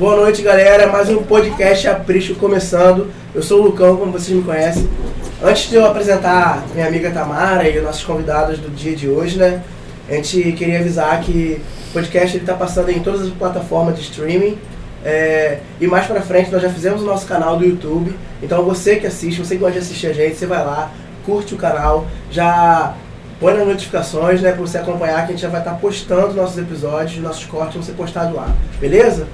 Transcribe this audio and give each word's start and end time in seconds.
Boa 0.00 0.14
noite, 0.14 0.42
galera. 0.42 0.86
Mais 0.86 1.08
um 1.08 1.24
podcast 1.24 1.88
Aprisco 1.88 2.36
começando. 2.36 3.10
Eu 3.34 3.42
sou 3.42 3.60
o 3.60 3.64
Lucão, 3.64 3.96
como 3.96 4.12
vocês 4.12 4.30
me 4.30 4.44
conhecem. 4.44 4.88
Antes 5.42 5.68
de 5.68 5.74
eu 5.74 5.84
apresentar 5.84 6.64
minha 6.72 6.86
amiga 6.86 7.10
Tamara 7.10 7.68
e 7.68 7.80
nossos 7.80 8.04
convidados 8.04 8.60
do 8.60 8.70
dia 8.70 8.94
de 8.94 9.08
hoje, 9.08 9.36
né? 9.36 9.60
A 10.08 10.12
gente 10.12 10.52
queria 10.52 10.78
avisar 10.78 11.20
que 11.22 11.60
o 11.90 11.92
podcast 11.94 12.36
está 12.36 12.54
passando 12.54 12.90
em 12.90 13.00
todas 13.00 13.22
as 13.22 13.30
plataformas 13.30 13.96
de 13.96 14.02
streaming. 14.02 14.56
É, 15.04 15.58
e 15.80 15.88
mais 15.88 16.06
pra 16.06 16.22
frente 16.22 16.52
nós 16.52 16.62
já 16.62 16.70
fizemos 16.70 17.02
o 17.02 17.04
nosso 17.04 17.26
canal 17.26 17.56
do 17.56 17.64
YouTube. 17.64 18.14
Então 18.40 18.62
você 18.62 18.94
que 18.94 19.06
assiste, 19.08 19.44
você 19.44 19.56
que 19.56 19.60
gosta 19.60 19.80
de 19.80 19.84
assistir 19.84 20.06
a 20.06 20.12
gente, 20.12 20.36
você 20.36 20.46
vai 20.46 20.64
lá, 20.64 20.92
curte 21.26 21.54
o 21.54 21.58
canal, 21.58 22.06
já 22.30 22.94
põe 23.40 23.52
nas 23.52 23.66
notificações, 23.66 24.40
né? 24.40 24.52
Pra 24.52 24.60
você 24.60 24.78
acompanhar 24.78 25.26
que 25.26 25.32
a 25.32 25.34
gente 25.34 25.42
já 25.42 25.48
vai 25.48 25.60
estar 25.60 25.74
postando 25.74 26.34
nossos 26.34 26.56
episódios, 26.56 27.20
nossos 27.20 27.46
cortes 27.46 27.74
vão 27.74 27.82
ser 27.82 27.94
postados 27.94 28.32
lá. 28.32 28.48
Beleza? 28.78 29.26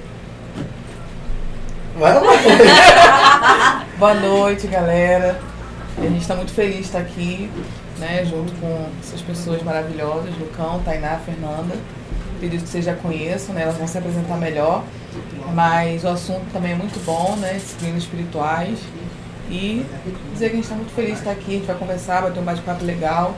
Vai 1.97 2.13
lá. 2.13 3.87
Boa 3.96 4.14
noite, 4.14 4.67
galera. 4.67 5.41
A 5.96 6.01
gente 6.01 6.23
está 6.23 6.35
muito 6.35 6.53
feliz 6.53 6.79
de 6.79 6.82
estar 6.82 6.99
aqui, 6.99 7.49
né, 7.99 8.25
junto 8.25 8.53
com 8.55 8.87
essas 9.01 9.21
pessoas 9.21 9.63
maravilhosas, 9.63 10.37
Lucão, 10.37 10.81
Tainá, 10.85 11.21
Fernanda. 11.25 11.77
Acredito 12.35 12.65
que 12.65 12.68
vocês 12.68 12.85
já 12.85 12.95
conheçam, 12.95 13.54
né, 13.54 13.63
elas 13.63 13.77
vão 13.77 13.87
se 13.87 13.96
apresentar 13.96 14.37
melhor. 14.37 14.82
Mas 15.54 16.03
o 16.03 16.09
assunto 16.09 16.45
também 16.53 16.73
é 16.73 16.75
muito 16.75 16.99
bom, 17.07 17.37
né, 17.37 17.53
disciplinas 17.53 18.03
espirituais. 18.03 18.81
E 19.49 19.87
dizer 20.32 20.46
que 20.49 20.53
a 20.53 20.57
gente 20.57 20.65
está 20.65 20.75
muito 20.75 20.93
feliz 20.95 21.13
de 21.13 21.18
estar 21.18 21.31
aqui, 21.31 21.53
a 21.53 21.59
gente 21.59 21.67
vai 21.67 21.76
conversar, 21.76 22.23
vai 22.23 22.32
ter 22.32 22.40
um 22.40 22.45
bate-papo 22.45 22.85
legal. 22.85 23.37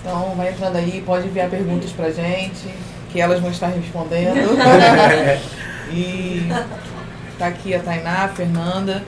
Então 0.00 0.34
vai 0.36 0.50
entrando 0.50 0.76
aí, 0.76 1.02
pode 1.04 1.26
enviar 1.26 1.50
perguntas 1.50 1.90
pra 1.90 2.12
gente, 2.12 2.72
que 3.10 3.20
elas 3.20 3.40
vão 3.40 3.50
estar 3.50 3.68
respondendo. 3.68 4.56
e 5.90 6.48
Tá 7.42 7.48
aqui 7.48 7.74
a 7.74 7.80
Tainá, 7.80 8.26
a 8.26 8.28
Fernanda. 8.28 9.02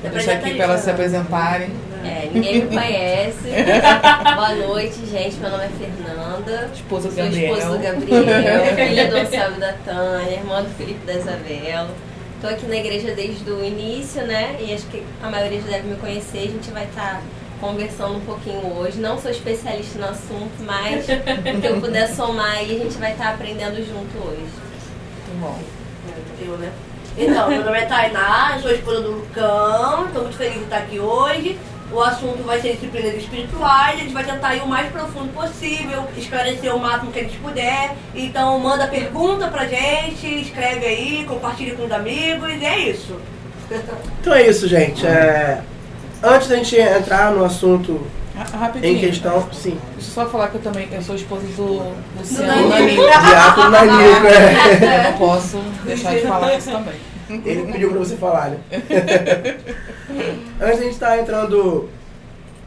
Vou 0.00 0.12
deixar 0.12 0.34
aqui 0.34 0.54
para 0.54 0.66
elas 0.66 0.82
se 0.82 0.88
apresentarem. 0.88 1.70
É, 2.04 2.30
ninguém 2.32 2.62
me 2.62 2.68
conhece. 2.68 3.42
Boa 4.36 4.54
noite, 4.54 5.04
gente. 5.04 5.34
Meu 5.38 5.50
nome 5.50 5.64
é 5.64 5.68
Fernanda. 5.70 6.70
Esposa 6.72 7.08
do 7.08 7.16
Gabriel. 7.16 7.56
esposa 7.56 7.76
do 7.76 7.82
Gabriel, 7.82 8.66
filha 8.76 9.10
do 9.10 9.16
Anselmo 9.16 9.58
da 9.58 9.72
Tânia, 9.84 10.30
irmã 10.30 10.62
do 10.62 10.70
Felipe 10.76 11.04
da 11.04 11.14
Isabela. 11.14 11.90
Tô 12.40 12.46
aqui 12.46 12.66
na 12.66 12.76
igreja 12.76 13.12
desde 13.16 13.50
o 13.50 13.64
início, 13.64 14.24
né? 14.24 14.56
E 14.60 14.72
acho 14.72 14.86
que 14.86 15.02
a 15.20 15.28
maioria 15.28 15.60
já 15.60 15.66
deve 15.66 15.88
me 15.88 15.96
conhecer. 15.96 16.38
A 16.38 16.52
gente 16.52 16.70
vai 16.70 16.84
estar 16.84 17.20
conversando 17.60 18.18
um 18.18 18.20
pouquinho 18.20 18.78
hoje. 18.78 19.00
Não 19.00 19.18
sou 19.18 19.28
especialista 19.28 19.98
no 19.98 20.04
assunto, 20.04 20.52
mas 20.60 21.04
o 21.08 21.60
que 21.60 21.66
eu 21.66 21.80
puder 21.80 22.06
somar 22.06 22.58
aí, 22.58 22.76
a 22.76 22.84
gente 22.84 22.96
vai 22.96 23.10
estar 23.10 23.30
aprendendo 23.30 23.84
junto 23.84 24.16
hoje. 24.18 24.52
Muito 25.26 25.40
bom. 25.40 25.58
Eu, 26.40 26.58
né? 26.58 26.70
Então, 27.18 27.48
meu 27.48 27.64
nome 27.64 27.78
é 27.78 27.86
Tainá, 27.86 28.58
sou 28.60 28.70
esposa 28.70 29.00
do 29.00 29.10
Lucão, 29.12 30.06
estou 30.06 30.22
muito 30.22 30.36
feliz 30.36 30.58
de 30.58 30.64
estar 30.64 30.78
aqui 30.78 30.98
hoje. 30.98 31.58
O 31.90 32.00
assunto 32.00 32.42
vai 32.42 32.60
ser 32.60 32.74
disciplinas 32.74 33.14
espirituais, 33.14 33.94
a 33.94 34.02
gente 34.02 34.12
vai 34.12 34.24
tentar 34.24 34.54
ir 34.56 34.62
o 34.62 34.66
mais 34.66 34.90
profundo 34.90 35.32
possível, 35.32 36.04
esclarecer 36.16 36.74
o 36.74 36.78
máximo 36.78 37.12
que 37.12 37.20
a 37.20 37.22
gente 37.22 37.38
puder. 37.38 37.94
Então 38.14 38.58
manda 38.58 38.86
pergunta 38.86 39.48
pra 39.48 39.66
gente, 39.66 40.26
escreve 40.42 40.84
aí, 40.84 41.24
compartilha 41.26 41.74
com 41.74 41.84
os 41.86 41.92
amigos, 41.92 42.50
e 42.50 42.64
é 42.64 42.90
isso. 42.90 43.16
Então 44.20 44.34
é 44.34 44.46
isso, 44.46 44.68
gente. 44.68 45.06
É, 45.06 45.62
Antes 46.22 46.48
da 46.48 46.56
gente 46.56 46.76
entrar 46.76 47.30
no 47.30 47.44
assunto 47.44 48.06
Rapidinho. 48.36 48.96
em 48.96 49.00
questão. 49.00 49.48
Sim. 49.52 49.78
Deixa 49.94 50.10
eu 50.10 50.14
só 50.14 50.26
falar 50.26 50.48
que 50.48 50.56
eu 50.56 50.62
também 50.62 50.88
eu 50.92 51.02
sou 51.02 51.16
esposa 51.16 51.46
do 51.56 51.94
Luciano 52.18 52.68
Nanico. 52.68 53.02
Diácono 53.02 53.70
Nanico, 53.70 54.26
é. 54.26 55.06
Eu 55.06 55.10
não 55.10 55.18
posso 55.18 55.58
deixar 55.84 56.14
de 56.14 56.26
falar 56.26 56.56
isso 56.56 56.70
também. 56.70 56.96
Ele 57.28 57.72
pediu 57.72 57.90
pra 57.90 57.98
você 57.98 58.16
falar, 58.16 58.50
né? 58.50 58.58
Antes 60.60 60.78
da 60.78 60.82
gente 60.82 60.92
estar 60.92 61.18
entrando 61.18 61.88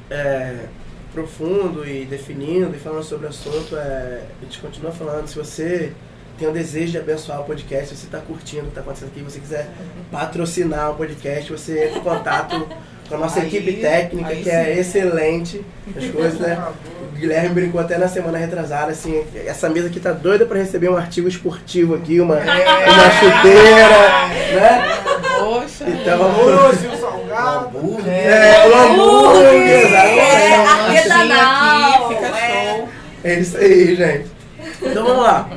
é, 0.10 0.66
profundo 1.14 1.88
e 1.88 2.06
definindo 2.06 2.76
e 2.76 2.80
falando 2.80 3.04
sobre 3.04 3.28
o 3.28 3.30
assunto, 3.30 3.78
é, 3.78 4.24
a 4.42 4.46
gente 4.46 4.60
continua 4.60 4.92
falando. 4.92 5.28
Se 5.28 5.36
você 5.36 5.94
tem 6.38 6.48
o 6.48 6.52
desejo 6.52 6.92
de 6.92 6.98
abençoar 6.98 7.42
o 7.42 7.44
podcast, 7.44 7.90
se 7.90 7.96
você 7.96 8.06
está 8.06 8.20
curtindo 8.20 8.62
o 8.62 8.66
que 8.66 8.70
está 8.70 8.82
acontecendo 8.82 9.10
aqui, 9.10 9.22
você 9.22 9.40
quiser 9.40 9.70
patrocinar 10.12 10.92
o 10.92 10.96
podcast, 10.96 11.52
você 11.52 11.86
entra 11.86 12.00
em 12.00 12.04
contato 12.04 12.68
com 13.10 13.16
a 13.16 13.18
nossa 13.18 13.40
Aí- 13.42 13.48
equipe 13.48 13.74
técnica, 13.82 14.36
que 14.36 14.50
é 14.50 14.66
sim. 14.76 14.80
excelente. 14.80 15.66
As 15.98 16.06
coisas, 16.12 16.40
né? 16.40 16.58
O 17.02 17.20
Guilherme 17.20 17.50
brincou 17.50 17.82
até 17.82 17.98
na 17.98 18.08
semana 18.08 18.38
retrasada, 18.38 18.92
assim, 18.92 19.22
essa 19.46 19.68
mesa 19.68 19.88
aqui 19.88 20.00
tá 20.00 20.14
doida 20.14 20.46
para 20.46 20.58
receber 20.60 20.88
um 20.90 20.96
artigo 20.96 21.28
esportivo 21.28 21.96
aqui, 21.96 22.22
uma, 22.22 22.36
uma 22.36 23.12
chuteira, 23.12 24.28
né? 24.56 24.98
Poxa. 25.40 25.86
Então, 25.90 26.22
o 26.22 26.98
salgado. 26.98 28.00
é, 28.08 28.68
o 28.68 28.76
hambúrguer, 28.78 29.54
É, 29.54 29.82
exatamente. 29.84 30.98
artesanal, 30.98 32.06
aqui, 32.06 32.16
fica 32.16 32.28
é. 32.38 32.76
show. 32.78 32.90
É 33.24 33.34
isso 33.40 33.58
aí, 33.58 33.96
gente. 33.96 34.26
Então 34.82 35.04
vamos 35.06 35.24
lá. 35.24 35.50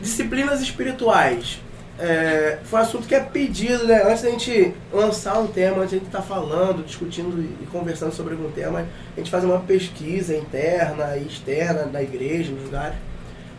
Disciplinas 0.00 0.60
espirituais. 0.60 1.60
É, 2.04 2.58
foi 2.64 2.80
um 2.80 2.82
assunto 2.82 3.06
que 3.06 3.14
é 3.14 3.20
pedido, 3.20 3.86
né? 3.86 4.02
Antes 4.02 4.22
da 4.22 4.30
gente 4.30 4.74
lançar 4.92 5.38
um 5.38 5.46
tema, 5.46 5.76
antes 5.76 5.92
da 5.92 5.98
gente 5.98 6.06
estar 6.06 6.20
falando, 6.20 6.84
discutindo 6.84 7.40
e 7.62 7.66
conversando 7.66 8.12
sobre 8.12 8.34
algum 8.34 8.50
tema, 8.50 8.84
a 9.16 9.20
gente 9.20 9.30
faz 9.30 9.44
uma 9.44 9.60
pesquisa 9.60 10.36
interna 10.36 11.16
e 11.16 11.28
externa 11.28 11.86
na 11.86 12.02
igreja, 12.02 12.50
nos 12.50 12.64
lugares, 12.64 12.96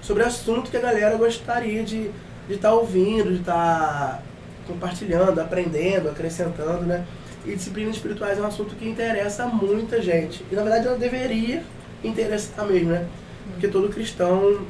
sobre 0.02 0.24
assunto 0.24 0.70
que 0.70 0.76
a 0.76 0.82
galera 0.82 1.16
gostaria 1.16 1.84
de 1.84 2.12
estar 2.50 2.68
tá 2.68 2.74
ouvindo, 2.74 3.32
de 3.32 3.40
estar 3.40 4.22
compartilhando, 4.68 5.40
aprendendo, 5.40 6.10
acrescentando, 6.10 6.86
né? 6.86 7.06
E 7.46 7.56
disciplinas 7.56 7.96
espirituais 7.96 8.38
é 8.38 8.42
um 8.42 8.48
assunto 8.48 8.76
que 8.76 8.86
interessa 8.86 9.46
muita 9.46 10.02
gente. 10.02 10.46
E 10.52 10.56
na 10.56 10.64
verdade 10.64 10.88
ela 10.88 10.98
deveria 10.98 11.64
interessar 12.04 12.66
mesmo, 12.66 12.90
né? 12.90 13.08
Porque 13.54 13.70
todo 13.70 13.88
cristão 13.88 14.66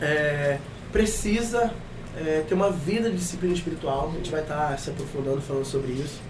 é, 0.00 0.56
precisa 0.90 1.70
é, 2.16 2.44
ter 2.46 2.54
uma 2.54 2.70
vida 2.70 3.10
de 3.10 3.16
disciplina 3.16 3.54
espiritual. 3.54 4.10
A 4.12 4.16
gente 4.16 4.30
vai 4.30 4.40
estar 4.40 4.78
se 4.78 4.90
aprofundando 4.90 5.40
falando 5.40 5.64
sobre 5.64 5.92
isso. 5.92 6.20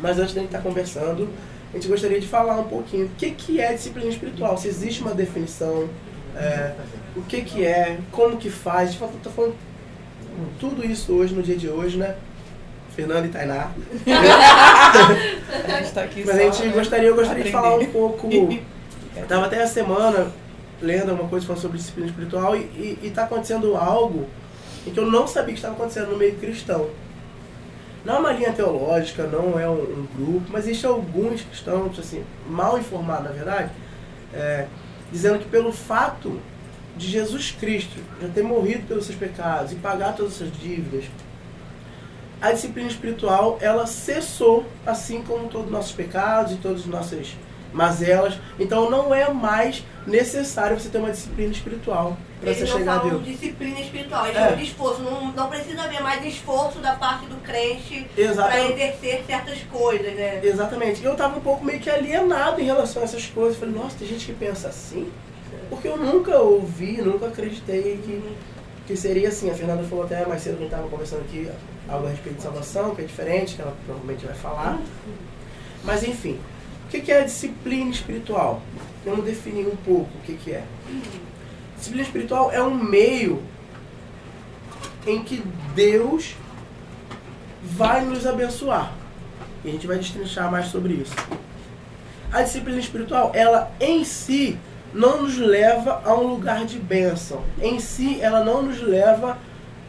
Mas 0.00 0.18
antes 0.18 0.34
da 0.34 0.40
gente 0.40 0.50
estar 0.50 0.62
conversando, 0.62 1.28
a 1.72 1.76
gente 1.76 1.88
gostaria 1.88 2.20
de 2.20 2.26
falar 2.26 2.56
um 2.58 2.64
pouquinho 2.64 3.06
o 3.06 3.10
que, 3.10 3.30
que 3.32 3.60
é 3.60 3.72
disciplina 3.72 4.08
espiritual. 4.08 4.56
Se 4.56 4.68
existe 4.68 5.02
uma 5.02 5.12
definição, 5.12 5.88
é, 6.36 6.72
o 7.16 7.22
que, 7.22 7.42
que 7.42 7.64
é, 7.64 7.98
como 8.10 8.36
que 8.36 8.48
faz. 8.48 8.90
A 8.90 8.92
gente 8.92 9.16
está 9.16 9.30
falando 9.30 9.54
tudo 10.58 10.84
isso 10.84 11.12
hoje, 11.12 11.34
no 11.34 11.42
dia 11.42 11.56
de 11.56 11.68
hoje, 11.68 11.98
né? 11.98 12.14
Fernando 12.94 13.26
e 13.26 13.28
Tainá. 13.28 13.70
A 15.64 15.80
gente 15.80 15.92
tá 15.92 16.02
aqui 16.02 16.24
Mas 16.26 16.34
a 16.34 16.42
gente 16.42 16.66
né, 16.66 16.72
gostaria, 16.72 17.08
eu 17.08 17.14
gostaria 17.14 17.44
de 17.44 17.52
falar 17.52 17.76
um 17.76 17.86
pouco. 17.86 18.28
Eu 18.28 19.26
tava 19.28 19.46
até 19.46 19.62
a 19.62 19.66
semana 19.68 20.32
lendo 20.82 21.10
alguma 21.10 21.28
coisa 21.28 21.46
falando 21.46 21.62
sobre 21.62 21.78
disciplina 21.78 22.08
espiritual 22.08 22.56
e, 22.56 22.60
e, 22.60 22.98
e 23.04 23.10
tá 23.10 23.24
acontecendo 23.24 23.76
algo 23.76 24.26
em 24.86 24.90
que 24.90 24.98
eu 24.98 25.10
não 25.10 25.26
sabia 25.26 25.52
que 25.52 25.58
estava 25.58 25.74
acontecendo 25.74 26.10
no 26.10 26.16
meio 26.16 26.36
cristão. 26.36 26.88
Não 28.04 28.16
é 28.16 28.18
uma 28.18 28.32
linha 28.32 28.52
teológica, 28.52 29.24
não 29.24 29.58
é 29.58 29.68
um, 29.68 29.74
um 29.74 30.08
grupo, 30.16 30.46
mas 30.50 30.66
existem 30.66 30.88
alguns 30.88 31.42
cristãos, 31.42 31.98
assim, 31.98 32.24
mal 32.48 32.78
informados, 32.78 33.24
na 33.24 33.32
verdade, 33.32 33.70
é, 34.32 34.66
dizendo 35.10 35.38
que 35.38 35.48
pelo 35.48 35.72
fato 35.72 36.40
de 36.96 37.06
Jesus 37.06 37.52
Cristo 37.52 38.00
já 38.20 38.28
ter 38.28 38.42
morrido 38.42 38.86
pelos 38.86 39.06
seus 39.06 39.16
pecados 39.16 39.72
e 39.72 39.76
pagar 39.76 40.14
todas 40.14 40.32
as 40.32 40.38
suas 40.38 40.52
dívidas, 40.52 41.04
a 42.40 42.52
disciplina 42.52 42.88
espiritual 42.88 43.58
ela 43.60 43.86
cessou, 43.86 44.64
assim 44.86 45.22
como 45.22 45.48
todos 45.48 45.66
os 45.66 45.72
nossos 45.72 45.92
pecados 45.92 46.52
e 46.52 46.56
todas 46.56 46.80
as 46.80 46.86
nossas 46.86 47.36
mazelas. 47.72 48.34
Então 48.58 48.90
não 48.90 49.14
é 49.14 49.32
mais 49.32 49.84
necessário 50.06 50.78
você 50.78 50.88
ter 50.88 50.98
uma 50.98 51.10
disciplina 51.10 51.52
espiritual 51.52 52.16
para 52.40 52.54
você 52.54 52.66
chegar 52.66 52.94
a 52.94 52.98
Deus. 53.02 53.24
disciplina 53.24 53.80
espiritual, 53.80 54.26
eles 54.26 54.38
É. 54.38 54.62
esforço. 54.62 55.02
Não, 55.02 55.32
não 55.32 55.48
precisa 55.48 55.82
haver 55.82 56.02
mais 56.02 56.24
esforço 56.24 56.78
da 56.78 56.94
parte 56.94 57.26
do 57.26 57.36
crente 57.42 58.06
para 58.14 58.64
exercer 58.70 59.24
certas 59.26 59.58
coisas, 59.70 60.14
né? 60.14 60.40
Exatamente. 60.42 61.04
Eu 61.04 61.14
tava 61.14 61.36
um 61.36 61.40
pouco 61.40 61.64
meio 61.64 61.80
que 61.80 61.90
alienado 61.90 62.60
em 62.60 62.64
relação 62.64 63.02
a 63.02 63.04
essas 63.04 63.26
coisas. 63.26 63.58
Falei, 63.58 63.74
nossa, 63.74 63.96
tem 63.98 64.08
gente 64.08 64.26
que 64.26 64.32
pensa 64.32 64.68
assim? 64.68 65.10
Porque 65.68 65.88
eu 65.88 65.96
nunca 65.96 66.38
ouvi, 66.38 67.02
nunca 67.02 67.26
acreditei 67.26 68.00
que, 68.04 68.22
que 68.86 68.96
seria 68.96 69.28
assim. 69.28 69.50
A 69.50 69.54
Fernanda 69.54 69.82
falou 69.84 70.04
até 70.04 70.24
mais 70.24 70.40
cedo, 70.42 70.56
a 70.56 70.60
gente 70.60 70.70
tava 70.70 70.88
conversando 70.88 71.20
aqui, 71.20 71.50
algo 71.88 72.06
a 72.06 72.10
respeito 72.10 72.36
de 72.36 72.42
salvação, 72.42 72.94
que 72.94 73.02
é 73.02 73.04
diferente, 73.04 73.56
que 73.56 73.60
ela 73.62 73.74
provavelmente 73.84 74.24
vai 74.24 74.34
falar. 74.34 74.78
Mas 75.84 76.02
enfim, 76.02 76.38
o 76.88 76.90
que 76.90 77.12
é 77.12 77.20
a 77.20 77.24
disciplina 77.24 77.90
espiritual? 77.90 78.62
Vamos 79.04 79.26
definir 79.26 79.66
um 79.66 79.76
pouco 79.76 80.08
o 80.16 80.20
que 80.22 80.50
é. 80.50 80.64
Disciplina 81.76 82.02
espiritual 82.02 82.50
é 82.50 82.62
um 82.62 82.74
meio 82.74 83.42
em 85.06 85.22
que 85.22 85.42
Deus 85.74 86.34
vai 87.62 88.04
nos 88.04 88.26
abençoar. 88.26 88.92
E 89.62 89.68
a 89.68 89.72
gente 89.72 89.86
vai 89.86 89.98
destrinchar 89.98 90.50
mais 90.50 90.66
sobre 90.68 90.94
isso. 90.94 91.14
A 92.32 92.42
disciplina 92.42 92.78
espiritual, 92.78 93.32
ela 93.34 93.70
em 93.78 94.02
si 94.02 94.58
não 94.94 95.22
nos 95.22 95.36
leva 95.36 96.00
a 96.04 96.14
um 96.14 96.26
lugar 96.26 96.64
de 96.64 96.78
bênção. 96.78 97.44
Em 97.60 97.78
si, 97.78 98.18
ela 98.20 98.42
não 98.42 98.62
nos 98.62 98.80
leva 98.80 99.36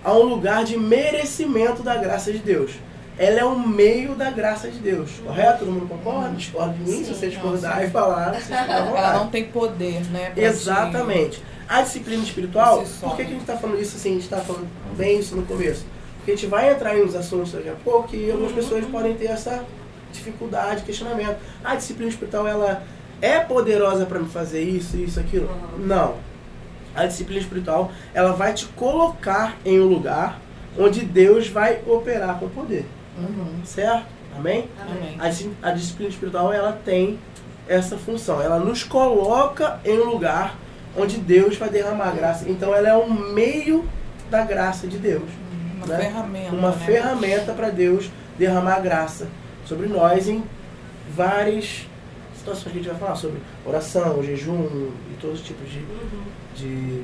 a 0.04 0.14
um 0.14 0.24
lugar 0.24 0.66
de 0.66 0.78
merecimento 0.78 1.82
da 1.82 1.96
graça 1.96 2.32
de 2.32 2.40
Deus. 2.40 2.72
Ela 3.20 3.42
é 3.42 3.46
um 3.46 3.60
meio 3.60 4.16
da 4.16 4.32
graça 4.32 4.70
de 4.70 4.80
Deus, 4.80 5.12
correto? 5.22 5.60
Todo 5.60 5.74
mundo 5.74 5.90
concorda? 5.90 6.30
Discorda 6.30 6.74
de 6.74 6.90
mim? 6.90 7.04
Se 7.04 7.14
você 7.14 7.28
discordar 7.28 7.84
e 7.84 7.90
falar, 7.90 8.34
você 8.34 8.54
Ela 8.56 9.14
não 9.14 9.28
tem 9.28 9.44
poder, 9.44 10.06
né? 10.06 10.32
Exatamente. 10.38 11.44
A 11.68 11.82
disciplina 11.82 12.24
espiritual, 12.24 12.82
Por 13.02 13.18
que, 13.18 13.26
que 13.26 13.30
a 13.30 13.34
gente 13.34 13.42
está 13.42 13.58
falando 13.58 13.82
isso 13.82 13.98
assim? 13.98 14.12
A 14.12 14.14
gente 14.14 14.24
está 14.24 14.38
falando 14.38 14.70
bem 14.96 15.20
isso 15.20 15.36
no 15.36 15.46
começo. 15.46 15.86
Porque 16.16 16.32
a 16.32 16.36
gente 16.36 16.48
vai 16.48 16.72
entrar 16.72 16.98
em 16.98 17.04
uns 17.04 17.14
assuntos 17.14 17.52
daqui 17.52 17.68
a 17.68 17.76
pouco 17.84 18.16
e 18.16 18.32
algumas 18.32 18.54
pessoas 18.54 18.86
podem 18.86 19.14
ter 19.16 19.26
essa 19.26 19.66
dificuldade, 20.14 20.84
questionamento. 20.84 21.38
A 21.62 21.76
disciplina 21.76 22.10
espiritual, 22.10 22.48
ela 22.48 22.84
é 23.22 23.42
poderosa 23.42 24.06
para 24.06 24.20
me 24.20 24.30
fazer 24.30 24.64
isso, 24.64 24.96
isso, 24.96 25.20
aquilo? 25.20 25.50
Não. 25.78 26.16
A 26.96 27.06
disciplina 27.06 27.42
espiritual, 27.42 27.92
ela 28.14 28.32
vai 28.32 28.54
te 28.54 28.66
colocar 28.68 29.58
em 29.66 29.78
um 29.78 29.86
lugar 29.86 30.40
onde 30.78 31.02
Deus 31.02 31.50
vai 31.50 31.82
operar 31.86 32.40
com 32.40 32.48
poder. 32.48 32.86
Uhum. 33.20 33.66
Certo? 33.66 34.06
Amém? 34.36 34.70
Amém. 34.80 35.18
A, 35.20 35.68
a 35.70 35.72
disciplina 35.72 36.10
espiritual 36.10 36.54
ela 36.54 36.74
tem 36.86 37.20
essa 37.68 37.98
função. 37.98 38.42
Ela 38.42 38.60
nos 38.60 38.84
coloca 38.84 39.80
em 39.86 40.00
um 40.00 40.10
lugar 40.10 40.56
onde 40.98 41.18
Deus 41.18 41.58
vai 41.58 41.70
derramar 41.70 42.12
graça. 42.12 42.50
Então 42.50 42.74
ela 42.74 42.90
é 42.90 42.96
um 42.96 43.14
meio 43.14 43.88
da 44.30 44.44
graça 44.44 44.88
de 44.88 44.98
Deus. 44.98 45.30
Uma 45.78 45.88
né? 45.88 45.98
ferramenta. 45.98 46.56
Uma 46.56 46.72
né? 46.72 46.86
ferramenta 46.86 47.54
para 47.54 47.70
Deus 47.70 48.10
derramar 48.38 48.80
graça 48.80 49.28
sobre 49.66 49.88
nós 49.88 50.28
em 50.28 50.44
várias 51.16 51.88
situações 52.38 52.72
que 52.72 52.80
a 52.80 52.82
gente 52.82 52.90
vai 52.90 53.00
falar 53.00 53.16
sobre 53.16 53.40
oração, 53.66 54.24
jejum 54.24 54.92
e 55.12 55.18
todos 55.20 55.42
os 55.42 55.46
tipos 55.46 55.70
de, 55.70 55.86
de 56.56 57.04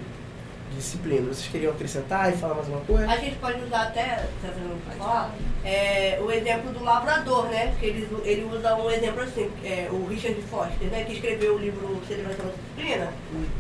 disciplina. 0.76 1.28
Vocês 1.28 1.48
queriam 1.48 1.72
acrescentar 1.72 2.32
e 2.32 2.38
falar 2.38 2.56
mais 2.56 2.68
uma 2.68 2.82
coisa? 2.82 3.10
A 3.10 3.18
gente 3.18 3.36
pode 3.38 3.62
usar 3.64 3.84
até, 3.84 4.28
tá 4.42 4.50
falar, 4.98 5.32
é, 5.64 6.20
o 6.22 6.32
exemplo 6.32 6.72
do 6.72 6.84
lavrador, 6.84 7.46
né? 7.48 7.74
Que 7.80 7.86
ele, 7.88 8.08
ele 8.24 8.44
usa 8.44 8.76
um 8.76 8.90
exemplo 8.90 9.22
assim, 9.22 9.50
é, 9.64 9.88
o 9.92 10.06
Richard 10.08 10.40
Foster, 10.44 10.88
né? 10.90 11.04
Que 11.06 11.14
escreveu 11.14 11.56
o 11.56 11.58
livro 11.58 12.02
Celebração 12.08 12.46
da 12.46 12.52
Disciplina. 12.52 13.14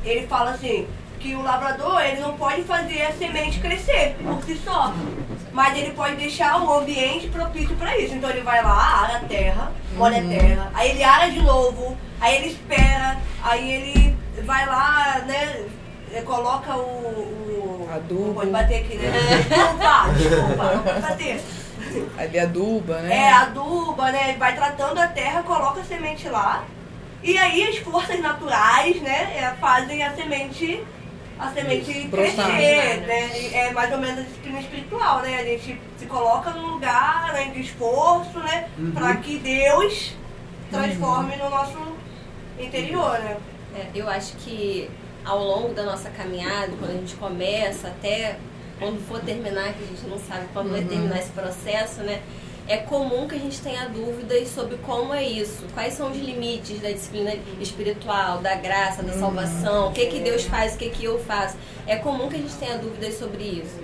Ele 0.04 0.28
fala 0.28 0.52
assim, 0.52 0.88
que 1.20 1.34
o 1.34 1.42
lavrador, 1.42 2.02
ele 2.02 2.22
não 2.22 2.38
pode 2.38 2.64
fazer 2.64 3.02
a 3.02 3.12
semente 3.14 3.60
crescer 3.60 4.16
por 4.22 4.44
si 4.44 4.56
só. 4.64 4.94
Mas 5.52 5.78
ele 5.78 5.92
pode 5.92 6.16
deixar 6.18 6.62
o 6.62 6.72
ambiente 6.80 7.28
propício 7.30 7.76
para 7.78 7.98
isso. 7.98 8.14
Então 8.14 8.30
ele 8.30 8.42
vai 8.42 8.62
lá, 8.62 9.04
ara 9.04 9.18
a 9.18 9.22
terra, 9.22 9.72
molha 9.96 10.20
a 10.20 10.28
terra, 10.28 10.72
aí 10.74 10.92
ele 10.92 11.04
ara 11.04 11.30
de 11.32 11.42
novo, 11.42 11.98
aí 12.20 12.36
ele 12.36 12.48
espera, 12.48 13.18
aí 13.42 13.72
ele 13.72 14.16
vai 14.44 14.66
lá, 14.68 15.24
né? 15.26 15.66
Coloca 16.26 16.76
o. 16.76 17.86
o 17.86 17.90
Adubo. 17.94 18.26
Não 18.28 18.34
pode 18.34 18.50
bater 18.52 18.82
aqui, 18.84 18.98
né? 18.98 19.12
Desculpa, 19.48 20.14
desculpa, 20.18 20.76
não 20.76 20.84
pode 20.84 21.02
bater. 21.02 21.42
Ali 22.18 22.40
aduba, 22.40 23.00
né? 23.02 23.16
É, 23.16 23.32
aduba, 23.32 24.12
né? 24.12 24.36
Vai 24.38 24.56
tratando 24.56 24.98
a 25.00 25.08
terra, 25.08 25.44
coloca 25.44 25.80
a 25.82 25.84
semente 25.84 26.28
lá. 26.28 26.66
E 27.24 27.38
aí 27.38 27.68
as 27.68 27.78
forças 27.78 28.20
naturais, 28.20 29.02
né, 29.02 29.34
é, 29.36 29.56
fazem 29.60 30.04
a 30.04 30.14
semente 30.14 30.84
a 31.40 31.52
semente 31.52 31.92
Isso, 31.92 32.10
crescer, 32.10 32.36
brotar. 32.36 32.48
né? 33.08 33.40
E 33.40 33.54
É 33.56 33.72
mais 33.74 33.92
ou 33.92 33.98
menos 33.98 34.20
a 34.20 34.22
disciplina 34.22 34.60
espiritual, 34.60 35.22
né? 35.22 35.40
A 35.40 35.44
gente 35.44 35.82
se 35.98 36.06
coloca 36.06 36.52
num 36.52 36.68
lugar 36.68 37.34
né, 37.34 37.52
de 37.54 37.62
esforço, 37.62 38.40
né? 38.40 38.70
Uhum. 38.78 38.92
Pra 38.92 39.16
que 39.18 39.38
Deus 39.40 40.14
transforme 40.72 41.36
no 41.36 41.50
nosso 41.50 41.78
interior, 42.60 43.20
né? 43.20 43.38
É, 43.76 43.88
eu 43.94 44.08
acho 44.10 44.34
que 44.38 44.90
ao 45.26 45.44
longo 45.44 45.74
da 45.74 45.84
nossa 45.84 46.10
caminhada, 46.10 46.72
quando 46.80 46.92
a 46.92 46.94
gente 46.94 47.16
começa 47.16 47.88
até 47.88 48.38
quando 48.80 49.00
for 49.08 49.20
terminar, 49.22 49.74
que 49.74 49.84
a 49.84 49.88
gente 49.88 50.06
não 50.08 50.20
sabe 50.20 50.48
quando 50.54 50.70
vai 50.72 50.84
terminar 50.84 51.18
esse 51.18 51.32
processo, 51.32 52.02
né? 52.02 52.22
É 52.68 52.78
comum 52.78 53.28
que 53.28 53.36
a 53.36 53.40
gente 53.40 53.62
tenha 53.62 53.88
dúvidas 53.88 54.48
sobre 54.50 54.76
como 54.78 55.14
é 55.14 55.24
isso, 55.24 55.64
quais 55.74 55.94
são 55.94 56.12
os 56.12 56.18
limites 56.18 56.82
da 56.82 56.90
disciplina 56.90 57.34
espiritual, 57.62 58.40
da 58.40 58.56
graça, 58.56 59.04
da 59.04 59.14
salvação, 59.14 59.90
o 59.90 59.92
que 59.92 60.08
que 60.08 60.20
Deus 60.20 60.44
faz, 60.46 60.74
o 60.74 60.78
que 60.78 60.90
que 60.90 61.06
eu 61.06 61.20
faço. 61.20 61.56
É 61.86 61.96
comum 61.98 62.28
que 62.28 62.36
a 62.36 62.40
gente 62.40 62.56
tenha 62.56 62.78
dúvidas 62.78 63.20
sobre 63.20 63.44
isso. 63.44 63.80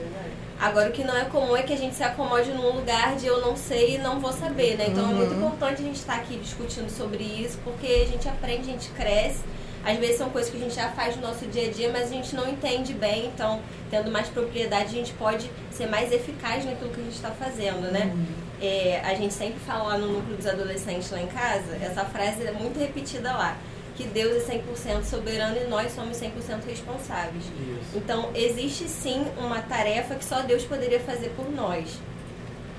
Agora, 0.59 0.89
o 0.89 0.91
que 0.91 1.03
não 1.03 1.15
é 1.15 1.25
comum 1.25 1.55
é 1.55 1.63
que 1.63 1.73
a 1.73 1.77
gente 1.77 1.95
se 1.95 2.03
acomode 2.03 2.51
num 2.51 2.75
lugar 2.75 3.15
de 3.15 3.27
eu 3.27 3.39
não 3.41 3.55
sei 3.55 3.95
e 3.95 3.97
não 3.97 4.19
vou 4.19 4.31
saber, 4.31 4.77
né? 4.77 4.87
Então, 4.89 5.09
é 5.09 5.13
muito 5.13 5.33
importante 5.33 5.81
a 5.81 5.85
gente 5.85 5.95
estar 5.95 6.15
aqui 6.15 6.37
discutindo 6.37 6.89
sobre 6.89 7.23
isso, 7.23 7.59
porque 7.63 7.87
a 7.87 8.05
gente 8.05 8.27
aprende, 8.27 8.69
a 8.69 8.73
gente 8.73 8.89
cresce. 8.89 9.41
Às 9.83 9.97
vezes 9.97 10.17
são 10.17 10.29
coisas 10.29 10.51
que 10.51 10.57
a 10.57 10.59
gente 10.59 10.75
já 10.75 10.89
faz 10.89 11.15
no 11.15 11.23
nosso 11.23 11.45
dia 11.47 11.67
a 11.67 11.71
dia, 11.71 11.89
mas 11.91 12.03
a 12.03 12.13
gente 12.13 12.35
não 12.35 12.47
entende 12.47 12.93
bem. 12.93 13.27
Então, 13.27 13.61
tendo 13.89 14.11
mais 14.11 14.27
propriedade, 14.29 14.85
a 14.85 14.99
gente 14.99 15.13
pode 15.13 15.49
ser 15.71 15.87
mais 15.87 16.11
eficaz 16.11 16.65
naquilo 16.65 16.91
que 16.91 17.01
a 17.01 17.03
gente 17.03 17.15
está 17.15 17.31
fazendo, 17.31 17.91
né? 17.91 18.13
É, 18.61 19.01
a 19.03 19.15
gente 19.15 19.33
sempre 19.33 19.59
fala 19.59 19.89
lá 19.89 19.97
no 19.97 20.07
núcleo 20.07 20.37
dos 20.37 20.45
adolescentes 20.45 21.09
lá 21.09 21.19
em 21.19 21.27
casa, 21.27 21.75
essa 21.81 22.05
frase 22.05 22.45
é 22.45 22.51
muito 22.51 22.79
repetida 22.79 23.33
lá, 23.33 23.57
que 23.95 24.03
Deus 24.03 24.47
é 24.47 24.59
100% 24.59 25.03
soberano 25.03 25.57
e 25.57 25.67
nós 25.67 25.91
somos 25.93 26.15
100% 26.17 26.29
responsáveis. 26.67 27.43
Isso. 27.43 27.97
Então, 27.97 28.29
existe 28.35 28.87
sim 28.87 29.25
uma 29.35 29.63
tarefa 29.63 30.13
que 30.13 30.23
só 30.23 30.43
Deus 30.43 30.63
poderia 30.63 30.99
fazer 30.99 31.29
por 31.29 31.49
nós. 31.51 31.89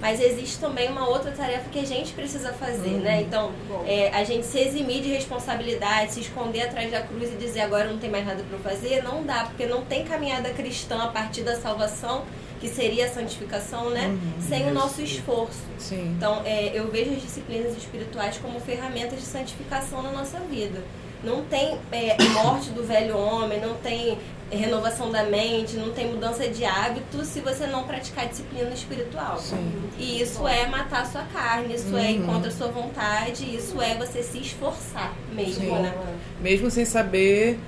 Mas 0.02 0.20
existe 0.20 0.58
também 0.58 0.90
uma 0.90 1.08
outra 1.08 1.30
tarefa 1.30 1.70
que 1.70 1.78
a 1.78 1.86
gente 1.86 2.12
precisa 2.12 2.52
fazer, 2.52 2.98
né? 2.98 3.22
Então, 3.22 3.52
é, 3.86 4.10
a 4.12 4.24
gente 4.24 4.44
se 4.44 4.58
eximir 4.58 5.00
de 5.00 5.08
responsabilidade, 5.10 6.14
se 6.14 6.20
esconder 6.20 6.62
atrás 6.62 6.90
da 6.90 7.02
cruz 7.02 7.32
e 7.32 7.36
dizer 7.36 7.60
agora 7.60 7.88
não 7.88 7.98
tem 7.98 8.10
mais 8.10 8.26
nada 8.26 8.42
para 8.42 8.58
fazer, 8.58 9.00
não 9.04 9.22
dá, 9.22 9.44
porque 9.44 9.64
não 9.64 9.84
tem 9.84 10.04
caminhada 10.04 10.50
cristã 10.50 11.04
a 11.04 11.06
partir 11.06 11.42
da 11.42 11.54
salvação, 11.54 12.24
que 12.60 12.68
seria 12.68 13.06
a 13.06 13.08
santificação, 13.08 13.90
né? 13.90 14.18
Sem 14.40 14.68
o 14.68 14.74
nosso 14.74 15.00
esforço. 15.00 15.62
Sim. 15.78 16.14
Então, 16.16 16.42
é, 16.44 16.72
eu 16.74 16.90
vejo 16.90 17.12
as 17.12 17.22
disciplinas 17.22 17.76
espirituais 17.76 18.38
como 18.38 18.58
ferramentas 18.58 19.20
de 19.20 19.26
santificação 19.26 20.02
na 20.02 20.10
nossa 20.10 20.40
vida. 20.40 20.82
Não 21.22 21.44
tem 21.44 21.78
é, 21.92 22.16
morte 22.42 22.70
do 22.70 22.82
velho 22.82 23.16
homem, 23.16 23.60
não 23.60 23.74
tem 23.76 24.18
renovação 24.56 25.10
da 25.10 25.24
mente, 25.24 25.76
não 25.76 25.90
tem 25.92 26.08
mudança 26.12 26.46
de 26.48 26.64
hábito 26.64 27.24
se 27.24 27.40
você 27.40 27.66
não 27.66 27.84
praticar 27.84 28.26
disciplina 28.28 28.70
espiritual. 28.70 29.38
Sim. 29.38 29.72
E 29.98 30.20
isso 30.22 30.46
é 30.46 30.66
matar 30.66 31.02
a 31.02 31.04
sua 31.06 31.22
carne, 31.32 31.74
isso 31.74 31.96
é 31.96 32.12
ir 32.12 32.20
Uhum. 32.20 32.26
contra 32.26 32.48
a 32.48 32.52
sua 32.52 32.68
vontade, 32.68 33.44
isso 33.56 33.80
é 33.80 33.94
você 33.94 34.22
se 34.22 34.38
esforçar 34.38 35.12
mesmo, 35.32 35.54
Sim. 35.64 35.82
né? 35.82 35.94
Mesmo 36.40 36.70
sem 36.70 36.84
saber, 36.84 37.58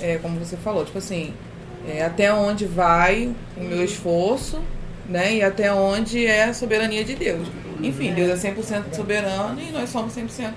é, 0.00 0.16
como 0.18 0.38
você 0.38 0.56
falou, 0.56 0.84
tipo 0.84 0.98
assim, 0.98 1.34
é, 1.88 2.04
até 2.04 2.32
onde 2.32 2.66
vai 2.66 3.34
o 3.56 3.60
meu 3.64 3.84
esforço, 3.84 4.58
né? 5.08 5.34
E 5.36 5.42
até 5.42 5.72
onde 5.72 6.26
é 6.26 6.44
a 6.44 6.54
soberania 6.54 7.04
de 7.04 7.14
Deus. 7.14 7.48
Enfim, 7.82 8.12
Deus 8.12 8.30
é 8.44 8.50
100% 8.50 8.94
soberano 8.94 9.60
e 9.60 9.70
nós 9.70 9.88
somos 9.90 10.12
100% 10.12 10.52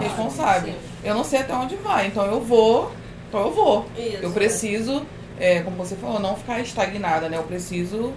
responsáveis. 0.00 0.74
Eu 1.04 1.14
não 1.14 1.22
sei 1.24 1.40
até 1.40 1.54
onde 1.54 1.76
vai, 1.76 2.06
então 2.06 2.24
eu 2.26 2.40
vou, 2.40 2.90
então 3.28 3.40
eu 3.40 3.50
vou. 3.52 3.86
Isso. 3.96 4.18
Eu 4.22 4.30
preciso, 4.30 5.06
é, 5.38 5.60
como 5.62 5.76
você 5.76 5.96
falou, 5.96 6.20
não 6.20 6.36
ficar 6.36 6.60
estagnada, 6.60 7.28
né? 7.28 7.36
Eu 7.36 7.44
preciso 7.44 8.12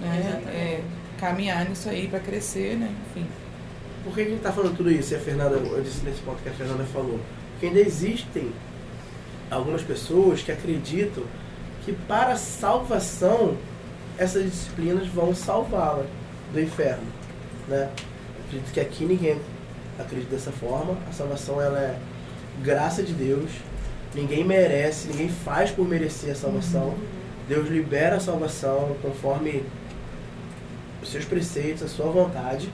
né, 0.00 0.42
é, 0.48 0.80
caminhar 1.18 1.68
nisso 1.68 1.88
aí 1.88 2.08
para 2.08 2.20
crescer, 2.20 2.76
né? 2.76 2.92
Enfim. 3.10 3.26
Por 4.02 4.14
que 4.14 4.22
a 4.22 4.24
gente 4.24 4.36
está 4.36 4.52
falando 4.52 4.76
tudo 4.76 4.90
isso? 4.90 5.12
E 5.12 5.16
a 5.16 5.20
Fernanda, 5.20 5.56
eu 5.56 5.82
disse 5.82 6.04
nesse 6.04 6.20
ponto 6.22 6.42
que 6.42 6.48
a 6.48 6.52
Fernanda 6.52 6.84
falou. 6.84 7.20
Porque 7.52 7.66
ainda 7.66 7.80
existem 7.80 8.50
algumas 9.50 9.82
pessoas 9.82 10.42
que 10.42 10.50
acreditam 10.50 11.24
que 11.84 11.92
para 11.92 12.32
a 12.32 12.36
salvação 12.36 13.56
essas 14.16 14.44
disciplinas 14.44 15.06
vão 15.08 15.34
salvá-la 15.34 16.04
do 16.52 16.60
inferno. 16.60 17.04
Né? 17.68 17.90
Acredito 18.46 18.72
que 18.72 18.80
aqui 18.80 19.04
ninguém 19.04 19.40
acredita 19.98 20.34
dessa 20.34 20.52
forma. 20.52 20.96
A 21.08 21.12
salvação 21.12 21.60
ela 21.60 21.78
é 21.78 21.98
graça 22.62 23.02
de 23.02 23.12
Deus. 23.12 23.50
Ninguém 24.14 24.44
merece, 24.44 25.08
ninguém 25.08 25.28
faz 25.28 25.70
por 25.70 25.86
merecer 25.86 26.32
a 26.32 26.34
salvação. 26.34 26.94
Deus 27.48 27.68
libera 27.68 28.16
a 28.16 28.20
salvação 28.20 28.96
conforme 29.02 29.64
os 31.02 31.10
seus 31.10 31.24
preceitos, 31.24 31.82
a 31.82 31.88
sua 31.88 32.06
vontade. 32.06 32.68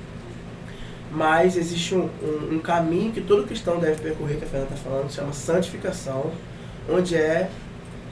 Mas 1.10 1.56
existe 1.56 1.94
um, 1.94 2.08
um, 2.22 2.56
um 2.56 2.58
caminho 2.58 3.12
que 3.12 3.20
todo 3.20 3.46
cristão 3.46 3.78
deve 3.78 4.00
percorrer, 4.02 4.38
que 4.38 4.44
a 4.44 4.48
Fernanda 4.48 4.74
está 4.74 4.88
falando, 4.88 5.12
chama 5.12 5.32
santificação, 5.32 6.30
onde 6.90 7.16
é 7.16 7.48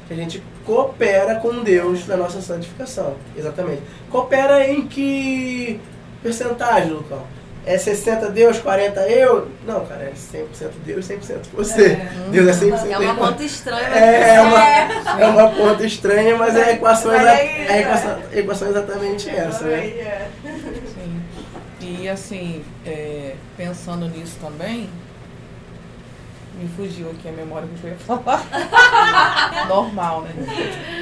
que 0.06 0.12
a 0.12 0.16
gente 0.16 0.42
coopera 0.64 1.36
com 1.36 1.62
Deus 1.62 2.06
na 2.06 2.16
nossa 2.16 2.40
santificação. 2.40 3.16
Exatamente. 3.36 3.82
Coopera 4.10 4.68
em 4.68 4.86
que 4.86 5.80
percentagem, 6.22 6.92
Lucão? 6.92 7.24
É 7.66 7.78
60 7.78 8.30
Deus, 8.30 8.58
40 8.58 9.00
eu? 9.08 9.48
Não, 9.66 9.86
cara, 9.86 10.02
é 10.04 10.12
100% 10.12 10.70
Deus, 10.84 11.06
100% 11.08 11.46
você. 11.54 11.96
Deus 12.30 12.46
é 12.48 12.66
100% 12.66 12.90
É 12.90 12.98
uma 12.98 13.14
conta 13.16 13.42
estranha, 13.42 13.88
mas 13.90 14.02
É 14.02 14.40
uma, 14.42 15.20
é 15.22 15.26
uma 15.26 15.50
conta 15.50 15.86
estranha, 15.86 16.36
mas 16.36 16.56
a 16.56 16.72
equação, 16.72 17.14
exa- 17.14 17.30
é 17.34 17.68
a 17.72 17.78
equação, 17.80 18.18
a 18.32 18.36
equação 18.36 18.68
é 18.68 18.70
exatamente 18.70 19.30
essa, 19.30 19.64
né? 19.64 19.86
É. 19.86 20.28
Sim. 20.44 21.22
E 21.80 22.08
assim, 22.08 22.62
é, 22.86 23.34
pensando 23.56 24.08
nisso 24.08 24.36
também, 24.40 24.88
me 26.60 26.68
fugiu 26.76 27.10
aqui 27.10 27.28
a 27.28 27.32
memória 27.32 27.66
do 27.66 27.80
que 27.80 27.86
eu 27.86 27.90
ia 27.90 27.96
falar. 27.96 28.44
Normal, 29.68 30.22
né? 30.22 30.30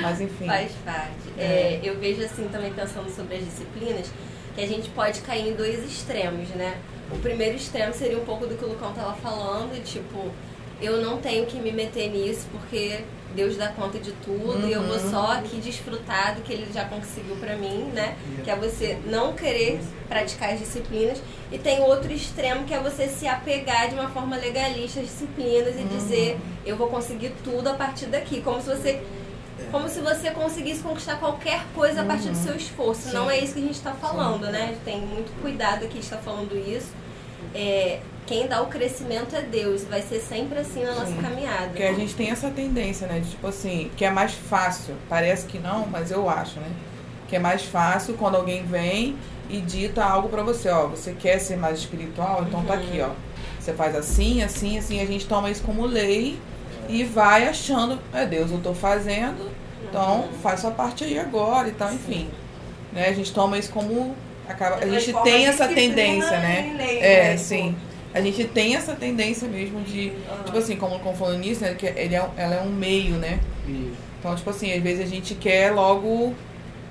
Mas 0.00 0.20
enfim. 0.20 0.46
faz 0.46 0.70
parte. 0.84 1.10
É, 1.38 1.80
eu 1.82 1.98
vejo 1.98 2.24
assim 2.24 2.48
também 2.52 2.72
pensando 2.72 3.10
sobre 3.14 3.36
as 3.36 3.44
disciplinas, 3.44 4.06
que 4.54 4.60
a 4.60 4.66
gente 4.66 4.90
pode 4.90 5.20
cair 5.20 5.48
em 5.48 5.54
dois 5.54 5.84
extremos, 5.84 6.48
né? 6.50 6.78
O 7.10 7.18
primeiro 7.18 7.56
extremo 7.56 7.92
seria 7.92 8.18
um 8.18 8.24
pouco 8.24 8.46
do 8.46 8.54
que 8.54 8.64
o 8.64 8.68
Lucão 8.68 8.92
tava 8.92 9.14
falando, 9.14 9.82
tipo, 9.84 10.30
eu 10.80 11.00
não 11.00 11.18
tenho 11.18 11.46
que 11.46 11.58
me 11.58 11.70
meter 11.70 12.10
nisso 12.10 12.46
porque 12.50 13.00
Deus 13.34 13.56
dá 13.56 13.68
conta 13.68 13.98
de 13.98 14.12
tudo 14.12 14.58
uhum. 14.58 14.68
e 14.68 14.72
eu 14.72 14.82
vou 14.82 14.96
uhum. 14.96 15.10
só 15.10 15.32
aqui 15.32 15.56
desfrutar 15.56 16.34
do 16.34 16.42
que 16.42 16.52
ele 16.52 16.66
já 16.72 16.84
conseguiu 16.84 17.36
para 17.36 17.56
mim, 17.56 17.90
né? 17.94 18.16
Que 18.44 18.50
é 18.50 18.56
você 18.56 18.98
não 19.06 19.32
querer 19.32 19.80
praticar 20.08 20.52
as 20.52 20.58
disciplinas. 20.58 21.22
E 21.50 21.58
tem 21.58 21.80
outro 21.80 22.12
extremo 22.12 22.64
que 22.64 22.74
é 22.74 22.80
você 22.80 23.08
se 23.08 23.26
apegar 23.26 23.88
de 23.88 23.94
uma 23.94 24.08
forma 24.10 24.36
legalista 24.36 25.00
às 25.00 25.06
disciplinas 25.06 25.74
e 25.76 25.78
uhum. 25.78 25.88
dizer 25.88 26.38
eu 26.64 26.76
vou 26.76 26.88
conseguir 26.88 27.32
tudo 27.42 27.68
a 27.68 27.74
partir 27.74 28.06
daqui, 28.06 28.40
como 28.40 28.60
se 28.60 28.68
você 28.68 29.02
como 29.72 29.88
se 29.88 30.00
você 30.00 30.30
conseguisse 30.30 30.82
conquistar 30.82 31.16
qualquer 31.16 31.64
coisa 31.74 32.02
a 32.02 32.04
partir 32.04 32.28
do 32.28 32.36
uhum. 32.36 32.44
seu 32.44 32.54
esforço. 32.54 33.08
Sim. 33.08 33.14
Não 33.14 33.30
é 33.30 33.38
isso 33.38 33.54
que 33.54 33.58
a 33.58 33.62
gente 33.62 33.74
está 33.74 33.92
falando, 33.92 34.44
Sim. 34.44 34.52
né? 34.52 34.76
Tem 34.84 35.00
muito 35.00 35.32
cuidado 35.40 35.84
aqui 35.84 35.98
está 35.98 36.18
falando 36.18 36.54
isso. 36.54 36.92
É, 37.54 38.00
quem 38.26 38.46
dá 38.46 38.60
o 38.60 38.66
crescimento 38.66 39.34
é 39.34 39.40
Deus. 39.40 39.84
Vai 39.84 40.02
ser 40.02 40.20
sempre 40.20 40.58
assim 40.58 40.84
na 40.84 40.94
nossa 40.94 41.06
Sim. 41.06 41.22
caminhada. 41.22 41.68
Porque 41.68 41.82
a 41.82 41.94
gente 41.94 42.14
tem 42.14 42.30
essa 42.30 42.50
tendência, 42.50 43.06
né? 43.06 43.18
De, 43.20 43.30
tipo 43.30 43.46
assim, 43.46 43.90
que 43.96 44.04
é 44.04 44.10
mais 44.10 44.34
fácil. 44.34 44.94
Parece 45.08 45.46
que 45.46 45.58
não, 45.58 45.86
mas 45.86 46.10
eu 46.10 46.28
acho, 46.28 46.60
né? 46.60 46.70
Que 47.28 47.36
é 47.36 47.38
mais 47.38 47.62
fácil 47.62 48.14
quando 48.14 48.36
alguém 48.36 48.64
vem 48.64 49.16
e 49.48 49.58
dita 49.58 50.04
algo 50.04 50.28
para 50.28 50.42
você, 50.42 50.68
ó. 50.68 50.88
Você 50.88 51.14
quer 51.14 51.38
ser 51.38 51.56
mais 51.56 51.78
espiritual? 51.78 52.44
Então 52.46 52.60
uhum. 52.60 52.66
tá 52.66 52.74
aqui, 52.74 53.00
ó. 53.00 53.10
Você 53.58 53.72
faz 53.72 53.96
assim, 53.96 54.42
assim, 54.42 54.76
assim. 54.76 55.00
A 55.00 55.06
gente 55.06 55.26
toma 55.26 55.50
isso 55.50 55.62
como 55.62 55.86
lei 55.86 56.38
e 56.88 57.04
vai 57.04 57.48
achando, 57.48 57.98
é 58.12 58.26
Deus, 58.26 58.50
eu 58.50 58.60
tô 58.60 58.74
fazendo, 58.74 59.50
então 59.92 60.28
faz 60.42 60.60
sua 60.60 60.70
parte 60.70 61.04
aí 61.04 61.18
agora 61.18 61.68
e 61.68 61.72
tal, 61.72 61.92
enfim. 61.92 62.30
Né? 62.92 63.08
A 63.08 63.12
gente 63.12 63.30
toma 63.32 63.58
isso 63.58 63.70
como. 63.70 64.16
Acaba, 64.48 64.76
a 64.76 64.88
gente 64.88 65.12
tem 65.22 65.46
essa 65.46 65.68
tendência, 65.68 66.38
né? 66.38 66.74
Lei, 66.76 66.98
é, 66.98 67.22
né? 67.30 67.36
sim. 67.36 67.76
A 68.14 68.20
gente 68.20 68.44
tem 68.44 68.74
essa 68.74 68.94
tendência 68.94 69.48
mesmo 69.48 69.80
de, 69.82 70.08
uhum. 70.08 70.44
tipo 70.44 70.58
assim, 70.58 70.76
como 70.76 70.96
o 70.96 71.14
falando 71.14 71.38
nisso, 71.38 71.62
né? 71.62 71.74
Que 71.74 71.86
ele 71.86 72.14
é, 72.14 72.28
ela 72.36 72.56
é 72.56 72.60
um 72.62 72.70
meio, 72.70 73.16
né? 73.16 73.38
Então, 74.18 74.34
tipo 74.34 74.50
assim, 74.50 74.72
às 74.72 74.82
vezes 74.82 75.04
a 75.04 75.08
gente 75.08 75.34
quer 75.34 75.72
logo. 75.72 76.34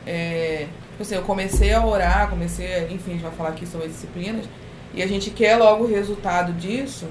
É, 0.06 0.68
tipo 0.92 1.02
assim, 1.02 1.16
eu 1.16 1.24
comecei 1.24 1.74
a 1.74 1.86
orar, 1.86 2.30
comecei, 2.30 2.88
enfim, 2.90 3.12
a 3.12 3.14
gente 3.14 3.24
vai 3.24 3.32
falar 3.32 3.50
aqui 3.50 3.68
sobre 3.68 3.88
disciplinas, 3.88 4.46
e 4.94 5.04
a 5.04 5.08
gente 5.08 5.30
quer 5.30 5.58
logo 5.58 5.84
o 5.84 5.88
resultado 5.88 6.54
disso 6.54 7.08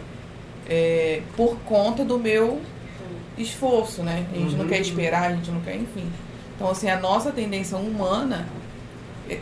é, 0.68 1.22
por 1.36 1.56
conta 1.64 2.04
do 2.04 2.18
meu 2.18 2.60
esforço, 3.42 4.02
né? 4.02 4.26
A 4.32 4.36
gente 4.36 4.52
uhum. 4.52 4.58
não 4.58 4.68
quer 4.68 4.80
esperar, 4.80 5.30
a 5.30 5.34
gente 5.34 5.50
não 5.50 5.60
quer, 5.60 5.76
enfim. 5.76 6.10
Então, 6.54 6.70
assim, 6.70 6.88
a 6.88 6.98
nossa 6.98 7.30
tendência 7.30 7.76
humana, 7.76 8.46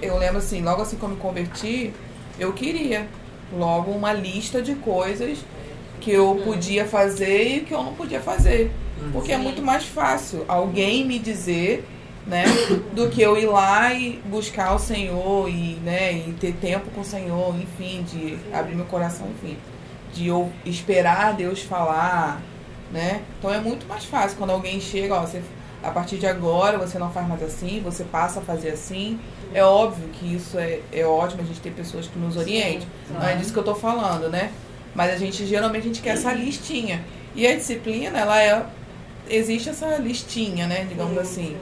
eu 0.00 0.16
lembro 0.18 0.38
assim, 0.38 0.62
logo 0.62 0.82
assim 0.82 0.96
que 0.96 1.02
eu 1.02 1.08
me 1.08 1.16
converti, 1.16 1.92
eu 2.38 2.52
queria 2.52 3.08
logo 3.52 3.90
uma 3.90 4.12
lista 4.12 4.62
de 4.62 4.74
coisas 4.74 5.38
que 6.00 6.12
eu 6.12 6.30
uhum. 6.30 6.42
podia 6.42 6.84
fazer 6.86 7.56
e 7.56 7.60
que 7.60 7.74
eu 7.74 7.82
não 7.82 7.94
podia 7.94 8.20
fazer. 8.20 8.70
Uhum. 9.00 9.12
Porque 9.12 9.32
é 9.32 9.38
muito 9.38 9.62
mais 9.62 9.84
fácil 9.84 10.44
alguém 10.46 11.04
me 11.04 11.18
dizer, 11.18 11.84
né, 12.26 12.44
do 12.92 13.08
que 13.08 13.20
eu 13.20 13.36
ir 13.36 13.46
lá 13.46 13.92
e 13.92 14.20
buscar 14.26 14.74
o 14.74 14.78
Senhor 14.78 15.48
e, 15.48 15.74
né, 15.82 16.12
e 16.12 16.36
ter 16.38 16.52
tempo 16.52 16.90
com 16.90 17.00
o 17.00 17.04
Senhor, 17.04 17.54
enfim, 17.60 18.02
de 18.02 18.38
abrir 18.52 18.74
meu 18.74 18.86
coração, 18.86 19.26
enfim 19.28 19.56
de 20.12 20.26
eu 20.26 20.50
esperar 20.64 21.34
Deus 21.34 21.62
falar, 21.62 22.40
né? 22.92 23.22
Então 23.38 23.52
é 23.52 23.60
muito 23.60 23.86
mais 23.86 24.04
fácil 24.04 24.38
quando 24.38 24.50
alguém 24.50 24.80
chega, 24.80 25.14
ó, 25.14 25.20
você, 25.20 25.42
a 25.82 25.90
partir 25.90 26.16
de 26.16 26.26
agora 26.26 26.78
você 26.78 26.98
não 26.98 27.10
faz 27.10 27.26
mais 27.28 27.42
assim, 27.42 27.80
você 27.80 28.04
passa 28.04 28.40
a 28.40 28.42
fazer 28.42 28.70
assim. 28.70 29.18
É 29.54 29.62
óbvio 29.64 30.08
que 30.08 30.34
isso 30.34 30.58
é, 30.58 30.80
é 30.92 31.04
ótimo 31.04 31.42
a 31.42 31.44
gente 31.44 31.60
ter 31.60 31.70
pessoas 31.70 32.06
que 32.06 32.18
nos 32.18 32.36
orientem. 32.36 32.86
Não 33.10 33.26
é 33.26 33.34
disso 33.34 33.52
que 33.52 33.58
eu 33.58 33.64
tô 33.64 33.74
falando, 33.74 34.28
né? 34.28 34.52
Mas 34.94 35.12
a 35.12 35.16
gente 35.16 35.46
geralmente 35.46 35.82
a 35.82 35.86
gente 35.86 36.02
quer 36.02 36.10
essa 36.10 36.32
listinha. 36.32 37.04
E 37.34 37.46
a 37.46 37.54
disciplina, 37.54 38.18
ela 38.18 38.40
é 38.42 38.66
existe 39.30 39.68
essa 39.68 39.96
listinha, 39.96 40.66
né, 40.66 40.86
digamos 40.88 41.16
assim. 41.18 41.56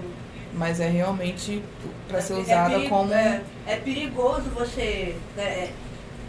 Mas 0.55 0.81
é 0.81 0.89
realmente 0.89 1.63
para 2.09 2.21
ser 2.21 2.35
é 2.35 2.37
usada 2.37 2.75
é 2.77 2.89
como 2.89 3.13
é, 3.13 3.43
é 3.67 3.77
perigoso 3.77 4.49
você 4.55 5.15
né, 5.37 5.69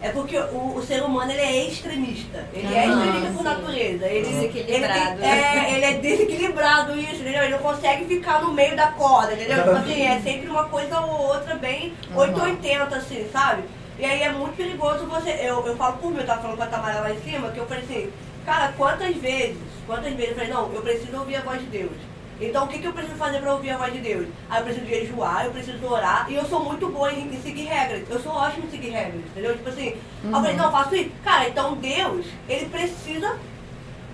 é 0.01 0.09
porque 0.09 0.37
o, 0.37 0.75
o, 0.75 0.85
ser 0.85 1.01
humano 1.01 1.31
ele 1.31 1.41
é 1.41 1.67
extremista. 1.67 2.45
Ele 2.53 2.67
é 2.67 2.79
ah, 2.79 2.83
é 2.83 2.87
extremista 2.87 3.31
por 3.31 3.43
natureza. 3.43 4.05
Ele, 4.05 4.27
desequilibrado. 4.27 5.23
Ele, 5.23 5.25
é, 5.25 5.73
ele 5.73 5.85
é 5.85 5.93
desequilibrado 5.93 6.99
isso, 6.99 7.15
entendeu? 7.15 7.43
Ele 7.43 7.53
não 7.53 7.59
consegue 7.59 8.05
ficar 8.05 8.41
no 8.41 8.53
meio 8.53 8.75
da 8.75 8.91
corda, 8.91 9.33
entendeu? 9.33 9.57
Tipo 9.57 9.71
assim, 9.71 10.01
é 10.03 10.19
sempre 10.21 10.49
uma 10.49 10.65
coisa 10.65 10.99
ou 10.99 11.27
outra 11.29 11.55
bem 11.55 11.93
uhum. 12.11 12.17
880, 12.17 12.95
assim, 12.95 13.27
sabe? 13.31 13.63
E 13.97 14.05
aí 14.05 14.21
é 14.21 14.31
muito 14.31 14.55
perigoso 14.55 15.07
você. 15.07 15.31
Eu, 15.31 15.65
eu 15.65 15.75
falo 15.75 15.97
por 15.97 16.11
mim, 16.11 16.19
eu 16.19 16.25
tava 16.27 16.41
falando 16.41 16.57
com 16.57 16.63
a 16.63 16.67
Tamara 16.67 16.99
lá 16.99 17.11
em 17.11 17.21
cima, 17.21 17.49
que 17.49 17.57
eu 17.57 17.65
falei 17.65 17.83
assim, 17.83 18.11
cara, 18.45 18.71
quantas 18.77 19.15
vezes, 19.15 19.57
quantas 19.87 20.13
vezes 20.13 20.29
eu 20.29 20.35
falei, 20.35 20.51
não, 20.51 20.71
eu 20.73 20.81
preciso 20.83 21.17
ouvir 21.17 21.37
a 21.37 21.41
voz 21.41 21.59
de 21.59 21.67
Deus. 21.67 22.16
Então 22.39 22.65
o 22.65 22.67
que, 22.67 22.79
que 22.79 22.87
eu 22.87 22.93
preciso 22.93 23.17
fazer 23.17 23.39
para 23.39 23.53
ouvir 23.53 23.71
a 23.71 23.77
voz 23.77 23.93
de 23.93 23.99
Deus? 23.99 24.27
Ah, 24.49 24.59
eu 24.59 24.63
preciso 24.63 24.85
jejuar, 24.85 25.45
eu 25.45 25.51
preciso 25.51 25.85
orar, 25.85 26.27
e 26.29 26.35
eu 26.35 26.45
sou 26.45 26.63
muito 26.63 26.87
boa 26.89 27.11
em, 27.11 27.33
em 27.33 27.41
seguir 27.41 27.65
regras. 27.65 28.03
Eu 28.09 28.19
sou 28.19 28.31
ótima 28.31 28.65
em 28.65 28.69
seguir 28.69 28.89
regras, 28.89 29.21
entendeu? 29.25 29.55
Tipo 29.55 29.69
assim, 29.69 29.95
uhum. 30.23 30.29
eu 30.29 30.31
falei, 30.31 30.55
não, 30.55 30.65
eu 30.65 30.71
faço 30.71 30.95
isso. 30.95 31.11
Cara, 31.23 31.49
então 31.49 31.75
Deus, 31.75 32.25
ele 32.47 32.65
precisa 32.69 33.37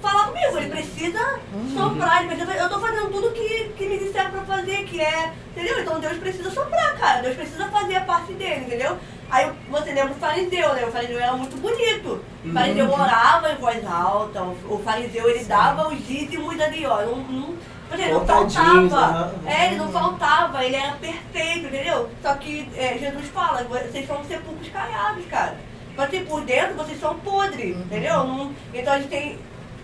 falar 0.01 0.27
comigo, 0.27 0.57
ele 0.57 0.69
precisa 0.69 1.39
uhum. 1.53 1.73
soprar, 1.73 2.19
ele 2.19 2.35
precisa, 2.35 2.53
eu 2.53 2.69
tô 2.69 2.79
fazendo 2.79 3.09
tudo 3.09 3.31
que, 3.31 3.73
que 3.77 3.87
me 3.87 3.97
disseram 3.97 4.31
pra 4.31 4.41
fazer, 4.41 4.83
que 4.83 4.99
é, 4.99 5.31
entendeu? 5.51 5.79
Então 5.79 5.99
Deus 5.99 6.17
precisa 6.17 6.51
soprar, 6.51 6.97
cara, 6.97 7.21
Deus 7.21 7.35
precisa 7.35 7.67
fazer 7.69 7.95
a 7.95 8.01
parte 8.01 8.33
dele, 8.33 8.65
entendeu? 8.65 8.97
Aí 9.33 9.51
você 9.67 9.91
lembra 9.91 10.13
do 10.13 10.19
fariseu, 10.19 10.73
né? 10.75 10.85
O 10.85 10.91
fariseu 10.91 11.19
era 11.19 11.33
muito 11.33 11.59
bonito. 11.59 12.23
O 12.45 12.53
fariseu 12.53 12.85
uhum. 12.85 13.01
orava 13.01 13.51
em 13.51 13.55
voz 13.55 13.83
alta, 13.83 14.43
o 14.43 14.81
fariseu 14.85 15.27
ele 15.27 15.43
dava 15.45 15.87
os 15.87 16.05
dízimos 16.05 16.59
ali, 16.59 16.85
ó. 16.85 17.01
Não, 17.01 17.17
não, 17.17 17.55
ele 17.91 18.13
não 18.13 18.25
faltava. 18.25 19.33
É, 19.45 19.67
ele 19.67 19.75
não 19.75 19.91
faltava, 19.91 20.65
ele 20.65 20.75
era 20.75 20.93
perfeito, 20.93 21.67
entendeu? 21.67 22.09
Só 22.21 22.35
que 22.35 22.69
é, 22.75 22.97
Jesus 22.97 23.27
fala, 23.29 23.63
vocês 23.63 24.07
são 24.07 24.23
sepulcros 24.23 24.69
caiados, 24.69 25.25
cara. 25.25 25.57
Mas 25.95 26.07
assim, 26.07 26.25
por 26.25 26.41
dentro 26.41 26.75
vocês 26.75 26.99
são 26.99 27.15
podres, 27.19 27.75
uhum. 27.75 27.81
entendeu? 27.83 28.23
Não, 28.23 28.51
então 28.73 28.93
a 28.93 28.97
gente 28.97 29.09
tem 29.09 29.39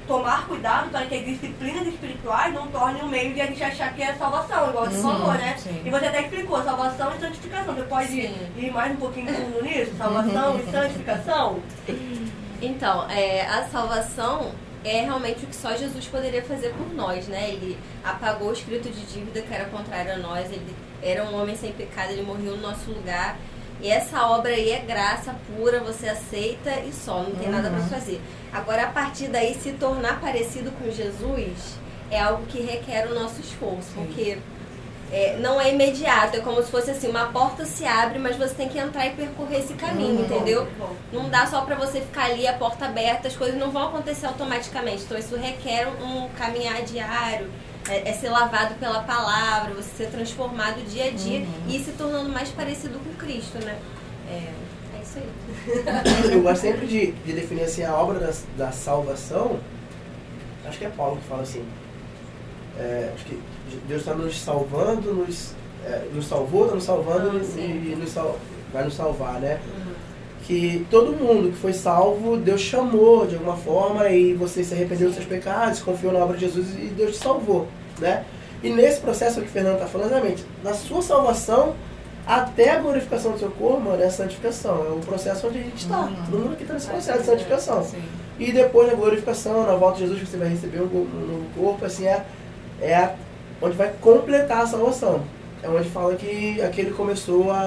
tomar 0.08 0.48
cuidado 0.48 0.90
para 0.90 1.06
que 1.06 1.16
as 1.16 1.24
disciplinas 1.24 1.86
espirituais 1.86 2.52
não 2.52 2.66
tornem 2.68 3.04
um 3.04 3.08
meio 3.08 3.32
de 3.32 3.42
a 3.42 3.46
gente 3.46 3.64
achar 3.64 3.94
que 3.94 4.02
é 4.02 4.12
salvação, 4.16 4.70
igual 4.70 4.86
você 4.88 4.98
uhum, 4.98 5.04
falou, 5.04 5.34
né? 5.34 5.56
Sim. 5.56 5.82
E 5.86 5.90
você 5.92 6.08
até 6.08 6.24
explicou, 6.24 6.64
salvação 6.64 7.14
e 7.16 7.20
santificação. 7.20 7.76
Você 7.76 7.84
pode 7.84 8.12
ir, 8.14 8.52
ir 8.58 8.72
mais 8.72 8.92
um 8.92 8.96
pouquinho 8.96 9.32
fundo 9.32 9.62
nisso? 9.62 9.92
Salvação 9.96 10.60
e 10.60 10.72
santificação? 10.72 11.60
Então, 12.60 13.08
é, 13.08 13.46
a 13.46 13.64
salvação 13.66 14.52
é 14.84 15.02
realmente 15.02 15.44
o 15.44 15.48
que 15.48 15.56
só 15.56 15.76
Jesus 15.76 16.08
poderia 16.08 16.42
fazer 16.42 16.74
por 16.74 16.94
nós, 16.94 17.28
né? 17.28 17.50
Ele 17.50 17.78
apagou 18.04 18.50
o 18.50 18.54
escrito 18.54 18.90
de 18.90 19.06
dívida 19.06 19.42
que 19.42 19.54
era 19.54 19.66
contrário 19.66 20.14
a 20.14 20.18
nós, 20.18 20.52
ele 20.52 20.76
era 21.02 21.24
um 21.24 21.40
homem 21.40 21.56
sem 21.56 21.72
pecado, 21.74 22.12
ele 22.12 22.22
morreu 22.22 22.56
no 22.56 22.62
nosso 22.62 22.90
lugar. 22.92 23.38
E 23.82 23.90
essa 23.90 24.28
obra 24.28 24.52
aí 24.52 24.72
é 24.72 24.80
graça 24.80 25.36
pura, 25.48 25.80
você 25.80 26.10
aceita 26.10 26.82
e 26.82 26.92
só, 26.92 27.24
não 27.24 27.32
tem 27.32 27.48
uhum. 27.48 27.54
nada 27.54 27.70
para 27.70 27.82
fazer. 27.82 28.22
Agora, 28.52 28.84
a 28.84 28.88
partir 28.88 29.28
daí, 29.28 29.56
se 29.56 29.72
tornar 29.74 30.20
parecido 30.20 30.72
com 30.72 30.92
Jesus 30.92 31.78
é 32.12 32.20
algo 32.20 32.46
que 32.48 32.62
requer 32.62 33.08
o 33.08 33.14
nosso 33.14 33.40
esforço, 33.40 33.90
Sim. 33.94 34.06
porque 34.06 34.38
é, 35.12 35.38
não 35.38 35.60
é 35.60 35.74
imediato, 35.74 36.38
é 36.38 36.40
como 36.40 36.62
se 36.62 36.70
fosse 36.70 36.92
assim, 36.92 37.08
uma 37.08 37.26
porta 37.28 37.66
se 37.66 37.84
abre, 37.84 38.20
mas 38.20 38.36
você 38.36 38.54
tem 38.54 38.70
que 38.70 38.78
entrar 38.78 39.08
e 39.08 39.12
percorrer 39.12 39.60
esse 39.60 39.74
caminho, 39.74 40.22
entendeu? 40.22 40.68
Não 41.12 41.30
dá 41.30 41.48
só 41.48 41.62
para 41.62 41.76
você 41.76 42.00
ficar 42.02 42.26
ali, 42.26 42.48
a 42.48 42.54
porta 42.54 42.86
aberta, 42.86 43.28
as 43.28 43.36
coisas 43.36 43.58
não 43.58 43.72
vão 43.72 43.88
acontecer 43.88 44.28
automaticamente. 44.28 45.04
Então 45.04 45.18
isso 45.18 45.36
requer 45.36 45.88
um 45.88 46.30
caminhar 46.38 46.84
diário, 46.84 47.50
é, 47.90 48.10
é 48.10 48.14
ser 48.14 48.30
lavado 48.30 48.76
pela 48.76 49.02
palavra, 49.02 49.74
você 49.74 49.90
ser 50.06 50.12
transformado 50.12 50.86
dia 50.88 51.06
a 51.06 51.10
dia 51.10 51.40
uhum. 51.40 51.48
e 51.68 51.80
se 51.80 51.92
tornando 51.94 52.30
mais 52.30 52.50
parecido 52.50 53.00
com 53.00 53.14
Cristo, 53.16 53.58
né? 53.66 53.80
É, 54.30 54.54
é 54.96 55.02
isso 55.02 55.18
aí. 55.18 56.30
Eu 56.32 56.44
gosto 56.44 56.62
sempre 56.62 56.86
de, 56.86 57.14
de 57.14 57.34
definir 57.34 57.64
assim 57.64 57.84
a 57.84 57.96
obra 57.96 58.20
da, 58.20 58.32
da 58.56 58.72
salvação. 58.72 59.60
Acho 60.66 60.78
que 60.78 60.86
é 60.86 60.90
Paulo 60.90 61.18
que 61.18 61.28
fala 61.28 61.42
assim. 61.42 61.66
É, 62.78 63.12
acho 63.16 63.26
que 63.26 63.42
Deus 63.88 64.02
está 64.02 64.14
nos 64.14 64.40
salvando, 64.40 65.14
nos, 65.14 65.54
é, 65.86 66.08
nos 66.14 66.28
salvou, 66.28 66.64
está 66.64 66.76
nos 66.76 66.84
salvando 66.84 67.32
ah, 67.38 67.60
e, 67.60 67.94
e 67.94 67.98
nos 68.00 68.12
sal, 68.12 68.38
vai 68.74 68.84
nos 68.84 68.94
salvar, 68.94 69.40
né? 69.40 69.60
Uhum. 69.66 69.94
Que 70.46 70.86
todo 70.90 71.12
mundo 71.12 71.52
que 71.52 71.58
foi 71.58 71.74
salvo, 71.74 72.38
Deus 72.38 72.62
chamou 72.62 73.28
de 73.28 73.36
alguma 73.36 73.56
forma 73.56 74.10
e 74.10 74.34
você 74.34 74.64
se 74.64 74.74
arrependeu 74.74 75.08
dos 75.08 75.16
seus 75.16 75.28
pecados, 75.28 75.82
confiou 75.82 76.12
na 76.12 76.20
obra 76.20 76.38
de 76.38 76.46
Jesus 76.46 76.74
e 76.74 76.88
Deus 76.88 77.18
te 77.18 77.24
salvou, 77.24 77.68
né? 78.00 78.26
E 78.62 78.70
nesse 78.70 79.00
processo 79.00 79.40
que 79.42 79.48
o 79.48 79.50
Fernando 79.50 79.76
está 79.76 79.88
falando, 79.88 80.10
realmente, 80.10 80.44
na 80.64 80.74
sua 80.74 81.02
salvação 81.02 81.76
até 82.30 82.72
a 82.72 82.80
glorificação 82.80 83.32
do 83.32 83.40
seu 83.40 83.50
corpo, 83.50 83.82
mano, 83.82 84.04
é 84.04 84.06
a 84.06 84.12
santificação. 84.12 84.86
É 84.86 84.90
o 84.92 85.00
processo 85.00 85.48
onde 85.48 85.58
a 85.58 85.62
gente 85.64 85.78
está. 85.78 86.02
Uhum. 86.02 86.16
Todo 86.30 86.40
mundo 86.40 86.54
aqui 86.54 86.62
está 86.62 86.76
nesse 86.76 86.88
processo 86.88 87.20
de 87.20 87.26
santificação. 87.26 87.84
Sim. 87.84 88.04
E 88.38 88.52
depois 88.52 88.88
da 88.88 88.96
glorificação, 88.96 89.66
na 89.66 89.74
volta 89.74 89.98
de 89.98 90.04
Jesus, 90.04 90.30
você 90.30 90.38
vai 90.38 90.50
receber 90.50 90.80
um 90.80 90.86
novo 90.86 91.46
corpo, 91.58 91.86
assim, 91.86 92.06
é, 92.06 92.24
é 92.80 92.96
a 92.96 93.16
onde 93.62 93.76
vai 93.76 93.92
completar 94.02 94.62
a 94.62 94.68
salvação. 94.68 95.22
é 95.62 95.68
onde 95.68 95.90
fala 95.90 96.16
que 96.16 96.62
aquele 96.62 96.92
começou 96.92 97.52
a, 97.52 97.58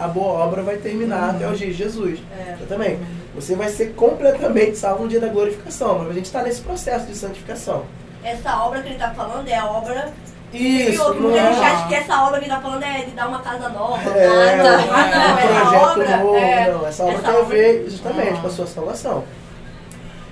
a, 0.00 0.04
a 0.06 0.08
boa 0.08 0.44
obra 0.44 0.62
vai 0.62 0.76
terminar 0.76 1.30
até 1.34 1.46
o 1.48 1.52
dia 1.54 1.66
de 1.66 1.72
Jesus. 1.74 2.18
É. 2.38 2.56
Eu 2.60 2.66
também. 2.66 2.98
Você 3.34 3.54
vai 3.54 3.68
ser 3.68 3.94
completamente 3.94 4.76
salvo 4.78 5.02
no 5.02 5.08
dia 5.08 5.20
da 5.20 5.28
glorificação, 5.28 5.98
mas 5.98 6.10
a 6.10 6.12
gente 6.14 6.24
está 6.26 6.42
nesse 6.42 6.60
processo 6.62 7.04
de 7.06 7.14
santificação. 7.16 7.84
Essa 8.22 8.62
obra 8.64 8.80
que 8.80 8.88
ele 8.88 8.98
tá 8.98 9.10
falando 9.10 9.46
é 9.48 9.54
a 9.56 9.66
obra. 9.66 10.12
Isso, 10.52 11.02
outro, 11.02 11.20
não 11.20 11.36
é, 11.36 11.40
acha 11.40 11.88
que 11.88 11.94
essa 11.96 12.22
obra 12.22 12.38
que 12.38 12.44
ele 12.46 12.54
tá 12.54 12.60
falando 12.60 12.82
é 12.84 13.02
de 13.02 13.10
dar 13.10 13.26
uma 13.28 13.40
casa 13.40 13.68
nova. 13.70 14.08
é, 14.10 14.56
nada. 14.56 14.78
Ah, 14.92 15.06
não, 15.10 15.34
um 15.34 15.38
essa 15.38 15.90
projeto 15.90 15.90
obra 15.90 16.16
novo, 16.18 16.36
é- 16.36 16.70
não. 16.72 16.86
Essa 16.86 17.02
obra 17.02 17.14
essa 17.16 17.22
tem 17.32 17.40
a 17.40 17.42
ver 17.44 17.84
justamente 17.90 18.34
Ah. 18.38 18.40
com 18.40 18.46
a 18.46 18.50
sua 18.50 18.66
salvação. 18.68 19.24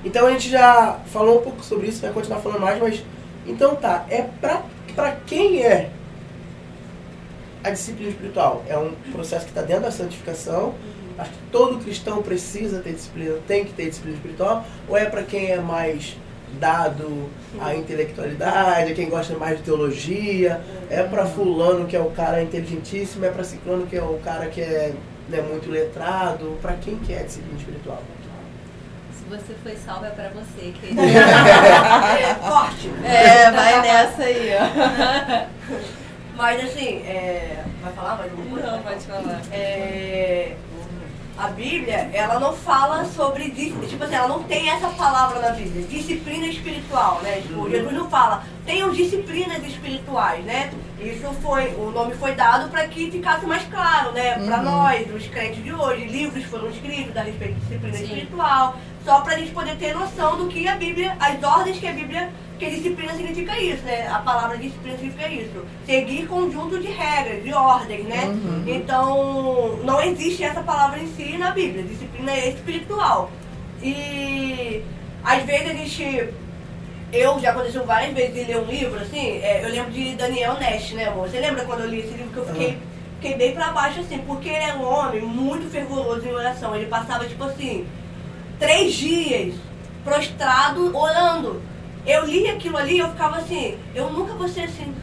Então 0.05 0.27
a 0.27 0.31
gente 0.31 0.49
já 0.49 0.99
falou 1.13 1.41
um 1.41 1.43
pouco 1.43 1.63
sobre 1.63 1.89
isso, 1.89 2.01
vai 2.01 2.13
continuar 2.13 2.39
falando 2.41 2.61
mais, 2.61 2.81
mas 2.81 3.03
então 3.47 3.75
tá, 3.75 4.05
é 4.09 4.23
pra, 4.41 4.63
pra 4.95 5.13
quem 5.27 5.63
é 5.63 5.91
a 7.65 7.71
disciplina 7.71 8.11
espiritual? 8.11 8.65
É 8.69 8.77
um 8.77 8.93
processo 9.13 9.45
que 9.45 9.51
está 9.51 9.63
dentro 9.63 9.85
da 9.85 9.91
santificação. 9.91 10.75
Acho 11.19 11.31
que 11.31 11.39
todo 11.51 11.83
cristão 11.83 12.23
precisa 12.23 12.81
ter 12.81 12.93
disciplina, 12.93 13.37
tem 13.47 13.65
que 13.65 13.73
ter 13.73 13.89
disciplina 13.89 14.17
espiritual, 14.17 14.65
ou 14.89 14.97
é 14.97 15.05
para 15.05 15.23
quem 15.23 15.51
é 15.51 15.61
mais 15.61 16.17
dado 16.59 17.29
à 17.61 17.75
intelectualidade, 17.75 18.95
quem 18.95 19.09
gosta 19.09 19.37
mais 19.37 19.59
de 19.59 19.65
teologia, 19.65 20.61
é 20.91 21.03
para 21.03 21.27
fulano 21.27 21.87
que 21.87 21.97
é 21.97 22.01
o 22.01 22.11
cara 22.11 22.43
inteligentíssimo, 22.43 23.25
é 23.25 23.31
para 23.31 23.45
ciclano 23.45 23.87
que 23.87 23.97
é 23.97 24.03
o 24.03 24.19
cara 24.25 24.47
que 24.47 24.61
é 24.61 24.95
né, 25.29 25.41
muito 25.41 25.71
letrado, 25.71 26.59
para 26.61 26.75
quem 26.75 26.97
que 26.97 27.13
é 27.13 27.23
disciplina 27.23 27.59
espiritual? 27.59 28.03
Você 29.33 29.55
foi 29.63 29.75
salvo 29.77 30.05
é 30.05 30.11
pra 30.11 30.29
você, 30.29 30.75
querido. 30.79 31.01
Forte. 32.47 32.91
É, 33.03 33.51
vai 33.51 33.81
nessa 33.81 34.25
aí, 34.25 34.51
ó. 34.55 35.47
Mas 36.37 36.63
assim, 36.63 36.99
é... 37.07 37.65
vai 37.83 37.93
falar 37.95 38.17
mais 38.17 38.31
alguma 38.31 38.51
coisa? 38.51 38.73
Não, 38.73 38.83
pode 38.83 39.05
falar. 39.07 39.41
É, 39.51 40.55
a 41.39 41.49
Bíblia, 41.49 42.11
ela 42.13 42.39
não 42.39 42.53
fala 42.53 43.07
sobre, 43.07 43.51
tipo 43.51 44.05
assim, 44.05 44.15
ela 44.15 44.29
não 44.29 44.43
tem 44.43 44.69
essa 44.69 44.89
palavra 44.89 45.41
na 45.41 45.51
Bíblia, 45.51 45.87
disciplina 45.87 46.47
espiritual, 46.47 47.21
né? 47.23 47.41
Tipo, 47.41 47.71
Jesus 47.71 47.93
não 47.93 48.09
fala, 48.11 48.45
tenham 48.67 48.91
disciplinas 48.93 49.65
espirituais, 49.65 50.45
né? 50.45 50.71
Isso 51.01 51.27
foi, 51.43 51.75
o 51.75 51.91
nome 51.91 52.15
foi 52.15 52.35
dado 52.35 52.71
para 52.71 52.87
que 52.87 53.11
ficasse 53.11 53.45
mais 53.47 53.65
claro, 53.65 54.13
né? 54.13 54.35
Para 54.35 54.59
Uhum. 54.59 54.63
nós, 54.63 55.15
os 55.15 55.27
crentes 55.27 55.65
de 55.65 55.73
hoje, 55.73 56.05
livros 56.05 56.45
foram 56.45 56.69
escritos 56.69 57.17
a 57.17 57.23
respeito 57.23 57.55
de 57.55 57.61
disciplina 57.61 57.97
Sim. 57.97 58.05
espiritual, 58.05 58.77
só 59.05 59.21
para 59.21 59.35
a 59.35 59.39
gente 59.39 59.53
poder 59.53 59.77
ter 59.77 59.95
noção 59.95 60.37
do 60.37 60.49
que 60.49 60.67
a 60.67 60.77
Bíblia, 60.77 61.17
as 61.19 61.43
ordens 61.43 61.79
que 61.79 61.87
a 61.87 61.93
Bíblia, 61.93 62.31
que 62.59 62.71
disciplina 62.71 63.13
significa 63.15 63.59
isso, 63.61 63.83
né? 63.83 64.07
A 64.09 64.19
palavra 64.19 64.57
disciplina 64.57 64.97
significa 64.97 65.29
isso. 65.29 65.65
Seguir 65.85 66.27
conjunto 66.29 66.79
de 66.79 66.87
regras, 66.87 67.43
de 67.43 67.53
ordens, 67.53 68.05
né? 68.07 68.25
Uhum. 68.27 68.65
Então, 68.67 69.81
não 69.85 70.01
existe 70.01 70.45
essa 70.45 70.63
palavra 70.63 71.01
em 71.01 71.09
si 71.09 71.37
na 71.37 71.51
Bíblia. 71.51 71.83
Disciplina 71.83 72.31
é 72.31 72.51
espiritual. 72.51 73.31
E 73.83 74.85
às 75.25 75.43
vezes 75.45 75.71
a 75.71 75.75
gente. 75.75 76.29
Eu 77.13 77.39
já 77.41 77.51
aconteceu 77.51 77.85
várias 77.85 78.15
vezes 78.15 78.35
de 78.35 78.45
ler 78.45 78.57
um 78.57 78.65
livro, 78.65 78.99
assim, 78.99 79.39
é, 79.43 79.63
eu 79.63 79.69
lembro 79.69 79.91
de 79.91 80.15
Daniel 80.15 80.55
Nash, 80.55 80.93
né, 80.93 81.09
amor? 81.09 81.29
Você 81.29 81.41
lembra 81.41 81.63
quando 81.67 81.81
eu 81.81 81.89
li 81.89 81.99
esse 81.99 82.15
livro 82.15 82.33
que 82.33 82.39
eu 82.39 82.47
fiquei, 82.47 82.79
fiquei 83.21 83.37
bem 83.37 83.53
pra 83.53 83.71
baixo, 83.71 84.01
assim, 84.01 84.17
porque 84.21 84.49
ele 84.49 84.65
é 84.65 84.75
um 84.75 84.83
homem 84.83 85.21
muito 85.21 85.71
fervoroso 85.71 86.27
em 86.27 86.33
oração. 86.33 86.75
Ele 86.75 86.87
passava, 86.87 87.27
tipo 87.27 87.45
assim, 87.45 87.87
três 88.63 88.95
dias 88.95 89.57
prostrado 90.05 90.97
orando. 90.97 91.61
Eu 92.07 92.25
li 92.25 92.49
aquilo 92.49 92.77
ali 92.77 92.99
eu 93.01 93.09
ficava 93.11 93.39
assim, 93.39 93.77
eu 93.93 94.13
nunca 94.13 94.35
vou 94.35 94.49
ser 94.49 94.63
assim. 94.63 94.95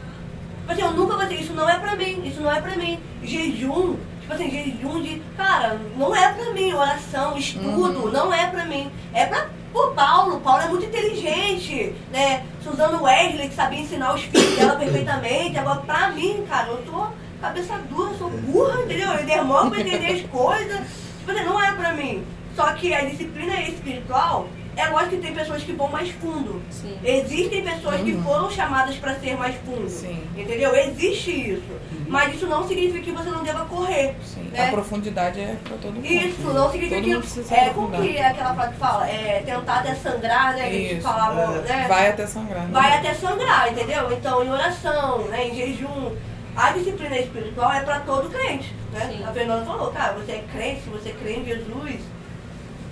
Tipo 0.60 0.72
assim, 0.72 0.80
eu 0.80 0.92
nunca 0.92 1.14
vou 1.14 1.26
ser, 1.26 1.34
isso 1.34 1.52
não 1.52 1.68
é 1.68 1.78
pra 1.78 1.94
mim, 1.94 2.22
isso 2.24 2.40
não 2.40 2.50
é 2.50 2.58
pra 2.58 2.74
mim. 2.74 2.98
Jejum, 3.22 3.96
tipo 4.18 4.32
assim, 4.32 4.50
jejum 4.50 5.02
de, 5.02 5.22
cara, 5.36 5.78
não 5.94 6.16
é 6.16 6.32
pra 6.32 6.54
mim, 6.54 6.72
oração, 6.72 7.36
estudo, 7.36 8.10
não 8.10 8.32
é 8.32 8.46
pra 8.46 8.64
mim. 8.64 8.90
É 9.12 9.26
pra 9.26 9.48
o 9.74 9.88
Paulo, 9.88 10.40
Paulo 10.40 10.62
é 10.62 10.68
muito 10.68 10.86
inteligente, 10.86 11.94
né? 12.10 12.42
Suzano 12.64 13.02
Wesley, 13.04 13.50
que 13.50 13.54
sabia 13.54 13.80
ensinar 13.80 14.14
os 14.14 14.22
filhos 14.22 14.56
dela 14.56 14.74
perfeitamente. 14.76 15.58
Agora, 15.58 15.80
pra 15.80 16.10
mim, 16.10 16.44
cara, 16.48 16.68
eu 16.68 16.78
tô 16.78 17.06
cabeça 17.40 17.78
dura, 17.90 18.14
sou 18.14 18.30
burra, 18.30 18.82
entendeu? 18.82 19.12
Eu 19.12 19.24
demoro 19.24 19.70
pra 19.70 19.80
entender 19.80 20.12
as 20.12 20.22
coisas. 20.30 20.80
Tipo 21.18 21.30
assim, 21.30 21.44
não 21.44 21.62
é 21.62 21.72
pra 21.72 21.92
mim. 21.92 22.24
Só 22.56 22.72
que 22.72 22.92
a 22.92 23.04
disciplina 23.04 23.60
espiritual, 23.62 24.48
é 24.76 24.86
lógico 24.88 25.16
que 25.16 25.22
tem 25.22 25.34
pessoas 25.34 25.62
que 25.62 25.72
vão 25.72 25.88
mais 25.88 26.08
fundo. 26.10 26.62
Sim. 26.70 26.96
Existem 27.04 27.62
pessoas 27.62 28.00
que 28.02 28.12
Uhum. 28.12 28.22
foram 28.22 28.50
chamadas 28.50 28.96
para 28.96 29.14
ser 29.18 29.36
mais 29.36 29.54
fundo. 29.64 29.88
Sim. 29.88 30.22
Entendeu? 30.36 30.74
Existe 30.74 31.30
isso. 31.52 31.62
Mas 32.08 32.34
isso 32.34 32.46
não 32.46 32.66
significa 32.66 33.00
que 33.00 33.12
você 33.12 33.30
não 33.30 33.42
deva 33.42 33.64
correr. 33.66 34.14
Sim, 34.24 34.48
né? 34.52 34.68
a 34.68 34.70
profundidade 34.70 35.40
é 35.40 35.56
pra 35.64 35.76
todo 35.76 35.92
mundo. 35.94 36.04
Isso 36.06 36.42
não 36.42 36.70
significa 36.72 37.00
Todo 37.02 37.18
precisa 37.20 37.48
que. 37.54 37.60
É 37.60 37.70
como 37.70 37.90
que 37.90 38.16
é 38.16 38.26
aquela 38.26 38.54
frase 38.54 38.72
que 38.72 38.78
fala? 38.78 39.08
É 39.08 39.42
tentar 39.44 39.74
até 39.80 39.94
sangrar, 39.94 40.54
né? 40.56 40.62
Que 40.70 40.76
a 40.76 40.78
gente 40.80 40.92
Isso, 40.94 41.02
falava, 41.02 41.40
é. 41.42 41.58
né? 41.60 41.86
Vai 41.88 42.08
até 42.08 42.26
sangrar. 42.26 42.62
né? 42.62 42.68
Vai 42.72 42.98
até 42.98 43.14
sangrar, 43.14 43.72
entendeu? 43.72 44.12
Então, 44.12 44.44
em 44.44 44.50
oração, 44.50 45.18
né, 45.28 45.48
em 45.48 45.54
jejum. 45.54 46.16
A 46.56 46.72
disciplina 46.72 47.16
espiritual 47.16 47.72
é 47.72 47.80
para 47.80 48.00
todo 48.00 48.28
crente, 48.28 48.74
né? 48.92 49.08
Sim. 49.16 49.24
A 49.24 49.32
Fernanda 49.32 49.64
falou, 49.64 49.90
cara, 49.92 50.14
você 50.14 50.32
é 50.32 50.44
crente, 50.52 50.82
se 50.82 50.90
você 50.90 51.10
crê 51.12 51.34
em 51.36 51.44
Jesus, 51.44 52.00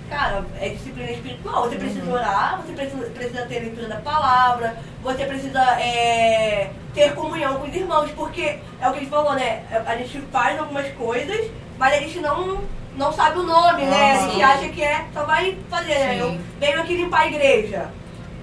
cara, 0.09 0.43
é 0.59 0.69
disciplina 0.69 1.11
espiritual. 1.11 1.63
Você 1.69 1.75
precisa 1.77 2.05
Uhum. 2.05 2.13
orar, 2.13 2.61
você 2.61 2.73
precisa, 2.73 3.09
precisa 3.11 3.45
ter 3.45 3.59
leitura 3.59 3.87
da 3.87 3.97
palavra, 3.97 4.75
você 5.03 5.25
precisa 5.25 5.61
é, 5.79 6.71
ter 6.93 7.13
comunhão 7.13 7.55
com 7.59 7.67
os 7.67 7.75
irmãos, 7.75 8.09
porque 8.11 8.41
é 8.81 8.87
o 8.87 8.91
que 8.91 8.97
a 8.97 8.99
gente 9.01 9.09
falou, 9.09 9.33
né? 9.33 9.63
A 9.85 9.95
gente 9.95 10.19
faz 10.31 10.59
algumas 10.59 10.87
coisas, 10.93 11.49
mas 11.77 11.93
a 11.93 11.97
gente 11.99 12.19
não, 12.19 12.61
não 12.97 13.13
sabe 13.13 13.39
o 13.39 13.43
nome, 13.43 13.83
né? 13.85 14.11
A 14.13 14.27
gente 14.27 14.41
acha 14.41 14.69
que 14.69 14.83
é, 14.83 15.05
só 15.13 15.23
vai 15.23 15.57
fazer, 15.69 15.93
né? 15.95 16.17
Eu 16.19 16.37
venho 16.59 16.81
aqui 16.81 16.95
limpar 16.95 17.21
a 17.21 17.27
igreja. 17.27 17.89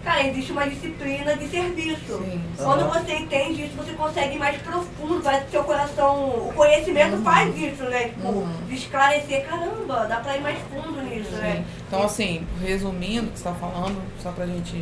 Cara, 0.07 0.25
existe 0.29 0.53
uma 0.53 0.69
disciplina 0.69 1.35
de 1.37 1.49
serviço. 1.49 2.19
Sim. 2.25 2.41
Quando 2.57 2.89
você 2.93 3.13
entende 3.15 3.65
isso, 3.65 3.75
você 3.77 3.93
consegue 3.95 4.37
ir 4.37 4.39
mais 4.39 4.57
profundo, 4.63 5.21
vai 5.21 5.45
seu 5.51 5.65
coração. 5.65 6.29
O 6.49 6.53
conhecimento 6.55 7.17
faz 7.25 7.53
isso, 7.59 7.83
né? 7.83 8.05
Tipo, 8.11 8.29
Uhum. 8.29 8.49
de 8.69 8.75
esclarecer, 8.77 9.45
caramba, 9.45 10.07
dá 10.07 10.19
pra 10.21 10.37
ir 10.37 10.41
mais 10.43 10.59
fundo 10.73 11.03
nisso, 11.03 11.31
Sim. 11.31 11.37
né? 11.39 11.65
Então, 11.89 12.05
assim, 12.05 12.47
resumindo 12.63 13.27
o 13.27 13.33
que 13.33 13.39
você 13.41 13.49
está 13.49 13.55
falando, 13.55 14.01
só 14.23 14.31
pra 14.31 14.47
gente, 14.47 14.81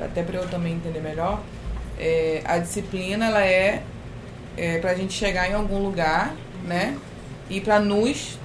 até 0.00 0.22
pra 0.22 0.36
eu 0.36 0.48
também 0.48 0.74
entender 0.74 1.00
melhor, 1.00 1.40
é, 1.98 2.40
a 2.44 2.56
disciplina, 2.58 3.26
ela 3.26 3.44
é, 3.44 3.82
é 4.56 4.78
pra 4.78 4.94
gente 4.94 5.12
chegar 5.12 5.50
em 5.50 5.54
algum 5.54 5.82
lugar, 5.82 6.32
né? 6.64 6.96
E 7.50 7.60
pra 7.60 7.80
nos 7.80 8.38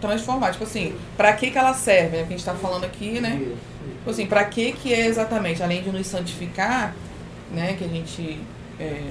transformar. 0.00 0.52
Tipo 0.52 0.62
assim, 0.62 0.94
pra 1.16 1.32
que 1.32 1.50
que 1.50 1.58
ela 1.58 1.74
serve? 1.74 2.18
É 2.18 2.22
o 2.22 2.26
que 2.26 2.34
a 2.34 2.36
gente 2.36 2.44
tá 2.46 2.54
falando 2.54 2.84
aqui, 2.84 3.20
né? 3.20 3.48
Tipo 3.98 4.10
assim, 4.10 4.26
pra 4.26 4.44
que 4.44 4.72
que 4.72 4.92
é 4.94 5.06
exatamente? 5.06 5.62
Além 5.62 5.82
de 5.82 5.90
nos 5.90 6.06
santificar, 6.06 6.94
né? 7.52 7.74
Que 7.78 7.84
a 7.84 7.88
gente, 7.88 8.40
é, 8.78 9.02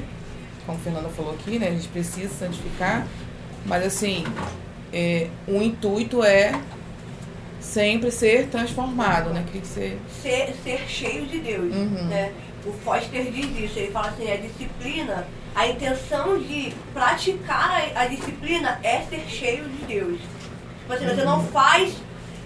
como 0.65 0.77
a 0.77 0.81
Fernanda 0.81 1.09
falou 1.09 1.33
aqui, 1.33 1.59
né? 1.59 1.67
A 1.67 1.71
gente 1.71 1.87
precisa 1.87 2.33
santificar. 2.33 3.05
Mas 3.65 3.85
assim, 3.85 4.23
é, 4.93 5.27
o 5.47 5.61
intuito 5.61 6.23
é 6.23 6.53
sempre 7.59 8.09
ser 8.11 8.47
transformado, 8.47 9.31
né? 9.31 9.43
Queria 9.45 9.61
que 9.61 9.67
você... 9.67 9.97
Ser, 10.21 10.55
ser 10.63 10.79
cheio 10.87 11.25
de 11.25 11.39
Deus, 11.39 11.73
Uhum. 11.73 12.05
né? 12.05 12.31
O 12.65 12.71
Foster 12.73 13.23
diz 13.31 13.45
isso, 13.69 13.79
ele 13.79 13.91
fala 13.91 14.07
assim, 14.09 14.29
a 14.31 14.35
disciplina, 14.37 15.27
a 15.55 15.67
intenção 15.67 16.37
de 16.39 16.73
praticar 16.93 17.89
a, 17.95 18.01
a 18.01 18.05
disciplina 18.07 18.79
é 18.83 19.01
ser 19.01 19.23
cheio 19.29 19.63
de 19.65 19.85
Deus. 19.85 20.19
Tipo 20.81 20.93
assim, 20.93 21.05
você 21.05 21.23
não 21.23 21.43
faz, 21.47 21.93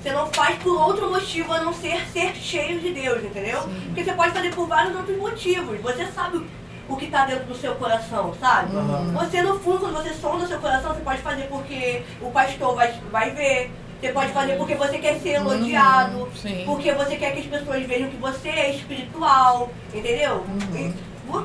você 0.03 0.11
não 0.11 0.27
faz 0.27 0.57
por 0.57 0.75
outro 0.81 1.09
motivo 1.09 1.53
a 1.53 1.61
não 1.61 1.73
ser 1.73 2.05
ser 2.11 2.35
cheio 2.35 2.77
de 2.81 2.91
Deus, 2.93 3.23
entendeu? 3.23 3.61
Porque 3.85 4.03
você 4.03 4.11
pode 4.11 4.33
fazer 4.33 4.53
por 4.53 4.67
vários 4.67 4.93
outros 4.97 5.17
motivos. 5.17 5.79
Você 5.79 6.05
sabe 6.07 6.45
o 6.89 6.97
que 6.97 7.05
está 7.05 7.25
dentro 7.25 7.45
do 7.45 7.55
seu 7.55 7.73
coração, 7.75 8.33
sabe? 8.37 8.75
Uhum. 8.75 9.13
Você 9.13 9.41
no 9.41 9.57
fundo, 9.59 9.79
quando 9.79 9.93
você 10.03 10.13
sonda 10.13 10.43
o 10.43 10.47
seu 10.47 10.59
coração, 10.59 10.93
você 10.93 10.99
pode 11.01 11.21
fazer 11.21 11.43
porque 11.43 12.03
o 12.21 12.29
pastor 12.31 12.75
vai, 12.75 12.93
vai 13.09 13.31
ver. 13.31 13.71
Você 14.01 14.11
pode 14.11 14.33
fazer 14.33 14.57
porque 14.57 14.75
você 14.75 14.97
quer 14.97 15.15
ser 15.21 15.35
elogiado. 15.35 16.17
Uhum, 16.17 16.35
sim. 16.35 16.63
Porque 16.65 16.91
você 16.91 17.15
quer 17.15 17.31
que 17.31 17.39
as 17.39 17.45
pessoas 17.45 17.85
vejam 17.85 18.09
que 18.09 18.17
você 18.17 18.49
é 18.49 18.75
espiritual, 18.75 19.71
entendeu? 19.93 20.43
Uhum. 20.45 20.93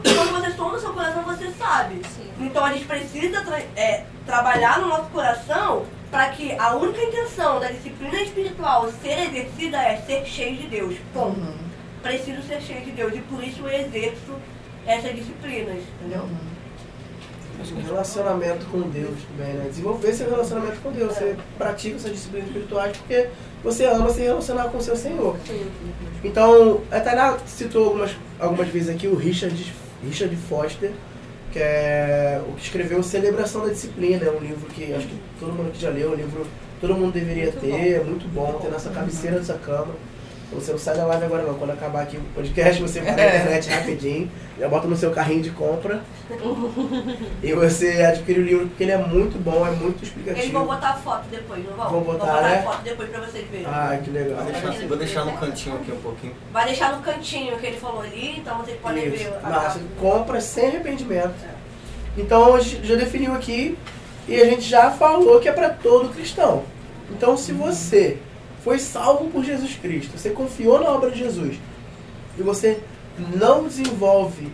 E 0.04 0.14
quando 0.14 0.32
você 0.32 0.50
sonda 0.56 0.76
o 0.76 0.80
seu 0.80 0.92
coração, 0.92 1.22
você 1.22 1.52
sabe. 1.52 2.02
Sim. 2.16 2.28
Então 2.40 2.64
a 2.64 2.72
gente 2.72 2.84
precisa 2.84 3.40
tra- 3.42 3.60
é, 3.76 4.02
trabalhar 4.26 4.80
no 4.80 4.88
nosso 4.88 5.08
coração 5.10 5.84
para 6.10 6.30
que 6.30 6.52
a 6.52 6.74
única 6.74 7.02
intenção 7.02 7.60
da 7.60 7.70
disciplina 7.70 8.20
espiritual 8.22 8.90
ser 9.02 9.28
exercida 9.28 9.78
é 9.82 9.96
ser 9.98 10.24
cheio 10.24 10.56
de 10.56 10.66
Deus. 10.68 10.96
Ponto. 11.12 11.38
Uhum. 11.38 11.54
Preciso 12.02 12.42
ser 12.42 12.60
cheio 12.62 12.84
de 12.84 12.92
Deus 12.92 13.14
e 13.14 13.20
por 13.20 13.42
isso 13.42 13.60
eu 13.62 13.68
exerço 13.68 14.34
essas 14.86 15.14
disciplinas, 15.14 15.82
entendeu? 16.00 16.22
Uhum. 16.22 16.58
Um 17.76 17.82
relacionamento 17.82 18.64
com 18.66 18.82
Deus 18.82 19.18
também, 19.36 19.54
né? 19.54 19.66
Desenvolver 19.68 20.12
seu 20.12 20.30
relacionamento 20.30 20.80
com 20.80 20.92
Deus. 20.92 21.12
Você 21.12 21.36
pratica 21.58 21.96
essas 21.96 22.12
disciplinas 22.12 22.46
espirituais 22.46 22.96
porque 22.96 23.28
você 23.64 23.84
ama 23.84 24.10
se 24.10 24.20
relacionar 24.20 24.68
com 24.68 24.78
o 24.78 24.82
seu 24.82 24.94
Senhor. 24.94 25.36
Então, 26.22 26.80
a 26.90 27.00
Tainá 27.00 27.36
citou 27.46 27.86
algumas, 27.86 28.12
algumas 28.38 28.68
vezes 28.68 28.94
aqui 28.94 29.08
o 29.08 29.16
Richard, 29.16 29.74
Richard 30.04 30.36
Foster. 30.36 30.92
Que 31.52 31.58
é 31.58 32.40
o 32.48 32.52
que 32.52 32.62
escreveu 32.62 33.02
Celebração 33.02 33.62
da 33.62 33.72
Disciplina, 33.72 34.24
é 34.24 34.30
um 34.30 34.40
livro 34.40 34.66
que 34.68 34.92
acho 34.92 35.06
que 35.06 35.18
todo 35.40 35.52
mundo 35.52 35.68
aqui 35.68 35.80
já 35.80 35.90
leu, 35.90 36.10
é 36.10 36.14
um 36.14 36.16
livro 36.16 36.42
que 36.42 36.80
todo 36.80 36.94
mundo 36.94 37.12
deveria 37.12 37.44
Muito 37.44 37.60
ter, 37.60 37.92
é 37.94 38.04
muito 38.04 38.28
bom, 38.28 38.58
ter 38.62 38.70
nessa 38.70 38.90
cabeceira 38.90 39.38
da 39.38 39.44
sua 39.44 39.58
cama. 39.58 39.94
Você 40.50 40.72
não 40.72 40.78
sai 40.78 40.96
da 40.96 41.04
live 41.04 41.24
agora 41.26 41.42
não, 41.42 41.54
quando 41.54 41.70
acabar 41.72 42.02
aqui 42.04 42.16
o 42.16 42.20
podcast, 42.34 42.80
você 42.80 43.00
vai 43.02 43.14
na 43.14 43.22
É. 43.22 43.36
internet 43.36 43.68
rapidinho, 43.68 44.30
já 44.58 44.66
bota 44.66 44.88
no 44.88 44.96
seu 44.96 45.10
carrinho 45.10 45.42
de 45.42 45.50
compra 45.50 46.00
e 47.42 47.52
você 47.52 48.02
adquire 48.02 48.40
o 48.40 48.42
livro 48.44 48.66
porque 48.68 48.82
ele 48.84 48.92
é 48.92 48.96
muito 48.96 49.38
bom, 49.38 49.66
é 49.66 49.70
muito 49.72 50.02
explicativo. 50.02 50.40
Eles 50.42 50.52
vão 50.52 50.66
botar 50.66 50.94
foto 50.94 51.24
depois, 51.30 51.62
não 51.66 51.76
vão? 51.76 51.90
Vão 51.90 52.00
botar, 52.00 52.40
né? 52.40 52.62
foto 52.62 52.82
depois 52.82 53.10
pra 53.10 53.20
vocês 53.20 53.46
verem. 53.50 53.66
Ai, 53.68 54.00
que 54.02 54.10
legal. 54.10 54.42
Vou 54.42 54.52
deixar, 54.52 54.88
vou 54.88 54.96
deixar 54.96 55.24
no 55.26 55.32
cantinho 55.36 55.76
aqui 55.76 55.92
um 55.92 56.00
pouquinho. 56.00 56.32
Vai 56.50 56.64
deixar 56.64 56.96
no 56.96 57.02
cantinho 57.02 57.58
que 57.58 57.66
ele 57.66 57.76
falou 57.76 58.00
ali, 58.00 58.38
então 58.38 58.56
vocês 58.58 58.78
podem 58.80 59.06
Isso. 59.06 59.24
ver. 59.24 59.34
a 59.42 59.50
Massa, 59.50 59.80
compra 60.00 60.40
sem 60.40 60.66
arrependimento. 60.68 61.34
Então 62.16 62.54
a 62.54 62.60
gente 62.60 62.86
já 62.86 62.94
definiu 62.94 63.34
aqui 63.34 63.76
e 64.26 64.40
a 64.40 64.44
gente 64.46 64.62
já 64.62 64.90
falou 64.90 65.38
que 65.40 65.48
é 65.48 65.52
para 65.52 65.68
todo 65.68 66.08
cristão. 66.08 66.64
Então 67.10 67.36
se 67.36 67.52
você 67.52 68.18
foi 68.68 68.78
salvo 68.78 69.30
por 69.30 69.42
Jesus 69.42 69.76
Cristo, 69.80 70.18
você 70.18 70.28
confiou 70.28 70.78
na 70.78 70.90
obra 70.90 71.10
de 71.10 71.20
Jesus 71.20 71.56
e 72.36 72.42
você 72.42 72.78
não 73.34 73.64
desenvolve, 73.64 74.46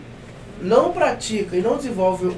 não 0.61 0.93
pratica 0.93 1.57
e 1.57 1.61
não 1.61 1.75
desenvolve 1.75 2.33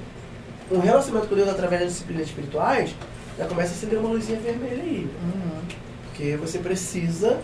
um 0.72 0.80
relacionamento 0.80 1.30
com 1.30 1.36
Deus 1.36 1.48
através 1.48 1.82
das 1.82 1.92
disciplinas 1.92 2.30
espirituais, 2.30 2.96
já 3.38 3.46
começa 3.46 3.74
a 3.74 3.76
acender 3.76 4.00
uma 4.00 4.10
luzinha 4.10 4.40
vermelha 4.40 4.82
aí. 4.82 5.08
Uhum. 5.22 5.62
Porque 6.06 6.36
você 6.36 6.58
precisa 6.58 7.42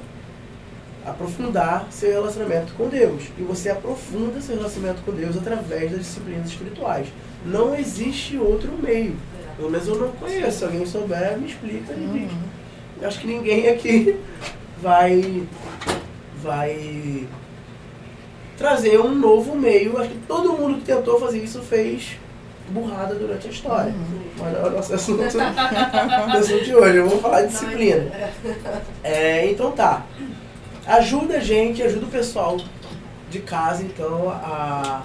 aprofundar 1.06 1.86
seu 1.92 2.10
relacionamento 2.10 2.74
com 2.74 2.90
Deus. 2.90 3.26
E 3.38 3.44
você 3.44 3.70
aprofunda 3.70 4.42
seu 4.42 4.56
relacionamento 4.56 5.04
com 5.04 5.12
Deus 5.12 5.38
através 5.38 5.92
das 5.92 6.00
disciplinas 6.00 6.48
espirituais. 6.48 7.08
Não 7.46 7.76
existe 7.76 8.36
outro 8.40 8.72
meio. 8.82 9.16
Pelo 9.58 9.70
menos 9.70 9.88
eu 9.88 9.96
não 9.96 10.12
conheço. 10.14 10.58
Se 10.58 10.66
alguém 10.66 10.88
souber, 10.88 11.38
me 11.38 11.46
explica. 11.50 11.94
e 11.94 12.08
diz. 12.12 12.63
Eu 13.04 13.10
acho 13.10 13.20
que 13.20 13.28
ninguém 13.28 13.68
aqui 13.68 14.18
vai 14.82 15.44
vai 16.42 17.28
trazer 18.58 18.98
um 18.98 19.14
novo 19.14 19.58
meio. 19.58 20.00
Acho 20.00 20.12
que 20.12 20.20
todo 20.20 20.54
mundo 20.54 20.80
que 20.80 20.86
tentou 20.86 21.20
fazer 21.20 21.44
isso 21.44 21.62
fez 21.62 22.18
burrada 22.70 23.14
durante 23.14 23.46
a 23.46 23.52
história. 23.52 23.92
Uhum. 23.92 24.22
Mas 24.40 24.56
é 24.56 24.64
o 24.64 24.70
nosso 24.70 24.94
assunto, 24.94 25.22
assunto 25.28 26.64
de 26.64 26.74
hoje. 26.74 26.98
Eu 26.98 27.10
vou 27.10 27.20
falar 27.20 27.42
de 27.42 27.50
disciplina. 27.50 28.10
É, 29.04 29.52
então 29.52 29.74
tá. 29.74 30.06
Ajuda 30.88 31.36
a 31.36 31.40
gente, 31.42 31.84
ajuda 31.84 32.06
o 32.06 32.10
pessoal 32.10 32.56
de 33.30 33.40
casa, 33.40 33.84
então, 33.84 34.30
a 34.30 35.04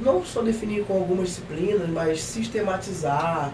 não 0.00 0.24
só 0.24 0.42
definir 0.42 0.84
com 0.86 0.94
algumas 0.94 1.28
disciplinas, 1.28 1.88
mas 1.88 2.20
sistematizar 2.20 3.52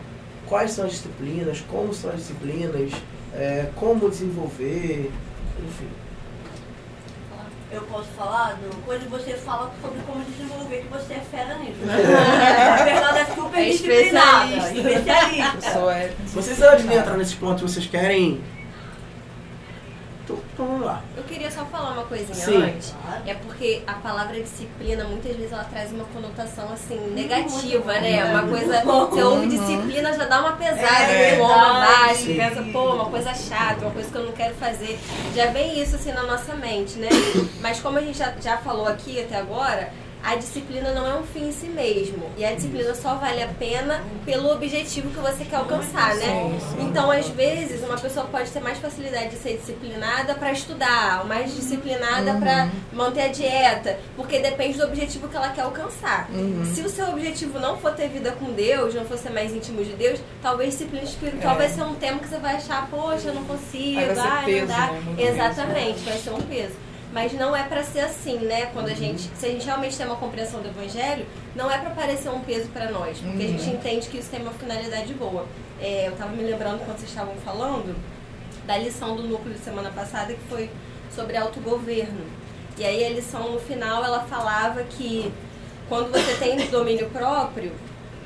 quais 0.48 0.72
são 0.72 0.86
as 0.86 0.92
disciplinas, 0.92 1.60
como 1.68 1.92
são 1.92 2.10
as 2.10 2.16
disciplinas, 2.16 2.92
é, 3.34 3.68
como 3.76 4.08
desenvolver, 4.08 5.12
enfim. 5.58 5.88
Eu 7.70 7.82
posso 7.82 8.08
falar 8.16 8.54
do 8.54 8.74
coisa 8.86 9.04
que 9.04 9.10
você 9.10 9.34
fala 9.34 9.70
sobre 9.82 10.00
como 10.06 10.24
desenvolver, 10.24 10.78
que 10.78 10.88
você 10.88 11.12
é 11.12 11.20
fera 11.20 11.58
nisso. 11.58 11.78
a 11.84 12.78
Fernanda 12.78 13.18
é 13.18 13.24
super 13.26 13.58
É 13.58 13.64
disciplinada, 13.68 14.56
especialista. 14.56 14.88
Especialista. 14.88 15.72
sou 15.72 15.90
é, 15.90 16.10
Vocês 16.28 16.58
entrar 16.96 17.16
nesse 17.18 17.36
ponto, 17.36 17.68
vocês 17.68 17.86
querem. 17.86 18.40
Então, 20.34 20.66
vamos 20.66 20.84
lá. 20.86 21.02
Eu 21.16 21.22
queria 21.24 21.50
só 21.50 21.64
falar 21.64 21.92
uma 21.92 22.04
coisinha 22.04 22.34
Sim. 22.34 22.62
antes. 22.62 22.94
É 23.26 23.34
porque 23.34 23.82
a 23.86 23.94
palavra 23.94 24.40
disciplina, 24.40 25.04
muitas 25.04 25.36
vezes, 25.36 25.52
ela 25.52 25.64
traz 25.64 25.92
uma 25.92 26.04
conotação, 26.04 26.72
assim, 26.72 26.98
negativa, 27.14 27.92
né? 28.00 28.24
Uma 28.24 28.42
coisa... 28.48 28.82
Você 28.82 29.22
ouve 29.22 29.46
disciplina, 29.48 30.12
já 30.12 30.24
dá 30.26 30.40
uma 30.40 30.52
pesada 30.52 30.86
É 30.86 31.36
no 31.36 31.44
ombro 31.44 31.54
abaixo. 31.54 32.24
verdade. 32.24 32.54
Pensa, 32.56 32.72
pô, 32.72 32.94
uma 32.94 33.06
coisa 33.06 33.34
chata, 33.34 33.80
uma 33.82 33.90
coisa 33.90 34.10
que 34.10 34.16
eu 34.16 34.24
não 34.24 34.32
quero 34.32 34.54
fazer. 34.56 34.98
Já 35.34 35.46
vem 35.46 35.80
isso, 35.80 35.96
assim, 35.96 36.12
na 36.12 36.22
nossa 36.24 36.54
mente, 36.54 36.98
né? 36.98 37.08
Mas 37.60 37.80
como 37.80 37.98
a 37.98 38.00
gente 38.02 38.18
já, 38.18 38.32
já 38.40 38.58
falou 38.58 38.86
aqui 38.86 39.20
até 39.20 39.36
agora... 39.36 39.90
A 40.30 40.34
disciplina 40.34 40.92
não 40.92 41.06
é 41.06 41.14
um 41.14 41.22
fim 41.22 41.48
em 41.48 41.52
si 41.52 41.66
mesmo. 41.68 42.30
E 42.36 42.44
a 42.44 42.54
disciplina 42.54 42.94
só 42.94 43.14
vale 43.14 43.42
a 43.42 43.48
pena 43.48 44.04
pelo 44.26 44.52
objetivo 44.52 45.08
que 45.08 45.18
você 45.20 45.42
quer 45.46 45.56
alcançar, 45.56 46.14
né? 46.16 46.58
Então, 46.80 47.10
às 47.10 47.28
vezes, 47.30 47.82
uma 47.82 47.96
pessoa 47.96 48.26
pode 48.26 48.50
ter 48.50 48.60
mais 48.60 48.76
facilidade 48.76 49.30
de 49.30 49.36
ser 49.36 49.56
disciplinada 49.56 50.34
para 50.34 50.52
estudar, 50.52 51.20
ou 51.22 51.26
mais 51.26 51.54
disciplinada 51.54 52.34
para 52.34 52.68
manter 52.92 53.22
a 53.22 53.28
dieta, 53.28 53.98
porque 54.16 54.38
depende 54.38 54.76
do 54.76 54.84
objetivo 54.84 55.28
que 55.28 55.36
ela 55.36 55.48
quer 55.48 55.62
alcançar. 55.62 56.28
Se 56.74 56.82
o 56.82 56.90
seu 56.90 57.08
objetivo 57.08 57.58
não 57.58 57.78
for 57.78 57.92
ter 57.94 58.08
vida 58.10 58.32
com 58.32 58.52
Deus, 58.52 58.94
não 58.94 59.06
for 59.06 59.16
ser 59.16 59.30
mais 59.30 59.50
íntimo 59.54 59.82
de 59.82 59.94
Deus, 59.94 60.20
talvez 60.42 60.72
disciplina 60.74 61.04
espiritual 61.04 61.54
É. 61.54 61.58
vai 61.58 61.68
ser 61.70 61.84
um 61.84 61.94
tema 61.94 62.18
que 62.18 62.28
você 62.28 62.36
vai 62.38 62.56
achar, 62.56 62.86
poxa, 62.90 63.28
eu 63.28 63.34
não 63.34 63.44
consigo, 63.44 64.14
vai 64.14 64.28
ai, 64.28 64.44
peso, 64.44 64.60
não 64.60 64.66
dá. 64.66 64.86
né? 64.92 65.02
Peso. 65.16 65.28
Exatamente, 65.30 65.98
vai 66.00 66.18
ser 66.18 66.30
um 66.32 66.40
peso. 66.42 66.87
Mas 67.12 67.32
não 67.32 67.56
é 67.56 67.62
pra 67.62 67.82
ser 67.82 68.00
assim, 68.00 68.38
né? 68.40 68.66
Quando 68.66 68.88
a 68.88 68.94
gente, 68.94 69.30
se 69.34 69.46
a 69.46 69.48
gente 69.48 69.64
realmente 69.64 69.96
tem 69.96 70.04
uma 70.06 70.16
compreensão 70.16 70.60
do 70.60 70.68
evangelho, 70.68 71.24
não 71.56 71.70
é 71.70 71.78
pra 71.78 71.90
parecer 71.90 72.28
um 72.28 72.40
peso 72.40 72.68
pra 72.68 72.90
nós, 72.90 73.18
porque 73.18 73.42
a 73.44 73.46
gente 73.46 73.64
Uhum. 73.66 73.74
entende 73.74 74.08
que 74.08 74.18
isso 74.18 74.28
tem 74.30 74.42
uma 74.42 74.52
finalidade 74.52 75.14
boa. 75.14 75.46
É, 75.80 76.08
eu 76.08 76.12
tava 76.16 76.32
me 76.32 76.42
lembrando 76.42 76.78
quando 76.84 76.98
vocês 76.98 77.08
estavam 77.10 77.34
falando 77.36 77.96
da 78.66 78.76
lição 78.76 79.16
do 79.16 79.22
núcleo 79.22 79.54
de 79.54 79.60
semana 79.60 79.90
passada 79.90 80.34
que 80.34 80.40
foi 80.50 80.68
sobre 81.14 81.36
autogoverno. 81.36 82.26
E 82.76 82.84
aí 82.84 83.04
a 83.06 83.10
lição 83.10 83.52
no 83.52 83.58
final 83.58 84.04
ela 84.04 84.20
falava 84.24 84.82
que 84.84 85.32
quando 85.88 86.12
você 86.12 86.34
tem 86.34 86.68
domínio 86.68 87.08
próprio, 87.08 87.72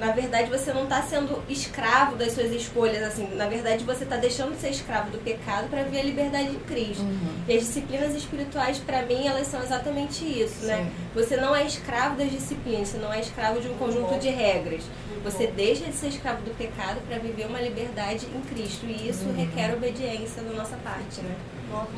na 0.05 0.11
verdade 0.13 0.51
você 0.51 0.73
não 0.73 0.83
está 0.83 1.01
sendo 1.03 1.41
escravo 1.49 2.17
das 2.17 2.33
suas 2.33 2.51
escolhas, 2.51 3.03
assim, 3.05 3.29
na 3.37 3.47
verdade 3.47 3.85
você 3.85 4.03
está 4.03 4.17
deixando 4.17 4.53
de 4.55 4.61
ser 4.61 4.71
escravo 4.71 5.11
do 5.11 5.19
pecado 5.19 5.69
para 5.71 5.85
ver 5.85 6.01
a 6.01 6.03
liberdade 6.03 6.49
em 6.49 6.59
Cristo. 6.59 7.03
Uhum. 7.05 7.35
E 7.47 7.57
as 7.57 7.61
disciplinas 7.65 8.15
espirituais, 8.17 8.79
para 8.79 9.03
mim, 9.03 9.27
elas 9.29 9.47
são 9.47 9.63
exatamente 9.63 10.25
isso, 10.25 10.65
né? 10.67 10.79
Sim. 10.79 10.91
Você 11.15 11.37
não 11.37 11.55
é 11.55 11.65
escravo 11.65 12.17
das 12.17 12.31
disciplinas, 12.33 12.89
você 12.89 12.99
não 12.99 13.13
é 13.13 13.21
escravo 13.21 13.61
de 13.61 13.69
um 13.69 13.75
conjunto 13.75 14.19
de 14.19 14.29
regras. 14.29 14.83
Você 15.23 15.47
deixa 15.47 15.85
de 15.85 15.93
ser 15.95 16.09
escravo 16.09 16.43
do 16.43 16.51
pecado 16.57 17.01
para 17.07 17.17
viver 17.19 17.47
uma 17.47 17.61
liberdade 17.61 18.27
em 18.27 18.41
Cristo. 18.41 18.85
E 18.87 19.09
isso 19.09 19.25
Uhum. 19.27 19.37
requer 19.37 19.73
obediência 19.73 20.43
da 20.43 20.53
nossa 20.53 20.77
parte, 20.79 21.21
né? 21.21 21.37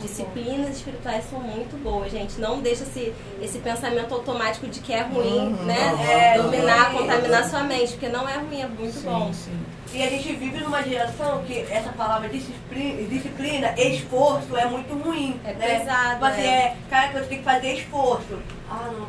Disciplinas 0.00 0.76
espirituais 0.76 1.24
são 1.28 1.40
muito 1.40 1.76
boas, 1.82 2.12
gente. 2.12 2.38
Não 2.40 2.60
deixa 2.60 2.82
esse, 2.84 3.12
esse 3.42 3.58
pensamento 3.58 4.14
automático 4.14 4.66
de 4.68 4.78
que 4.80 4.92
é 4.92 5.02
ruim, 5.02 5.38
Uhum. 5.52 5.64
né? 5.64 6.34
É, 6.36 6.40
Dominar, 6.40 6.90
sim. 6.90 6.98
contaminar 6.98 7.48
sua 7.50 7.64
mente, 7.64 7.93
porque 7.94 8.08
não 8.08 8.28
é 8.28 8.36
ruim, 8.36 8.60
é 8.62 8.66
muito 8.66 8.92
Sim, 8.98 9.06
bom. 9.06 9.32
sim. 9.32 9.58
E 9.92 10.02
a 10.02 10.10
gente 10.10 10.32
vive 10.34 10.58
numa 10.58 10.82
geração 10.82 11.42
que 11.44 11.60
essa 11.70 11.90
palavra 11.92 12.28
disciplina, 12.28 13.02
disciplina 13.08 13.74
esforço 13.76 14.56
é 14.56 14.64
muito 14.66 14.92
ruim. 14.94 15.40
É 15.44 15.52
né? 15.54 15.78
pesado, 15.78 16.12
Tipo 16.14 16.24
assim, 16.26 16.40
é. 16.42 16.46
é, 16.46 16.76
cara, 16.90 17.08
que 17.08 17.14
você 17.18 17.24
tem 17.26 17.38
que 17.38 17.44
fazer 17.44 17.72
esforço. 17.74 18.38
Ah, 18.70 18.90
não. 18.92 19.06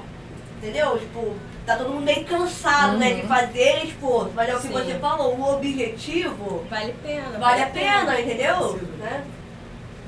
Entendeu? 0.57 0.97
Tipo, 0.99 1.35
tá 1.65 1.75
todo 1.75 1.89
mundo 1.89 2.03
meio 2.03 2.23
cansado, 2.25 2.97
né, 2.97 3.13
de 3.15 3.21
Uhum. 3.21 3.27
fazer 3.27 3.85
esforço. 3.85 4.31
Mas 4.35 4.49
é 4.49 4.55
o 4.55 4.59
que 4.59 4.67
Sim. 4.67 4.73
você 4.73 4.93
falou, 4.99 5.35
o 5.37 5.53
objetivo 5.55 6.63
Vale 6.69 6.91
a 6.91 7.07
pena. 7.07 7.39
vale 7.39 7.61
a 7.63 7.67
pena, 7.67 8.21
entendeu? 8.21 8.79
Né? 8.99 9.23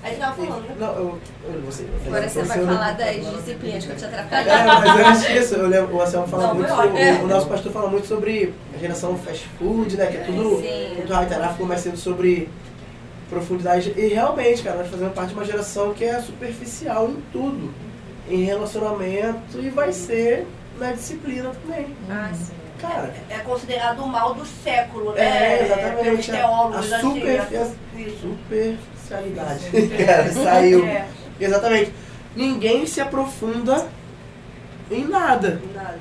A 0.04 0.10
gente 0.10 0.20
tava 0.20 0.36
falando, 0.36 0.68
né? 0.68 0.76
Não, 0.80 0.88
eu, 0.94 1.20
eu, 1.46 1.62
você, 1.62 1.86
Agora 2.06 2.30
você 2.30 2.44
vai 2.44 2.66
falar 2.66 2.92
das 2.92 3.16
disciplinas 3.16 3.86
que 3.86 3.92
eu 3.92 3.98
te 3.98 4.06
atrapalhei. 4.06 4.54
É, 4.54 4.66
mas 4.66 5.08
antes 5.08 5.28
disso, 5.28 5.56
eu 5.56 5.68
lembro, 5.68 5.96
o 5.96 6.02
Anselmo 6.02 6.28
fala 6.28 6.48
Não, 6.48 6.56
muito, 6.56 7.24
o, 7.24 7.28
nosso 7.28 7.48
pastor 7.48 7.72
fala 7.72 7.90
muito 7.90 8.08
sobre 8.08 8.54
a 8.76 8.78
geração 8.78 9.18
fast 9.18 9.48
food, 9.58 9.98
né? 9.98 10.06
Que 10.08 10.18
é 10.18 10.20
tudo 10.22 10.62
Sim. 10.62 10.96
muito 10.96 11.14
reiterável, 11.14 11.66
mas 11.66 11.82
sendo 11.82 11.98
sobre 11.98 12.50
profundidade. 13.30 13.94
E 13.98 14.08
realmente, 14.08 14.64
cara, 14.64 14.78
nós 14.78 14.88
fazemos 14.88 15.14
parte 15.14 15.30
de 15.30 15.36
uma 15.36 15.46
geração 15.46 15.94
que 15.94 16.06
é 16.06 16.20
superficial 16.22 17.10
em 17.10 17.22
tudo. 17.32 17.74
Em 18.30 18.44
relacionamento 18.44 19.58
e 19.58 19.70
vai 19.70 19.94
ser 19.94 20.46
na 20.78 20.92
disciplina 20.92 21.50
também. 21.64 21.96
Ah, 22.10 22.30
sim. 22.34 22.54
Cara, 22.80 23.12
É 23.30 23.40
considerado 23.40 24.04
o 24.04 24.08
mal 24.08 24.34
do 24.34 24.46
século, 24.46 25.14
né? 25.14 25.22
é 25.22 25.66
exatamente 25.66 26.04
Pelos 26.04 26.26
teólogos, 26.28 26.94
a, 26.94 27.00
super, 27.00 27.24
né? 27.24 27.40
a 27.40 27.66
Superficialidade. 29.08 29.88
cara, 30.06 30.34
saiu. 30.34 30.86
É, 30.86 31.08
Exatamente. 31.40 31.94
Ninguém 32.36 32.86
se 32.86 33.02
aprofunda 33.02 33.88
em 34.92 35.06
nada. 35.06 35.62
nada. 35.74 36.00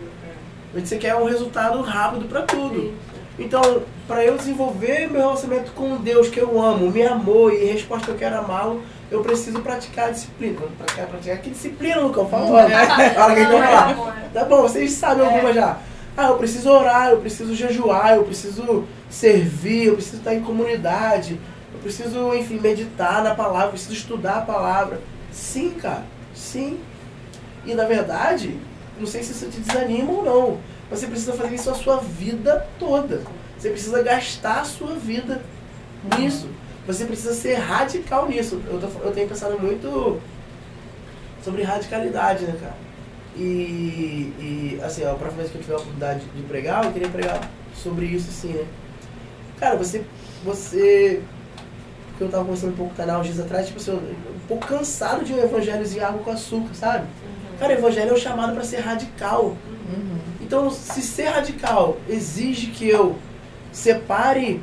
Você 0.75 0.99
quer 0.99 1.15
um 1.15 1.25
resultado 1.25 1.81
rápido 1.81 2.29
pra 2.29 2.43
tudo. 2.43 2.93
Então, 3.39 3.83
para 4.07 4.25
eu 4.25 4.37
desenvolver 4.37 5.11
meu 5.11 5.21
relacionamento 5.21 5.73
com 5.73 5.97
Deus 5.97 6.29
que 6.29 6.39
eu 6.39 6.61
amo, 6.61 6.91
me 6.91 7.03
amou 7.03 7.51
e 7.51 7.65
resposta 7.65 8.07
que 8.07 8.13
eu 8.13 8.17
quero 8.17 8.39
amá-lo, 8.39 8.83
eu 9.11 9.23
preciso 9.23 9.61
praticar 9.61 10.09
a 10.09 10.11
disciplina. 10.11 10.61
Praticar, 10.79 11.07
praticar. 11.07 11.39
Que 11.39 11.51
disciplina, 11.51 12.01
Lucão? 12.01 12.29
Fala, 12.29 12.69
né? 12.69 12.87
Fala 13.15 13.35
que 13.35 13.45
fala. 13.45 14.17
Tá 14.33 14.45
bom, 14.45 14.63
vocês 14.63 14.91
sabem 14.93 15.25
alguma 15.25 15.53
já. 15.53 15.79
Ah, 16.17 16.29
eu 16.29 16.39
preciso 16.39 16.71
orar, 16.71 17.11
eu 17.11 17.19
preciso 17.19 17.55
jejuar, 17.55 18.15
eu 18.15 18.25
preciso 18.25 18.85
servir, 19.09 19.87
eu 19.87 19.95
preciso 19.95 20.17
estar 20.17 20.35
em 20.35 20.41
comunidade, 20.41 21.35
eu 21.35 21.56
preciso, 21.87 22.35
enfim, 22.35 22.59
meditar 22.61 23.23
na 23.23 23.35
palavra, 23.35 23.71
preciso 23.71 23.93
estudar 23.95 24.39
a 24.39 24.41
palavra. 24.43 25.01
Sim, 25.33 25.71
cara, 25.71 26.05
sim. 26.35 26.79
E 27.65 27.75
na 27.75 27.85
verdade, 27.85 28.57
não 28.99 29.07
sei 29.07 29.23
se 29.23 29.33
isso 29.33 29.47
te 29.49 29.61
desanima 29.61 30.11
ou 30.13 30.25
não, 30.25 30.59
você 30.91 31.07
precisa 31.07 31.33
fazer 31.33 31.55
isso 31.55 31.71
a 31.71 31.75
sua 31.75 31.99
vida 31.99 32.67
toda. 32.79 33.23
Você 33.59 33.71
precisa 33.71 34.03
gastar 34.03 34.61
a 34.61 34.65
sua 34.65 34.95
vida 34.95 35.43
nisso. 36.19 36.49
Você 36.87 37.05
precisa 37.05 37.35
ser 37.35 37.55
radical 37.55 38.29
nisso. 38.29 38.61
Eu, 38.67 38.79
tô- 38.81 39.01
eu 39.05 39.13
tenho 39.13 39.29
pensado 39.29 39.59
muito 39.59 40.21
sobre 41.43 41.63
radicalidade, 41.63 42.45
né, 42.45 42.57
cara? 42.61 42.77
E, 43.37 44.33
e 44.41 44.81
assim, 44.83 45.05
ó, 45.05 45.13
a 45.13 45.15
próxima 45.15 45.41
vez 45.43 45.51
que 45.51 45.59
eu 45.59 45.63
tiver 45.63 45.75
a 45.75 45.77
oportunidade 45.79 46.21
de 46.35 46.43
pregar, 46.43 46.85
eu 46.85 46.93
queria 46.93 47.09
pregar 47.09 47.41
sobre 47.75 48.07
isso, 48.07 48.29
assim, 48.31 48.49
né? 48.53 48.65
Cara, 49.59 49.77
você. 49.77 50.05
Você. 50.45 51.23
Que 52.17 52.23
eu 52.23 52.29
tava 52.29 52.45
conversando 52.45 52.73
um 52.73 52.77
pouco 52.77 52.95
com 52.95 53.03
o 53.03 53.05
canal 53.05 53.21
uns 53.21 53.27
dias 53.27 53.41
atrás, 53.41 53.67
tipo 53.67 53.79
assim, 53.79 53.93
um 53.93 54.47
pouco 54.49 54.67
cansado 54.67 55.25
de 55.25 55.33
um 55.35 55.39
evangelhozinho 55.39 56.07
água 56.07 56.23
com 56.23 56.31
açúcar, 56.31 56.75
sabe? 56.75 57.07
Cara, 57.59 57.75
o 57.75 57.79
evangelho 57.79 58.11
é 58.11 58.13
um 58.15 58.17
chamado 58.17 58.55
para 58.55 58.65
ser 58.65 58.81
radical. 58.81 59.45
Uhum. 59.45 60.19
Então, 60.41 60.71
se 60.71 61.03
ser 61.03 61.29
radical 61.29 61.97
exige 62.09 62.69
que 62.69 62.89
eu 62.89 63.17
separe 63.73 64.63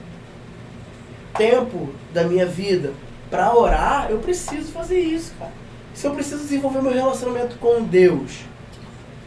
tempo 1.38 1.90
da 2.14 2.24
minha 2.24 2.46
vida 2.46 2.94
para 3.30 3.56
orar, 3.56 4.08
eu 4.10 4.20
preciso 4.20 4.72
fazer 4.72 5.00
isso, 5.00 5.34
cara. 5.38 5.52
Se 5.94 6.08
eu 6.08 6.14
preciso 6.14 6.42
desenvolver 6.44 6.82
meu 6.82 6.94
relacionamento 6.94 7.58
com 7.58 7.84
Deus, 7.84 8.42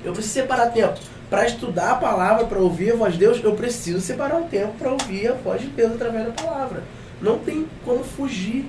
eu 0.05 0.12
preciso 0.12 0.35
separar 0.35 0.71
tempo 0.71 0.99
para 1.29 1.45
estudar 1.47 1.93
a 1.93 1.97
palavra, 1.97 2.47
para 2.47 2.59
ouvir 2.59 2.93
a 2.93 2.97
voz 2.97 3.15
de 3.15 3.19
Deus, 3.19 3.43
eu 3.43 3.55
preciso 3.55 4.01
separar 4.01 4.37
um 4.37 4.47
tempo 4.47 4.75
para 4.79 4.93
ouvir 4.93 5.29
a 5.29 5.35
voz 5.35 5.61
de 5.61 5.67
Deus 5.69 5.93
através 5.93 6.27
da 6.27 6.33
palavra. 6.33 6.83
Não 7.21 7.39
tem 7.39 7.67
como 7.85 8.05
fugir. 8.05 8.67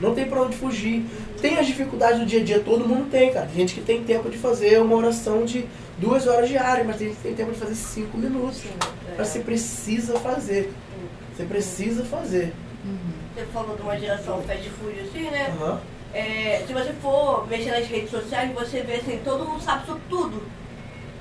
Não 0.00 0.14
tem 0.14 0.26
pra 0.26 0.40
onde 0.42 0.56
fugir. 0.56 1.04
Tem 1.42 1.58
as 1.58 1.66
dificuldades 1.66 2.18
do 2.20 2.26
dia 2.26 2.40
a 2.40 2.44
dia, 2.44 2.60
todo 2.60 2.88
mundo 2.88 3.10
tem, 3.10 3.32
cara. 3.32 3.46
Tem 3.46 3.56
gente 3.56 3.74
que 3.74 3.82
tem 3.82 4.02
tempo 4.02 4.30
de 4.30 4.38
fazer 4.38 4.80
uma 4.80 4.96
oração 4.96 5.44
de 5.44 5.66
duas 5.98 6.26
horas 6.26 6.48
diárias, 6.48 6.86
mas 6.86 6.96
tem 6.96 7.08
gente 7.08 7.16
que 7.18 7.22
tem 7.22 7.34
tempo 7.34 7.52
de 7.52 7.58
fazer 7.58 7.74
cinco 7.74 8.16
minutos. 8.16 8.62
Mas 9.18 9.28
você 9.28 9.40
precisa 9.40 10.18
fazer. 10.18 10.72
Você 11.36 11.44
precisa 11.44 12.04
fazer. 12.04 12.54
Você 13.34 13.44
falou 13.52 13.76
de 13.76 13.82
uma 13.82 13.98
geração 13.98 14.42
fast 14.42 14.70
food 14.70 14.98
assim, 15.00 15.30
né? 15.30 15.54
Aham. 15.60 15.80
É, 16.12 16.64
se 16.66 16.72
você 16.72 16.92
for 16.94 17.46
mexer 17.46 17.70
nas 17.70 17.86
redes 17.86 18.10
sociais, 18.10 18.52
você 18.52 18.80
vê 18.80 18.94
assim, 18.94 19.20
todo 19.24 19.44
mundo 19.44 19.62
sabe 19.62 19.86
sobre 19.86 20.02
tudo. 20.08 20.42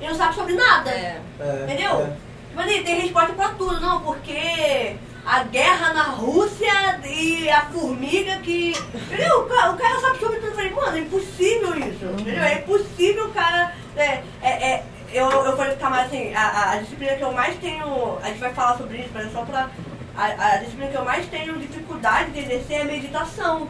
E 0.01 0.07
não 0.07 0.15
sabe 0.15 0.35
sobre 0.35 0.53
nada. 0.53 0.89
É. 0.89 1.21
É, 1.39 1.63
Entendeu? 1.65 1.91
é. 2.01 2.13
Tipo 2.49 2.61
assim, 2.61 2.83
tem 2.83 3.01
resposta 3.01 3.33
pra 3.33 3.49
tudo, 3.49 3.79
não, 3.79 4.01
porque 4.01 4.95
a 5.29 5.43
guerra 5.43 5.93
na 5.93 6.03
Rússia 6.05 6.99
e 7.05 7.47
a 7.51 7.61
formiga 7.67 8.39
que. 8.39 8.71
Entendeu? 8.95 9.41
O 9.41 9.47
cara, 9.47 9.71
o 9.71 9.77
cara 9.77 9.99
sabe 9.99 10.17
sobre 10.17 10.39
tudo. 10.39 10.47
Eu 10.47 10.55
falei, 10.55 10.71
mano, 10.71 10.97
é 10.97 10.99
impossível 11.01 11.75
isso. 11.75 12.05
Entendeu? 12.19 12.43
É 12.43 12.55
impossível 12.55 13.25
o 13.27 13.31
cara. 13.31 13.75
É, 13.95 14.23
é, 14.41 14.49
é, 14.49 14.83
eu, 15.13 15.29
eu 15.29 15.55
falei 15.55 15.73
pro 15.73 15.81
camarada 15.81 16.07
assim, 16.07 16.33
a, 16.33 16.41
a, 16.41 16.71
a 16.71 16.77
disciplina 16.77 17.13
que 17.13 17.21
eu 17.21 17.31
mais 17.31 17.55
tenho. 17.59 18.17
A 18.23 18.27
gente 18.29 18.39
vai 18.39 18.53
falar 18.55 18.75
sobre 18.77 18.97
isso, 18.97 19.11
mas 19.13 19.27
é 19.27 19.29
só 19.29 19.45
pra. 19.45 19.69
A, 20.17 20.53
a 20.53 20.57
disciplina 20.57 20.89
que 20.89 20.97
eu 20.97 21.05
mais 21.05 21.27
tenho 21.27 21.59
dificuldade 21.59 22.31
de 22.31 22.39
exercer 22.39 22.79
é 22.79 22.81
a 22.81 22.85
meditação. 22.85 23.69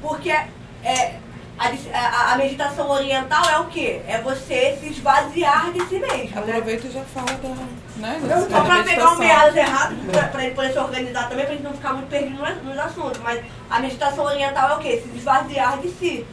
Porque 0.00 0.30
é, 0.30 1.16
a, 1.58 1.98
a, 1.98 2.32
a 2.32 2.36
meditação 2.36 2.90
oriental 2.90 3.44
é 3.48 3.58
o 3.58 3.64
quê? 3.66 4.00
É 4.06 4.20
você 4.20 4.76
se 4.80 4.88
esvaziar 4.90 5.72
de 5.72 5.80
si 5.86 5.98
mesmo. 5.98 6.16
Né? 6.16 6.52
Aproveita 6.52 6.86
e 6.86 6.90
já 6.90 7.02
fala 7.04 7.26
da. 7.26 7.48
Né, 7.96 8.20
Não, 8.22 8.40
só 8.42 8.46
pra 8.46 8.60
pegar 8.62 8.84
meditação. 8.84 9.18
meados 9.18 9.56
errados, 9.56 9.98
pra, 10.10 10.22
pra 10.24 10.44
ele 10.44 10.54
poder 10.54 10.72
se 10.72 10.78
organizar 10.78 11.28
também, 11.30 11.46
pra 11.46 11.54
gente 11.54 11.64
não 11.64 11.72
ficar 11.72 11.94
muito 11.94 12.08
perdido 12.08 12.36
nos, 12.38 12.62
nos 12.62 12.78
assuntos. 12.78 13.20
Mas 13.22 13.42
a 13.70 13.80
meditação 13.80 14.24
oriental 14.26 14.70
é 14.70 14.74
o 14.74 14.78
quê? 14.80 15.02
Se 15.02 15.16
esvaziar 15.16 15.78
de 15.78 15.88
si. 15.88 16.26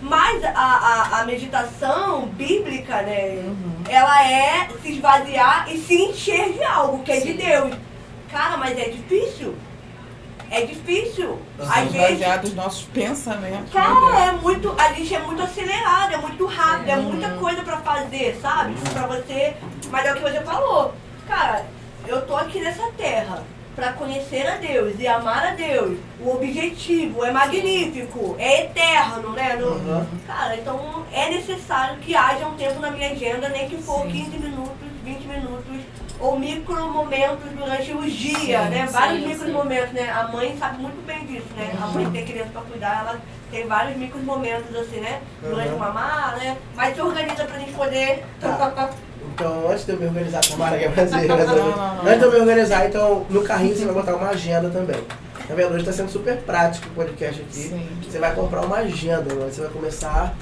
Mas 0.00 0.44
a, 0.44 0.50
a, 0.52 1.20
a 1.20 1.24
meditação 1.24 2.26
bíblica, 2.28 3.02
né? 3.02 3.42
Ela 3.88 4.30
é 4.30 4.68
se 4.80 4.92
esvaziar 4.92 5.66
e 5.68 5.78
se 5.78 5.94
encher 5.94 6.52
de 6.52 6.62
algo 6.62 7.02
que 7.02 7.10
é 7.10 7.18
de 7.18 7.32
Deus. 7.32 7.74
Cara, 8.30 8.56
mas 8.56 8.78
é 8.78 8.90
difícil. 8.90 9.56
É 10.50 10.62
difícil. 10.62 11.38
Às 11.58 11.92
vezes, 11.92 12.40
dos 12.40 12.54
nossos 12.54 12.82
pensamentos. 12.84 13.72
Cara, 13.72 14.18
é 14.28 14.32
muito. 14.32 14.74
A 14.78 14.92
gente 14.94 15.14
é 15.14 15.18
muito 15.20 15.42
acelerado, 15.42 16.14
é 16.14 16.16
muito 16.16 16.46
rápido, 16.46 16.88
é 16.90 16.96
muita 16.96 17.28
Uhum. 17.28 17.38
coisa 17.38 17.62
pra 17.62 17.76
fazer, 17.78 18.38
sabe? 18.40 18.74
Pra 18.92 19.06
você. 19.06 19.54
Mas 19.90 20.06
é 20.06 20.12
o 20.12 20.16
que 20.16 20.22
você 20.22 20.40
falou. 20.40 20.94
Cara, 21.26 21.66
eu 22.06 22.26
tô 22.26 22.34
aqui 22.36 22.60
nessa 22.60 22.90
terra 22.96 23.42
pra 23.76 23.92
conhecer 23.92 24.46
a 24.46 24.56
Deus 24.56 24.94
e 24.98 25.06
amar 25.06 25.48
a 25.48 25.50
Deus. 25.54 25.98
O 26.20 26.30
objetivo 26.34 27.24
é 27.24 27.30
magnífico, 27.30 28.34
é 28.38 28.64
eterno, 28.64 29.30
né? 29.34 29.54
No- 29.56 29.68
Uhum. 29.72 30.06
Cara, 30.26 30.56
então 30.56 31.04
é 31.12 31.28
necessário 31.30 31.98
que 31.98 32.16
haja 32.16 32.46
um 32.46 32.54
tempo 32.54 32.80
na 32.80 32.90
minha 32.90 33.10
agenda, 33.10 33.48
nem 33.50 33.68
que 33.68 33.76
for 33.76 34.02
Sim. 34.06 34.12
15 34.12 34.38
minutos, 34.38 34.74
20 35.04 35.26
minutos, 35.26 35.76
ou 36.20 36.38
micro 36.38 36.90
momentos 36.90 37.50
durante 37.56 37.92
o 37.92 38.02
dia, 38.02 38.38
Sim, 38.64 38.68
né? 38.70 38.86
sim, 38.86 38.92
Vários 38.92 39.20
sim. 39.22 39.28
micro 39.28 39.52
momentos, 39.52 39.92
né? 39.92 40.10
A 40.10 40.28
mãe 40.28 40.56
sabe 40.58 40.82
muito 40.82 41.04
bem 41.06 41.24
disso, 41.26 41.46
né? 41.56 41.72
A 41.82 41.86
mãe 41.86 42.10
tem 42.10 42.24
criança 42.26 42.50
pra 42.52 42.62
cuidar, 42.62 43.00
ela 43.06 43.20
tem 43.50 43.66
vários 43.66 43.96
micro 43.96 44.18
momentos 44.20 44.74
assim, 44.76 45.00
né? 45.00 45.20
Durante 45.42 45.68
Uhum. 45.70 45.76
o 45.76 45.78
mamar, 45.78 46.36
né? 46.38 46.56
Mas 46.74 46.94
se 46.94 47.00
organiza 47.00 47.44
pra 47.44 47.58
gente 47.58 47.72
poder. 47.72 48.24
Tá. 48.40 48.90
Então, 49.34 49.70
antes 49.70 49.84
de 49.86 49.92
eu 49.92 49.98
me 50.00 50.06
organizar 50.06 50.40
com 50.46 50.54
a 50.54 50.56
Mara, 50.56 50.78
que 50.78 50.84
é 50.84 50.88
prazer, 50.88 51.26
não. 51.28 52.00
antes 52.02 52.18
de 52.18 52.24
eu 52.24 52.32
me 52.32 52.38
organizar, 52.40 52.86
então, 52.86 53.24
no 53.30 53.42
carrinho 53.42 53.76
você 53.76 53.84
vai 53.84 53.94
botar 53.94 54.16
uma 54.16 54.30
agenda 54.30 54.68
também. 54.70 55.00
Tá 55.46 55.54
vendo? 55.54 55.74
Hoje 55.74 55.84
tá 55.84 55.92
sendo 55.92 56.10
super 56.10 56.36
prático 56.38 56.88
o 56.88 56.90
podcast 56.94 57.40
aqui. 57.40 57.54
Sim. 57.54 57.88
Você 58.02 58.18
vai 58.18 58.34
comprar 58.34 58.62
uma 58.62 58.78
agenda, 58.78 59.32
mano. 59.34 59.50
Você 59.50 59.60
vai 59.62 59.70
começar 59.70 60.34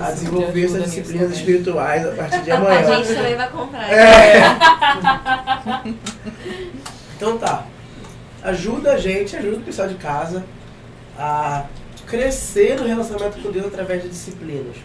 a 0.00 0.10
desenvolver 0.10 0.64
essas 0.64 0.84
disciplinas 0.84 1.32
espirituais 1.32 2.06
a 2.06 2.10
partir 2.12 2.40
de 2.42 2.50
A 2.50 2.56
amanhã. 2.56 2.96
gente 3.02 3.14
também 3.14 3.34
vai 3.36 3.48
comprar. 3.50 3.92
É. 3.92 4.42
Então 7.16 7.38
tá. 7.38 7.64
Ajuda 8.42 8.92
a 8.92 8.98
gente, 8.98 9.34
ajuda 9.36 9.56
o 9.56 9.60
pessoal 9.62 9.88
de 9.88 9.94
casa 9.94 10.44
a 11.18 11.64
crescer 12.06 12.78
no 12.78 12.86
relacionamento 12.86 13.40
com 13.40 13.50
Deus 13.50 13.66
através 13.66 14.02
de 14.02 14.08
disciplinas. 14.10 14.76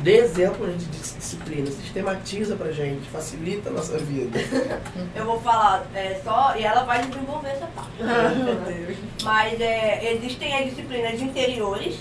Dê 0.00 0.16
exemplo 0.16 0.66
de 0.66 0.86
dis- 0.86 1.14
disciplina, 1.18 1.66
sistematiza 1.70 2.56
pra 2.56 2.72
gente, 2.72 3.06
facilita 3.10 3.68
a 3.68 3.72
nossa 3.72 3.98
vida. 3.98 4.38
Eu 5.14 5.26
vou 5.26 5.38
falar 5.42 5.84
é, 5.94 6.18
só 6.24 6.54
e 6.56 6.64
ela 6.64 6.84
vai 6.84 7.04
desenvolver 7.04 7.50
essa 7.50 7.66
parte. 7.66 7.90
Mas 9.22 9.60
é, 9.60 10.14
existem 10.14 10.54
as 10.58 10.70
disciplinas 10.70 11.20
interiores, 11.20 11.96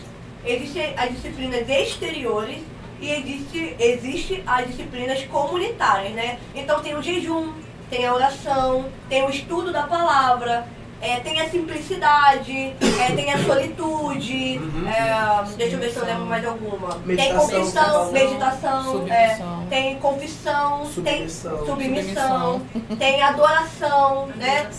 existem 0.52 0.94
as 0.98 1.12
disciplinas 1.12 1.68
exteriores 1.70 2.60
e 3.02 3.10
existe, 3.12 3.76
existe 3.80 4.44
as 4.46 4.68
disciplinas 4.68 5.24
comunitárias, 5.26 6.12
né? 6.14 6.38
Então 6.54 6.82
tem 6.82 6.96
o 6.96 7.02
jejum, 7.02 7.54
tem 7.90 8.06
a 8.06 8.14
oração, 8.14 8.86
tem 9.08 9.24
o 9.26 9.30
estudo 9.30 9.72
da 9.72 9.84
palavra, 9.84 10.68
é, 11.02 11.18
tem 11.22 11.40
a 11.40 11.50
simplicidade, 11.50 12.74
é, 13.00 13.16
tem 13.16 13.32
a 13.32 13.38
solitude, 13.44 14.60
Uhum. 14.62 14.88
é, 14.90 15.44
deixa 15.56 15.76
eu 15.76 15.80
ver 15.80 15.92
se 15.92 15.98
eu 15.98 16.06
lembro 16.06 16.26
mais 16.26 16.46
alguma. 16.46 16.94
Tem 16.96 17.16
Meditação, 17.16 17.50
confissão, 17.50 18.12
meditação, 18.12 18.80
é, 19.08 19.30
Submissão. 19.30 19.68
tem 19.70 19.96
confissão, 20.00 20.86
Submissão. 20.86 21.58
tem 21.58 21.66
submissão, 21.66 22.62
tem 23.00 23.22
adoração, 23.22 24.28
né? 24.36 24.70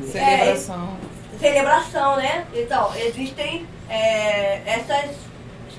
E- 0.00 0.06
Celebração. 0.06 0.96
Celebração, 1.40 2.16
né? 2.16 2.44
Então, 2.54 2.90
existem 2.96 3.66
é, 3.90 4.62
essas 4.66 5.10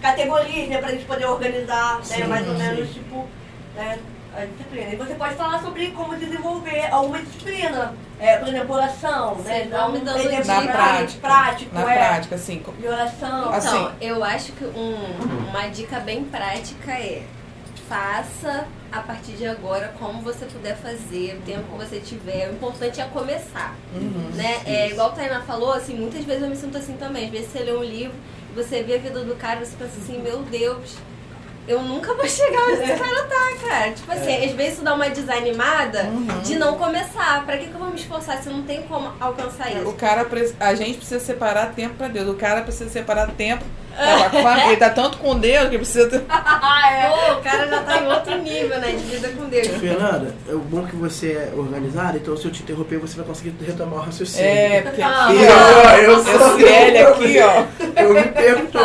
categorias, 0.02 0.68
né, 0.70 0.78
pra 0.78 0.90
gente 0.92 1.06
poder 1.06 1.26
organizar, 1.26 1.98
né, 1.98 2.04
Sim, 2.04 2.24
mais 2.26 2.48
ou 2.48 2.56
sim. 2.56 2.62
menos, 2.64 2.90
tipo, 2.94 3.28
né, 3.76 3.98
a 4.36 4.46
disciplina. 4.46 4.90
E 4.94 4.96
você 4.96 5.14
pode 5.16 5.36
falar 5.36 5.62
sobre 5.62 5.92
como 5.92 6.16
desenvolver 6.16 6.88
alguma 6.92 7.20
disciplina. 7.20 7.94
É, 8.20 8.38
por 8.38 8.48
exemplo, 8.50 8.76
oração, 8.76 9.36
né? 9.38 9.64
Sim, 9.64 9.70
Dar 9.70 9.90
me 9.90 10.00
dando 10.00 10.20
exemplo 10.20 10.46
Na 10.48 10.62
prática. 10.72 11.20
prático, 11.28 11.74
Na 11.76 11.92
é, 11.92 11.98
prática, 11.98 12.36
assim. 12.36 12.64
de 12.80 12.88
oração. 12.88 13.50
Assim. 13.52 13.68
Então, 13.68 13.92
eu 14.00 14.24
acho 14.24 14.52
que 14.52 14.64
um- 14.64 15.50
uma 15.50 15.68
dica 15.70 16.00
bem 16.00 16.24
prática 16.26 16.92
é 16.92 17.24
faça 17.90 18.66
a 18.92 19.00
partir 19.02 19.32
de 19.34 19.46
agora 19.46 19.94
como 20.00 20.22
você 20.22 20.46
puder 20.46 20.76
fazer, 20.78 21.38
o 21.40 21.46
tempo 21.46 21.64
que 21.64 21.86
você 21.86 22.00
tiver. 22.00 22.50
O 22.50 22.54
importante 22.54 23.00
é 23.00 23.06
começar. 23.06 23.76
Uhum. 23.94 24.30
Né? 24.34 24.62
É, 24.66 24.90
igual 24.90 25.10
a 25.10 25.12
Tainá 25.12 25.42
falou, 25.42 25.72
assim, 25.74 25.96
muitas 25.96 26.24
vezes 26.26 26.42
eu 26.44 26.50
me 26.50 26.56
sinto 26.56 26.78
assim 26.78 26.94
também. 26.98 27.26
Às 27.26 27.32
vezes 27.32 27.52
você 27.52 27.60
lê 27.60 27.74
um 27.74 27.84
livro 27.84 28.16
você 28.54 28.84
vê 28.84 28.96
a 28.96 28.98
vida 28.98 29.22
do 29.22 29.34
cara 29.36 29.62
e 29.62 29.66
você 29.66 29.78
pensa 29.80 29.94
assim, 29.98 30.22
meu 30.22 30.40
Deus, 30.40 30.96
eu 31.68 31.82
nunca 31.82 32.14
vou 32.14 32.28
chegar 32.28 32.64
onde 32.64 32.82
esse 32.84 33.00
cara 33.00 33.24
tá, 33.24 33.68
cara. 33.70 33.92
Tipo 33.94 34.12
assim, 34.12 34.46
às 34.46 34.52
vezes 34.52 34.74
isso 34.74 34.84
dá 34.84 34.94
uma 34.94 35.10
desanimada 35.10 36.04
Uhum. 36.04 36.42
de 36.44 36.56
não 36.58 36.78
começar. 36.78 37.46
Pra 37.46 37.58
que, 37.58 37.68
que 37.68 37.74
eu 37.74 37.80
vou 37.80 37.90
me 37.92 37.96
esforçar 37.96 38.44
se 38.44 38.50
não 38.50 38.64
tem 38.64 38.82
como 38.84 39.10
alcançar 39.22 39.72
O 39.72 39.84
isso? 39.84 39.94
cara, 39.94 40.26
pre- 40.26 40.54
a 40.60 40.76
gente 40.76 40.98
precisa 40.98 41.20
separar 41.24 41.68
tempo 41.74 41.96
pra 41.96 42.10
Deus. 42.10 42.28
O 42.28 42.34
cara 42.34 42.62
precisa 42.62 42.90
separar 42.90 43.32
tempo 43.32 43.64
estar 43.92 44.30
com 44.32 44.48
a. 44.48 44.68
Ele 44.68 44.78
tá 44.78 44.90
tanto 44.90 45.18
com 45.18 45.38
Deus 45.40 45.70
que 45.70 45.78
precisa 45.78 46.10
ter... 46.10 46.24
Ah, 46.30 46.92
é. 46.92 47.10
Pô, 47.10 47.40
o 47.40 47.42
cara 47.42 47.68
já 47.68 47.82
tá 47.82 48.02
em 48.02 48.08
outro 48.08 48.38
nível, 48.38 48.80
né? 48.80 48.92
De 48.92 48.98
vida 49.04 49.30
com 49.30 49.50
Deus. 49.50 49.68
Fernanda, 49.68 50.34
é 50.48 50.54
bom 50.54 50.86
que 50.86 50.96
você 50.96 51.32
é 51.34 51.54
organizada, 51.56 52.18
então 52.18 52.36
se 52.38 52.46
eu 52.46 52.52
te 52.52 52.64
interromper, 52.64 52.98
você 52.98 53.16
vai 53.18 53.26
conseguir 53.26 53.54
retomar 53.66 54.00
o 54.00 54.02
raciocínio. 54.04 54.46
É, 54.46 54.82
porque 54.82 55.02
Ah, 55.02 55.28
aqui, 55.28 55.38
ó. 55.38 55.96
eu, 55.98 56.12
eu 56.12 56.24
sou 56.24 56.60
L 56.60 56.98
aqui, 57.00 57.40
ó. 57.40 58.02
Eu 58.02 58.14
me 58.14 58.24
pergunto. 58.24 58.78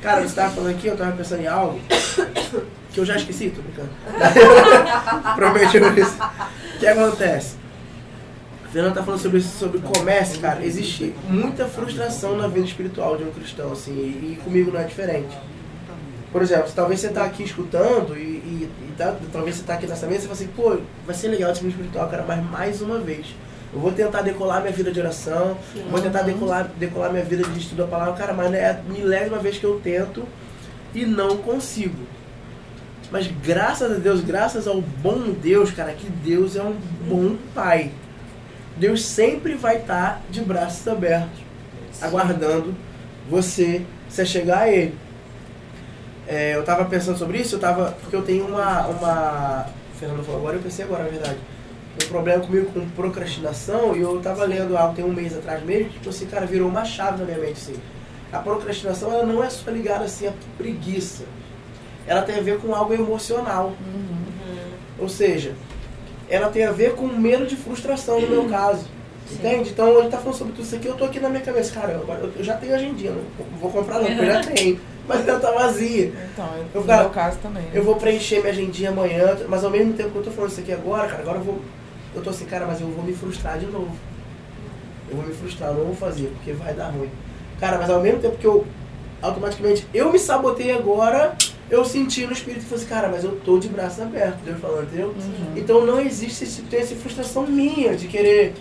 Cara, 0.00 0.22
você 0.22 0.34
tava 0.34 0.50
falando 0.54 0.70
aqui, 0.70 0.86
eu 0.88 0.96
tava 0.96 1.12
pensando 1.12 1.42
em 1.42 1.46
algo. 1.46 1.80
que 2.92 3.00
eu 3.00 3.04
já 3.04 3.16
esqueci, 3.16 3.50
tô 3.50 3.62
brincando. 3.62 3.90
Prometi 5.36 5.78
isso. 6.00 6.16
O 6.74 6.78
que 6.78 6.86
acontece? 6.86 7.61
Fernando 8.72 8.94
tá 8.94 9.02
falando 9.02 9.20
sobre 9.20 9.40
sobre 9.42 9.80
comércio, 9.80 10.40
cara. 10.40 10.64
Existe 10.64 11.14
muita 11.28 11.66
frustração 11.66 12.38
na 12.38 12.48
vida 12.48 12.66
espiritual 12.66 13.18
de 13.18 13.24
um 13.24 13.30
cristão, 13.30 13.70
assim, 13.72 13.92
e, 13.92 14.32
e 14.32 14.36
comigo 14.42 14.72
não 14.72 14.80
é 14.80 14.84
diferente. 14.84 15.36
Por 16.32 16.40
exemplo, 16.40 16.72
talvez 16.74 17.00
você 17.00 17.10
tá 17.10 17.24
aqui 17.24 17.42
escutando 17.42 18.16
e, 18.16 18.20
e, 18.20 18.70
e 18.88 18.92
tá, 18.96 19.14
talvez 19.30 19.56
você 19.56 19.64
tá 19.64 19.74
aqui 19.74 19.86
nessa 19.86 20.06
mesa 20.06 20.20
e 20.20 20.22
fala 20.22 20.32
assim, 20.32 20.46
pô, 20.56 20.78
vai 21.04 21.14
ser 21.14 21.28
legal 21.28 21.52
esse 21.52 21.60
vídeo 21.60 21.74
espiritual, 21.74 22.08
cara, 22.08 22.24
mas 22.26 22.42
mais 22.50 22.80
uma 22.80 22.98
vez. 22.98 23.26
Eu 23.74 23.80
vou 23.80 23.92
tentar 23.92 24.22
decolar 24.22 24.62
minha 24.62 24.72
vida 24.72 24.90
de 24.90 24.98
oração, 24.98 25.58
vou 25.90 26.00
tentar 26.00 26.22
decolar, 26.22 26.70
decolar 26.78 27.12
minha 27.12 27.24
vida 27.24 27.44
de 27.44 27.58
estudo 27.58 27.82
da 27.82 27.86
palavra, 27.86 28.14
cara, 28.14 28.32
mas 28.32 28.52
é 28.54 28.70
a 28.70 28.82
milésima 28.90 29.38
vez 29.38 29.58
que 29.58 29.64
eu 29.64 29.78
tento 29.84 30.26
e 30.94 31.04
não 31.04 31.36
consigo. 31.36 32.06
Mas 33.10 33.30
graças 33.44 33.92
a 33.92 33.94
Deus, 33.96 34.22
graças 34.22 34.66
ao 34.66 34.80
bom 34.80 35.30
Deus, 35.42 35.70
cara, 35.70 35.92
que 35.92 36.08
Deus 36.08 36.56
é 36.56 36.62
um 36.62 36.74
bom 37.06 37.36
pai. 37.54 37.90
Deus 38.76 39.04
sempre 39.04 39.54
vai 39.54 39.78
estar 39.78 40.22
de 40.30 40.40
braços 40.40 40.86
abertos, 40.88 41.40
aguardando 42.00 42.74
você 43.28 43.84
se 44.08 44.24
chegar 44.26 44.62
a 44.62 44.70
Ele. 44.70 44.94
É, 46.26 46.54
eu 46.54 46.64
tava 46.64 46.84
pensando 46.84 47.18
sobre 47.18 47.38
isso, 47.38 47.56
eu 47.56 47.60
tava. 47.60 47.92
Porque 48.00 48.14
eu 48.14 48.22
tenho 48.22 48.46
uma. 48.46 48.86
uma 48.86 49.66
o 49.94 49.98
Fernando 49.98 50.24
falou 50.24 50.40
agora, 50.40 50.56
eu 50.56 50.62
pensei 50.62 50.84
agora, 50.84 51.04
na 51.04 51.10
verdade. 51.10 51.38
Um 52.02 52.08
problema 52.08 52.42
comigo 52.42 52.70
com 52.72 52.88
procrastinação, 52.90 53.94
e 53.94 54.00
eu 54.00 54.18
tava 54.20 54.44
lendo 54.44 54.76
algo 54.76 54.94
tem 54.94 55.04
um 55.04 55.12
mês 55.12 55.36
atrás 55.36 55.62
mesmo, 55.62 55.90
tipo 55.90 56.08
assim, 56.08 56.26
cara, 56.26 56.46
virou 56.46 56.68
uma 56.68 56.86
chave 56.86 57.18
na 57.18 57.24
minha 57.26 57.38
mente, 57.38 57.60
assim. 57.60 57.76
A 58.32 58.38
procrastinação, 58.38 59.12
ela 59.12 59.26
não 59.26 59.44
é 59.44 59.50
só 59.50 59.70
ligada, 59.70 60.04
assim, 60.04 60.26
à 60.26 60.32
preguiça. 60.56 61.24
Ela 62.06 62.22
tem 62.22 62.38
a 62.38 62.40
ver 62.40 62.58
com 62.60 62.74
algo 62.74 62.94
emocional. 62.94 63.74
Ou 64.98 65.08
seja, 65.08 65.54
ela 66.34 66.48
tem 66.48 66.64
a 66.64 66.72
ver 66.72 66.94
com 66.94 67.06
medo 67.06 67.46
de 67.46 67.56
frustração 67.56 68.20
no 68.20 68.26
meu 68.28 68.48
caso. 68.48 68.86
Entende? 69.30 69.70
Então 69.70 69.98
ele 69.98 70.08
tá 70.08 70.18
falando 70.18 70.36
sobre 70.36 70.52
tudo 70.52 70.64
isso 70.64 70.74
aqui, 70.74 70.86
eu 70.86 70.94
tô 70.94 71.04
aqui 71.04 71.18
na 71.20 71.28
minha 71.28 71.42
cabeça, 71.42 71.72
cara, 71.72 71.92
eu, 71.92 72.32
eu 72.36 72.44
já 72.44 72.54
tenho 72.54 72.74
agendinha, 72.74 73.12
não 73.12 73.58
vou 73.58 73.70
comprar 73.70 73.98
não, 73.98 74.06
porque 74.06 74.20
eu 74.20 74.26
já 74.26 74.40
tenho. 74.44 74.80
Mas 75.08 75.26
ela 75.26 75.40
tá 75.40 75.50
vazia. 75.50 76.12
Então, 76.32 76.48
eu, 76.74 76.80
no 76.80 76.86
cara, 76.86 77.02
meu 77.02 77.10
caso 77.10 77.38
também. 77.38 77.62
né? 77.62 77.70
Eu 77.74 77.82
vou 77.82 77.96
preencher 77.96 78.40
minha 78.40 78.52
agendinha 78.52 78.90
amanhã, 78.90 79.36
mas 79.48 79.64
ao 79.64 79.70
mesmo 79.70 79.94
tempo 79.94 80.10
que 80.10 80.16
eu 80.18 80.22
tô 80.22 80.30
falando 80.30 80.50
isso 80.50 80.60
aqui 80.60 80.72
agora, 80.72 81.08
cara, 81.08 81.22
agora 81.22 81.38
eu 81.38 81.44
vou. 81.44 81.60
Eu 82.14 82.22
tô 82.22 82.30
assim, 82.30 82.44
cara, 82.44 82.66
mas 82.66 82.80
eu 82.80 82.86
vou 82.88 83.04
me 83.04 83.12
frustrar 83.12 83.58
de 83.58 83.66
novo. 83.66 83.90
Eu 85.10 85.16
vou 85.16 85.26
me 85.26 85.34
frustrar, 85.34 85.70
eu 85.70 85.76
não 85.76 85.84
vou 85.86 85.94
fazer, 85.96 86.26
porque 86.36 86.52
vai 86.52 86.72
dar 86.74 86.88
ruim. 86.90 87.10
Cara, 87.58 87.78
mas 87.78 87.90
ao 87.90 88.00
mesmo 88.00 88.20
tempo 88.20 88.36
que 88.36 88.46
eu 88.46 88.66
automaticamente 89.20 89.86
eu 89.94 90.12
me 90.12 90.18
sabotei 90.18 90.72
agora, 90.72 91.34
eu 91.72 91.86
senti 91.86 92.26
no 92.26 92.34
espírito 92.34 92.64
e 92.64 92.68
falei 92.68 92.84
assim, 92.84 92.94
cara, 92.94 93.08
mas 93.08 93.24
eu 93.24 93.34
tô 93.36 93.58
de 93.58 93.66
braços 93.66 93.98
abertos, 93.98 94.42
Deus 94.44 94.60
falando, 94.60 94.82
entendeu? 94.82 95.08
Uhum. 95.08 95.54
Então 95.56 95.86
não 95.86 95.98
existe 95.98 96.44
esse, 96.44 96.60
tem 96.62 96.80
essa 96.80 96.94
frustração 96.94 97.46
minha 97.46 97.96
de 97.96 98.08
querer 98.08 98.52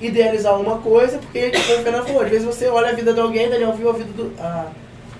idealizar 0.00 0.58
uma 0.58 0.78
coisa, 0.78 1.18
porque, 1.18 1.50
como 1.50 1.80
o 1.80 1.82
Fernando 1.82 2.06
falou, 2.06 2.22
às 2.22 2.30
vezes 2.30 2.46
você 2.46 2.68
olha 2.68 2.90
a 2.90 2.92
vida 2.92 3.12
de 3.12 3.18
alguém, 3.18 3.50
Daniel 3.50 3.72
viu 3.72 3.90
a 3.90 3.92
vida 3.92 4.12
do. 4.12 4.32
A, 4.40 4.68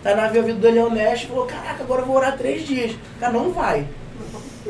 Tainá 0.00 0.28
viu 0.28 0.42
a 0.42 0.44
vida 0.44 0.58
do 0.58 0.62
Daniel 0.62 0.90
Nash 0.90 1.24
e 1.24 1.26
falou, 1.26 1.44
caraca, 1.44 1.82
agora 1.82 2.02
eu 2.02 2.06
vou 2.06 2.16
orar 2.16 2.38
três 2.38 2.64
dias. 2.64 2.92
Cara, 3.18 3.32
não 3.32 3.50
vai. 3.50 3.84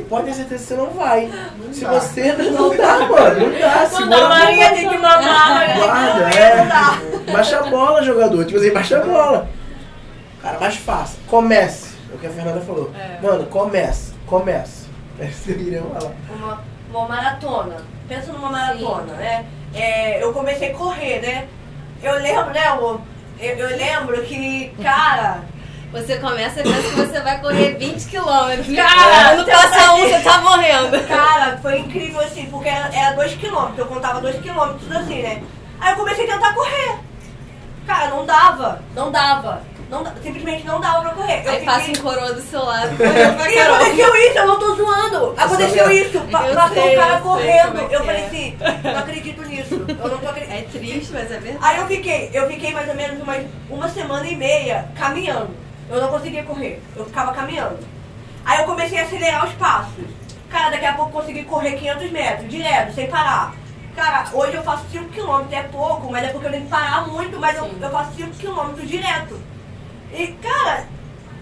Pode 0.09 0.25
ter 0.25 0.35
certeza 0.35 0.63
que 0.63 0.69
você 0.69 0.75
não 0.75 0.91
vai. 0.91 1.31
Se 1.73 1.85
dá. 1.85 1.91
você 1.93 2.33
não 2.33 2.75
dá, 2.75 2.99
mano, 3.01 3.41
não 3.41 3.59
dá. 3.59 3.81
Não 3.83 3.91
Segura 3.91 4.17
dá, 4.17 4.25
a 4.25 4.29
Maria 4.29 4.71
tem 4.71 4.89
que 4.89 4.97
mamar, 4.97 5.77
Guarda, 5.77 6.21
comer, 6.23 6.37
é. 6.37 6.65
não. 6.65 7.33
Baixa 7.35 7.59
a 7.59 7.63
bola, 7.65 8.03
jogador. 8.03 8.45
Tipo 8.47 8.59
assim, 8.59 8.73
baixa 8.73 8.97
a 8.97 9.05
bola. 9.05 9.51
Cara, 10.43 10.59
mais 10.59 10.77
fácil. 10.77 11.19
Comece. 11.27 11.90
É 12.11 12.15
o 12.15 12.19
que 12.19 12.27
a 12.27 12.31
Fernanda 12.31 12.61
falou. 12.61 12.91
É. 12.99 13.19
Mano, 13.25 13.47
comece. 13.47 14.13
Comece. 14.27 14.89
É 15.21 15.27
isso 15.27 15.43
que 15.45 15.51
eu 15.51 15.57
queria 15.59 15.83
falar. 15.83 16.13
uma, 16.35 16.65
uma 16.89 17.09
maratona. 17.09 17.77
Pensa 18.09 18.33
numa 18.33 18.49
maratona, 18.51 19.13
né? 19.15 19.45
É, 19.75 20.23
eu 20.23 20.33
comecei 20.33 20.71
a 20.73 20.75
correr, 20.75 21.21
né? 21.21 21.47
Eu 22.03 22.15
lembro, 22.15 22.51
né, 22.55 22.65
amor? 22.69 23.03
Eu, 23.39 23.55
eu 23.57 23.77
lembro 23.77 24.23
que, 24.23 24.73
cara, 24.83 25.41
Você 25.93 26.17
começa 26.19 26.61
e 26.61 26.63
pensa 26.63 26.83
que 26.89 26.95
você 26.97 27.21
vai 27.21 27.39
correr 27.41 27.77
20 27.77 28.07
quilômetros. 28.09 28.75
Cara, 28.75 29.35
no 29.37 29.45
passa 29.45 29.93
um, 29.93 29.99
você 29.99 30.21
tá 30.21 30.39
morrendo. 30.43 31.07
cara, 31.07 31.59
foi 31.59 31.81
incrível 31.81 32.21
assim, 32.21 32.47
porque 32.47 32.69
era, 32.71 32.89
era 32.95 33.15
dois 33.15 33.35
quilômetros, 33.35 33.79
eu 33.79 33.87
contava 33.87 34.21
dois 34.23 34.41
quilômetros 34.41 34.91
assim, 34.91 35.21
né? 35.21 35.43
Aí 35.81 35.93
eu 35.93 35.97
comecei 35.97 36.25
a 36.25 36.33
tentar 36.33 36.55
correr. 36.55 36.97
Cara, 37.87 38.09
não 38.09 38.25
dava, 38.25 38.81
não 38.95 39.11
dava. 39.11 39.63
Não, 39.91 40.05
simplesmente 40.23 40.65
não 40.65 40.81
dava 40.81 41.01
pra 41.03 41.11
correr. 41.11 41.43
Eu 41.45 41.51
Aí 41.53 41.65
passa 41.65 41.81
fiquei- 41.81 42.01
um 42.01 42.05
coroa 42.05 42.33
do 42.33 42.41
seu 42.43 42.65
lado. 42.65 42.91
E 43.51 43.59
aconteceu 43.59 44.17
isso, 44.17 44.39
eu 44.39 44.47
não 44.47 44.59
tô 44.59 44.75
zoando. 44.77 45.35
Aconteceu 45.37 45.85
sabia. 45.85 46.03
isso, 46.07 46.21
pa- 46.31 46.47
Eu 46.47 46.55
passou 46.55 46.75
sei, 46.83 46.97
um 46.97 47.01
cara 47.01 47.15
eu 47.15 47.21
correndo. 47.21 47.79
é 47.81 47.85
eu 47.97 48.01
é. 48.01 48.05
falei 48.05 48.25
assim, 48.25 48.57
não 48.85 48.99
acredito 48.99 49.43
nisso. 49.43 49.75
Eu 49.89 50.09
não 50.09 50.19
tô 50.19 50.29
acreditando. 50.29 50.59
É 50.61 50.63
triste, 50.63 51.13
mas 51.13 51.31
é 51.33 51.39
verdade. 51.41 51.59
Aí 51.61 51.79
eu 51.79 51.87
fiquei, 51.89 52.31
eu 52.33 52.47
fiquei 52.49 52.73
mais 52.73 52.89
ou 52.89 52.95
menos 52.95 53.21
uma, 53.21 53.35
uma 53.69 53.89
semana 53.89 54.27
e 54.29 54.37
meia 54.37 54.89
caminhando. 54.97 55.51
Eu 55.91 56.01
não 56.01 56.09
conseguia 56.09 56.45
correr, 56.45 56.81
eu 56.97 57.05
ficava 57.05 57.33
caminhando. 57.33 57.79
Aí 58.45 58.61
eu 58.61 58.65
comecei 58.67 58.97
a 58.99 59.03
acelerar 59.03 59.45
os 59.47 59.53
passos. 59.55 60.05
Cara, 60.49 60.71
daqui 60.71 60.87
a 60.87 60.93
pouco 60.95 61.11
eu 61.11 61.21
consegui 61.21 61.45
correr 61.45 61.73
500 61.73 62.11
metros, 62.13 62.49
direto, 62.49 62.95
sem 62.95 63.09
parar. 63.09 63.55
Cara, 63.97 64.25
hoje 64.33 64.55
eu 64.55 64.63
faço 64.63 64.85
5 64.93 65.07
km, 65.09 65.53
é 65.53 65.63
pouco, 65.65 66.11
mas 66.13 66.25
é 66.25 66.29
porque 66.29 66.47
eu 66.47 66.51
tenho 66.53 66.63
que 66.65 66.71
parar 66.71 67.09
muito, 67.09 67.39
mas 67.41 67.57
eu, 67.57 67.69
eu 67.81 67.91
faço 67.91 68.13
5 68.17 68.31
km 68.37 68.73
direto. 68.87 69.50
E, 70.13 70.27
cara, 70.43 70.85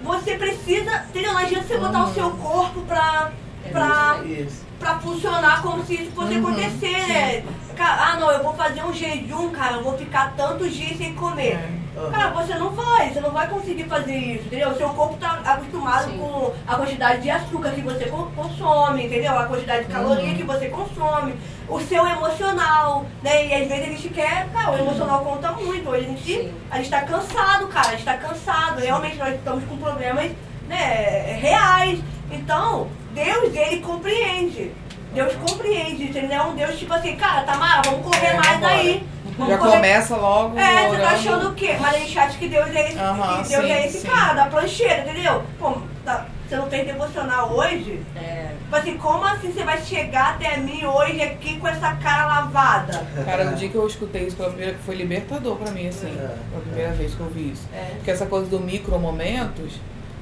você 0.03 0.35
precisa, 0.37 1.05
entendeu? 1.09 1.33
Não 1.33 1.41
adianta 1.41 1.67
você 1.67 1.79
botar 1.79 2.05
o 2.05 2.15
seu 2.15 2.31
corpo 2.31 2.81
pra, 2.83 3.33
pra, 3.73 4.21
Isso. 4.25 4.65
pra 4.79 4.99
funcionar 4.99 5.63
como 5.63 5.85
se 5.85 5.95
isso 5.95 6.11
fosse 6.13 6.35
Uhum, 6.35 6.47
acontecer, 6.49 7.07
né? 7.09 7.45
Ah 7.85 8.17
não, 8.19 8.31
eu 8.31 8.43
vou 8.43 8.55
fazer 8.55 8.83
um 8.85 8.93
jejum, 8.93 9.51
cara, 9.51 9.77
eu 9.77 9.83
vou 9.83 9.97
ficar 9.97 10.33
tantos 10.37 10.73
dias 10.75 10.97
sem 10.99 11.15
comer. 11.15 11.55
É. 11.55 12.11
Cara, 12.13 12.31
você 12.31 12.55
não 12.55 12.71
vai, 12.71 13.11
você 13.11 13.21
não 13.21 13.31
vai 13.33 13.49
conseguir 13.49 13.85
fazer 13.85 14.15
isso, 14.17 14.45
entendeu? 14.47 14.73
Seu 14.77 14.89
corpo 14.91 15.17
tá 15.17 15.41
acostumado 15.45 16.05
Sim. 16.11 16.19
com 16.19 16.53
a 16.67 16.77
quantidade 16.77 17.23
de 17.23 17.31
açúcar 17.31 17.71
que 17.73 17.81
você 17.81 18.05
con- 18.07 18.31
consome, 18.37 19.07
entendeu? 19.07 19.37
A 19.37 19.47
quantidade 19.47 19.87
de 19.87 19.93
caloria 19.93 20.31
Uhum. 20.31 20.37
que 20.37 20.45
você 20.45 20.69
consome, 20.69 21.35
o 21.69 21.81
seu 21.81 22.07
emocional, 22.07 23.05
né? 23.21 23.47
E 23.47 23.55
às 23.55 23.69
vezes 23.69 23.83
a 23.85 23.91
gente 23.91 24.09
quer, 24.11 24.49
cara, 24.53 24.71
o 24.73 24.79
emocional 24.79 25.25
conta 25.25 25.51
muito. 25.53 25.89
Hoje 25.91 26.05
a 26.05 26.09
gente, 26.09 26.23
Sim. 26.25 26.55
a 26.71 26.77
gente 26.77 26.91
tá 26.91 27.01
cansado, 27.03 27.67
cara, 27.67 27.89
a 27.89 27.91
gente 27.93 28.05
tá 28.05 28.17
cansado. 28.17 28.79
Realmente 28.81 29.17
nós 29.17 29.35
estamos 29.35 29.65
com 29.65 29.77
problemas, 29.77 30.31
né, 30.69 31.37
reais. 31.41 31.99
Então, 32.31 32.87
Deus, 33.13 33.53
ele 33.57 33.81
compreende. 33.81 34.71
Deus 35.15 35.33
compreende, 35.35 36.05
entendeu? 36.05 36.39
É 36.39 36.45
um 36.45 36.55
Deus 36.55 36.79
tipo 36.79 36.93
assim, 36.93 37.17
cara, 37.17 37.43
Tamara, 37.43 37.83
vamos 37.91 38.05
correr 38.07 38.27
É, 38.29 38.35
mais 38.35 38.61
daí. 38.61 39.07
Vamos 39.37 39.53
Já 39.53 39.59
correr 39.59 39.73
começa 39.77 40.17
logo. 40.17 40.59
é, 40.59 40.89
você 40.89 41.01
tá 41.01 41.11
achando 41.11 41.49
o 41.51 41.55
quê? 41.55 41.77
Mas 41.81 41.95
a 41.95 41.99
gente 41.99 42.19
acha 42.19 42.39
que 42.39 42.49
Deus 42.49 42.67
é 42.75 42.89
esse, 42.89 42.97
Deus 42.97 43.47
sim, 43.67 43.73
é 43.73 43.87
esse 43.87 43.99
sim. 44.01 44.09
cara 44.09 44.33
da 44.35 44.47
plancheira, 44.47 45.03
entendeu? 45.09 45.43
Pô, 45.61 45.75
tá- 46.05 46.27
você 46.49 46.57
não 46.57 46.69
fez 46.69 46.87
devocional 46.87 47.53
hoje? 47.53 48.01
É. 48.17 48.53
Tipo 48.65 48.77
assim, 48.77 48.97
como 48.97 49.25
assim 49.25 49.53
você 49.53 49.63
vai 49.65 49.81
chegar 49.83 50.31
até 50.35 50.57
mim 50.57 50.85
hoje 50.85 51.23
aqui 51.23 51.57
com 51.59 51.69
essa 51.69 51.95
cara 51.97 52.27
lavada? 52.27 53.07
Cara, 53.25 53.51
o 53.51 53.55
dia 53.55 53.69
que 53.69 53.75
eu 53.77 53.87
escutei 53.87 54.27
isso 54.27 54.37
pela 54.37 54.49
primeira 54.49 54.77
foi 54.85 54.95
libertador 54.97 55.57
pra 55.57 55.71
mim, 55.71 55.87
assim. 55.89 56.09
É. 56.09 56.35
Foi 56.51 56.59
a 56.59 56.61
primeira 56.63 56.93
vez 56.93 57.15
que 57.15 57.21
eu 57.21 57.29
vi 57.29 57.53
isso. 57.53 57.63
É. 57.73 57.93
Porque 57.97 58.11
essa 58.11 58.27
coisa 58.27 58.47
do 58.47 58.59
micro 58.59 58.99
momentos, 58.99 59.75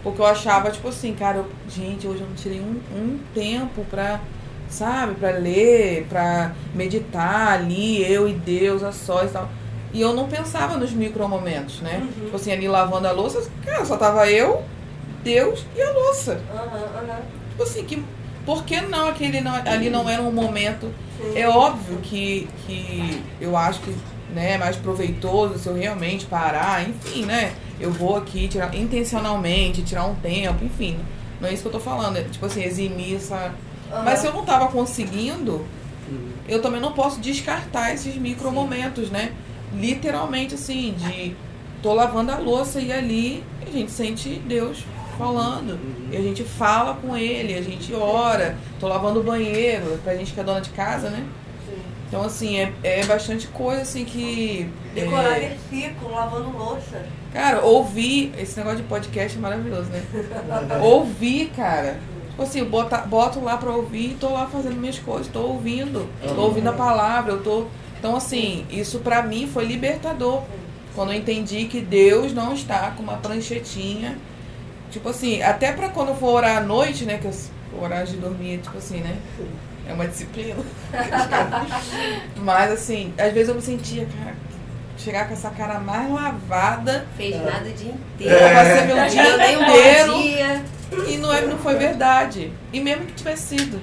porque 0.03 0.21
eu 0.21 0.27
achava, 0.27 0.71
tipo 0.71 0.89
assim, 0.89 1.15
cara, 1.15 1.39
eu- 1.39 1.51
gente, 1.69 2.07
hoje 2.07 2.21
eu 2.21 2.27
não 2.29 2.35
tirei 2.37 2.61
um, 2.61 2.81
um 2.95 3.19
tempo 3.33 3.85
pra, 3.89 4.21
sabe, 4.69 5.15
pra 5.15 5.31
ler, 5.31 6.07
pra 6.09 6.53
meditar 6.75 7.49
ali, 7.53 8.03
eu 8.03 8.29
e 8.29 8.33
Deus, 8.33 8.83
a 8.83 8.93
sós 8.93 9.31
e 9.31 9.33
tal. 9.33 9.49
E 9.93 10.01
eu 10.01 10.13
não 10.15 10.29
pensava 10.29 10.77
nos 10.77 10.93
micro 10.93 11.27
momentos, 11.29 11.81
né? 11.81 12.01
Uhum. 12.03 12.25
Tipo 12.25 12.37
assim, 12.37 12.53
ali 12.53 12.69
lavando 12.69 13.09
a 13.09 13.13
louça, 13.13 13.49
cara, 13.65 13.85
só 13.85 13.97
tava 13.97 14.31
eu, 14.31 14.63
Deus 15.23 15.65
e 15.75 15.81
a 15.81 15.91
louça. 15.91 16.41
Aham, 16.53 17.03
aham. 17.03 17.21
Tipo 17.51 17.63
assim, 17.63 17.85
que, 17.85 18.05
por 18.45 18.65
que 18.65 18.81
não 18.83 19.09
aquele 19.09 19.41
não, 19.41 19.55
ali 19.55 19.89
não 19.89 20.09
era 20.09 20.21
um 20.23 20.31
momento 20.31 20.93
Sim. 21.17 21.39
é 21.39 21.49
óbvio 21.49 21.99
que, 22.03 22.47
que 22.67 23.23
eu 23.41 23.57
acho 23.57 23.81
que 23.81 23.95
né, 24.35 24.53
é 24.53 24.59
mais 24.59 24.77
proveitoso 24.77 25.59
se 25.59 25.67
eu 25.67 25.75
realmente 25.75 26.27
parar, 26.27 26.87
enfim, 26.87 27.25
né? 27.25 27.53
Eu 27.81 27.91
vou 27.91 28.17
aqui 28.17 28.49
tirar 28.49 28.75
intencionalmente, 28.75 29.83
tirar 29.83 30.05
um 30.05 30.15
tempo, 30.17 30.65
enfim. 30.65 30.99
Não 31.41 31.49
é 31.49 31.53
isso 31.53 31.63
que 31.63 31.69
eu 31.69 31.73
tô 31.73 31.81
falando, 31.81 32.17
é 32.17 32.23
tipo 32.23 32.45
assim, 32.47 32.63
eximir 32.63 33.17
essa. 33.17 33.53
Mas 34.05 34.21
se 34.21 34.27
eu 34.27 34.33
não 34.33 34.45
tava 34.45 34.69
conseguindo, 34.69 35.65
eu 36.49 36.63
também 36.63 36.81
não 36.81 36.93
posso 36.93 37.21
descartar 37.21 37.93
esses 37.93 38.17
micro 38.17 38.51
momentos, 38.53 39.11
né? 39.11 39.33
Literalmente 39.75 40.55
assim, 40.55 40.95
de 40.97 41.37
tô 41.83 41.93
lavando 41.93 42.33
a 42.33 42.39
louça 42.39 42.81
e 42.81 42.93
ali 42.93 43.45
a 43.67 43.71
gente 43.71 43.91
sente 43.91 44.41
Deus 44.47 44.85
falando. 45.17 45.79
E 46.11 46.17
a 46.17 46.21
gente 46.21 46.45
fala 46.45 46.95
com 46.95 47.17
ele, 47.17 47.55
a 47.55 47.63
gente 47.63 47.93
ora, 47.95 48.57
tô 48.79 48.87
lavando 48.87 49.21
o 49.21 49.23
banheiro, 49.23 49.99
pra 50.03 50.15
gente 50.15 50.33
que 50.33 50.41
é 50.41 50.45
dona 50.45 50.61
de 50.61 50.71
casa, 50.71 51.11
né? 51.11 51.25
Sim. 51.67 51.77
Então, 52.09 52.23
assim, 52.23 52.59
é, 52.59 52.73
é 52.83 53.05
bastante 53.05 53.49
coisa, 53.49 53.83
assim, 53.83 54.05
que... 54.05 54.71
Decorar 54.95 55.43
é, 55.43 55.57
versículo, 55.71 56.13
lavando 56.13 56.57
louça. 56.57 57.05
cara, 57.33 57.63
ouvir... 57.63 58.33
Esse 58.39 58.57
negócio 58.59 58.79
de 58.79 58.85
podcast 58.85 59.37
é 59.37 59.41
maravilhoso, 59.41 59.91
né? 59.91 60.03
ouvir, 60.83 61.51
cara. 61.57 61.99
Assim, 62.39 62.63
bota, 62.65 62.99
boto 62.99 63.41
lá 63.41 63.57
pra 63.57 63.71
ouvir 63.71 64.11
e 64.11 64.15
tô 64.15 64.31
lá 64.31 64.47
fazendo 64.47 64.77
minhas 64.77 64.99
coisas, 64.99 65.29
tô 65.29 65.41
ouvindo, 65.41 66.07
tô 66.35 66.43
ouvindo 66.43 66.69
a 66.69 66.73
palavra, 66.73 67.33
eu 67.33 67.43
tô. 67.43 67.67
Então, 67.99 68.15
assim, 68.15 68.67
isso 68.71 68.99
pra 68.99 69.23
mim 69.23 69.49
foi 69.53 69.65
libertador. 69.65 70.43
Quando 70.95 71.13
eu 71.13 71.19
entendi 71.19 71.65
que 71.65 71.81
Deus 71.81 72.33
não 72.33 72.53
está 72.55 72.91
com 72.91 73.03
uma 73.03 73.17
pranchetinha. 73.17 74.19
Tipo 74.91 75.09
assim, 75.09 75.43
até 75.43 75.73
pra 75.73 75.89
quando 75.89 76.09
eu 76.09 76.15
for 76.15 76.35
orar 76.35 76.59
à 76.59 76.61
noite, 76.61 77.05
né? 77.05 77.19
Que 77.19 77.27
eu, 77.27 77.33
orar 77.81 78.05
de 78.05 78.17
dormir, 78.17 78.59
tipo 78.59 78.79
assim, 78.79 78.99
né? 78.99 79.17
É 79.89 79.93
uma 79.93 80.07
disciplina. 80.07 80.63
Mas 82.37 82.73
assim, 82.73 83.13
às 83.19 83.33
vezes 83.33 83.49
eu 83.49 83.55
me 83.55 83.63
sentia, 83.63 84.07
cara, 84.07 84.35
chegar 84.97 85.29
com 85.29 85.35
essa 85.35 85.51
cara 85.51 85.79
mais 85.79 86.11
lavada. 86.11 87.07
Fez 87.17 87.37
nada 87.37 87.69
o 87.69 87.73
dia 87.73 87.93
inteiro. 87.93 88.35
É. 88.35 88.55
Vai 88.55 88.65
ser 88.65 88.87
meu 88.87 89.09
dia 89.09 89.53
inteiro. 89.53 90.23
dia. 90.23 90.65
E 91.09 91.17
não, 91.19 91.33
é, 91.33 91.43
não 91.43 91.59
foi 91.59 91.75
verdade. 91.75 92.53
E 92.73 92.81
mesmo 92.81 93.07
que 93.07 93.15
tivesse 93.15 93.57
sido, 93.57 93.81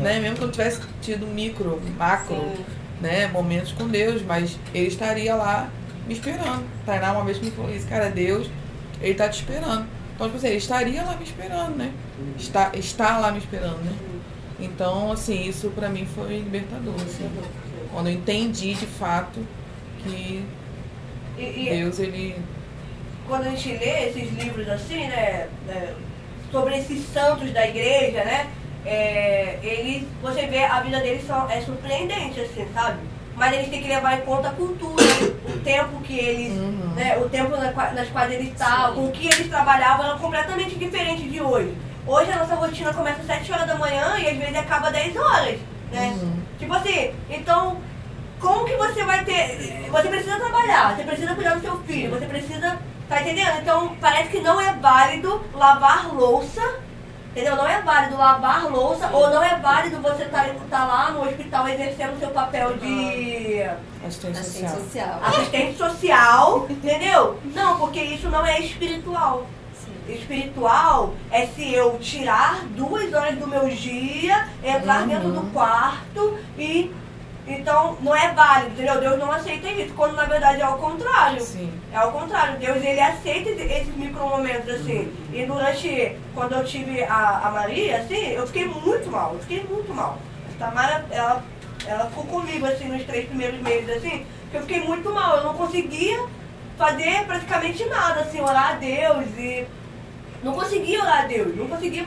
né? 0.00 0.20
Mesmo 0.20 0.36
que 0.36 0.42
eu 0.42 0.50
tivesse 0.50 0.80
tido 1.00 1.26
micro, 1.26 1.80
macro, 1.98 2.36
Sim. 2.36 2.64
né? 3.00 3.26
Momentos 3.28 3.72
com 3.72 3.88
Deus, 3.88 4.22
mas 4.22 4.58
ele 4.72 4.86
estaria 4.86 5.34
lá 5.34 5.68
me 6.06 6.14
esperando. 6.14 6.64
Tainá 6.86 7.12
uma 7.12 7.24
vez 7.24 7.40
me 7.40 7.50
falou 7.50 7.74
isso, 7.74 7.86
cara, 7.88 8.08
Deus, 8.10 8.48
ele 9.00 9.14
tá 9.14 9.28
te 9.28 9.40
esperando. 9.40 9.86
Então, 10.14 10.26
tipo 10.28 10.38
assim, 10.38 10.46
ele 10.46 10.56
estaria 10.56 11.02
lá 11.02 11.16
me 11.16 11.24
esperando, 11.24 11.76
né? 11.76 11.92
Está, 12.38 12.70
está 12.74 13.18
lá 13.18 13.32
me 13.32 13.38
esperando, 13.38 13.82
né? 13.84 13.92
Então, 14.60 15.10
assim, 15.10 15.48
isso 15.48 15.70
pra 15.70 15.88
mim 15.88 16.06
foi 16.06 16.38
libertador, 16.38 16.94
assim. 16.94 17.28
Quando 17.92 18.08
eu 18.08 18.12
entendi 18.12 18.74
de 18.74 18.86
fato 18.86 19.40
que 20.04 20.44
E, 21.38 21.42
e 21.66 21.70
Deus, 21.76 21.98
ele. 21.98 22.36
quando 23.26 23.46
a 23.46 23.50
gente 23.50 23.68
lê 23.72 24.08
esses 24.08 24.32
livros 24.32 24.68
assim, 24.68 25.06
né, 25.08 25.48
é, 25.68 25.92
sobre 26.52 26.76
esses 26.78 27.04
santos 27.12 27.50
da 27.52 27.66
igreja, 27.66 28.22
né, 28.24 28.46
é, 28.86 29.58
eles, 29.62 30.04
você 30.22 30.46
vê 30.46 30.64
a 30.64 30.80
vida 30.80 31.00
deles 31.00 31.26
são, 31.26 31.50
é 31.50 31.60
surpreendente, 31.60 32.40
assim, 32.40 32.66
sabe? 32.72 32.98
Mas 33.34 33.52
eles 33.52 33.68
têm 33.68 33.82
que 33.82 33.88
levar 33.88 34.16
em 34.18 34.20
conta 34.20 34.48
a 34.48 34.52
cultura, 34.52 35.02
o 35.48 35.58
tempo 35.64 36.00
que 36.02 36.16
eles, 36.16 36.52
Uhum. 36.52 36.92
né, 36.94 37.16
o 37.18 37.28
tempo 37.28 37.50
na 37.56 37.72
nas 37.92 38.08
quais 38.10 38.32
eles 38.32 38.48
estavam, 38.52 38.94
com 38.94 39.06
o 39.08 39.10
que 39.10 39.26
eles 39.26 39.48
trabalhavam 39.48 40.06
era 40.06 40.14
completamente 40.18 40.76
diferente 40.76 41.28
de 41.28 41.40
hoje. 41.40 41.74
Hoje 42.06 42.30
a 42.30 42.36
nossa 42.38 42.54
rotina 42.54 42.92
começa 42.92 43.20
às 43.22 43.26
7 43.26 43.50
horas 43.50 43.66
da 43.66 43.74
manhã 43.76 44.16
e 44.18 44.28
às 44.28 44.36
vezes 44.36 44.54
acaba 44.54 44.86
às 44.88 44.92
10 44.92 45.16
horas, 45.16 45.58
né? 45.90 46.16
Uhum. 46.22 46.36
Tipo 46.58 46.74
assim, 46.74 47.10
então, 47.30 47.78
como 48.44 48.64
que 48.64 48.76
você 48.76 49.02
vai 49.04 49.24
ter. 49.24 49.88
Você 49.90 50.08
precisa 50.08 50.36
trabalhar, 50.36 50.94
você 50.94 51.02
precisa 51.04 51.34
cuidar 51.34 51.54
do 51.54 51.62
seu 51.62 51.76
filho, 51.78 52.10
você 52.10 52.26
precisa. 52.26 52.78
Tá 53.08 53.20
entendendo? 53.20 53.58
Então 53.60 53.96
parece 54.00 54.28
que 54.30 54.40
não 54.40 54.60
é 54.60 54.72
válido 54.74 55.42
lavar 55.54 56.14
louça. 56.14 56.62
Entendeu? 57.30 57.56
Não 57.56 57.66
é 57.66 57.82
válido 57.82 58.16
lavar 58.16 58.70
louça, 58.70 59.10
ou 59.12 59.28
não 59.28 59.42
é 59.42 59.56
válido 59.56 60.00
você 60.00 60.22
estar 60.22 60.54
tá, 60.70 60.84
lá 60.84 61.10
no 61.10 61.24
hospital 61.24 61.66
exercendo 61.68 62.14
o 62.14 62.18
seu 62.20 62.28
papel 62.30 62.76
de 62.76 63.60
Assistente 64.06 64.38
Assistente 64.38 64.70
social. 64.70 64.84
social. 64.84 65.20
assistente 65.24 65.76
social, 65.76 66.66
entendeu? 66.70 67.40
Não, 67.52 67.76
porque 67.78 68.00
isso 68.00 68.28
não 68.28 68.46
é 68.46 68.60
espiritual. 68.60 69.46
Espiritual 70.08 71.14
é 71.30 71.46
se 71.46 71.74
eu 71.74 71.98
tirar 71.98 72.64
duas 72.66 73.12
horas 73.12 73.36
do 73.36 73.48
meu 73.48 73.68
dia, 73.68 74.46
entrar 74.62 75.00
Uhum. 75.02 75.08
dentro 75.08 75.30
do 75.32 75.40
quarto 75.52 76.38
e. 76.58 76.92
Então 77.46 77.98
não 78.00 78.16
é 78.16 78.32
válido, 78.32 78.72
entendeu? 78.72 79.00
Deus 79.00 79.18
não 79.18 79.30
aceita 79.30 79.68
isso, 79.68 79.92
quando 79.94 80.14
na 80.14 80.24
verdade 80.24 80.62
é 80.62 80.68
o 80.68 80.78
contrário. 80.78 81.40
Sim. 81.42 81.70
É 81.92 82.00
o 82.00 82.10
contrário, 82.10 82.58
Deus 82.58 82.82
ele 82.82 83.00
aceita 83.00 83.50
esses 83.50 83.94
micromomentos 83.94 84.68
assim. 84.74 85.12
E 85.32 85.44
durante, 85.44 86.16
quando 86.34 86.54
eu 86.54 86.64
tive 86.64 87.02
a, 87.04 87.42
a 87.44 87.50
Maria, 87.50 87.98
assim, 87.98 88.28
eu 88.30 88.46
fiquei 88.46 88.64
muito 88.64 89.10
mal, 89.10 89.34
eu 89.34 89.40
fiquei 89.40 89.62
muito 89.68 89.92
mal. 89.92 90.18
A 90.54 90.58
Tamara, 90.58 91.04
ela, 91.10 91.44
ela 91.86 92.06
ficou 92.06 92.24
comigo 92.24 92.64
assim 92.66 92.88
nos 92.88 93.02
três 93.04 93.26
primeiros 93.26 93.60
meses, 93.60 93.90
assim, 93.90 94.24
que 94.50 94.56
eu 94.56 94.62
fiquei 94.62 94.80
muito 94.80 95.10
mal, 95.10 95.36
eu 95.36 95.44
não 95.44 95.54
conseguia 95.54 96.24
fazer 96.78 97.24
praticamente 97.26 97.84
nada, 97.84 98.20
assim, 98.20 98.40
orar 98.40 98.72
a 98.72 98.74
Deus 98.74 99.26
e. 99.36 99.66
Não 100.42 100.52
conseguia 100.52 101.00
orar 101.00 101.24
a 101.24 101.26
Deus, 101.26 101.56
não 101.56 101.68
conseguia. 101.68 102.06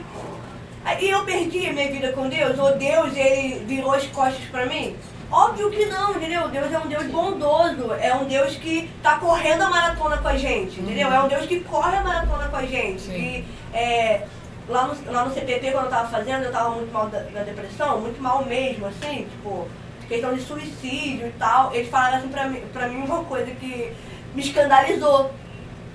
Aí 0.85 1.09
eu 1.09 1.25
perdi 1.25 1.67
a 1.67 1.73
minha 1.73 1.91
vida 1.91 2.11
com 2.13 2.29
Deus, 2.29 2.57
ou 2.57 2.75
Deus 2.77 3.15
ele 3.15 3.65
virou 3.65 3.91
as 3.93 4.05
costas 4.07 4.45
pra 4.45 4.65
mim? 4.65 4.95
Óbvio 5.29 5.69
que 5.69 5.85
não, 5.87 6.11
entendeu? 6.15 6.47
Deus 6.47 6.71
é 6.71 6.79
um 6.79 6.87
Deus 6.87 7.05
bondoso, 7.07 7.91
é 7.99 8.13
um 8.15 8.25
Deus 8.25 8.55
que 8.55 8.89
tá 9.03 9.17
correndo 9.19 9.61
a 9.63 9.69
maratona 9.69 10.17
com 10.17 10.27
a 10.29 10.37
gente, 10.37 10.79
entendeu? 10.79 11.11
É 11.11 11.19
um 11.21 11.27
Deus 11.27 11.45
que 11.45 11.59
corre 11.61 11.97
a 11.97 12.01
maratona 12.01 12.47
com 12.47 12.55
a 12.55 12.65
gente. 12.65 13.01
Sim. 13.01 13.11
E 13.13 13.45
é, 13.77 14.25
lá, 14.69 14.87
no, 14.87 15.11
lá 15.11 15.25
no 15.25 15.33
CPP, 15.33 15.71
quando 15.71 15.85
eu 15.85 15.89
tava 15.91 16.07
fazendo, 16.09 16.43
eu 16.45 16.51
tava 16.51 16.69
muito 16.71 16.91
mal 16.93 17.07
da, 17.09 17.19
da 17.19 17.43
depressão, 17.43 17.99
muito 17.99 18.21
mal 18.21 18.45
mesmo, 18.45 18.85
assim, 18.87 19.27
tipo, 19.29 19.67
questão 20.07 20.33
de 20.33 20.41
suicídio 20.41 21.27
e 21.27 21.33
tal. 21.37 21.73
Eles 21.75 21.89
falaram 21.89 22.19
assim 22.19 22.29
pra 22.29 22.47
mim, 22.47 22.61
pra 22.71 22.87
mim 22.87 23.03
uma 23.03 23.23
coisa 23.25 23.51
que 23.51 23.91
me 24.33 24.41
escandalizou. 24.41 25.31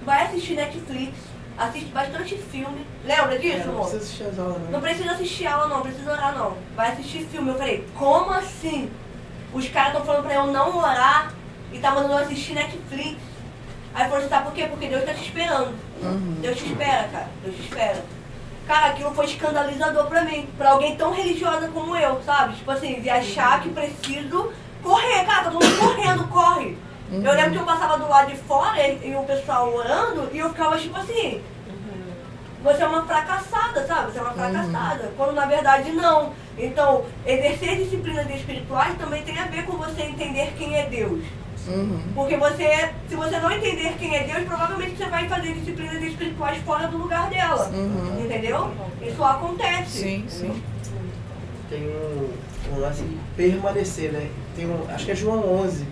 Vai 0.04 0.24
assistir 0.26 0.54
Netflix, 0.56 1.16
assiste 1.56 1.88
bastante 1.90 2.36
filme. 2.36 2.84
Lembra 3.04 3.38
disso, 3.38 3.56
É, 3.62 3.64
não 3.64 3.74
amor? 3.76 3.88
precisa 3.88 4.02
assistir 4.04 4.24
as 4.24 4.38
aulas, 4.38 4.62
Não 4.64 4.70
não. 4.72 4.80
precisa 4.80 5.10
assistir 5.12 5.46
aula 5.46 5.68
não, 5.68 5.80
precisa 5.80 6.12
orar 6.12 6.36
não. 6.36 6.56
Vai 6.76 6.90
assistir 6.92 7.24
filme. 7.26 7.48
Eu 7.50 7.56
falei, 7.56 7.86
como 7.96 8.30
assim? 8.32 8.90
Os 9.53 9.68
caras 9.68 9.92
estão 9.92 10.05
falando 10.05 10.24
pra 10.24 10.34
eu 10.34 10.46
não 10.46 10.78
orar 10.78 11.32
e 11.72 11.78
tá 11.78 11.90
mandando 11.90 12.14
eu 12.14 12.18
assistir 12.18 12.55
Netflix. 12.55 13.18
Aí 13.94 14.05
falou 14.05 14.18
assim, 14.18 14.28
tá 14.28 14.40
por 14.40 14.53
quê? 14.53 14.66
Porque 14.70 14.88
Deus 14.88 15.05
tá 15.05 15.12
te 15.12 15.24
esperando. 15.24 15.74
Uhum. 16.03 16.38
Deus 16.40 16.59
te 16.59 16.66
espera, 16.66 17.09
cara. 17.09 17.28
Deus 17.42 17.57
te 17.57 17.62
espera. 17.62 18.05
Cara, 18.66 18.86
aquilo 18.86 19.14
foi 19.14 19.26
escandalizador 19.26 20.07
pra 20.07 20.24
mim. 20.24 20.48
Pra 20.57 20.70
alguém 20.70 20.96
tão 20.96 21.12
religiosa 21.12 21.68
como 21.68 21.96
eu, 21.96 22.22
sabe? 22.24 22.55
Tipo 22.55 22.70
assim, 22.70 23.00
de 23.00 23.11
achar 23.11 23.61
que 23.61 23.68
preciso 23.68 24.53
correr. 24.82 25.24
Cara, 25.26 25.50
todo 25.50 25.55
mundo 25.55 25.78
correndo, 25.78 26.28
corre. 26.28 26.78
Eu 27.12 27.34
lembro 27.34 27.53
que 27.53 27.59
eu 27.59 27.64
passava 27.66 27.98
do 27.98 28.09
lado 28.09 28.30
de 28.30 28.36
fora 28.38 28.88
e, 28.88 29.11
e 29.11 29.14
o 29.14 29.22
pessoal 29.24 29.74
orando 29.74 30.30
e 30.32 30.38
eu 30.38 30.48
ficava 30.48 30.78
tipo 30.78 30.98
assim, 30.98 31.42
você 32.62 32.82
é 32.82 32.86
uma 32.86 33.04
fracassada, 33.04 33.86
sabe? 33.86 34.12
Você 34.12 34.18
é 34.18 34.22
uma 34.22 34.32
fracassada. 34.32 35.12
Quando 35.16 35.32
na 35.34 35.46
verdade 35.46 35.90
não. 35.92 36.32
Então, 36.56 37.04
exercer 37.26 37.76
disciplinas 37.76 38.28
espirituais 38.30 38.96
também 38.98 39.22
tem 39.22 39.38
a 39.38 39.46
ver 39.46 39.64
com 39.64 39.76
você 39.76 40.02
entender 40.02 40.52
quem 40.56 40.76
é 40.76 40.86
Deus. 40.86 41.20
Uhum. 41.66 42.00
Porque 42.14 42.36
você, 42.36 42.90
se 43.08 43.14
você 43.14 43.38
não 43.38 43.50
entender 43.50 43.94
quem 43.98 44.14
é 44.16 44.24
Deus, 44.24 44.44
provavelmente 44.46 44.96
você 44.96 45.06
vai 45.06 45.28
fazer 45.28 45.52
disciplinas 45.54 46.02
espirituais 46.02 46.58
fora 46.64 46.88
do 46.88 46.98
lugar 46.98 47.30
dela. 47.30 47.68
Uhum. 47.68 48.24
Entendeu? 48.24 48.70
Isso 49.00 49.22
acontece. 49.22 49.98
Sim, 49.98 50.24
sim. 50.28 50.62
Tem 51.70 51.88
um, 51.88 52.28
um 52.74 52.80
lance 52.80 53.02
de 53.02 53.16
permanecer, 53.36 54.12
né? 54.12 54.28
Tem 54.54 54.66
um, 54.66 54.84
acho 54.92 55.04
que 55.04 55.12
é 55.12 55.14
João 55.14 55.40
11, 55.62 55.86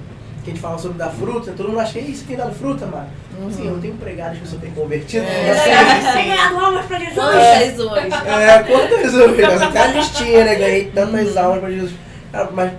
que 0.44 0.50
a 0.50 0.54
gente 0.54 0.60
fala 0.60 0.78
sobre 0.78 0.98
dar 0.98 1.10
fruta. 1.10 1.52
Todo 1.52 1.68
mundo 1.68 1.80
acha 1.80 1.92
que 1.92 2.00
"Ih, 2.00 2.14
você 2.16 2.24
tem 2.24 2.36
dado 2.36 2.54
fruta, 2.54 2.86
mano. 2.86 3.08
Sim, 3.50 3.68
eu 3.68 3.78
tenho 3.80 3.94
pregado, 3.94 4.32
as 4.32 4.38
pessoas 4.38 4.60
têm 4.60 4.70
convertido. 4.72 5.24
É. 5.24 5.50
Eu 5.50 5.54
sei, 5.54 6.12
Tem 6.12 6.28
ganhado 6.28 6.58
almas 6.58 6.86
pra 6.86 6.98
Jesus. 6.98 7.14
Quantas 7.16 8.20
hoje? 8.20 8.28
É, 8.28 8.62
quantas? 8.64 9.62
Até 9.62 9.78
a 9.78 9.86
listinha, 9.88 10.44
né? 10.44 10.54
Ganhei 10.56 10.90
tantas 10.90 11.36
almas 11.36 11.60
pra 11.60 11.70
Jesus. 11.70 11.92
Cara, 12.32 12.50
mas 12.52 12.72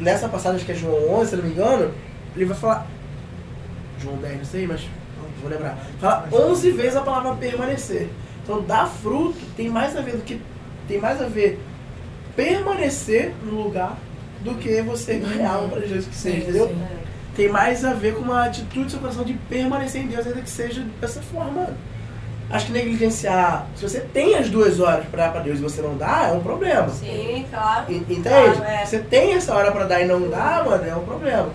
nessa 0.00 0.28
passagem, 0.28 0.56
acho 0.56 0.66
que 0.66 0.72
é 0.72 0.74
João 0.74 1.20
11, 1.20 1.30
se 1.30 1.36
não 1.36 1.44
me 1.44 1.50
engano, 1.50 1.94
ele 2.34 2.44
vai 2.44 2.56
falar. 2.56 2.86
João 4.00 4.16
10, 4.16 4.38
não 4.38 4.44
sei, 4.44 4.66
mas 4.66 4.80
não 5.16 5.28
vou 5.40 5.50
lembrar. 5.50 5.78
Fala 6.00 6.28
11 6.32 6.70
vezes 6.72 6.96
a 6.96 7.00
palavra 7.00 7.34
permanecer. 7.34 8.08
Então, 8.42 8.62
dar 8.62 8.86
fruto 8.86 9.38
tem 9.56 9.68
mais 9.68 9.96
a 9.96 10.00
ver 10.00 10.16
do 10.16 10.22
que. 10.22 10.40
Tem 10.86 10.98
mais 10.98 11.20
a 11.20 11.26
ver 11.26 11.60
permanecer 12.34 13.34
no 13.44 13.62
lugar 13.62 13.98
do 14.40 14.54
que 14.54 14.80
você 14.82 15.14
ganhar 15.14 15.50
alma 15.50 15.68
pra 15.68 15.80
Jesus 15.80 16.06
que 16.06 16.14
seja, 16.14 16.38
entendeu? 16.38 16.68
sim. 16.68 16.97
Tem 17.38 17.48
mais 17.48 17.84
a 17.84 17.92
ver 17.94 18.16
com 18.16 18.22
uma 18.22 18.46
atitude 18.46 18.86
do 18.86 18.90
seu 18.90 18.98
coração 18.98 19.22
de 19.22 19.32
permanecer 19.34 20.02
em 20.02 20.08
Deus, 20.08 20.26
ainda 20.26 20.40
que 20.40 20.50
seja 20.50 20.84
dessa 21.00 21.22
forma. 21.22 21.68
Acho 22.50 22.66
que 22.66 22.72
negligenciar. 22.72 23.64
Se 23.76 23.88
você 23.88 24.00
tem 24.00 24.34
as 24.34 24.50
duas 24.50 24.80
horas 24.80 25.04
pra 25.06 25.26
dar 25.26 25.30
pra 25.32 25.40
Deus 25.42 25.60
e 25.60 25.62
você 25.62 25.80
não 25.80 25.96
dá, 25.96 26.30
é 26.30 26.32
um 26.32 26.40
problema. 26.40 26.88
Sim, 26.88 27.46
claro. 27.48 27.84
En- 27.92 27.98
Entende? 27.98 28.22
Claro, 28.22 28.64
é. 28.64 28.84
Você 28.84 28.98
tem 28.98 29.34
essa 29.34 29.54
hora 29.54 29.70
pra 29.70 29.84
dar 29.84 30.00
e 30.00 30.06
não 30.06 30.28
dá, 30.28 30.64
mano, 30.66 30.84
é 30.84 30.96
um 30.96 31.04
problema. 31.04 31.50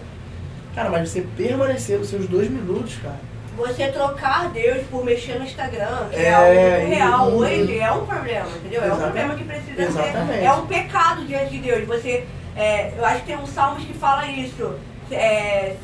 Cara, 0.73 0.89
mas 0.89 1.09
você 1.09 1.19
permanecer 1.35 1.99
nos 1.99 2.07
seus 2.07 2.27
dois 2.27 2.49
minutos, 2.49 2.95
cara. 3.03 3.19
Você 3.57 3.87
trocar 3.89 4.51
Deus 4.51 4.85
por 4.89 5.03
mexer 5.03 5.37
no 5.37 5.43
Instagram, 5.43 6.07
que 6.11 6.15
é, 6.15 6.23
É, 6.29 6.33
algo 6.33 6.87
real 6.87 7.29
e- 7.29 7.33
hoje, 7.33 7.77
é 7.79 7.91
um 7.91 8.05
problema, 8.05 8.47
entendeu? 8.55 8.81
É 8.81 8.85
um 8.85 8.87
Exatamente. 8.87 9.03
problema 9.11 9.35
que 9.35 9.43
precisa 9.43 9.81
Exatamente. 9.81 10.39
ser. 10.39 10.45
É 10.45 10.53
um 10.53 10.65
pecado 10.65 11.25
diante 11.25 11.49
de 11.49 11.57
Deus. 11.59 11.85
Você, 11.87 12.25
é, 12.55 12.93
eu 12.97 13.03
acho 13.05 13.19
que 13.19 13.25
tem 13.27 13.37
um 13.37 13.45
Salmos 13.45 13.83
que 13.83 13.93
fala 13.93 14.25
isso. 14.27 14.73
É, 15.11 15.75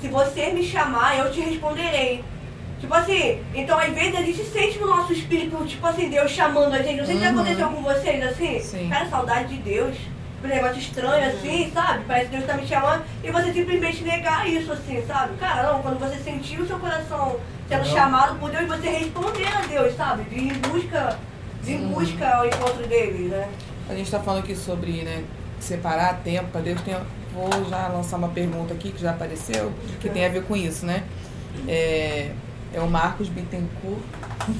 se 0.00 0.08
você 0.08 0.50
me 0.50 0.62
chamar, 0.62 1.18
eu 1.18 1.30
te 1.30 1.40
responderei. 1.40 2.24
Tipo 2.80 2.94
assim, 2.94 3.38
então 3.54 3.78
às 3.78 3.92
vezes 3.92 4.14
a 4.16 4.22
gente 4.22 4.42
sente 4.44 4.78
no 4.78 4.86
nosso 4.86 5.12
espírito, 5.12 5.62
tipo 5.66 5.86
assim, 5.86 6.08
Deus 6.08 6.30
chamando 6.30 6.72
a 6.74 6.82
gente. 6.82 6.98
Não 6.98 7.06
sei 7.06 7.18
se 7.18 7.24
Uhum. 7.26 7.30
aconteceu 7.40 7.68
com 7.68 7.82
vocês 7.82 8.24
assim. 8.24 8.58
Sim. 8.60 8.88
Cara, 8.88 9.06
saudade 9.06 9.54
de 9.54 9.62
Deus. 9.62 9.96
Um 10.42 10.48
negócio 10.48 10.78
estranho 10.78 11.28
assim, 11.28 11.70
sabe? 11.74 12.04
Parece 12.08 12.30
que 12.30 12.36
Deus 12.36 12.46
tá 12.46 12.54
me 12.54 12.66
chamando 12.66 13.02
e 13.22 13.30
você 13.30 13.52
simplesmente 13.52 14.02
negar 14.02 14.48
isso, 14.48 14.72
assim, 14.72 15.04
sabe? 15.06 15.36
Cara, 15.36 15.70
não, 15.70 15.82
quando 15.82 15.98
você 15.98 16.16
sentir 16.16 16.58
o 16.58 16.66
seu 16.66 16.78
coração 16.78 17.36
sendo 17.68 17.84
Uhum. 17.86 17.94
chamado 17.94 18.38
por 18.38 18.50
Deus, 18.50 18.66
você 18.66 18.88
responder 18.88 19.46
a 19.48 19.60
Deus, 19.66 19.94
sabe? 19.94 20.22
De 20.24 20.36
ir 20.36 20.52
em 20.56 20.58
busca 20.70 21.18
de 21.62 21.72
em 21.74 21.88
busca 21.88 22.26
ao 22.36 22.46
encontro 22.46 22.86
deles, 22.86 23.30
né? 23.30 23.46
A 23.90 23.92
gente 23.94 24.06
está 24.06 24.18
falando 24.18 24.42
aqui 24.42 24.56
sobre 24.56 25.02
né, 25.02 25.24
separar 25.64 26.20
tempo 26.22 26.48
para 26.50 26.60
Deus. 26.60 26.80
Tem, 26.82 26.96
vou 27.32 27.50
já 27.68 27.88
lançar 27.88 28.16
uma 28.16 28.28
pergunta 28.28 28.74
aqui 28.74 28.92
que 28.92 29.00
já 29.00 29.10
apareceu, 29.10 29.72
que 30.00 30.08
tem 30.08 30.24
a 30.24 30.28
ver 30.28 30.44
com 30.44 30.56
isso, 30.56 30.84
né? 30.86 31.04
É, 31.66 32.32
é 32.72 32.80
o 32.80 32.88
Marcos 32.88 33.28
Bittencourt. 33.28 34.00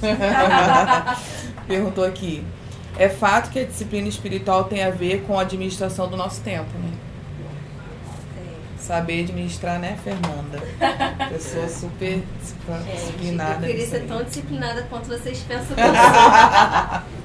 Perguntou 1.66 2.04
aqui. 2.04 2.44
É 2.98 3.08
fato 3.08 3.50
que 3.50 3.58
a 3.58 3.64
disciplina 3.64 4.08
espiritual 4.08 4.64
tem 4.64 4.82
a 4.82 4.90
ver 4.90 5.22
com 5.22 5.38
a 5.38 5.42
administração 5.42 6.08
do 6.08 6.16
nosso 6.16 6.40
tempo, 6.42 6.70
né? 6.78 6.90
Saber 8.78 9.22
administrar, 9.22 9.78
né, 9.78 9.96
Fernanda? 10.02 10.60
Pessoa 11.28 11.68
super 11.68 12.22
disciplinada. 12.40 13.66
eu 13.66 13.70
queria 13.70 13.86
ser 13.86 14.06
tão 14.06 14.24
disciplinada 14.24 14.82
quanto 14.90 15.06
vocês 15.06 15.38
pensam 15.40 15.76
que 15.76 15.80
eu 15.80 15.86
sou. 15.86 17.02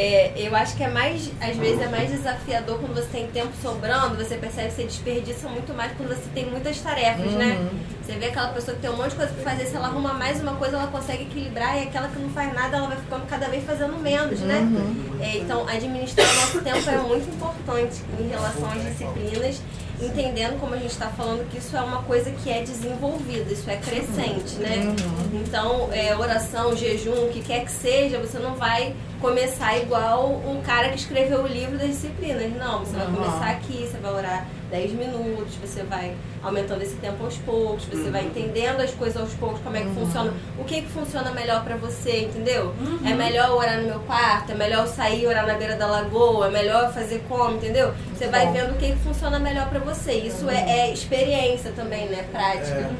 É, 0.00 0.32
eu 0.36 0.54
acho 0.54 0.76
que 0.76 0.84
é 0.84 0.88
mais, 0.88 1.28
às 1.40 1.56
vezes 1.56 1.82
é 1.82 1.88
mais 1.88 2.08
desafiador 2.08 2.78
quando 2.78 2.94
você 2.94 3.08
tem 3.08 3.26
tempo 3.26 3.50
sobrando, 3.60 4.14
você 4.14 4.36
percebe 4.36 4.68
que 4.68 4.74
você 4.74 4.84
desperdiça 4.84 5.48
muito 5.48 5.74
mais 5.74 5.90
quando 5.96 6.10
você 6.10 6.30
tem 6.32 6.46
muitas 6.46 6.80
tarefas, 6.80 7.32
né? 7.32 7.56
uhum. 7.58 7.64
né? 7.64 7.70
Você 8.00 8.12
vê 8.12 8.26
aquela 8.26 8.52
pessoa 8.52 8.76
que 8.76 8.80
tem 8.80 8.90
um 8.90 8.96
monte 8.96 9.10
de 9.10 9.16
coisa 9.16 9.32
pra 9.32 9.50
fazer, 9.50 9.66
se 9.66 9.74
ela 9.74 9.88
arruma 9.88 10.14
mais 10.14 10.40
uma 10.40 10.54
coisa, 10.54 10.76
ela 10.76 10.86
consegue 10.86 11.24
equilibrar, 11.24 11.76
e 11.78 11.88
aquela 11.88 12.06
que 12.06 12.18
não 12.20 12.30
faz 12.30 12.54
nada, 12.54 12.76
ela 12.76 12.86
vai 12.86 12.96
ficando 12.96 13.26
cada 13.26 13.48
vez 13.48 13.64
fazendo 13.64 14.00
menos, 14.00 14.38
né? 14.38 14.60
Uhum. 14.60 15.18
É, 15.20 15.38
então, 15.38 15.66
administrar 15.68 16.24
o 16.30 16.34
nosso 16.36 16.60
tempo 16.60 16.90
é 16.90 16.96
muito 16.98 17.28
importante 17.28 18.00
em 18.20 18.28
relação 18.28 18.70
às 18.70 18.80
disciplinas 18.80 19.60
entendendo, 20.00 20.60
como 20.60 20.74
a 20.74 20.78
gente 20.78 20.92
está 20.92 21.08
falando, 21.08 21.48
que 21.50 21.58
isso 21.58 21.76
é 21.76 21.80
uma 21.80 22.02
coisa 22.02 22.30
que 22.30 22.50
é 22.50 22.62
desenvolvida, 22.62 23.52
isso 23.52 23.68
é 23.68 23.76
crescente, 23.76 24.54
né? 24.56 24.76
Uhum. 24.76 25.42
Então, 25.44 25.88
é, 25.92 26.16
oração, 26.16 26.76
jejum, 26.76 27.26
o 27.26 27.28
que 27.30 27.42
quer 27.42 27.64
que 27.64 27.72
seja, 27.72 28.18
você 28.18 28.38
não 28.38 28.54
vai 28.54 28.94
começar 29.20 29.76
igual 29.78 30.30
um 30.46 30.60
cara 30.62 30.88
que 30.90 30.96
escreveu 30.96 31.42
o 31.42 31.46
livro 31.46 31.76
das 31.76 31.88
disciplinas. 31.88 32.52
Não, 32.56 32.80
você 32.80 32.96
vai 32.96 33.06
uhum. 33.06 33.14
começar 33.14 33.50
aqui, 33.50 33.86
você 33.86 33.98
vai 33.98 34.12
orar 34.12 34.46
10 34.70 34.92
minutos, 34.92 35.54
você 35.56 35.82
vai 35.82 36.14
aumentando 36.42 36.82
esse 36.82 36.96
tempo 36.96 37.24
aos 37.24 37.36
poucos, 37.38 37.84
você 37.86 38.02
uhum. 38.02 38.12
vai 38.12 38.24
entendendo 38.24 38.80
as 38.80 38.90
coisas 38.92 39.20
aos 39.20 39.32
poucos, 39.34 39.60
como 39.60 39.76
é 39.76 39.80
que 39.80 39.86
uhum. 39.88 40.06
funciona, 40.06 40.34
o 40.58 40.64
que 40.64 40.82
que 40.82 40.88
funciona 40.88 41.30
melhor 41.32 41.64
para 41.64 41.76
você, 41.76 42.24
entendeu? 42.24 42.74
Uhum. 42.80 43.00
É 43.04 43.14
melhor 43.14 43.50
orar 43.50 43.80
no 43.80 43.86
meu 43.86 44.00
quarto, 44.00 44.52
é 44.52 44.54
melhor 44.54 44.86
sair 44.86 45.26
orar 45.26 45.46
na 45.46 45.54
beira 45.54 45.76
da 45.76 45.86
lagoa, 45.86 46.46
é 46.46 46.50
melhor 46.50 46.92
fazer 46.92 47.24
como, 47.28 47.56
entendeu? 47.56 47.92
Você 48.14 48.28
vai 48.28 48.46
Bom. 48.46 48.52
vendo 48.52 48.72
o 48.72 48.78
que 48.78 48.92
que 48.92 48.98
funciona 48.98 49.38
melhor 49.38 49.68
para 49.68 49.80
você. 49.80 50.12
Isso 50.12 50.48
é, 50.48 50.80
é, 50.80 50.92
experiência 50.92 51.72
também, 51.72 52.08
né? 52.08 52.24
Prática. 52.30 52.90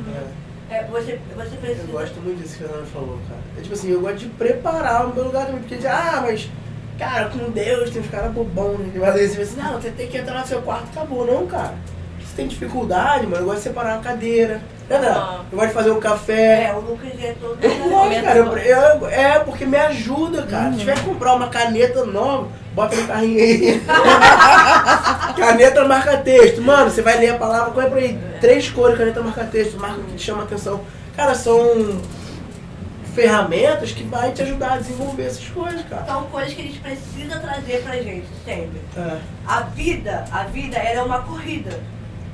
É, 0.71 0.75
é. 0.75 0.79
é, 0.79 0.85
você, 0.85 1.21
você 1.37 1.57
precisa... 1.57 1.83
Eu 1.83 1.93
gosto 1.93 2.21
muito 2.21 2.43
disso 2.43 2.59
que 2.59 2.65
a 2.65 2.69
Ana 2.69 2.87
falou, 2.87 3.19
cara. 3.29 3.41
É 3.59 3.61
tipo 3.61 3.75
assim, 3.75 3.91
eu 3.91 4.01
gosto 4.01 4.19
de 4.19 4.27
preparar 4.27 5.07
o 5.07 5.15
meu 5.15 5.25
lugar 5.25 5.47
também, 5.47 5.61
porque 5.61 5.77
dizer, 5.77 5.89
ah, 5.89 6.21
mas 6.23 6.49
Cara, 6.99 7.27
com 7.27 7.51
Deus 7.51 7.91
tem 7.91 8.03
uns 8.03 8.11
caras 8.11 8.33
bobão, 8.33 8.77
né? 8.77 8.91
Às 9.07 9.15
vezes 9.15 9.37
você 9.37 9.43
assim, 9.43 9.61
não, 9.63 9.81
você 9.81 9.91
tem 9.91 10.09
que 10.09 10.19
entrar 10.19 10.41
no 10.41 10.47
seu 10.47 10.61
quarto, 10.61 10.89
acabou. 10.91 11.25
Não, 11.25 11.47
cara. 11.47 11.75
Você 12.19 12.35
tem 12.35 12.49
dificuldade, 12.49 13.25
mano, 13.25 13.43
eu 13.43 13.45
gosto 13.45 13.59
de 13.59 13.63
separar 13.63 13.95
uma 13.95 14.03
cadeira. 14.03 14.61
Né, 14.91 14.97
ah. 15.05 15.43
Eu 15.51 15.57
gosto 15.57 15.69
de 15.69 15.75
fazer 15.75 15.91
um 15.93 16.01
café. 16.01 16.65
É, 16.65 16.75
o 16.75 16.81
Lucas 16.81 17.11
é 17.23 17.37
todo. 17.41 17.57
Gosto, 17.61 18.23
cara. 18.23 18.37
Eu, 18.37 18.59
eu, 18.59 19.09
é, 19.09 19.39
porque 19.39 19.65
me 19.65 19.77
ajuda, 19.77 20.43
cara. 20.43 20.67
Uhum. 20.67 20.73
Se 20.73 20.79
tiver 20.81 20.97
que 20.97 21.05
comprar 21.05 21.35
uma 21.37 21.49
caneta 21.49 22.05
nova, 22.05 22.49
bota 22.75 22.97
no 22.97 23.07
carrinho 23.07 23.39
aí. 23.39 23.81
caneta 25.39 25.85
marca 25.85 26.17
texto. 26.17 26.61
Mano, 26.61 26.91
você 26.91 27.01
vai 27.01 27.19
ler 27.19 27.31
a 27.31 27.39
palavra, 27.39 27.71
compra 27.71 28.01
aí. 28.01 28.19
Três 28.41 28.69
cores, 28.71 28.99
caneta 28.99 29.23
marca 29.23 29.45
texto, 29.45 29.79
marca 29.79 30.01
que 30.01 30.17
te 30.17 30.25
chama 30.25 30.43
atenção. 30.43 30.81
Cara, 31.15 31.35
são 31.35 32.01
ferramentas 33.19 33.91
que 33.91 34.05
vai 34.05 34.31
te 34.33 34.43
ajudar 34.43 34.75
a 34.75 34.77
desenvolver 34.77 35.25
essas 35.25 35.49
coisas, 35.49 35.85
cara. 35.87 36.07
São 36.07 36.25
coisas 36.25 36.55
que 36.55 36.61
a 36.61 36.65
gente 36.65 36.79
precisa 36.79 37.41
trazer 37.41 37.83
pra 37.83 37.97
gente 37.97 38.29
sempre. 38.45 38.81
É. 38.97 39.19
A 39.45 39.61
vida, 39.63 40.25
a 40.31 40.45
vida 40.45 40.77
ela 40.77 41.01
é 41.01 41.03
uma 41.03 41.23
corrida. 41.23 41.81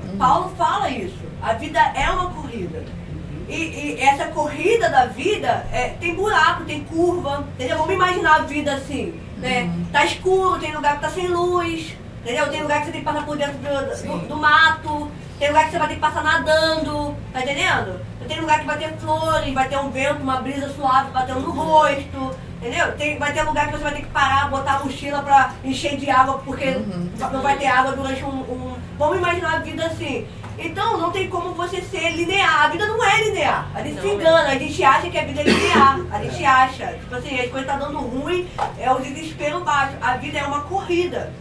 Uhum. 0.05 0.19
Paulo 0.19 0.55
fala 0.57 0.91
isso. 0.91 1.25
A 1.43 1.55
vida 1.55 1.81
é 1.81 2.11
uma 2.11 2.31
corrida. 2.31 2.79
Uhum. 2.79 3.45
E, 3.49 3.55
e, 3.55 4.01
essa 4.01 4.27
corrida 4.27 4.91
da 4.91 5.07
vida 5.07 5.67
é, 5.73 5.95
tem 6.01 6.15
buraco, 6.15 6.65
tem 6.65 6.85
curva, 6.85 7.47
entendeu? 7.55 7.79
Vamos 7.79 7.95
imaginar 7.95 8.41
a 8.41 8.43
vida 8.43 8.75
assim, 8.75 9.19
né? 9.39 9.63
Uhum. 9.63 9.85
Tá 9.91 10.05
escuro, 10.05 10.61
tem 10.61 10.75
lugar 10.75 10.97
que 10.97 11.03
tá 11.03 11.11
sem 11.11 11.29
luz, 11.29 11.97
entendeu? 12.25 12.51
Tem 12.51 12.63
lugar 12.63 12.79
que 12.81 12.87
você 12.87 12.93
tem 12.93 13.01
que 13.03 13.07
passar 13.07 13.27
por 13.27 13.37
dentro 13.37 13.59
do, 13.59 14.19
do, 14.19 14.29
do 14.29 14.37
mato, 14.37 15.11
tem 15.39 15.49
lugar 15.49 15.67
que 15.67 15.73
você 15.73 15.79
vai 15.79 15.89
ter 15.89 15.95
que 15.95 16.01
passar 16.01 16.25
nadando, 16.25 17.15
tá 17.33 17.43
entendendo? 17.43 18.01
Tem 18.27 18.41
lugar 18.41 18.61
que 18.61 18.67
vai 18.67 18.79
ter 18.79 18.97
flores, 18.97 19.53
vai 19.53 19.69
ter 19.69 19.79
um 19.79 19.91
vento, 19.91 20.23
uma 20.23 20.41
brisa 20.41 20.71
suave 20.71 21.11
batendo 21.11 21.41
no 21.41 21.51
rosto, 21.51 22.35
entendeu? 22.57 22.97
Tem, 22.97 23.19
vai 23.19 23.33
ter 23.33 23.43
lugar 23.43 23.67
que 23.67 23.73
você 23.73 23.83
vai 23.83 23.95
ter 23.95 24.03
que 24.03 24.09
parar, 24.09 24.49
botar 24.49 24.77
a 24.77 24.85
mochila 24.85 25.23
pra 25.23 25.53
encher 25.63 25.99
de 25.99 26.09
água, 26.09 26.39
porque 26.45 26.69
uhum. 26.69 27.11
não 27.31 27.43
vai 27.43 27.59
ter 27.59 27.67
água 27.67 27.93
durante 27.93 28.25
um, 28.25 28.29
um, 28.29 28.75
Vamos 28.99 29.19
imaginar 29.19 29.57
a 29.57 29.59
vida 29.59 29.85
assim. 29.85 30.27
Então 30.57 30.99
não 30.99 31.11
tem 31.11 31.29
como 31.29 31.53
você 31.53 31.83
ser 31.83 32.11
linear. 32.13 32.67
A 32.67 32.69
vida 32.69 32.87
não 32.87 33.05
é 33.05 33.25
linear. 33.25 33.69
A 33.75 33.83
gente 33.83 33.97
não, 33.97 34.03
se 34.03 34.09
engana, 34.09 34.49
a 34.49 34.55
gente 34.55 34.85
acha 34.85 35.11
que 35.11 35.19
a 35.19 35.25
vida 35.25 35.41
é 35.41 35.45
linear. 35.45 36.01
A 36.13 36.23
gente 36.23 36.45
acha. 36.45 36.87
Tipo 36.93 37.17
assim, 37.17 37.41
as 37.41 37.51
coisas 37.51 37.67
tá 37.67 37.77
dando 37.77 37.99
ruim, 37.99 38.49
é 38.79 38.91
o 38.91 39.01
desespero 39.01 39.61
baixo. 39.65 39.95
A 40.01 40.17
vida 40.17 40.39
é 40.39 40.45
uma 40.45 40.61
corrida. 40.61 41.33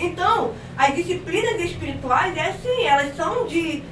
Então, 0.00 0.52
as 0.76 0.94
disciplinas 0.94 1.60
espirituais 1.60 2.36
é 2.36 2.48
assim, 2.48 2.84
elas 2.84 3.14
são 3.16 3.46
de 3.46 3.82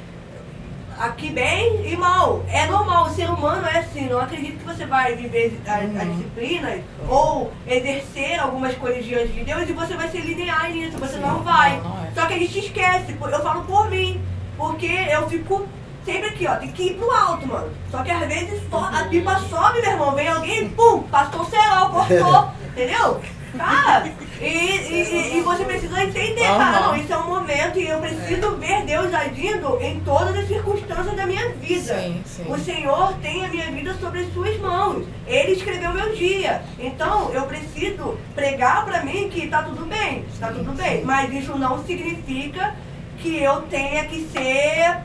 aqui 0.99 1.31
bem 1.31 1.91
e 1.91 1.97
mal. 1.97 2.45
É 2.49 2.67
normal, 2.67 3.07
o 3.07 3.11
ser 3.11 3.31
humano 3.31 3.67
é 3.67 3.79
assim. 3.79 4.09
Não 4.09 4.21
acredito 4.21 4.59
que 4.59 4.65
você 4.65 4.85
vai 4.85 5.15
viver 5.15 5.59
as, 5.67 5.85
uhum. 5.85 6.17
disciplinas 6.17 6.81
ou 7.09 7.53
exercer 7.67 8.41
algumas 8.41 8.75
coisas 8.75 9.05
diante 9.05 9.33
de 9.33 9.45
Deus 9.45 9.69
e 9.69 9.73
você 9.73 9.95
vai 9.95 10.09
ser 10.09 10.21
linear 10.21 10.71
nisso. 10.71 10.99
Você 10.99 11.15
Sim, 11.15 11.21
não 11.21 11.43
vai. 11.43 11.81
Não, 11.81 12.05
é. 12.05 12.11
Só 12.15 12.27
que 12.27 12.35
a 12.35 12.39
gente 12.39 12.59
esquece. 12.59 13.17
Eu 13.21 13.43
falo 13.43 13.65
por 13.65 13.89
mim. 13.91 14.21
Porque 14.57 14.87
eu 14.87 15.29
fico 15.29 15.69
sempre 16.05 16.31
aqui, 16.31 16.47
ó. 16.49 16.57
Tem 16.57 16.73
que 16.73 16.83
ir 16.89 16.95
pro 16.95 17.11
alto, 17.13 17.47
mano. 17.47 17.71
Só 17.91 18.03
que 18.03 18.11
às 18.11 18.27
vezes 18.27 18.61
a 18.73 19.05
pipa 19.05 19.39
sobe, 19.49 19.81
meu 19.81 19.91
irmão. 19.93 20.15
Vem 20.17 20.29
alguém, 20.29 20.69
pum, 20.71 21.05
passou 21.05 21.43
o 21.43 21.47
cerol, 21.47 21.91
cortou. 21.91 22.51
entendeu? 22.75 23.21
Cara, 23.59 24.13
e, 24.41 24.47
e, 24.47 25.39
e, 25.39 25.41
você 25.43 25.65
precisa 25.65 26.03
entender, 26.03 26.49
uhum. 26.49 26.59
cara, 26.59 26.81
não, 26.81 26.97
isso 26.97 27.13
é 27.13 27.19
um 27.19 27.27
momento 27.27 27.79
e 27.79 27.89
eu 27.89 27.99
preciso 27.99 28.57
ver 28.57 28.85
Deus 28.85 29.13
agindo 29.13 29.79
em 29.81 29.99
todas 30.01 30.37
as 30.37 30.47
circunstâncias 30.47 31.17
da 31.17 31.27
minha 31.27 31.49
vida. 31.55 32.01
Sim, 32.01 32.23
sim. 32.25 32.45
O 32.49 32.57
Senhor 32.57 33.15
tem 33.15 33.45
a 33.45 33.49
minha 33.49 33.71
vida 33.73 33.95
sobre 33.95 34.21
as 34.21 34.33
suas 34.33 34.57
mãos. 34.61 35.05
Ele 35.27 35.53
escreveu 35.53 35.93
meu 35.93 36.15
dia. 36.15 36.63
Então 36.79 37.33
eu 37.33 37.43
preciso 37.47 38.17
pregar 38.35 38.85
para 38.85 39.03
mim 39.03 39.29
que 39.29 39.49
tá 39.49 39.63
tudo 39.65 39.85
bem, 39.87 40.25
tá 40.39 40.53
tudo 40.53 40.73
bem. 40.73 41.05
Mas 41.05 41.33
isso 41.33 41.59
não 41.59 41.85
significa 41.85 42.77
que 43.19 43.43
eu 43.43 43.63
tenha 43.63 44.05
que 44.05 44.21
ser 44.33 44.99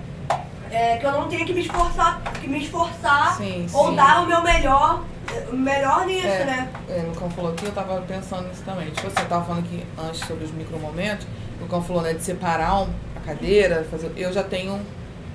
é, 0.74 0.97
que 0.97 1.05
eu 1.05 1.11
não 1.11 1.28
tenha 1.28 1.45
que 1.45 1.53
me 1.53 1.61
esforçar, 1.61 2.21
que 2.41 2.47
me 2.47 2.63
esforçar 2.63 3.38
sim, 3.38 3.67
ou 3.71 3.89
sim. 3.89 3.95
dar 3.95 4.24
o 4.24 4.28
meu 4.28 4.41
melhor 4.41 5.03
melhor 5.51 6.05
nisso, 6.05 6.28
é, 6.28 6.45
né? 6.45 6.69
É, 6.89 7.09
o 7.11 7.17
Cão 7.17 7.30
falou 7.30 7.51
aqui, 7.51 7.65
eu 7.65 7.71
tava 7.71 8.01
pensando 8.01 8.47
nisso 8.47 8.63
também. 8.63 8.89
Tipo, 8.89 9.09
você 9.09 9.26
tava 9.26 9.45
falando 9.45 9.65
aqui 9.65 9.84
antes 9.97 10.19
sobre 10.28 10.43
os 10.43 10.51
micromomentos, 10.51 11.26
o 11.61 11.65
Cão 11.67 11.82
falou, 11.82 12.01
né, 12.01 12.13
de 12.13 12.21
separar 12.21 12.82
um, 12.82 12.89
a 13.15 13.19
cadeira, 13.26 13.86
fazer. 13.89 14.11
Eu 14.17 14.34
já 14.34 14.43
tenho 14.43 14.80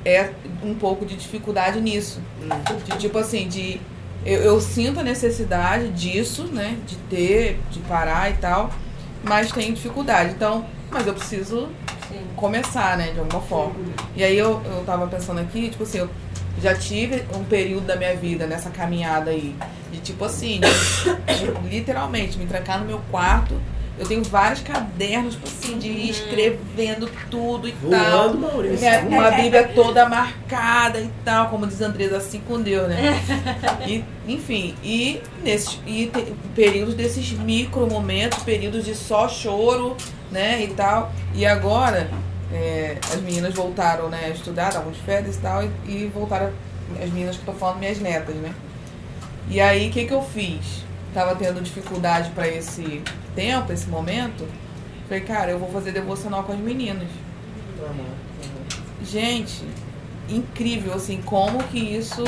é, 0.05 0.31
um 0.63 0.75
pouco 0.75 1.05
de 1.07 1.17
dificuldade 1.17 1.81
nisso. 1.81 2.21
Hum. 2.43 2.49
De 2.85 2.99
tipo 2.99 3.19
assim, 3.19 3.49
de. 3.49 3.81
Eu, 4.25 4.43
eu, 4.43 4.61
sinto 4.61 5.01
a 5.01 5.03
necessidade 5.03 5.91
disso, 5.91 6.45
né? 6.45 6.77
De 6.87 6.97
ter, 6.97 7.61
de 7.71 7.79
parar 7.81 8.31
e 8.31 8.35
tal, 8.35 8.71
mas 9.25 9.51
tenho 9.51 9.75
dificuldade. 9.75 10.33
Então, 10.33 10.67
mas 10.91 11.07
eu 11.07 11.15
preciso 11.15 11.69
Sim. 12.09 12.21
começar, 12.37 12.97
né, 12.97 13.13
de 13.13 13.19
alguma 13.19 13.43
forma. 13.43 13.75
Sim. 13.75 13.93
E 14.17 14.25
aí 14.25 14.37
eu, 14.37 14.63
eu 14.65 14.85
tava 14.85 15.07
pensando 15.07 15.41
aqui, 15.41 15.69
tipo 15.69 15.83
assim, 15.83 15.99
eu 15.99 16.11
já 16.61 16.75
tive 16.75 17.25
um 17.37 17.45
período 17.45 17.87
da 17.87 17.97
minha 17.97 18.17
vida 18.17 18.47
nessa 18.47 18.71
caminhada 18.71 19.31
aí. 19.31 19.55
De 19.93 20.01
tipo 20.01 20.25
assim, 20.25 20.61
de, 20.61 21.69
literalmente, 21.69 22.37
me 22.39 22.47
trancar 22.47 22.79
no 22.81 22.87
meu 22.87 23.01
quarto. 23.11 23.61
Eu 23.99 24.07
tenho 24.07 24.23
vários 24.23 24.61
cadernos, 24.61 25.35
tipo 25.35 25.49
assim, 25.49 25.79
de 25.79 25.89
ir 25.89 26.11
escrevendo 26.11 27.11
tudo 27.29 27.67
e 27.67 27.73
Voando, 27.73 27.99
tal. 27.99 28.35
Maurício. 28.35 28.87
É, 28.87 29.01
uma 29.01 29.31
Bíblia 29.33 29.69
toda 29.75 30.09
marcada 30.09 31.01
e 31.01 31.11
tal, 31.25 31.49
como 31.49 31.67
diz 31.67 31.81
Andresa, 31.81 32.19
assim 32.19 32.41
com 32.41 32.61
Deus, 32.61 32.89
né? 32.89 33.21
E, 33.87 34.05
enfim, 34.27 34.75
e, 34.85 35.21
nesses, 35.43 35.81
e 35.87 36.07
te, 36.07 36.35
períodos 36.55 36.95
desses 36.95 37.33
micro 37.33 37.89
momentos, 37.89 38.43
períodos 38.43 38.85
de 38.85 38.95
só 38.95 39.29
choro, 39.29 39.97
né, 40.31 40.63
e 40.63 40.69
tal. 40.69 41.13
E 41.35 41.45
agora, 41.47 42.09
é, 42.53 42.99
as 43.13 43.21
meninas 43.21 43.55
voltaram 43.55 44.09
né, 44.09 44.27
a 44.27 44.29
estudar, 44.31 44.69
estavam 44.69 44.93
de 44.93 45.01
férias 45.01 45.37
e 45.37 45.39
tal, 45.39 45.65
e, 45.65 45.71
e 45.87 46.13
voltaram, 46.15 46.53
as 47.03 47.11
meninas 47.11 47.37
que 47.37 47.43
estou 47.43 47.55
falando, 47.55 47.79
minhas 47.79 47.99
netas, 47.99 48.35
né? 48.37 48.55
E 49.51 49.61
aí, 49.61 49.89
o 49.89 49.91
que, 49.91 50.05
que 50.05 50.13
eu 50.13 50.23
fiz? 50.23 50.85
Tava 51.15 51.35
tendo 51.35 51.61
dificuldade 51.63 52.31
para 52.31 52.47
esse 52.47 53.03
tempo, 53.39 53.73
esse 53.73 53.89
momento. 53.89 54.45
Falei, 55.07 55.23
cara, 55.23 55.53
eu 55.53 55.61
vou 55.61 55.71
fazer 55.71 55.93
devocional 55.93 56.43
com 56.43 56.53
as 56.53 56.59
meninas. 56.59 57.07
Gente, 59.05 59.65
incrível, 60.29 60.93
assim, 60.93 61.23
como 61.23 61.63
que 61.65 61.79
isso 61.79 62.25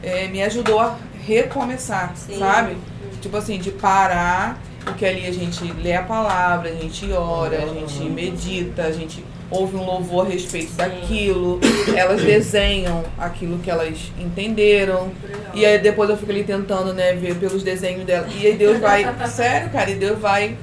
é, 0.00 0.28
me 0.28 0.40
ajudou 0.44 0.78
a 0.78 0.96
recomeçar, 1.26 2.12
Sim. 2.16 2.38
sabe? 2.38 2.76
Tipo 3.20 3.36
assim, 3.36 3.58
de 3.58 3.72
parar, 3.72 4.62
porque 4.84 5.04
ali 5.04 5.26
a 5.26 5.32
gente 5.32 5.64
lê 5.72 5.94
a 5.94 6.04
palavra, 6.04 6.70
a 6.70 6.74
gente 6.74 7.10
ora, 7.12 7.64
a 7.64 7.66
gente 7.66 8.00
medita, 8.04 8.84
a 8.84 8.92
gente 8.92 9.24
ouve 9.52 9.76
um 9.76 9.84
louvor 9.84 10.26
a 10.26 10.30
respeito 10.30 10.72
daquilo, 10.72 11.60
elas 11.96 12.22
desenham 12.22 13.04
aquilo 13.18 13.58
que 13.58 13.70
elas 13.70 14.12
entenderam. 14.18 15.10
E 15.54 15.64
aí 15.66 15.78
depois 15.78 16.08
eu 16.10 16.16
fico 16.16 16.30
ali 16.30 16.44
tentando, 16.44 16.92
né, 16.94 17.12
ver 17.12 17.36
pelos 17.36 17.62
desenhos 17.62 18.04
dela. 18.04 18.26
E 18.40 18.46
aí 18.46 18.56
Deus 18.56 18.78
vai, 18.80 19.04
sério, 19.28 19.70
cara, 19.70 19.90
e 19.90 19.94
Deus 19.94 20.18
vai, 20.18 20.56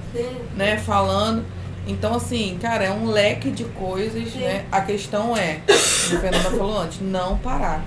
né, 0.55 0.77
falando. 0.77 1.45
Então, 1.87 2.15
assim, 2.15 2.57
cara, 2.61 2.83
é 2.83 2.91
um 2.91 3.07
leque 3.07 3.49
de 3.49 3.63
coisas, 3.63 4.33
né? 4.35 4.65
A 4.71 4.81
questão 4.81 5.35
é, 5.35 5.59
como 5.65 6.17
a 6.17 6.21
Fernanda 6.21 6.49
falou 6.51 6.77
antes, 6.81 6.99
não 7.01 7.37
parar. 7.39 7.83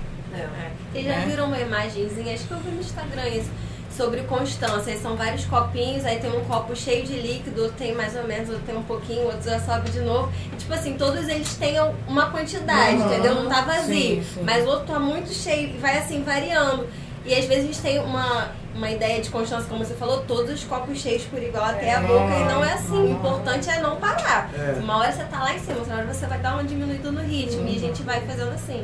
Vocês 0.91 1.05
já 1.05 1.11
Né? 1.11 1.25
viram 1.29 1.45
uma 1.47 1.59
imagenzinha, 1.59 2.33
acho 2.33 2.43
que 2.45 2.51
eu 2.51 2.57
vi 2.59 2.71
no 2.71 2.81
Instagram 2.81 3.27
isso, 3.29 3.49
sobre 3.95 4.21
constância. 4.23 4.93
Aí 4.93 4.99
são 4.99 5.15
vários 5.15 5.45
copinhos, 5.45 6.05
aí 6.05 6.19
tem 6.19 6.31
um 6.35 6.43
copo 6.45 6.75
cheio 6.75 7.05
de 7.05 7.13
líquido, 7.13 7.71
tem 7.77 7.93
mais 7.93 8.15
ou 8.15 8.23
menos, 8.23 8.49
outro 8.49 8.63
tem 8.65 8.75
um 8.75 8.83
pouquinho, 8.83 9.23
outro 9.25 9.49
já 9.49 9.59
sobe 9.59 9.89
de 9.91 9.99
novo. 10.01 10.31
E, 10.51 10.55
tipo 10.55 10.73
assim, 10.73 10.93
todos 10.95 11.27
eles 11.27 11.55
têm 11.55 11.75
uma 12.07 12.29
quantidade, 12.31 12.97
Uhum. 12.97 13.05
entendeu? 13.11 13.35
Não 13.35 13.47
tá 13.49 13.61
vazio. 13.61 13.93
Sim, 13.93 14.23
sim. 14.33 14.41
Mas 14.43 14.65
o 14.65 14.69
outro 14.69 14.85
tá 14.93 14.99
muito 14.99 15.31
cheio 15.33 15.69
e 15.75 15.77
vai 15.77 15.97
assim 15.97 16.23
variando. 16.23 16.87
E 17.25 17.33
às 17.33 17.45
vezes 17.45 17.63
a 17.63 17.67
gente 17.67 17.81
tem 17.81 17.99
uma, 17.99 18.51
uma 18.75 18.89
ideia 18.91 19.21
de 19.21 19.29
constância, 19.29 19.65
como 19.69 19.85
você 19.85 19.93
falou, 19.93 20.23
todos 20.27 20.51
os 20.55 20.63
copos 20.65 20.99
cheios 20.99 21.23
por 21.23 21.41
igual 21.41 21.63
até 21.63 21.93
a 21.93 22.01
boca, 22.01 22.35
e 22.35 22.43
não 22.43 22.61
é 22.65 22.73
assim. 22.73 22.97
O 23.01 23.09
importante 23.11 23.69
é 23.69 23.79
não 23.79 23.95
parar. 23.95 24.49
É. 24.53 24.73
Uma 24.79 24.97
hora 24.97 25.11
você 25.11 25.23
tá 25.23 25.39
lá 25.39 25.53
em 25.55 25.59
cima, 25.59 25.77
outra 25.79 25.95
hora 25.95 26.13
você 26.13 26.25
vai 26.25 26.39
dar 26.39 26.53
uma 26.55 26.65
diminuída 26.65 27.09
no 27.11 27.21
ritmo. 27.21 27.65
E 27.67 27.77
a 27.77 27.79
gente 27.79 28.03
vai 28.03 28.19
fazendo 28.21 28.51
assim. 28.53 28.83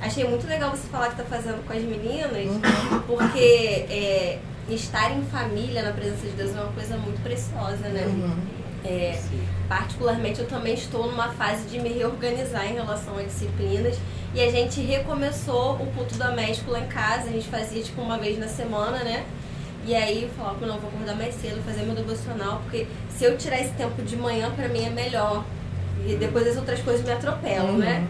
Achei 0.00 0.24
muito 0.24 0.46
legal 0.46 0.70
você 0.70 0.88
falar 0.88 1.10
que 1.10 1.16
tá 1.16 1.24
fazendo 1.24 1.64
com 1.66 1.72
as 1.72 1.82
meninas, 1.82 2.48
porque 3.06 3.84
é, 3.90 4.38
estar 4.68 5.10
em 5.12 5.22
família 5.24 5.82
na 5.82 5.92
presença 5.92 6.26
de 6.26 6.32
Deus 6.32 6.56
é 6.56 6.60
uma 6.60 6.72
coisa 6.72 6.96
muito 6.96 7.22
preciosa, 7.22 7.88
né? 7.88 8.06
É, 8.82 9.20
particularmente 9.68 10.40
eu 10.40 10.46
também 10.46 10.72
estou 10.72 11.06
numa 11.06 11.28
fase 11.34 11.68
de 11.68 11.78
me 11.78 11.90
reorganizar 11.90 12.66
em 12.66 12.74
relação 12.74 13.18
a 13.18 13.22
disciplinas 13.22 13.98
e 14.34 14.40
a 14.40 14.50
gente 14.50 14.80
recomeçou 14.80 15.74
o 15.74 15.86
culto 15.94 16.14
doméstico 16.14 16.70
lá 16.70 16.80
em 16.80 16.86
casa, 16.86 17.28
a 17.28 17.32
gente 17.32 17.46
fazia 17.48 17.82
tipo 17.82 18.00
uma 18.00 18.16
vez 18.16 18.38
na 18.38 18.48
semana, 18.48 19.04
né? 19.04 19.26
E 19.86 19.94
aí 19.94 20.22
eu 20.22 20.28
falava, 20.30 20.66
não, 20.66 20.78
vou 20.78 20.88
acordar 20.88 21.14
mais 21.14 21.34
cedo, 21.34 21.62
fazer 21.64 21.82
meu 21.82 21.94
devocional, 21.94 22.60
porque 22.62 22.86
se 23.10 23.24
eu 23.24 23.36
tirar 23.36 23.60
esse 23.60 23.72
tempo 23.72 24.00
de 24.02 24.16
manhã, 24.16 24.50
pra 24.50 24.68
mim 24.68 24.84
é 24.84 24.90
melhor. 24.90 25.44
E 26.06 26.14
depois 26.14 26.46
as 26.46 26.56
outras 26.56 26.80
coisas 26.80 27.04
me 27.04 27.12
atropelam, 27.12 27.76
né? 27.76 28.06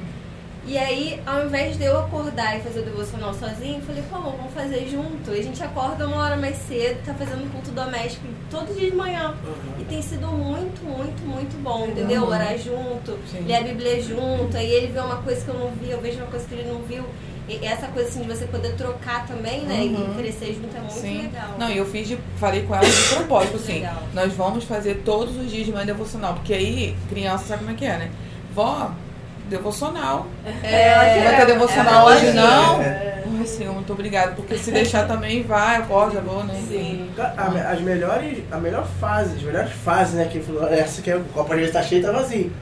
E 0.66 0.76
aí, 0.76 1.20
ao 1.26 1.46
invés 1.46 1.76
de 1.76 1.84
eu 1.84 1.98
acordar 1.98 2.58
e 2.58 2.60
fazer 2.60 2.80
o 2.80 2.84
devocional 2.84 3.32
sozinho, 3.34 3.78
eu 3.78 3.82
falei, 3.82 4.02
pô, 4.08 4.16
amor, 4.16 4.34
vamos 4.36 4.52
fazer 4.52 4.86
junto. 4.88 5.30
E 5.32 5.40
a 5.40 5.42
gente 5.42 5.62
acorda 5.62 6.06
uma 6.06 6.22
hora 6.22 6.36
mais 6.36 6.56
cedo, 6.56 7.04
tá 7.04 7.14
fazendo 7.14 7.50
culto 7.50 7.70
doméstico 7.70 8.26
todo 8.50 8.72
dia 8.78 8.90
de 8.90 8.96
manhã. 8.96 9.34
E 9.78 9.84
tem 9.84 10.02
sido 10.02 10.26
muito, 10.28 10.84
muito, 10.84 11.22
muito 11.22 11.62
bom, 11.62 11.86
entendeu? 11.86 12.22
Uhum. 12.22 12.28
Orar 12.28 12.58
junto, 12.58 13.18
Sim. 13.30 13.44
ler 13.46 13.56
a 13.56 13.62
Bíblia 13.62 14.02
junto, 14.02 14.56
aí 14.56 14.70
ele 14.70 14.88
vê 14.88 15.00
uma 15.00 15.16
coisa 15.22 15.44
que 15.44 15.48
eu 15.48 15.58
não 15.58 15.70
vi, 15.72 15.90
eu 15.90 16.00
vejo 16.00 16.18
uma 16.18 16.26
coisa 16.26 16.46
que 16.46 16.54
ele 16.54 16.70
não 16.70 16.82
viu. 16.82 17.04
E 17.48 17.66
essa 17.66 17.88
coisa 17.88 18.08
assim 18.08 18.20
de 18.20 18.28
você 18.28 18.44
poder 18.44 18.76
trocar 18.76 19.26
também, 19.26 19.62
né? 19.62 19.80
Uhum. 19.80 20.12
E 20.12 20.22
crescer 20.22 20.54
junto 20.54 20.76
é 20.76 20.80
muito 20.80 20.92
Sim. 20.92 21.22
legal. 21.22 21.56
Não, 21.58 21.68
e 21.68 21.78
eu 21.78 21.86
fiz 21.86 22.06
de, 22.06 22.18
falei 22.36 22.62
com 22.62 22.74
ela 22.74 22.84
de 22.88 23.14
propósito, 23.14 23.56
assim. 23.56 23.74
Legal. 23.74 24.02
Nós 24.14 24.32
vamos 24.34 24.64
fazer 24.64 25.02
todos 25.04 25.36
os 25.36 25.50
dias 25.50 25.66
de 25.66 25.72
manhã 25.72 25.86
devocional, 25.86 26.34
porque 26.34 26.54
aí 26.54 26.96
criança 27.08 27.46
sabe 27.46 27.64
como 27.64 27.74
é 27.74 27.78
que 27.78 27.84
é, 27.84 27.98
né? 27.98 28.10
Vó, 28.54 28.92
devocional. 29.50 30.26
É, 30.62 31.22
vai 31.24 31.36
ter 31.36 31.46
devocional 31.46 32.10
é, 32.10 32.14
hoje 32.14 32.26
é. 32.28 32.32
não? 32.32 32.80
É. 32.80 33.22
Ai, 33.38 33.46
Senhor, 33.46 33.74
muito 33.74 33.92
obrigada. 33.92 34.32
Porque 34.32 34.56
se 34.56 34.70
deixar 34.70 35.06
também 35.06 35.42
vai, 35.42 35.78
eu 35.78 35.82
posso, 35.84 36.14
já 36.14 36.20
vou, 36.20 36.42
né? 36.44 36.54
Ca- 37.16 37.34
a- 37.36 37.72
As 37.72 37.80
melhores, 37.80 38.38
a 38.50 38.56
melhor 38.56 38.86
fase, 39.00 39.36
as 39.36 39.42
melhores 39.42 39.72
fases, 39.84 40.14
né? 40.14 40.28
Que 40.30 40.40
falou, 40.40 40.66
essa 40.68 41.02
que 41.02 41.10
é 41.10 41.16
o 41.16 41.24
copo 41.24 41.52
às 41.52 41.58
vezes 41.58 41.72
tá 41.74 41.82
cheio 41.82 42.00
e 42.00 42.04
tá 42.04 42.12
vazio. 42.12 42.52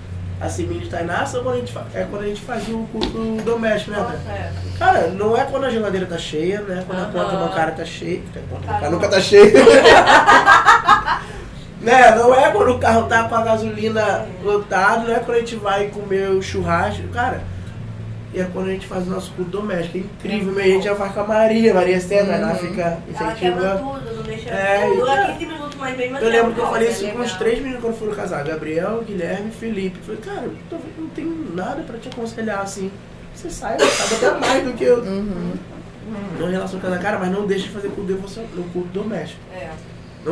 A 0.41 0.49
Simine 0.49 0.85
está 0.85 1.01
inácia 1.03 1.41
quando 1.41 1.57
a 1.57 1.59
gente 1.59 1.75
é 1.95 2.07
quando 2.09 2.23
a 2.23 2.27
gente 2.29 2.41
fazia 2.41 2.77
o 2.77 2.87
culto 2.93 3.43
doméstico, 3.45 3.91
né? 3.91 4.19
É. 4.29 4.51
Cara, 4.79 5.09
não 5.09 5.37
é 5.37 5.45
quando 5.45 5.65
a 5.65 5.71
geladeira 5.71 6.07
tá 6.07 6.17
cheia, 6.17 6.61
não 6.61 6.79
é 6.79 6.83
quando 6.83 6.99
a 7.01 7.03
Aham. 7.03 7.13
conta 7.13 7.37
bancária 7.37 7.75
tá 7.75 7.85
cheia, 7.85 8.21
a 8.37 8.39
conta 8.55 8.67
bancária 8.69 8.91
nunca 8.91 9.09
tá 9.09 9.21
cheia. 9.21 9.53
né? 11.81 12.15
Não 12.15 12.35
é 12.35 12.51
quando 12.51 12.71
o 12.75 12.79
carro 12.79 13.07
tá 13.07 13.25
com 13.29 13.35
a 13.35 13.43
gasolina 13.43 14.27
lotado, 14.43 15.07
não 15.09 15.15
é 15.15 15.19
quando 15.21 15.37
a 15.37 15.41
gente 15.41 15.57
vai 15.57 15.89
comer 15.89 16.31
o 16.31 16.43
churrasco. 16.43 17.07
Cara, 17.09 17.43
e 18.35 18.41
é 18.41 18.45
quando 18.53 18.69
a 18.69 18.73
gente 18.73 18.87
faz 18.87 19.07
o 19.07 19.11
nosso 19.11 19.33
culto 19.33 19.51
doméstico. 19.51 19.97
É 19.99 20.01
incrível, 20.01 20.53
meu. 20.53 20.65
A 20.65 20.69
gente 20.69 20.85
já 20.85 20.95
faz 20.95 21.13
com 21.13 21.21
a 21.21 21.25
Maria, 21.25 21.73
Maria 21.75 22.01
Sena, 22.01 22.35
ela 22.35 22.55
fica 22.55 22.83
Ela 22.83 23.33
quebra 23.33 23.33
incentivando. 23.33 23.79
tudo, 24.01 24.17
não 24.17 24.23
deixa. 24.23 24.51
É, 24.51 24.87
Dura 24.95 25.13
então- 25.23 25.33
15 25.39 25.47
minutos, 25.47 25.79
mas 25.79 25.97
mesmo 25.97 26.19
Eu 26.19 26.29
lembro 26.29 26.51
é 26.51 26.55
que 26.55 26.61
eu 26.61 26.67
falei 26.67 26.89
é 26.89 26.91
isso 26.91 27.01
com 27.01 27.07
legal. 27.07 27.25
os 27.25 27.33
três 27.35 27.59
meninos 27.61 27.81
quando 27.81 27.99
foram 27.99 28.15
casar, 28.15 28.45
Gabriel, 28.45 29.03
Guilherme 29.07 29.49
e 29.49 29.53
Felipe. 29.53 29.99
Falei, 30.05 30.21
cara, 30.21 30.43
eu 30.71 30.79
não 30.99 31.09
tenho 31.09 31.53
nada 31.55 31.83
pra 31.83 31.97
te 31.99 32.09
aconselhar 32.09 32.61
assim. 32.61 32.91
Você 33.35 33.51
sai, 33.51 33.79
sabe 33.79 34.27
até 34.27 34.39
mais 34.47 34.65
do 34.65 34.73
que 34.73 34.85
eu. 34.85 34.99
Uhum. 34.99 35.53
Não 36.41 36.49
em 36.49 36.53
relação 36.53 36.81
com 36.81 36.87
a 36.93 36.99
cara, 36.99 37.19
mas 37.19 37.31
não 37.31 37.47
deixe 37.47 37.65
de 37.65 37.71
fazer 37.71 37.89
culto 37.89 38.13
devocional, 38.13 38.49
culto 38.73 38.89
doméstico. 38.89 39.41
É. 39.55 39.69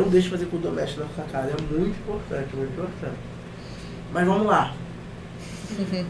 Não 0.03 0.09
deixe 0.09 0.27
de 0.27 0.31
fazer 0.33 0.47
culto 0.47 0.69
doméstico 0.69 1.01
na 1.03 1.09
sua 1.15 1.25
casa. 1.25 1.51
É 1.59 1.63
muito 1.73 1.97
importante, 1.99 2.55
muito 2.57 2.73
importante. 2.73 3.17
Mas 4.13 4.27
vamos 4.27 4.47
lá. 4.47 4.73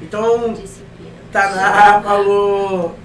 Então, 0.00 0.52
Disciplina. 0.52 1.10
Taná 1.32 2.00
falou 2.00 2.96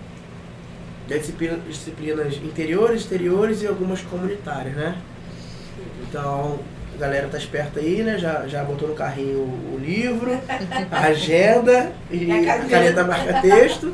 disciplina- 1.07 1.57
disciplinas 1.67 2.36
interiores, 2.36 3.01
exteriores 3.01 3.63
e 3.63 3.67
algumas 3.67 4.01
comunitárias, 4.01 4.75
né? 4.75 4.95
Então, 6.07 6.59
a 6.93 6.97
galera 6.99 7.27
tá 7.29 7.38
esperta 7.39 7.79
aí, 7.79 8.03
né? 8.03 8.19
Já, 8.19 8.47
já 8.47 8.63
botou 8.63 8.88
no 8.89 8.93
carrinho 8.93 9.39
o, 9.39 9.75
o 9.75 9.79
livro, 9.79 10.39
a 10.91 10.99
agenda 11.07 11.91
e 12.11 12.31
a 12.47 12.59
caneta 12.59 13.03
marca-texto. 13.03 13.93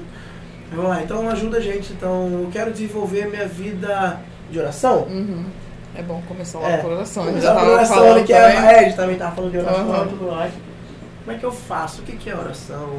Vamos 0.72 0.90
lá, 0.90 1.02
então 1.02 1.28
ajuda 1.30 1.58
a 1.58 1.62
gente. 1.62 1.94
Então, 1.94 2.28
eu 2.44 2.50
quero 2.52 2.72
desenvolver 2.72 3.28
minha 3.28 3.48
vida 3.48 4.20
de 4.52 4.60
oração. 4.60 5.04
Uhum. 5.04 5.46
É 6.00 6.04
bom 6.04 6.22
começar 6.28 6.60
logo 6.60 6.70
É, 6.72 6.78
por 6.78 6.92
oração. 6.92 7.24
A 7.24 7.32
gente 7.32 7.42
já 7.42 7.54
tava 7.54 7.70
oração, 7.72 7.96
falando 7.98 8.26
que 8.26 8.34
é, 8.34 8.42
também. 8.42 8.58
é, 8.70 8.80
a 8.80 8.84
gente 8.84 8.96
também 8.96 9.18
tava 9.18 9.36
falando 9.36 9.52
de 9.52 9.58
oração 9.58 9.92
Aham. 9.92 10.06
e 10.06 10.10
tudo 10.10 10.32
mais. 10.32 10.54
Como 11.26 11.36
é 11.36 11.40
que 11.40 11.46
eu 11.46 11.52
faço? 11.52 12.02
O 12.02 12.06
que 12.06 12.16
que 12.16 12.30
é 12.30 12.36
oração? 12.36 12.98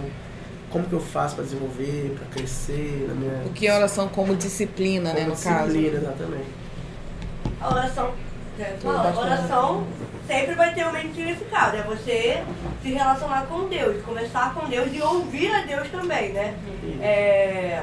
Como 0.71 0.85
que 0.87 0.93
eu 0.93 1.01
faço 1.01 1.35
para 1.35 1.45
desenvolver, 1.45 2.17
para 2.19 2.27
crescer 2.29 3.07
na 3.09 3.15
minha 3.15 3.43
O 3.47 3.51
que 3.51 3.67
é 3.67 3.75
oração 3.75 4.09
como 4.09 4.37
disciplina, 4.37 5.13
né, 5.13 5.21
como 5.23 5.35
no 5.35 5.41
caso. 5.41 5.67
disciplina, 5.67 5.97
exatamente. 5.99 6.47
A 7.61 7.75
oração. 7.75 8.11
falar? 8.83 9.13
A 9.17 9.21
oração 9.21 9.87
sempre 10.27 10.55
vai 10.55 10.73
ter 10.75 10.87
o 10.87 10.93
mesmo 10.93 11.15
significado. 11.15 11.77
É 11.77 11.83
você 11.83 12.43
se 12.83 12.93
relacionar 12.93 13.47
com 13.47 13.67
Deus, 13.69 14.03
conversar 14.05 14.55
com 14.55 14.69
Deus 14.69 14.89
e 14.93 15.01
ouvir 15.03 15.51
a 15.53 15.63
Deus 15.63 15.89
também, 15.89 16.33
né? 16.33 16.55
É, 17.01 17.83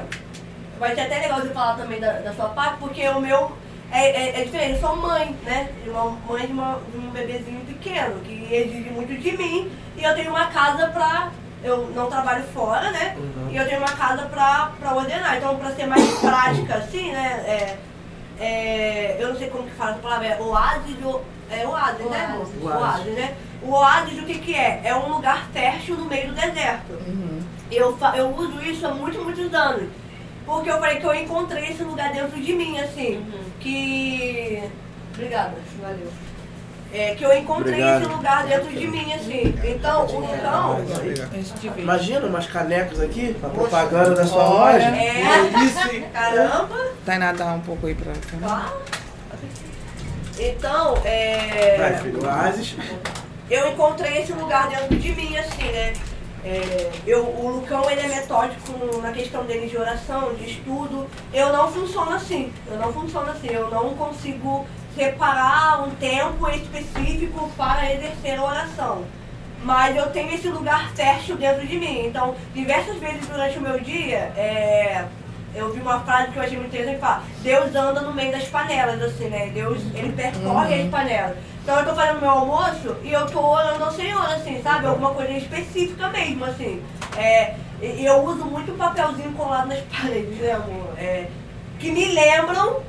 vai 0.78 0.94
ser 0.94 1.02
até 1.02 1.18
legal 1.18 1.40
você 1.40 1.48
falar 1.50 1.76
também 1.76 2.00
da, 2.00 2.12
da 2.20 2.32
sua 2.32 2.48
parte, 2.50 2.78
porque 2.78 3.06
o 3.08 3.20
meu 3.20 3.52
é, 3.90 4.06
é, 4.10 4.40
é 4.40 4.44
diferente. 4.44 4.74
Eu 4.74 4.80
sou 4.80 4.96
mãe, 4.96 5.34
né? 5.44 5.70
De 5.82 5.90
Uma 5.90 6.10
mãe 6.10 6.46
de, 6.46 6.52
uma- 6.52 6.80
de 6.92 6.98
um 6.98 7.10
bebezinho 7.10 7.60
pequeno, 7.66 8.20
que 8.20 8.48
exige 8.52 8.90
muito 8.90 9.14
de 9.20 9.36
mim. 9.36 9.70
E 9.96 10.04
eu 10.04 10.14
tenho 10.14 10.30
uma 10.30 10.46
casa 10.46 10.86
pra. 10.88 11.30
Eu 11.62 11.88
não 11.94 12.08
trabalho 12.08 12.44
fora, 12.54 12.90
né? 12.92 13.16
Uhum. 13.18 13.48
E 13.50 13.56
eu 13.56 13.66
tenho 13.66 13.78
uma 13.80 13.90
casa 13.92 14.26
pra, 14.26 14.70
pra 14.78 14.94
ordenar. 14.94 15.36
Então, 15.36 15.56
pra 15.56 15.72
ser 15.72 15.86
mais 15.86 16.08
prática, 16.20 16.74
assim, 16.76 17.10
né? 17.10 17.42
É, 17.46 17.78
é, 18.38 19.16
eu 19.18 19.28
não 19.30 19.36
sei 19.36 19.48
como 19.48 19.64
que 19.64 19.74
fala 19.74 19.92
essa 19.92 20.00
palavra, 20.00 20.26
é 20.28 20.40
oásis, 20.40 20.96
o- 21.04 21.20
é 21.50 21.66
oásis, 21.66 22.06
né? 22.10 22.36
Oásis. 22.38 22.62
Oásis. 22.62 22.80
Oásis, 22.82 23.14
né? 23.14 23.34
O 23.62 23.70
oásis, 23.72 24.18
o 24.22 24.24
que 24.26 24.38
que 24.38 24.54
é? 24.54 24.80
É 24.84 24.94
um 24.94 25.08
lugar 25.08 25.48
fértil 25.52 25.96
no 25.96 26.04
meio 26.04 26.28
do 26.28 26.34
deserto. 26.34 26.92
Uhum. 26.92 27.40
Eu, 27.72 27.98
eu 28.14 28.28
uso 28.36 28.60
isso 28.62 28.86
há 28.86 28.94
muitos, 28.94 29.20
muitos 29.22 29.52
anos. 29.52 29.88
Porque 30.46 30.70
eu 30.70 30.78
falei 30.78 30.96
que 31.00 31.04
eu 31.04 31.14
encontrei 31.14 31.64
esse 31.70 31.82
lugar 31.82 32.12
dentro 32.12 32.40
de 32.40 32.52
mim, 32.54 32.78
assim. 32.78 33.16
Uhum. 33.16 33.40
Que. 33.68 34.62
Obrigada. 35.12 35.54
Valeu. 35.82 36.10
É, 36.90 37.14
que 37.14 37.22
eu 37.22 37.36
encontrei 37.36 37.74
Obrigado. 37.74 38.02
esse 38.02 38.10
lugar 38.10 38.46
dentro 38.46 38.68
de 38.68 38.86
mim, 38.86 39.12
assim. 39.12 39.54
Então, 39.62 40.06
o 40.06 40.24
então. 40.24 40.76
A 41.30 41.36
gente 41.36 41.68
vê. 41.68 41.82
Imagina 41.82 42.26
umas 42.26 42.46
canecas 42.46 42.98
aqui, 42.98 43.36
a 43.42 43.48
propaganda 43.48 44.14
da 44.14 44.26
sua 44.26 44.48
loja. 44.48 44.86
É. 44.86 45.92
Hein? 45.92 46.06
Caramba! 46.14 46.92
Tainá, 47.04 47.32
dá 47.32 47.52
um 47.52 47.60
pouco 47.60 47.86
aí 47.86 47.94
pra 47.94 48.12
cá. 48.40 48.72
Então, 50.38 50.96
é. 51.04 51.76
Vai, 51.76 51.98
filho, 51.98 52.20
eu 53.50 53.68
encontrei 53.68 54.22
esse 54.22 54.32
lugar 54.32 54.68
dentro 54.68 54.96
de 54.96 55.12
mim, 55.12 55.36
assim, 55.36 55.64
né? 55.64 55.92
É, 56.44 56.90
eu, 57.06 57.24
o 57.24 57.50
Lucão, 57.56 57.90
ele 57.90 58.00
é 58.00 58.08
metódico 58.08 59.00
na 59.02 59.12
questão 59.12 59.44
dele 59.44 59.68
de 59.68 59.76
oração, 59.76 60.34
de 60.34 60.50
estudo. 60.50 61.06
Eu 61.32 61.52
não 61.52 61.70
funciono 61.70 62.12
assim. 62.12 62.52
Eu 62.66 62.78
não 62.78 62.92
funciono 62.92 63.30
assim. 63.30 63.48
Eu 63.48 63.70
não 63.70 63.94
consigo 63.94 64.66
separar 64.94 65.82
um 65.84 65.90
tempo 65.96 66.48
específico 66.50 67.50
para 67.56 67.92
exercer 67.92 68.38
a 68.38 68.44
oração. 68.44 69.04
Mas 69.62 69.96
eu 69.96 70.08
tenho 70.10 70.32
esse 70.32 70.48
lugar 70.48 70.92
fértil 70.94 71.36
dentro 71.36 71.66
de 71.66 71.76
mim. 71.76 72.06
Então, 72.06 72.34
diversas 72.54 72.96
vezes 72.98 73.26
durante 73.26 73.58
o 73.58 73.60
meu 73.60 73.80
dia, 73.80 74.32
é, 74.36 75.04
eu 75.54 75.72
vi 75.72 75.80
uma 75.80 76.00
frase 76.00 76.30
que 76.32 76.36
eu 76.38 76.42
achei 76.42 76.56
muito 76.56 76.68
interessante 76.68 76.96
que 76.96 77.00
fala, 77.00 77.22
Deus 77.42 77.74
anda 77.74 78.00
no 78.00 78.12
meio 78.12 78.30
das 78.32 78.44
panelas, 78.44 79.02
assim, 79.02 79.28
né? 79.28 79.50
Deus, 79.52 79.78
ele 79.94 80.12
percorre 80.12 80.74
Uhum. 80.78 80.84
as 80.84 80.90
panelas. 80.90 81.36
Então 81.62 81.78
eu 81.80 81.84
tô 81.86 81.94
fazendo 81.94 82.20
meu 82.20 82.30
almoço 82.30 82.96
e 83.02 83.12
eu 83.12 83.26
tô 83.26 83.40
orando 83.40 83.84
ao 83.84 83.90
Senhor, 83.92 84.24
assim, 84.32 84.60
sabe? 84.62 84.86
Alguma 84.86 85.10
coisa 85.10 85.32
específica 85.32 86.08
mesmo, 86.08 86.44
assim. 86.44 86.82
É, 87.16 87.54
e 87.82 88.04
eu 88.04 88.22
uso 88.24 88.44
muito 88.44 88.72
papelzinho 88.78 89.32
colado 89.32 89.68
nas 89.68 89.80
paredes, 89.92 90.38
né, 90.38 90.52
amor? 90.52 90.94
É, 90.98 91.26
que 91.78 91.90
me 91.90 92.06
lembram 92.06 92.80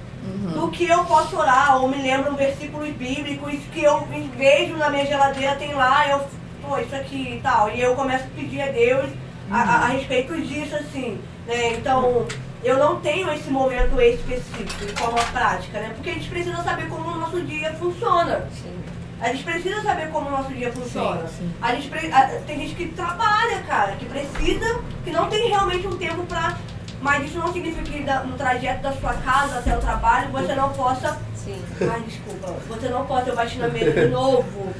do 0.53 0.70
que 0.70 0.88
eu 0.88 1.03
posso 1.05 1.38
orar, 1.38 1.78
ou 1.82 1.88
me 1.88 2.01
lembram 2.01 2.36
versículos 2.36 2.89
bíblicos 2.89 3.53
que 3.74 3.84
eu 3.84 4.07
vejo 4.38 4.76
na 4.78 4.89
minha 4.89 5.05
geladeira, 5.05 5.55
tem 5.55 5.74
lá, 5.74 6.07
eu, 6.07 6.22
pô, 6.62 6.78
isso 6.78 6.95
aqui 6.95 7.36
e 7.38 7.39
tal. 7.41 7.70
E 7.72 7.82
eu 7.82 7.95
começo 7.95 8.26
a 8.26 8.36
pedir 8.36 8.62
a 8.62 8.68
Deus 8.72 9.10
a, 9.51 9.57
a- 9.62 9.86
a 9.86 9.88
respeito 9.88 10.36
disso, 10.41 10.76
assim, 10.76 11.20
né? 11.47 11.74
Então, 11.74 12.26
eu 12.64 12.78
não 12.78 12.99
tenho 12.99 13.32
esse 13.32 13.49
momento 13.49 13.99
específico 14.01 14.86
de 14.86 14.93
forma 14.93 15.20
prática, 15.32 15.80
né? 15.80 15.91
Porque 15.95 16.10
a 16.10 16.14
gente 16.14 16.30
precisa 16.30 16.62
saber 16.64 16.88
como 16.89 17.10
o 17.10 17.18
nosso 17.18 17.41
dia 17.41 17.74
funciona. 17.74 18.47
A 19.22 19.28
gente 19.34 19.43
precisa 19.43 19.82
saber 19.82 20.10
como 20.12 20.28
o 20.28 20.32
nosso 20.32 20.53
dia 20.53 20.72
funciona. 20.72 21.28
Sim, 21.28 21.36
sim. 21.39 21.51
A 21.62 21.76
gente 21.76 21.89
pre- 21.89 22.10
tem 22.47 22.60
gente 22.60 22.76
que 22.76 22.88
trabalha, 22.89 23.62
cara, 23.68 23.93
que 23.93 24.05
precisa, 24.05 24.82
que 25.03 25.12
não 25.12 25.28
tem 25.30 25.49
realmente 25.49 25.86
um 25.88 25.97
tempo 25.97 26.24
pra. 26.24 26.57
Mas 27.02 27.26
isso 27.26 27.39
não 27.39 27.52
significa 27.54 27.84
que 27.84 28.28
no 28.28 28.38
trajeto 28.38 28.82
da 28.82 28.91
sua 28.91 29.14
casa 29.14 29.60
até 29.60 29.78
o 29.78 29.80
trabalho 29.80 30.30
você 30.32 30.54
não 30.54 30.70
possa. 30.74 31.18
Sim. 31.34 31.64
Ai, 31.82 32.02
desculpa. 32.02 32.54
Você 32.68 32.89
não 32.89 33.06
pode, 33.06 33.30
eu 33.30 33.36
bati 33.36 33.58
na 33.58 33.70
mesa 33.70 33.91
de 33.91 34.08
novo. 34.08 34.70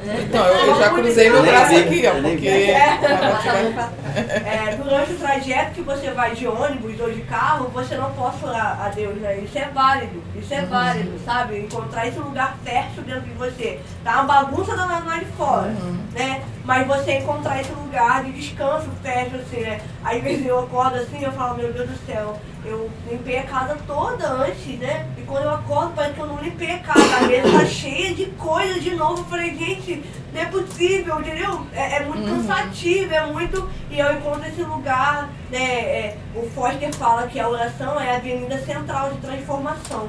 Então, 0.00 0.44
eu, 0.44 0.66
eu 0.66 0.78
já 0.78 0.90
cruzei 0.90 1.30
meu 1.30 1.42
braço 1.42 1.76
aqui, 1.76 2.06
ó, 2.06 2.22
porque. 2.22 2.48
É. 4.18 4.70
É, 4.72 4.76
durante 4.76 5.12
o 5.12 5.18
trajeto 5.18 5.72
que 5.72 5.82
você 5.82 6.10
vai 6.10 6.34
de 6.34 6.46
ônibus 6.46 6.98
ou 7.00 7.10
de 7.10 7.20
carro, 7.22 7.68
você 7.68 7.96
não 7.96 8.10
pode 8.12 8.44
orar 8.44 8.80
a 8.84 8.88
Deus, 8.88 9.16
né? 9.16 9.38
Isso 9.38 9.56
é 9.58 9.68
válido, 9.72 10.22
isso 10.34 10.52
é 10.52 10.62
válido, 10.62 11.18
sabe? 11.24 11.60
Encontrar 11.60 12.08
esse 12.08 12.18
lugar 12.18 12.56
fértil 12.64 13.02
dentro 13.04 13.22
de 13.22 13.32
você. 13.34 13.80
Tá 14.02 14.22
uma 14.22 14.24
bagunça 14.24 14.76
danada 14.76 15.06
lá 15.06 15.18
de 15.18 15.26
fora, 15.26 15.72
né? 16.12 16.42
Mas 16.64 16.86
você 16.86 17.18
encontrar 17.18 17.60
esse 17.60 17.72
lugar 17.72 18.24
de 18.24 18.32
descanso 18.32 18.88
fértil, 19.02 19.40
assim, 19.40 19.60
né? 19.60 19.80
Às 20.04 20.22
vezes 20.22 20.46
eu 20.46 20.58
acordo 20.58 20.96
assim 20.96 21.17
eu 21.24 21.32
falo, 21.32 21.56
meu 21.56 21.72
Deus 21.72 21.88
do 21.88 22.06
céu, 22.06 22.38
eu 22.64 22.90
limpei 23.10 23.38
a 23.38 23.42
casa 23.44 23.76
toda 23.86 24.28
antes, 24.28 24.78
né? 24.78 25.06
E 25.16 25.22
quando 25.22 25.44
eu 25.44 25.50
acordo, 25.50 25.92
parece 25.94 26.14
que 26.14 26.20
eu 26.20 26.26
não 26.26 26.38
limpei 26.42 26.70
a 26.70 26.78
casa. 26.78 27.16
A 27.16 27.20
mesa 27.22 27.50
tá 27.50 27.66
cheia 27.66 28.14
de 28.14 28.26
coisa 28.26 28.78
de 28.80 28.94
novo. 28.94 29.20
Eu 29.20 29.24
falei, 29.24 29.56
gente, 29.56 30.04
não 30.32 30.40
é 30.40 30.44
possível, 30.46 31.20
entendeu? 31.20 31.66
É, 31.72 31.96
é 31.96 32.04
muito 32.04 32.24
cansativo, 32.24 33.14
é 33.14 33.26
muito. 33.26 33.68
E 33.90 33.98
eu 33.98 34.12
encontro 34.12 34.46
esse 34.46 34.62
lugar, 34.62 35.30
né? 35.50 35.58
é, 35.58 36.18
o 36.34 36.48
Foster 36.50 36.94
fala 36.94 37.26
que 37.26 37.40
a 37.40 37.48
oração 37.48 38.00
é 38.00 38.12
a 38.12 38.16
avenida 38.16 38.58
central 38.58 39.12
de 39.12 39.18
transformação. 39.18 40.08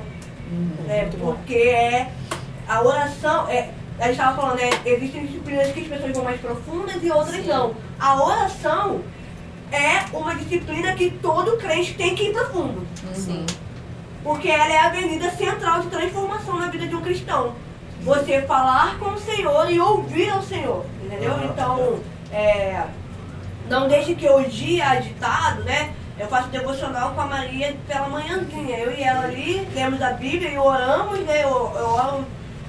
né? 0.86 1.04
muito 1.04 1.18
bom. 1.18 1.34
Porque 1.36 1.56
é 1.56 2.12
a 2.68 2.82
oração. 2.82 3.48
É, 3.48 3.70
a 4.00 4.04
gente 4.04 4.12
estava 4.14 4.42
falando, 4.42 4.58
né? 4.60 4.70
Existem 4.86 5.26
disciplinas 5.26 5.72
que 5.72 5.82
as 5.82 5.88
pessoas 5.88 6.14
vão 6.14 6.24
mais 6.24 6.40
profundas 6.40 7.04
e 7.04 7.12
outras 7.12 7.46
não. 7.46 7.76
A 8.00 8.24
oração 8.24 9.02
é 9.72 10.06
uma 10.16 10.36
disciplina 10.36 10.94
que 10.94 11.12
todo 11.12 11.58
crente 11.58 11.94
tem 11.94 12.16
que 12.16 12.30
ir 12.30 12.34
profundo. 12.34 12.86
Sim. 13.14 13.46
Porque 14.24 14.50
ela 14.50 14.72
é 14.72 14.80
a 14.80 14.88
avenida 14.88 15.30
central 15.32 15.82
de 15.82 15.88
transformação 15.88 16.58
na 16.60 16.68
vida 16.68 16.88
de 16.88 16.96
um 16.96 17.02
cristão. 17.02 17.56
Você 18.02 18.42
falar 18.42 18.98
com 18.98 19.12
o 19.12 19.20
Senhor 19.20 19.70
e 19.72 19.80
ouvir 19.80 20.30
ao 20.30 20.42
Senhor, 20.42 20.86
entendeu? 21.04 21.34
Aham. 21.34 21.46
Então, 21.46 22.00
é, 22.32 22.84
não 23.70 23.88
deixe 23.88 24.16
que 24.16 24.28
o 24.28 24.44
dia 24.44 24.88
agitado, 24.90 25.64
né? 25.64 25.94
Eu 26.18 26.28
faço 26.28 26.50
devocional 26.50 27.14
com 27.14 27.22
a 27.22 27.26
Maria 27.26 27.76
pela 27.88 28.10
manhãzinha. 28.10 28.78
Eu 28.78 28.92
e 28.94 29.02
ela 29.02 29.24
ali, 29.24 29.66
lemos 29.74 30.02
a 30.02 30.12
Bíblia 30.12 30.52
e 30.52 30.58
oramos, 30.58 31.20
né? 31.20 31.44
Eu, 31.44 31.72
eu 31.76 31.88
oro 31.88 32.26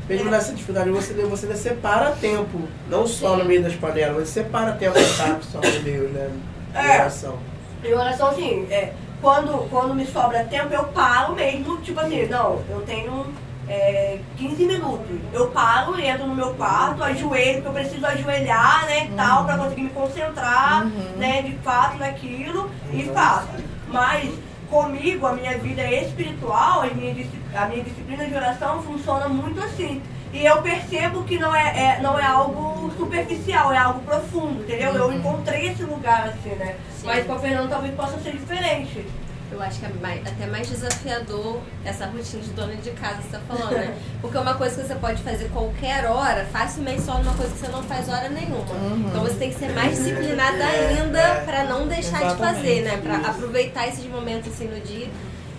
Mesmo 0.09 0.31
nessa 0.31 0.53
dificuldade, 0.53 0.91
você, 0.91 1.15
você 1.15 1.57
separa 1.57 2.13
tempo. 2.13 2.69
Não 2.89 3.07
só 3.07 3.37
no 3.37 3.45
meio 3.45 3.63
das 3.63 3.75
panelas, 3.75 4.29
você 4.29 4.43
separa 4.43 4.73
tempo 4.73 4.93
pra 4.93 5.03
estar 5.03 5.41
com 5.53 5.83
Deus, 5.83 6.13
né? 6.13 6.31
É. 6.75 7.01
oração. 7.01 7.39
Em 7.85 7.93
oração, 7.93 8.29
assim, 8.29 8.67
é, 8.71 8.93
quando, 9.21 9.69
quando 9.71 9.95
me 9.95 10.07
sobra 10.07 10.45
tempo, 10.45 10.73
eu 10.73 10.85
paro 10.85 11.35
mesmo, 11.35 11.79
tipo 11.79 11.99
assim, 12.01 12.27
não, 12.27 12.63
eu 12.69 12.83
tenho 12.83 13.27
é, 13.69 14.19
15 14.37 14.65
minutos. 14.65 15.17
Eu 15.33 15.49
paro, 15.49 15.99
entro 15.99 16.27
no 16.27 16.35
meu 16.35 16.55
quarto, 16.55 17.03
ajoelho, 17.03 17.63
porque 17.63 17.69
eu 17.69 17.73
preciso 17.73 18.07
ajoelhar, 18.07 18.87
né, 18.87 19.07
e 19.07 19.15
tal, 19.15 19.45
pra 19.45 19.57
conseguir 19.57 19.83
me 19.83 19.91
concentrar, 19.91 20.87
né, 21.17 21.43
de 21.43 21.53
fato 21.59 21.99
naquilo, 21.99 22.71
e 22.93 23.05
faço. 23.05 23.49
Mas 23.89 24.31
comigo, 24.71 25.27
a 25.27 25.33
minha 25.33 25.59
vida 25.59 25.83
espiritual, 25.83 26.83
a 26.83 26.87
minha, 26.87 27.27
a 27.55 27.67
minha 27.67 27.83
disciplina 27.83 28.25
de 28.27 28.35
oração 28.35 28.83
funciona 28.83 29.29
muito 29.29 29.61
assim. 29.63 30.01
E 30.33 30.45
eu 30.47 30.63
percebo 30.63 31.25
que 31.25 31.39
não 31.39 31.55
é, 31.55 31.97
é- 31.97 32.01
não 32.01 32.19
é 32.19 32.25
algo 32.25 32.91
superficial, 32.97 33.73
é 33.73 33.79
algo 33.79 34.01
profundo, 34.01 34.63
entendeu? 34.63 34.95
Eu 34.95 35.13
encontrei 35.13 35.69
esse 35.71 35.83
lugar 35.83 36.29
assim, 36.29 36.55
né? 36.55 36.77
Sim. 36.97 37.07
Mas 37.07 37.27
com 37.27 37.33
a 37.35 37.39
Fernanda 37.39 37.69
talvez 37.69 37.95
possa 37.95 38.19
ser 38.21 38.33
diferente. 38.33 39.05
Eu 39.53 39.61
acho 39.61 39.81
que 39.81 39.87
é 39.87 39.89
mais- 40.01 40.25
até 40.25 40.47
mais 40.47 40.69
desafiador 40.69 41.59
essa 41.85 42.07
rotina 42.07 42.41
de 42.41 42.51
dona 42.51 42.77
de 42.77 42.91
casa 42.93 43.17
que 43.17 43.23
você 43.25 43.31
tá 43.31 43.41
falando, 43.49 43.73
né? 43.73 43.97
Porque 44.23 44.37
é 44.37 44.41
uma 44.41 44.55
coisa 44.55 44.81
que 44.81 44.87
você 44.87 44.95
pode 44.95 45.21
fazer 45.25 45.49
qualquer 45.51 46.05
hora, 46.07 46.47
facilmente 46.53 47.03
só 47.03 47.19
numa 47.19 47.35
coisa 47.35 47.53
que 47.53 47.59
você 47.59 47.67
não 47.69 47.83
faz 47.83 48.09
hora 48.09 48.29
nenhuma. 48.29 48.65
Então 49.09 49.23
você 49.25 49.35
tem 49.35 49.51
que 49.53 49.59
ser 49.59 49.71
mais 49.73 49.97
disciplinada 49.99 50.65
ainda 50.65 51.43
pra 51.45 51.65
não 51.65 51.89
deixar 51.89 52.19
de 52.29 52.37
fazer, 52.37 52.83
né? 52.83 52.97
Pra 53.03 53.17
aproveitar 53.17 53.89
esses 53.89 54.07
momentos 54.07 54.53
assim 54.53 54.69
no 54.69 54.79
dia. 54.81 55.09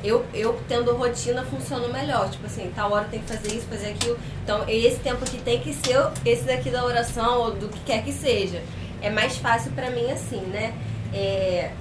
Eu, 0.03 0.25
eu 0.33 0.59
tendo 0.67 0.95
rotina 0.95 1.43
funciono 1.43 1.91
melhor. 1.91 2.29
Tipo 2.29 2.45
assim, 2.45 2.71
tal 2.75 2.91
hora 2.91 3.05
tem 3.05 3.19
que 3.21 3.27
fazer 3.27 3.55
isso, 3.55 3.67
fazer 3.67 3.89
aquilo. 3.89 4.17
Então 4.43 4.67
esse 4.67 4.99
tempo 4.99 5.23
aqui 5.23 5.37
tem 5.37 5.59
que 5.59 5.73
ser 5.73 5.97
esse 6.25 6.43
daqui 6.43 6.69
da 6.69 6.83
oração 6.83 7.41
ou 7.41 7.51
do 7.51 7.69
que 7.69 7.79
quer 7.81 8.03
que 8.03 8.11
seja. 8.11 8.61
É 9.01 9.09
mais 9.09 9.37
fácil 9.37 9.71
pra 9.71 9.89
mim 9.89 10.11
assim, 10.11 10.41
né? 10.41 10.73
É, 11.13 11.71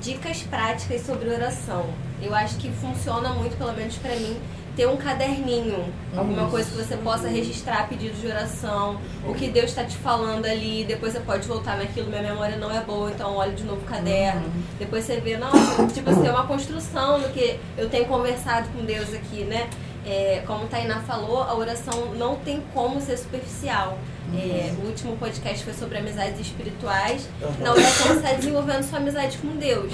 dicas 0.00 0.42
práticas 0.42 1.04
sobre 1.04 1.28
oração. 1.28 1.86
Eu 2.20 2.34
acho 2.34 2.56
que 2.56 2.70
funciona 2.70 3.30
muito, 3.30 3.56
pelo 3.56 3.72
menos 3.72 3.96
pra 3.96 4.14
mim, 4.16 4.36
ter 4.78 4.86
um 4.86 4.96
caderninho, 4.96 5.92
alguma 6.16 6.48
coisa 6.48 6.70
que 6.70 6.76
você 6.76 6.96
possa 6.98 7.26
registrar 7.26 7.88
pedidos 7.88 8.20
de 8.20 8.28
oração, 8.28 9.00
o 9.26 9.34
que 9.34 9.48
Deus 9.48 9.70
está 9.70 9.82
te 9.82 9.96
falando 9.96 10.46
ali, 10.46 10.84
depois 10.84 11.14
você 11.14 11.18
pode 11.18 11.48
voltar 11.48 11.76
naquilo, 11.76 12.08
minha 12.08 12.22
memória 12.22 12.56
não 12.56 12.70
é 12.70 12.80
boa, 12.80 13.10
então 13.10 13.34
olha 13.34 13.50
de 13.50 13.64
novo 13.64 13.80
o 13.80 13.84
caderno. 13.84 14.48
Depois 14.78 15.02
você 15.02 15.18
vê, 15.18 15.36
nossa, 15.36 15.84
tipo, 15.92 16.08
você 16.08 16.20
tem 16.20 16.30
uma 16.30 16.46
construção 16.46 17.18
do 17.18 17.28
que 17.30 17.58
eu 17.76 17.90
tenho 17.90 18.04
conversado 18.04 18.68
com 18.68 18.84
Deus 18.84 19.12
aqui, 19.12 19.42
né? 19.42 19.68
É, 20.08 20.42
como 20.46 20.64
a 20.64 20.68
Tainá 20.68 21.00
falou, 21.00 21.42
a 21.42 21.54
oração 21.54 22.14
não 22.14 22.36
tem 22.36 22.62
como 22.72 22.98
ser 23.00 23.18
superficial. 23.18 23.98
É, 24.34 24.74
o 24.82 24.86
último 24.86 25.16
podcast 25.16 25.64
foi 25.64 25.72
sobre 25.72 25.98
amizades 25.98 26.40
espirituais. 26.40 27.28
Na 27.60 27.72
oração 27.72 28.08
você 28.08 28.14
está 28.14 28.32
desenvolvendo 28.32 28.82
sua 28.82 28.98
amizade 28.98 29.38
com 29.38 29.48
Deus. 29.56 29.92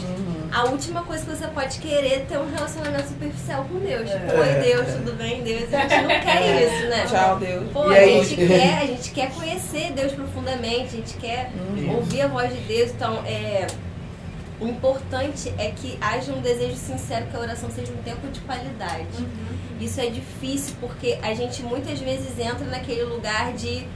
A 0.53 0.65
última 0.65 1.03
coisa 1.03 1.25
que 1.25 1.37
você 1.37 1.47
pode 1.49 1.79
querer 1.79 2.15
é 2.15 2.19
ter 2.21 2.39
um 2.39 2.49
relacionamento 2.49 3.09
superficial 3.09 3.65
com 3.65 3.79
Deus. 3.81 4.09
Tipo, 4.09 4.41
oi 4.41 4.55
Deus, 4.63 4.87
tudo 4.95 5.17
bem, 5.17 5.43
Deus? 5.43 5.73
A 5.73 5.81
gente 5.81 6.03
não 6.03 6.09
quer 6.09 6.63
isso, 6.63 6.89
né? 6.89 7.07
Tchau, 7.09 7.39
Deus. 7.39 7.73
Pô, 7.73 7.83
a 7.83 8.05
gente, 8.05 8.37
quer, 8.37 8.79
a 8.79 8.87
gente 8.87 9.11
quer 9.11 9.31
conhecer 9.33 9.93
Deus 9.93 10.13
profundamente, 10.13 10.87
a 10.87 10.97
gente 10.99 11.15
quer 11.15 11.51
ouvir 11.93 12.23
a 12.23 12.29
voz 12.29 12.53
de 12.53 12.61
Deus. 12.61 12.91
Então, 12.91 13.23
é, 13.27 13.67
o 14.61 14.69
importante 14.69 15.53
é 15.59 15.71
que 15.71 15.99
haja 16.01 16.33
um 16.33 16.41
desejo 16.41 16.77
sincero 16.77 17.27
que 17.27 17.37
a 17.37 17.41
oração 17.41 17.71
seja 17.71 17.93
um 17.93 18.03
tempo 18.03 18.27
de 18.29 18.41
qualidade. 18.41 19.27
Isso 19.81 20.01
é 20.01 20.07
difícil 20.07 20.75
porque 20.81 21.19
a 21.23 21.35
gente 21.35 21.63
muitas 21.63 21.99
vezes 21.99 22.39
entra 22.39 22.65
naquele 22.67 23.05
lugar 23.05 23.53
de 23.53 23.87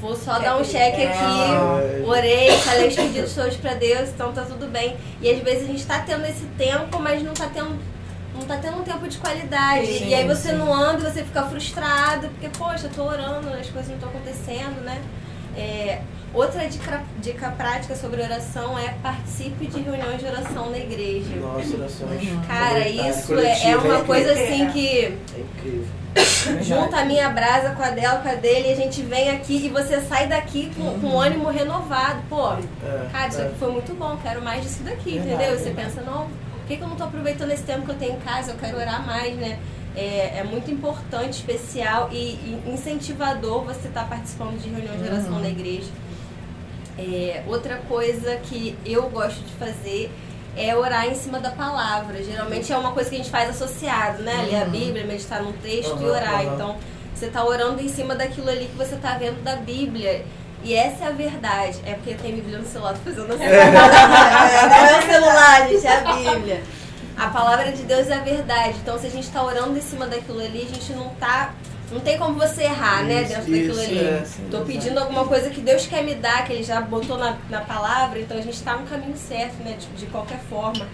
vou 0.00 0.16
só 0.16 0.38
dar 0.40 0.56
um 0.56 0.64
cheque 0.64 1.04
aqui, 1.04 2.04
orei, 2.04 2.50
falei 2.58 2.88
os 2.88 2.94
pedidos 2.96 3.34
todos 3.34 3.56
pra 3.56 3.74
Deus, 3.74 4.08
então 4.08 4.32
tá 4.32 4.42
tudo 4.42 4.66
bem. 4.66 4.96
E 5.20 5.30
às 5.30 5.38
vezes 5.40 5.64
a 5.64 5.66
gente 5.66 5.86
tá 5.86 6.00
tendo 6.00 6.24
esse 6.26 6.44
tempo, 6.58 6.98
mas 6.98 7.22
não 7.22 7.32
tá 7.32 7.48
tendo 7.52 7.78
não 8.34 8.46
tá 8.46 8.56
tendo 8.56 8.78
um 8.78 8.82
tempo 8.82 9.06
de 9.06 9.18
qualidade. 9.18 9.86
Sim, 9.86 10.08
e 10.08 10.14
aí 10.14 10.26
você 10.26 10.50
sim. 10.50 10.56
não 10.56 10.72
anda 10.72 11.06
e 11.06 11.12
você 11.12 11.22
fica 11.22 11.42
frustrado, 11.44 12.28
porque, 12.28 12.48
poxa, 12.48 12.86
eu 12.86 12.90
tô 12.90 13.04
orando, 13.04 13.48
as 13.50 13.68
coisas 13.68 13.88
não 13.88 13.96
estão 13.96 14.08
acontecendo, 14.08 14.82
né? 14.82 15.00
É, 15.56 16.00
outra 16.32 16.66
dica, 16.66 17.02
dica 17.18 17.50
prática 17.50 17.94
sobre 17.94 18.22
oração 18.22 18.78
é 18.78 18.94
participe 19.02 19.66
de 19.66 19.80
reuniões 19.80 20.18
de 20.18 20.26
oração 20.26 20.70
na 20.70 20.78
igreja. 20.78 21.34
Nossa, 21.36 21.76
orações. 21.76 22.28
Cara, 22.46 22.80
comunitárias, 22.82 23.18
isso 23.18 23.38
é, 23.38 23.70
é 23.70 23.76
uma 23.76 23.98
é 23.98 24.02
coisa 24.04 24.32
assim 24.32 24.68
que 24.70 24.88
É 25.04 25.40
incrível. 25.40 25.86
junta 26.62 26.98
a 26.98 27.04
minha 27.04 27.28
brasa 27.30 27.70
com 27.70 27.82
a 27.82 27.90
dela, 27.90 28.20
com 28.20 28.28
a 28.28 28.34
dele, 28.34 28.68
e 28.68 28.72
a 28.72 28.76
gente 28.76 29.02
vem 29.02 29.30
aqui 29.30 29.66
e 29.66 29.68
você 29.68 30.00
sai 30.00 30.26
daqui 30.26 30.70
com, 30.76 30.98
com 31.00 31.20
ânimo 31.20 31.48
renovado. 31.48 32.22
Pô, 32.28 32.52
É, 32.52 33.08
cara, 33.10 33.28
isso 33.28 33.40
é. 33.40 33.46
aqui 33.46 33.58
foi 33.58 33.72
muito 33.72 33.94
bom, 33.94 34.18
quero 34.22 34.42
mais 34.42 34.62
disso 34.62 34.82
daqui, 34.82 35.16
entendeu? 35.16 35.58
Você 35.58 35.70
pensa, 35.70 36.00
não, 36.02 36.26
por 36.26 36.66
que, 36.66 36.76
que 36.76 36.82
eu 36.82 36.88
não 36.88 36.96
tô 36.96 37.04
aproveitando 37.04 37.50
esse 37.50 37.62
tempo 37.62 37.82
que 37.86 37.90
eu 37.92 37.96
tenho 37.98 38.12
em 38.16 38.20
casa? 38.20 38.52
Eu 38.52 38.56
quero 38.58 38.76
orar 38.78 39.04
mais, 39.06 39.34
né? 39.36 39.58
É, 39.94 40.38
é 40.38 40.44
muito 40.44 40.70
importante, 40.70 41.34
especial 41.34 42.08
e, 42.10 42.16
e 42.16 42.62
incentivador 42.72 43.62
você 43.62 43.88
estar 43.88 44.08
participando 44.08 44.58
de 44.60 44.68
reuniões 44.70 45.02
de 45.02 45.08
oração 45.08 45.38
na 45.38 45.48
igreja. 45.48 45.90
É, 46.98 47.42
outra 47.46 47.76
coisa 47.88 48.36
que 48.36 48.76
eu 48.84 49.02
gosto 49.10 49.40
de 49.40 49.52
fazer 49.54 50.10
é 50.56 50.74
orar 50.76 51.06
em 51.06 51.14
cima 51.14 51.38
da 51.40 51.50
palavra. 51.50 52.22
Geralmente 52.22 52.72
é 52.72 52.76
uma 52.76 52.92
coisa 52.92 53.08
que 53.08 53.16
a 53.16 53.18
gente 53.18 53.30
faz 53.30 53.50
associado, 53.50 54.22
né? 54.22 54.46
Ler 54.50 54.62
a 54.62 54.64
Bíblia, 54.66 55.04
meditar 55.04 55.42
num 55.42 55.52
texto 55.52 55.96
e 56.00 56.04
Uhum, 56.04 56.10
orar. 56.10 56.44
uhum. 56.46 56.54
Então, 56.54 56.76
você 57.14 57.28
tá 57.28 57.44
orando 57.44 57.80
em 57.80 57.88
cima 57.88 58.14
daquilo 58.14 58.50
ali 58.50 58.66
que 58.66 58.76
você 58.76 58.96
tá 58.96 59.16
vendo 59.18 59.42
da 59.42 59.56
Bíblia. 59.56 60.24
E 60.64 60.74
essa 60.74 61.04
é 61.04 61.08
a 61.08 61.10
verdade. 61.10 61.78
É 61.84 61.94
porque 61.94 62.14
tem 62.14 62.34
Bíblia 62.34 62.58
no 62.58 62.66
celular, 62.66 62.94
tô 62.94 63.10
fazendo 63.10 63.32
assim. 63.32 63.44
Não 63.44 63.48
é 64.86 64.98
o 64.98 65.02
celular, 65.02 65.68
gente, 65.68 65.86
é 65.86 65.96
a 65.96 66.14
Bíblia. 66.14 66.62
A 67.16 67.28
palavra 67.28 67.72
de 67.72 67.82
Deus 67.82 68.08
é 68.08 68.14
a 68.14 68.20
verdade. 68.20 68.78
Então, 68.82 68.98
se 68.98 69.06
a 69.06 69.10
gente 69.10 69.28
tá 69.30 69.42
orando 69.44 69.76
em 69.76 69.82
cima 69.82 70.06
daquilo 70.06 70.40
ali, 70.40 70.62
a 70.62 70.74
gente 70.74 70.92
não 70.92 71.08
tá. 71.16 71.54
Não 71.90 72.00
tem 72.00 72.16
como 72.18 72.38
você 72.38 72.62
errar, 72.62 73.04
né? 73.04 73.22
Isso, 73.22 73.28
Dentro 73.28 73.52
daquilo 73.52 73.72
isso, 73.72 73.80
ali. 73.80 73.98
é, 73.98 74.24
sim, 74.24 74.48
Tô 74.50 74.60
pedindo 74.62 74.98
alguma 74.98 75.26
coisa 75.26 75.50
que 75.50 75.60
Deus 75.60 75.86
quer 75.86 76.02
me 76.02 76.14
dar, 76.14 76.46
que 76.46 76.54
Ele 76.54 76.62
já 76.62 76.80
botou 76.80 77.18
na, 77.18 77.36
na 77.50 77.60
palavra, 77.60 78.18
então 78.18 78.36
a 78.38 78.40
gente 78.40 78.62
tá 78.62 78.76
no 78.76 78.86
caminho 78.86 79.14
certo, 79.16 79.62
né? 79.62 79.76
De, 79.78 79.86
de 79.88 80.06
qualquer 80.06 80.40
forma. 80.48 80.86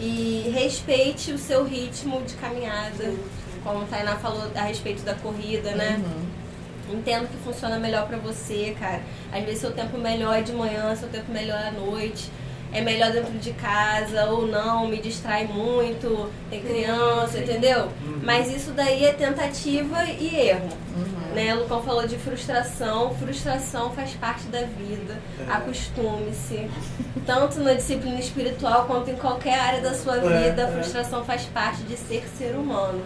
E 0.00 0.50
respeite 0.52 1.30
o 1.30 1.38
seu 1.38 1.64
ritmo 1.64 2.20
de 2.22 2.34
caminhada. 2.34 3.14
Como 3.62 3.82
a 3.82 3.84
Tainá 3.84 4.16
falou 4.16 4.50
a 4.56 4.62
respeito 4.62 5.02
da 5.02 5.14
corrida, 5.14 5.70
né? 5.72 6.00
Uhum. 6.02 6.98
Entendo 6.98 7.28
que 7.28 7.36
funciona 7.44 7.78
melhor 7.78 8.08
pra 8.08 8.16
você, 8.16 8.74
cara. 8.80 9.02
Às 9.32 9.44
vezes 9.44 9.60
seu 9.60 9.70
tempo 9.70 9.96
melhor 9.98 10.36
é 10.36 10.42
de 10.42 10.52
manhã, 10.52 10.96
seu 10.96 11.08
tempo 11.08 11.30
melhor 11.30 11.60
é 11.60 11.68
à 11.68 11.70
noite. 11.70 12.28
É 12.72 12.80
melhor 12.80 13.10
dentro 13.10 13.32
de 13.38 13.52
casa 13.52 14.26
ou 14.26 14.46
não, 14.46 14.86
me 14.86 14.98
distrai 14.98 15.44
muito, 15.46 16.30
tem 16.48 16.60
criança, 16.62 17.38
entendeu? 17.38 17.88
Mas 18.22 18.48
isso 18.54 18.70
daí 18.70 19.04
é 19.04 19.12
tentativa 19.12 20.04
e 20.04 20.36
erro. 20.48 20.68
Uhum. 20.96 21.34
Né? 21.34 21.54
O 21.54 21.60
Lucão 21.60 21.82
falou 21.82 22.06
de 22.06 22.16
frustração. 22.16 23.14
Frustração 23.16 23.90
faz 23.92 24.12
parte 24.12 24.44
da 24.46 24.60
vida. 24.62 25.18
É. 25.40 25.52
Acostume-se. 25.52 26.68
Tanto 27.26 27.60
na 27.60 27.74
disciplina 27.74 28.18
espiritual 28.20 28.84
quanto 28.86 29.10
em 29.10 29.16
qualquer 29.16 29.58
área 29.58 29.80
da 29.80 29.94
sua 29.94 30.16
É, 30.18 30.50
vida, 30.50 30.64
a 30.64 30.68
é. 30.68 30.72
frustração 30.72 31.24
faz 31.24 31.42
parte 31.46 31.82
de 31.82 31.96
ser 31.96 32.24
ser 32.38 32.54
humano. 32.56 33.02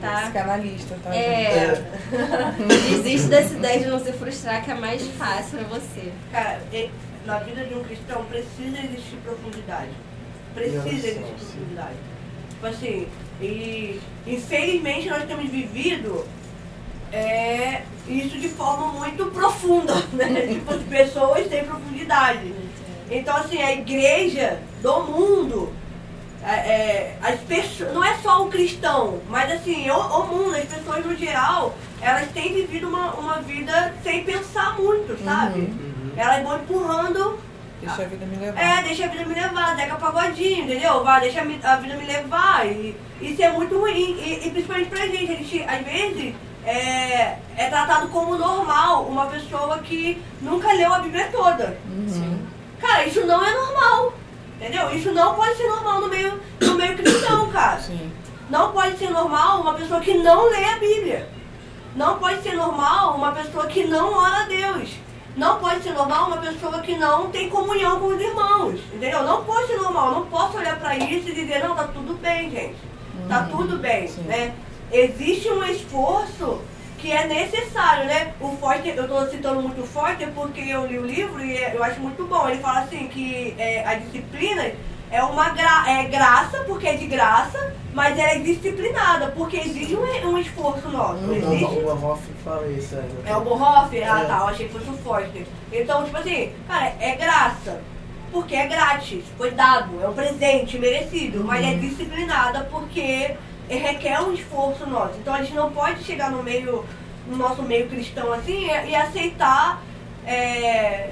Tá? 0.00 0.22
Psicanalista, 0.22 0.96
tá? 1.02 1.10
gente? 1.10 1.24
É. 1.24 1.82
Desiste 2.88 3.26
dessa 3.28 3.54
ideia 3.54 3.80
de 3.80 3.86
não 3.86 3.98
se 3.98 4.12
frustrar, 4.12 4.64
que 4.64 4.70
é 4.70 4.74
mais 4.74 5.02
fácil 5.18 5.58
pra 5.58 5.68
você. 5.78 6.12
Cara, 6.30 6.60
e- 6.72 6.88
na 7.28 7.38
vida 7.40 7.62
de 7.62 7.74
um 7.74 7.84
cristão 7.84 8.24
precisa 8.24 8.78
existir 8.78 9.16
profundidade. 9.22 9.90
Precisa 10.54 10.88
existir 10.88 11.20
profundidade. 11.20 11.96
Tipo 12.48 12.66
assim, 12.66 13.08
e 13.38 14.00
infelizmente 14.26 15.10
nós 15.10 15.24
temos 15.24 15.50
vivido 15.50 16.24
é, 17.12 17.82
isso 18.08 18.38
de 18.38 18.48
forma 18.48 18.92
muito 18.92 19.26
profunda, 19.26 19.94
né? 20.14 20.46
tipo, 20.46 20.72
as 20.72 20.82
pessoas 20.84 21.46
têm 21.48 21.64
profundidade. 21.64 22.54
Então, 23.10 23.36
assim, 23.36 23.60
a 23.60 23.72
igreja 23.72 24.58
do 24.82 25.02
mundo, 25.02 25.72
é, 26.42 26.50
é, 26.50 27.18
as 27.20 27.40
pessoas, 27.40 27.92
não 27.92 28.02
é 28.02 28.16
só 28.22 28.46
o 28.46 28.48
cristão, 28.48 29.20
mas 29.28 29.52
assim, 29.52 29.90
o, 29.90 29.98
o 29.98 30.26
mundo, 30.26 30.56
as 30.56 30.64
pessoas 30.64 31.04
no 31.04 31.14
geral, 31.14 31.76
elas 32.00 32.30
têm 32.32 32.54
vivido 32.54 32.88
uma, 32.88 33.12
uma 33.14 33.42
vida 33.42 33.94
sem 34.02 34.24
pensar 34.24 34.78
muito, 34.78 35.22
sabe? 35.22 35.60
Uhum. 35.60 35.87
Elas 36.18 36.42
vão 36.42 36.56
empurrando, 36.56 37.38
Deixa 37.80 38.02
a 38.02 38.06
vida 38.06 38.26
me 38.26 38.36
levar. 38.36 38.60
é, 38.60 38.82
deixa 38.82 39.04
a 39.04 39.08
vida 39.08 39.24
me 39.24 39.34
levar, 39.34 39.76
Zeca 39.76 39.94
Pagodinho, 39.94 40.64
entendeu? 40.64 41.04
Vai, 41.04 41.20
deixa 41.20 41.40
a 41.40 41.76
vida 41.76 41.96
me 41.96 42.04
levar. 42.04 42.66
E 42.66 42.96
isso 43.22 43.40
é 43.40 43.52
muito 43.52 43.78
ruim. 43.78 44.16
E, 44.18 44.46
e 44.46 44.50
principalmente 44.50 44.90
pra 44.90 45.06
gente, 45.06 45.32
a 45.32 45.36
gente, 45.36 45.62
às 45.62 45.84
vezes, 45.84 46.34
é, 46.66 47.38
é 47.56 47.68
tratado 47.70 48.08
como 48.08 48.36
normal 48.36 49.04
uma 49.04 49.26
pessoa 49.26 49.78
que 49.78 50.20
nunca 50.42 50.72
leu 50.72 50.92
a 50.92 50.98
Bíblia 50.98 51.28
toda. 51.30 51.78
Uhum. 51.86 52.42
Cara, 52.80 53.06
isso 53.06 53.24
não 53.24 53.44
é 53.44 53.54
normal. 53.54 54.12
Entendeu? 54.60 54.90
Isso 54.90 55.12
não 55.12 55.36
pode 55.36 55.56
ser 55.56 55.68
normal 55.68 56.00
no 56.00 56.08
meio, 56.08 56.40
no 56.60 56.74
meio 56.74 56.96
cristão, 56.96 57.48
cara. 57.50 57.80
Sim. 57.80 58.10
Não 58.50 58.72
pode 58.72 58.98
ser 58.98 59.10
normal 59.10 59.60
uma 59.60 59.74
pessoa 59.74 60.00
que 60.00 60.14
não 60.14 60.50
lê 60.50 60.64
a 60.64 60.78
Bíblia. 60.80 61.28
Não 61.94 62.18
pode 62.18 62.42
ser 62.42 62.54
normal 62.54 63.14
uma 63.14 63.30
pessoa 63.30 63.66
que 63.68 63.84
não 63.84 64.12
ora 64.14 64.42
a 64.42 64.46
Deus. 64.46 64.90
Não 65.36 65.58
pode 65.58 65.82
ser 65.82 65.92
normal 65.92 66.26
uma 66.26 66.38
pessoa 66.38 66.80
que 66.80 66.96
não 66.96 67.30
tem 67.30 67.48
comunhão 67.48 68.00
com 68.00 68.06
os 68.08 68.20
irmãos. 68.20 68.80
Entendeu? 68.92 69.22
Não 69.22 69.44
pode 69.44 69.68
ser 69.68 69.76
normal. 69.76 70.12
Não 70.12 70.26
posso 70.26 70.56
olhar 70.58 70.78
pra 70.78 70.96
isso 70.96 71.28
e 71.28 71.34
dizer, 71.34 71.62
não, 71.62 71.76
tá 71.76 71.84
tudo 71.84 72.14
bem, 72.14 72.50
gente. 72.50 72.76
Tá 73.28 73.44
tudo 73.50 73.78
bem, 73.78 74.08
Sim. 74.08 74.22
né? 74.22 74.54
Existe 74.90 75.50
um 75.50 75.62
esforço 75.64 76.60
que 76.98 77.12
é 77.12 77.26
necessário, 77.26 78.06
né? 78.06 78.34
O 78.40 78.56
Forte, 78.56 78.88
eu 78.88 79.06
tô 79.06 79.26
citando 79.26 79.62
muito 79.62 79.82
o 79.82 79.86
Forte 79.86 80.26
porque 80.34 80.60
eu 80.60 80.86
li 80.86 80.98
o 80.98 81.06
livro 81.06 81.44
e 81.44 81.56
eu 81.56 81.82
acho 81.84 82.00
muito 82.00 82.24
bom. 82.24 82.48
Ele 82.48 82.60
fala 82.60 82.80
assim 82.80 83.06
que 83.08 83.54
é, 83.58 83.84
a 83.86 83.94
disciplina 83.94 84.72
é 85.10 85.22
uma 85.22 85.50
gra 85.50 85.84
é 85.88 86.04
graça, 86.04 86.58
porque 86.66 86.86
é 86.86 86.96
de 86.96 87.06
graça, 87.06 87.72
mas 87.94 88.18
ela 88.18 88.32
é 88.32 88.38
disciplinada, 88.38 89.28
porque 89.28 89.56
exige 89.56 89.96
um, 89.96 90.28
um 90.28 90.38
esforço 90.38 90.88
nosso. 90.88 91.24
O 91.24 91.34
Existe 91.34 91.80
Bonhoeffer 91.80 92.34
fala 92.44 92.66
isso. 92.68 92.94
né? 92.94 93.08
é 93.26 93.36
o 93.36 93.40
Bonhoeffer? 93.40 94.12
Ah, 94.12 94.20
É. 94.20 94.24
tá, 94.24 94.38
eu 94.38 94.48
achei 94.48 94.66
que 94.68 94.72
fosse 94.74 94.90
o 94.90 94.98
Foster. 94.98 95.46
Então, 95.72 96.04
tipo 96.04 96.16
assim, 96.16 96.52
cara, 96.68 96.92
é 97.00 97.14
graça. 97.16 97.80
Porque 98.30 98.54
é 98.54 98.66
grátis, 98.66 99.24
foi 99.38 99.52
dado, 99.52 100.02
é 100.04 100.06
um 100.06 100.12
presente 100.12 100.78
merecido, 100.78 101.42
mas 101.44 101.64
é 101.64 101.72
disciplinada 101.74 102.68
porque 102.70 103.34
requer 103.70 104.20
um 104.20 104.34
esforço 104.34 104.86
nosso. 104.86 105.14
Então 105.18 105.32
a 105.32 105.38
gente 105.42 105.54
não 105.54 105.70
pode 105.72 106.04
chegar 106.04 106.30
no 106.30 106.42
meio, 106.42 106.84
no 107.26 107.36
nosso 107.38 107.62
meio 107.62 107.88
cristão 107.88 108.30
assim 108.34 108.66
e, 108.66 108.90
e 108.90 108.94
aceitar 108.94 109.82
é, 110.26 111.08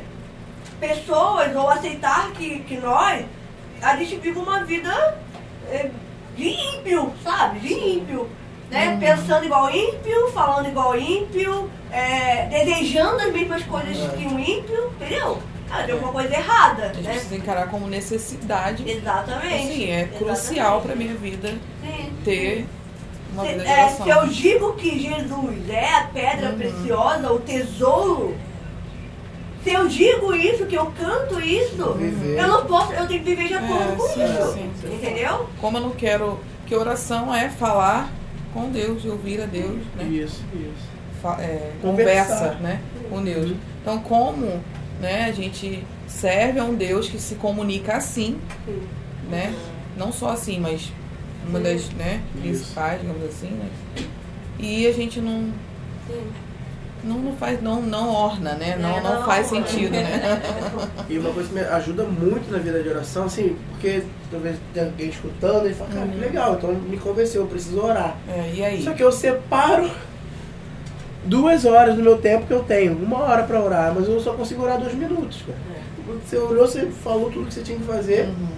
pessoas 0.79 1.57
ou 1.57 1.71
aceitar 1.71 2.31
que, 2.33 2.61
que 2.61 2.77
nós, 2.77 3.25
a 3.93 3.97
gente 3.97 4.17
vive 4.17 4.39
uma 4.39 4.65
vida 4.65 5.19
é, 5.69 5.91
de 6.37 6.49
ímpio, 6.49 7.13
sabe? 7.23 7.61
De 7.61 7.73
ímpio. 7.73 8.29
Né? 8.71 8.97
Pensando 8.99 9.45
igual 9.45 9.71
ímpio, 9.71 10.29
falando 10.33 10.69
igual 10.69 10.99
ímpio, 10.99 11.71
é, 11.93 12.47
desejando 12.47 13.21
as 13.23 13.33
mesmas 13.33 13.63
coisas 13.63 13.97
É. 13.97 14.17
que 14.17 14.27
um 14.27 14.39
ímpio, 14.41 14.91
entendeu? 14.97 15.39
Cara, 15.69 15.85
tem 15.85 15.95
alguma 15.95 16.13
coisa 16.13 16.35
errada, 16.35 16.83
A 16.87 16.93
gente 16.93 17.03
né? 17.05 17.11
precisa 17.13 17.37
encarar 17.37 17.69
como 17.69 17.87
necessidade. 17.89 18.89
Exatamente. 18.89 19.55
Assim, 19.71 19.91
é 19.91 20.05
crucial 20.19 20.81
pra 20.81 20.95
minha 20.97 21.15
vida 21.15 21.55
Sim. 21.83 22.13
ter 22.25 22.67
uma 23.33 23.45
Se, 23.45 23.53
vida 23.53 23.65
de 23.65 23.71
é, 23.71 23.89
se 23.89 24.09
eu 24.09 24.27
digo 24.29 24.73
que 24.75 24.99
Jesus 24.99 25.71
é 25.71 25.89
a 25.95 26.05
pedra 26.13 26.51
Uhum. 26.51 26.59
preciosa, 26.59 27.33
o 27.33 27.39
tesouro, 27.41 28.37
se 29.67 29.73
eu 29.73 29.89
digo 29.89 30.33
isso, 30.33 30.65
que 30.67 30.77
eu 30.77 30.87
canto 30.97 31.41
isso, 31.41 31.93
Viver. 31.95 32.39
eu 32.39 32.47
não 32.47 32.65
posso, 32.67 32.93
eu 32.93 33.05
tenho 33.09 33.21
que 33.25 33.31
viver 33.35 33.49
de 33.49 33.55
acordo 33.55 33.93
É, 33.93 33.97
com 33.97 34.09
sim, 34.09 34.25
isso. 34.25 34.53
sim, 34.53 34.71
sim. 34.81 34.95
Entendeu? 34.95 35.49
Como 35.61 35.77
eu 35.79 35.81
não 35.83 35.91
quero. 35.91 36.39
Que 36.67 36.75
oração 36.77 37.35
é 37.35 37.49
falar 37.49 38.09
com 38.55 38.71
Deus, 38.71 39.03
de 39.03 39.09
ouvir 39.09 39.41
a 39.43 39.47
Deus, 39.47 39.81
né? 39.97 40.05
Isso, 40.05 40.43
isso. 40.55 40.89
Fa- 41.21 41.37
é, 41.41 41.73
conversa 41.83 42.55
né, 42.61 42.81
com 43.11 43.23
Deus. 43.25 43.53
Então, 43.83 43.99
como 44.01 44.61
né, 45.01 45.25
a 45.25 45.33
gente 45.33 45.85
serve 46.07 46.61
a 46.61 46.65
um 46.65 46.75
Deus 46.75 47.09
que 47.09 47.21
se 47.21 47.35
comunica 47.35 47.97
assim, 47.97 48.39
Sim. 48.65 48.83
né? 49.29 49.53
Não 49.97 50.13
só 50.13 50.29
assim, 50.31 50.61
mas 50.61 50.93
uma 51.49 51.59
das 51.59 51.89
né, 51.91 52.21
principais, 52.41 53.01
digamos 53.01 53.25
assim, 53.25 53.49
né? 53.51 53.69
E 54.61 54.87
a 54.87 54.93
gente 54.93 55.21
não, 55.21 55.53
Sim. 56.09 56.23
Não, 57.07 57.19
não 57.19 57.37
faz, 57.37 57.63
não, 57.63 57.81
não 57.81 58.13
orna, 58.13 58.55
né? 58.55 58.77
Não, 58.79 58.97
É, 58.97 59.01
não, 59.01 59.15
não 59.15 59.25
faz 59.25 59.47
sentido, 59.47 59.93
né? 59.93 60.43
E 61.09 61.19
uma 61.19 61.33
coisa 61.33 61.49
que 61.49 61.55
me 61.55 61.61
ajuda 61.61 62.05
muito 62.05 62.51
na 62.51 62.59
vida 62.59 62.83
de 62.83 62.89
oração, 62.89 63.25
assim, 63.25 63.57
porque 63.71 64.03
talvez 64.31 64.57
tenha 64.75 64.87
alguém 64.87 65.09
escutando 65.09 65.69
e 65.69 65.75
fala, 65.75 65.91
cara, 65.91 66.07
que 66.09 66.19
legal, 66.19 66.55
então 66.55 66.73
me 66.73 66.99
convenceu, 66.99 67.43
eu 67.43 67.49
preciso 67.49 67.81
orar. 67.81 68.17
É, 68.29 68.53
e 68.55 68.65
aí? 68.65 68.83
Só 68.83 68.93
que 68.93 69.03
eu 69.03 69.13
separo 69.13 69.91
duas 71.25 71.65
horas 71.65 71.95
do 71.95 72.03
meu 72.03 72.19
tempo 72.19 72.47
que 72.47 72.53
eu 72.53 72.63
tenho, 72.63 72.93
uma 72.97 73.21
hora 73.21 73.43
pra 73.45 73.61
orar, 73.61 73.93
mas 73.95 74.09
eu 74.09 74.21
só 74.21 74.33
consigo 74.33 74.63
orar 74.63 74.79
dois 74.79 74.95
minutos, 74.95 75.43
cara. 75.47 75.59
Você 76.25 76.37
olhou, 76.37 76.67
você 76.67 76.87
falou 76.87 77.31
tudo 77.31 77.47
que 77.47 77.55
você 77.55 77.63
tinha 77.63 77.79
que 77.79 77.85
fazer. 77.85 78.27
Uhum. 78.27 78.49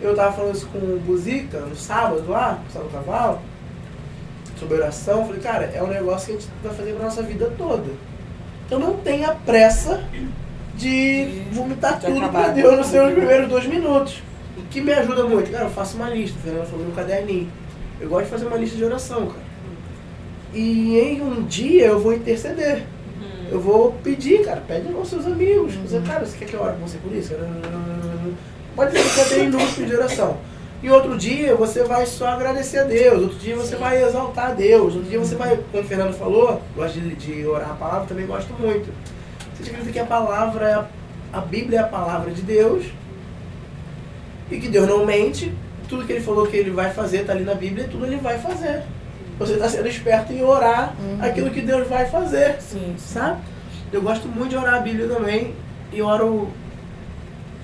Eu 0.00 0.14
tava 0.14 0.32
falando 0.32 0.54
isso 0.54 0.66
com 0.68 0.78
o 0.78 1.00
Buzica 1.04 1.60
no 1.60 1.76
sábado 1.76 2.24
lá, 2.28 2.58
no 2.64 2.72
sábado 2.72 2.90
cavalo, 2.92 3.40
sobre 4.60 4.76
oração. 4.76 5.20
Eu 5.20 5.26
Falei, 5.26 5.40
cara, 5.40 5.70
é 5.74 5.82
um 5.82 5.88
negócio 5.88 6.26
que 6.26 6.32
a 6.32 6.40
gente 6.40 6.48
vai 6.62 6.74
fazer 6.74 6.92
pra 6.92 7.04
nossa 7.04 7.22
vida 7.22 7.52
toda. 7.56 7.90
Então 8.66 8.78
não 8.78 8.98
tenha 8.98 9.34
pressa 9.34 10.04
de 10.76 11.42
vomitar 11.50 11.98
de 11.98 12.06
tudo 12.06 12.28
pra 12.28 12.48
Deus 12.48 12.76
nos 12.76 12.86
seus 12.86 13.12
primeiros 13.12 13.48
dois 13.48 13.66
minutos. 13.66 14.22
O 14.56 14.62
que 14.70 14.80
me 14.80 14.92
ajuda 14.92 15.24
muito, 15.24 15.50
cara, 15.50 15.64
eu 15.64 15.70
faço 15.70 15.96
uma 15.96 16.08
lista, 16.08 16.38
o 16.38 16.42
Fernando 16.42 16.66
falou 16.66 16.86
no 16.86 16.92
caderninho. 16.92 17.50
Eu 18.00 18.08
gosto 18.08 18.26
de 18.26 18.30
fazer 18.30 18.46
uma 18.46 18.56
lista 18.56 18.76
de 18.76 18.84
oração, 18.84 19.26
cara. 19.26 19.50
E 20.54 20.98
em 20.98 21.20
um 21.20 21.42
dia 21.42 21.86
eu 21.86 21.98
vou 21.98 22.12
interceder. 22.12 22.84
Eu 23.50 23.60
vou 23.60 23.92
pedir, 24.04 24.44
cara, 24.44 24.62
pede 24.66 24.92
aos 24.92 25.08
seus 25.08 25.26
amigos. 25.26 25.74
Você, 25.74 26.00
cara, 26.00 26.24
você 26.24 26.38
quer 26.38 26.44
que 26.44 26.54
eu 26.54 26.62
ore 26.62 26.76
com 26.76 26.86
você 26.86 26.98
por 26.98 27.12
isso? 27.12 27.34
Pode 28.76 28.96
ser 28.96 29.28
tenha 29.28 29.44
minutos 29.44 29.74
de 29.74 29.94
oração. 29.94 30.38
E 30.82 30.88
outro 30.90 31.16
dia 31.18 31.54
você 31.54 31.82
vai 31.84 32.06
só 32.06 32.28
agradecer 32.28 32.78
a 32.78 32.84
Deus, 32.84 33.22
outro 33.22 33.38
dia 33.38 33.54
você 33.54 33.76
vai 33.76 34.02
exaltar 34.02 34.50
a 34.52 34.54
Deus, 34.54 34.94
outro 34.94 35.08
dia 35.10 35.18
você 35.18 35.34
vai, 35.34 35.58
como 35.70 35.82
o 35.84 35.86
Fernando 35.86 36.14
falou, 36.14 36.62
gosta 36.74 36.98
de, 36.98 37.14
de 37.14 37.46
orar 37.46 37.70
a 37.72 37.74
palavra, 37.74 38.06
também 38.06 38.26
gosto 38.26 38.52
muito. 38.54 38.90
Você 39.54 39.68
acredita 39.70 39.92
que 39.92 39.98
a 39.98 40.06
palavra, 40.06 40.66
é 41.32 41.36
a, 41.36 41.40
Bíblia 41.42 41.80
é 41.80 41.82
a 41.82 41.86
palavra 41.86 42.30
de 42.30 42.40
Deus 42.40 42.86
E 44.50 44.58
que 44.58 44.68
Deus 44.68 44.88
não 44.88 45.04
mente, 45.04 45.52
tudo 45.86 46.06
que 46.06 46.12
ele 46.12 46.22
falou 46.24 46.46
que 46.46 46.56
ele 46.56 46.70
vai 46.70 46.90
fazer 46.92 47.24
tá 47.26 47.32
ali 47.34 47.44
na 47.44 47.54
Bíblia, 47.54 47.86
tudo 47.90 48.06
ele 48.06 48.16
vai 48.16 48.38
fazer. 48.38 48.82
Você 49.38 49.52
está 49.54 49.68
sendo 49.68 49.86
esperto 49.88 50.32
em 50.32 50.42
orar 50.42 50.94
Uhum. 50.98 51.18
aquilo 51.20 51.50
que 51.50 51.60
Deus 51.60 51.86
vai 51.88 52.06
fazer, 52.06 52.56
Sim, 52.60 52.94
sim. 52.96 53.12
sabe? 53.14 53.40
Eu 53.92 54.00
gosto 54.00 54.26
muito 54.28 54.50
de 54.50 54.56
orar 54.56 54.74
a 54.76 54.80
Bíblia 54.80 55.08
também 55.08 55.54
e 55.92 56.00
oro 56.00 56.48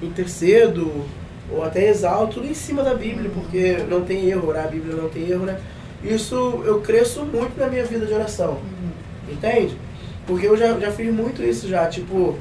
intercedo 0.03 1.05
ou 1.51 1.63
até 1.63 1.89
exalto 1.89 2.35
tudo 2.35 2.47
em 2.47 2.55
cima 2.55 2.83
da 2.83 2.95
Bíblia, 2.95 3.31
porque 3.33 3.85
não 3.89 4.03
tem 4.03 4.29
erro, 4.29 4.49
orar 4.49 4.65
a 4.65 4.69
Bíblia 4.69 4.97
não 4.97 5.09
tem 5.09 5.29
erro, 5.29 5.45
né? 5.45 5.59
Isso 6.03 6.63
eu 6.65 6.81
cresço 6.81 7.25
muito 7.25 7.59
na 7.59 7.69
minha 7.69 7.85
vida 7.85 8.07
de 8.07 8.13
oração. 8.13 8.53
Uhum. 8.53 9.33
Entende? 9.33 9.77
Porque 10.27 10.47
eu 10.47 10.57
já, 10.57 10.79
já 10.79 10.91
fiz 10.91 11.13
muito 11.13 11.43
isso 11.43 11.69
já, 11.69 11.87
tipo. 11.89 12.37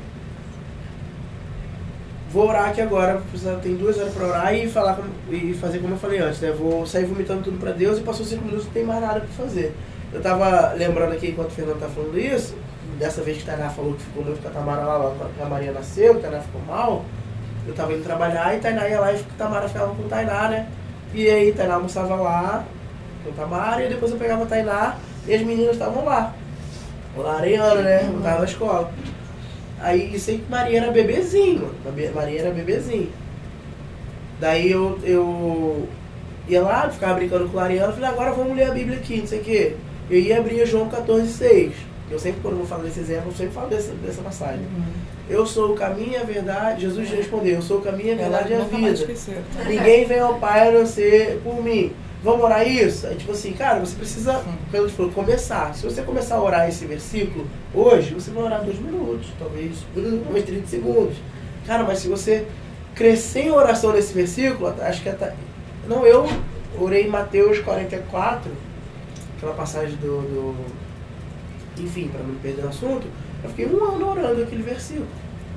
Vou 2.32 2.50
orar 2.50 2.70
aqui 2.70 2.82
agora, 2.82 3.22
tem 3.64 3.76
duas 3.76 3.98
horas 3.98 4.14
pra 4.14 4.28
orar 4.28 4.54
e 4.54 4.68
falar 4.68 5.00
e 5.32 5.54
fazer 5.54 5.80
como 5.80 5.94
eu 5.94 5.98
falei 5.98 6.20
antes, 6.20 6.42
né? 6.42 6.52
Vou 6.52 6.86
sair 6.86 7.06
vomitando 7.06 7.44
tudo 7.44 7.58
pra 7.58 7.72
Deus 7.72 7.98
e 7.98 8.02
passou 8.02 8.26
cinco 8.26 8.44
minutos 8.44 8.66
não 8.66 8.74
tem 8.74 8.84
mais 8.84 9.00
nada 9.00 9.22
pra 9.22 9.30
fazer. 9.30 9.74
Eu 10.12 10.22
tava 10.22 10.74
lembrando 10.74 11.14
aqui 11.14 11.28
enquanto 11.28 11.48
o 11.48 11.52
Fernando 11.52 11.80
tá 11.80 11.88
falando 11.88 12.20
isso, 12.20 12.56
dessa 13.00 13.22
vez 13.22 13.38
que 13.38 13.46
Tainá 13.46 13.70
falou 13.70 13.94
que 13.94 14.04
ficou 14.04 14.24
muito 14.24 14.42
com 14.42 14.50
a 14.50 14.52
Tamara 14.52 14.82
lá, 14.82 14.98
lá 14.98 15.30
a 15.42 15.46
Maria 15.46 15.72
nasceu, 15.72 16.20
Tainá 16.20 16.42
ficou 16.42 16.62
mal, 16.68 17.06
eu 17.68 17.74
tava 17.74 17.94
indo 17.94 18.04
trabalhar 18.04 18.56
e 18.56 18.60
Tainá 18.60 18.88
ia 18.88 19.00
lá 19.00 19.14
e 19.14 19.24
Tamara 19.38 19.68
ficava 19.68 19.94
com 19.96 20.04
o 20.04 20.08
Tainá, 20.08 20.50
né? 20.50 20.68
E 21.14 21.30
aí 21.30 21.52
Tainá 21.52 21.76
almoçava 21.76 22.16
lá 22.16 22.64
com 23.24 23.32
Tamara 23.32 23.84
e 23.84 23.90
depois 23.90 24.12
eu 24.12 24.18
pegava 24.18 24.46
Tainá 24.46 24.96
e 25.28 25.34
as 25.34 25.42
meninas 25.42 25.74
estavam 25.74 26.06
lá. 26.06 26.34
Lá 27.18 27.38
areando, 27.38 27.82
né? 27.82 28.04
Eu 28.04 28.22
tava 28.22 28.40
na 28.40 28.46
escola. 28.46 28.92
Aí 29.80 30.18
sei 30.20 30.40
que 30.40 30.50
Maria 30.50 30.82
era 30.82 30.92
bebezinho. 30.92 31.72
Maria 32.14 32.42
era 32.42 32.52
bebezinho. 32.52 33.10
Daí 34.40 34.72
eu, 34.72 35.00
eu 35.04 35.88
ia 36.48 36.62
lá, 36.62 36.90
ficava 36.90 37.16
brincando 37.16 37.50
com 37.50 37.60
a 37.60 37.64
Ariana, 37.64 37.94
falei, 37.94 38.10
agora 38.10 38.32
vamos 38.32 38.56
ler 38.56 38.70
a 38.70 38.74
Bíblia 38.74 38.98
aqui, 38.98 39.18
não 39.18 39.28
sei 39.28 39.40
o 39.40 39.44
quê. 39.44 39.76
Eu 40.10 40.20
ia 40.20 40.38
abrir 40.38 40.66
João 40.66 40.90
14, 40.90 41.32
6. 41.32 41.74
Eu 42.10 42.20
sempre, 42.20 42.42
quando 42.42 42.54
eu 42.54 42.60
vou 42.60 42.68
falar 42.68 42.84
desse 42.84 43.00
exemplo, 43.00 43.30
eu 43.30 43.36
sempre 43.36 43.54
falo 43.54 43.68
dessa, 43.68 43.92
dessa 43.94 44.22
passagem. 44.22 44.60
Uhum. 44.60 44.84
Eu 45.28 45.46
sou 45.46 45.74
o 45.74 45.76
caminho 45.76 46.12
e 46.12 46.18
a 46.18 46.24
verdade. 46.24 46.82
Jesus 46.82 47.10
respondeu, 47.10 47.56
eu 47.56 47.62
sou 47.62 47.80
o 47.80 47.82
caminho, 47.82 48.14
a 48.14 48.18
verdade 48.18 48.52
e 48.52 48.56
a 48.56 48.60
vida. 48.60 49.08
Ninguém 49.68 50.06
vem 50.06 50.20
ao 50.20 50.36
Pai 50.36 50.70
a 50.70 50.72
não 50.72 50.86
ser 50.86 51.40
por 51.44 51.64
mim. 51.64 51.92
Vamos 52.24 52.44
orar 52.44 52.68
isso? 52.68 53.06
Aí, 53.06 53.16
tipo 53.16 53.32
assim, 53.32 53.54
cara, 53.54 53.80
você 53.80 53.96
precisa, 53.96 54.44
te 54.72 54.92
falou, 54.94 55.12
começar. 55.12 55.76
Se 55.76 55.84
você 55.84 56.02
começar 56.02 56.36
a 56.36 56.44
orar 56.44 56.68
esse 56.68 56.84
versículo 56.86 57.46
hoje, 57.74 58.16
você 58.16 58.32
vai 58.32 58.44
orar 58.44 58.64
dois 58.64 58.80
minutos, 58.80 59.28
talvez 59.38 59.74
uns 59.96 60.44
30 60.44 60.66
segundos. 60.66 61.18
Cara, 61.68 61.84
mas 61.84 62.00
se 62.00 62.08
você 62.08 62.48
crescer 62.96 63.42
em 63.42 63.52
oração 63.52 63.94
nesse 63.94 64.14
versículo, 64.14 64.74
acho 64.82 65.04
que 65.04 65.10
até. 65.10 65.36
Não, 65.88 66.06
eu 66.06 66.28
orei 66.80 67.04
em 67.04 67.10
Mateus 67.10 67.60
44, 67.60 68.52
aquela 69.38 69.54
passagem 69.54 69.96
do. 69.98 70.22
do 70.22 70.85
enfim, 71.80 72.08
para 72.10 72.22
não 72.24 72.36
perder 72.36 72.66
o 72.66 72.70
assunto, 72.70 73.08
eu 73.44 73.50
fiquei 73.50 73.66
um 73.66 73.84
ano 73.84 74.10
orando 74.10 74.42
aquele 74.44 74.64
versículo. 74.64 75.08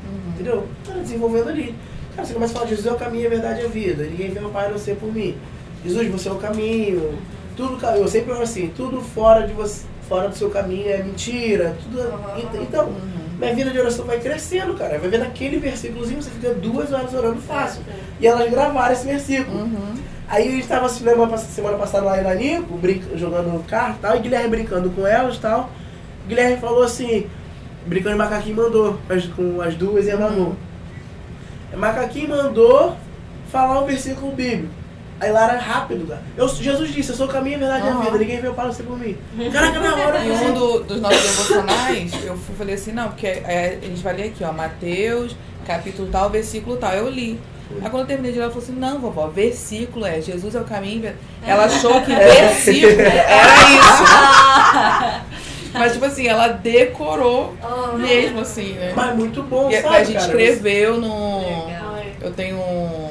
Uhum. 0.05 0.31
Entendeu? 0.35 0.67
Cara, 0.87 1.01
desenvolvendo 1.01 1.49
ali. 1.49 1.75
Cara, 2.15 2.27
você 2.27 2.35
começa 2.35 2.53
a 2.53 2.57
falar, 2.57 2.69
Jesus 2.69 2.87
é 2.87 2.93
o 2.93 2.97
caminho, 2.97 3.27
a 3.27 3.31
verdade 3.31 3.61
e 3.61 3.65
a 3.65 3.69
vida. 3.69 4.05
Ninguém 4.05 4.31
vê 4.31 4.41
o 4.41 4.49
Pai 4.51 4.71
não 4.71 4.79
ser 4.79 4.97
por 4.97 5.13
mim. 5.13 5.37
Jesus, 5.85 6.09
você 6.09 6.29
é 6.29 6.33
o 6.33 6.37
caminho. 6.37 7.19
Tudo, 7.57 7.79
eu 7.97 8.09
sempre 8.09 8.31
falo 8.33 8.43
assim, 8.43 8.73
tudo 8.77 9.01
fora 9.01 9.47
de 9.47 9.53
você, 9.53 9.85
fora 10.09 10.29
do 10.29 10.37
seu 10.37 10.49
caminho 10.51 10.89
é 10.89 11.03
mentira. 11.03 11.77
Tudo, 11.83 12.01
ent- 12.39 12.63
então, 12.63 12.87
Uhum. 12.87 12.95
minha 13.39 13.55
vida 13.55 13.71
de 13.71 13.79
oração 13.79 14.05
vai 14.05 14.19
crescendo, 14.19 14.75
cara. 14.75 14.99
Vai 14.99 15.09
ver 15.11 15.19
naquele 15.19 15.59
versículozinho, 15.59 16.23
você 16.23 16.31
fica 16.31 16.55
duas 16.55 16.93
horas 16.93 17.13
orando 17.15 17.41
fácil. 17.41 17.83
E 18.21 18.27
elas 18.27 18.51
gravaram 18.51 18.93
esse 18.93 19.07
versículo. 19.07 19.59
Uhum. 19.59 19.95
Aí 20.29 20.47
a 20.47 20.51
gente 20.51 20.67
tava 20.69 20.87
assim, 20.87 21.03
semana 21.05 21.39
semana 21.39 21.79
passada 21.79 22.05
lá 22.05 22.21
na 22.21 22.35
Nico, 22.35 22.77
brinca, 22.77 23.17
jogando 23.17 23.65
carro 23.67 23.97
e 23.99 24.03
tal, 24.03 24.17
e 24.17 24.21
Guilherme 24.21 24.49
brincando 24.49 24.91
com 24.91 25.07
elas 25.07 25.37
e 25.37 25.41
tal. 25.41 25.71
Guilherme 26.29 26.59
falou 26.59 26.83
assim, 26.83 27.27
brincando 27.87 28.13
de 28.17 28.19
macaquinho 28.19 28.57
mandou, 28.57 28.99
as- 29.09 29.27
com 29.27 29.61
as 29.61 29.75
duas 29.75 30.07
e 30.07 30.11
a 30.11 30.17
Manu. 30.17 30.57
Macaquinho 31.77 32.29
mandou 32.29 32.97
falar 33.51 33.81
um 33.83 33.87
versículo 33.87 34.33
bíblico. 34.33 34.73
Aí 35.21 35.33
lá 35.33 35.49
era 35.51 35.59
rápido, 35.59 36.07
cara. 36.07 36.23
Eu, 36.37 36.49
Jesus 36.49 36.93
disse, 36.95 37.11
eu 37.11 37.17
sou 37.17 37.27
o 37.27 37.29
caminho, 37.29 37.57
a 37.57 37.59
verdade 37.59 37.87
e 37.87 37.89
a 37.89 37.93
Aham. 37.93 38.03
vida. 38.05 38.19
Ninguém 38.19 38.41
veio 38.41 38.55
para 38.55 38.71
ser 38.73 38.85
por 38.85 38.97
mim. 38.97 39.17
Caraca, 39.53 39.81
na 39.81 39.97
hora 39.97 40.19
E 40.25 40.29
eu 40.29 40.35
um 40.35 40.55
do- 40.55 40.85
dos 40.85 41.01
nossos 41.01 41.21
devocionais, 41.23 42.13
eu 42.25 42.37
fui- 42.37 42.55
falei 42.57 42.75
assim, 42.77 42.93
não, 42.93 43.09
porque 43.09 43.27
é, 43.27 43.79
a 43.83 43.85
gente 43.87 44.01
vai 44.01 44.15
ler 44.15 44.25
aqui, 44.29 44.45
ó, 44.45 44.53
Mateus, 44.53 45.35
capítulo 45.67 46.09
tal, 46.09 46.31
versículo 46.31 46.77
tal. 46.77 46.93
Eu 46.93 47.11
li. 47.11 47.39
Aí 47.83 47.91
quando 47.91 48.03
eu 48.03 48.07
terminei 48.07 48.31
de 48.33 48.39
ler, 48.39 48.45
ela 48.45 48.53
falou 48.53 48.65
assim, 48.65 48.79
não, 48.79 48.99
vovó, 49.01 49.27
versículo 49.27 50.07
é 50.07 50.21
Jesus 50.21 50.55
é 50.55 50.61
o 50.61 50.65
caminho. 50.65 51.03
ver-" 51.03 51.17
Ela 51.45 51.65
achou 51.65 52.01
que 52.03 52.15
versículo 52.15 53.01
era 53.01 53.53
isso. 53.75 55.29
Mas, 55.73 55.93
tipo 55.93 56.05
assim, 56.05 56.27
ela 56.27 56.49
decorou 56.49 57.55
mesmo, 57.97 58.41
assim, 58.41 58.73
né? 58.73 58.93
Mas 58.95 59.17
muito 59.17 59.43
bom, 59.43 59.71
E 59.71 59.77
a, 59.77 59.83
sabe, 59.83 59.97
a 59.97 60.05
gente 60.05 60.15
cara? 60.19 60.27
escreveu 60.27 61.01
no... 61.01 61.41
Legal. 61.67 61.99
Eu 62.21 62.33
tenho 62.33 62.57
um, 62.57 63.11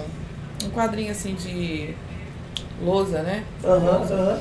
um 0.65 0.69
quadrinho, 0.71 1.11
assim, 1.11 1.33
de 1.33 1.95
lousa, 2.83 3.21
né? 3.21 3.43
Aham, 3.63 4.01
aham. 4.03 4.39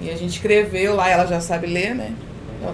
E 0.00 0.10
a 0.10 0.16
gente 0.16 0.30
escreveu 0.36 0.94
lá, 0.94 1.08
ela 1.08 1.26
já 1.26 1.40
sabe 1.40 1.66
ler, 1.66 1.94
né? 1.94 2.12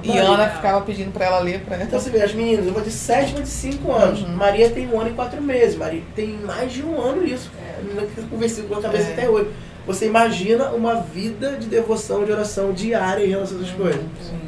E 0.03 0.09
Maria. 0.09 0.23
Ana 0.23 0.49
ficava 0.49 0.81
pedindo 0.81 1.13
pra 1.13 1.27
ela 1.27 1.39
ler 1.41 1.61
pra 1.61 1.75
ela. 1.77 1.85
Então 1.85 2.01
você 2.01 2.09
vê, 2.09 2.23
as 2.23 2.33
meninas, 2.33 2.67
uma 2.67 2.81
de 2.81 2.91
7 2.91 3.33
uma 3.33 3.43
de 3.43 3.49
5 3.49 3.93
anos. 3.93 4.23
Uhum. 4.23 4.35
Maria 4.35 4.71
tem 4.71 4.89
um 4.89 4.99
ano 4.99 5.11
e 5.11 5.13
quatro 5.13 5.43
meses. 5.43 5.77
Maria 5.77 6.03
tem 6.17 6.29
mais 6.39 6.73
de 6.73 6.83
um 6.83 6.99
ano 7.01 7.23
isso. 7.27 7.51
A 7.79 7.83
menina 7.83 8.03
fica 8.07 8.23
com 8.23 8.37
o 8.37 8.39
versículo 8.39 8.77
na 8.77 8.83
cabeça 8.89 9.11
É. 9.11 9.13
até 9.13 9.29
hoje. 9.29 9.51
Você 9.87 10.07
imagina 10.07 10.71
uma 10.71 10.95
vida 10.97 11.57
de 11.59 11.67
devoção, 11.67 12.25
de 12.25 12.33
oração 12.33 12.73
diária 12.73 13.25
em 13.25 13.29
relação 13.29 13.59
a 13.59 13.61
essas 13.63 13.75
coisas. 13.75 14.01
Sim. 14.23 14.39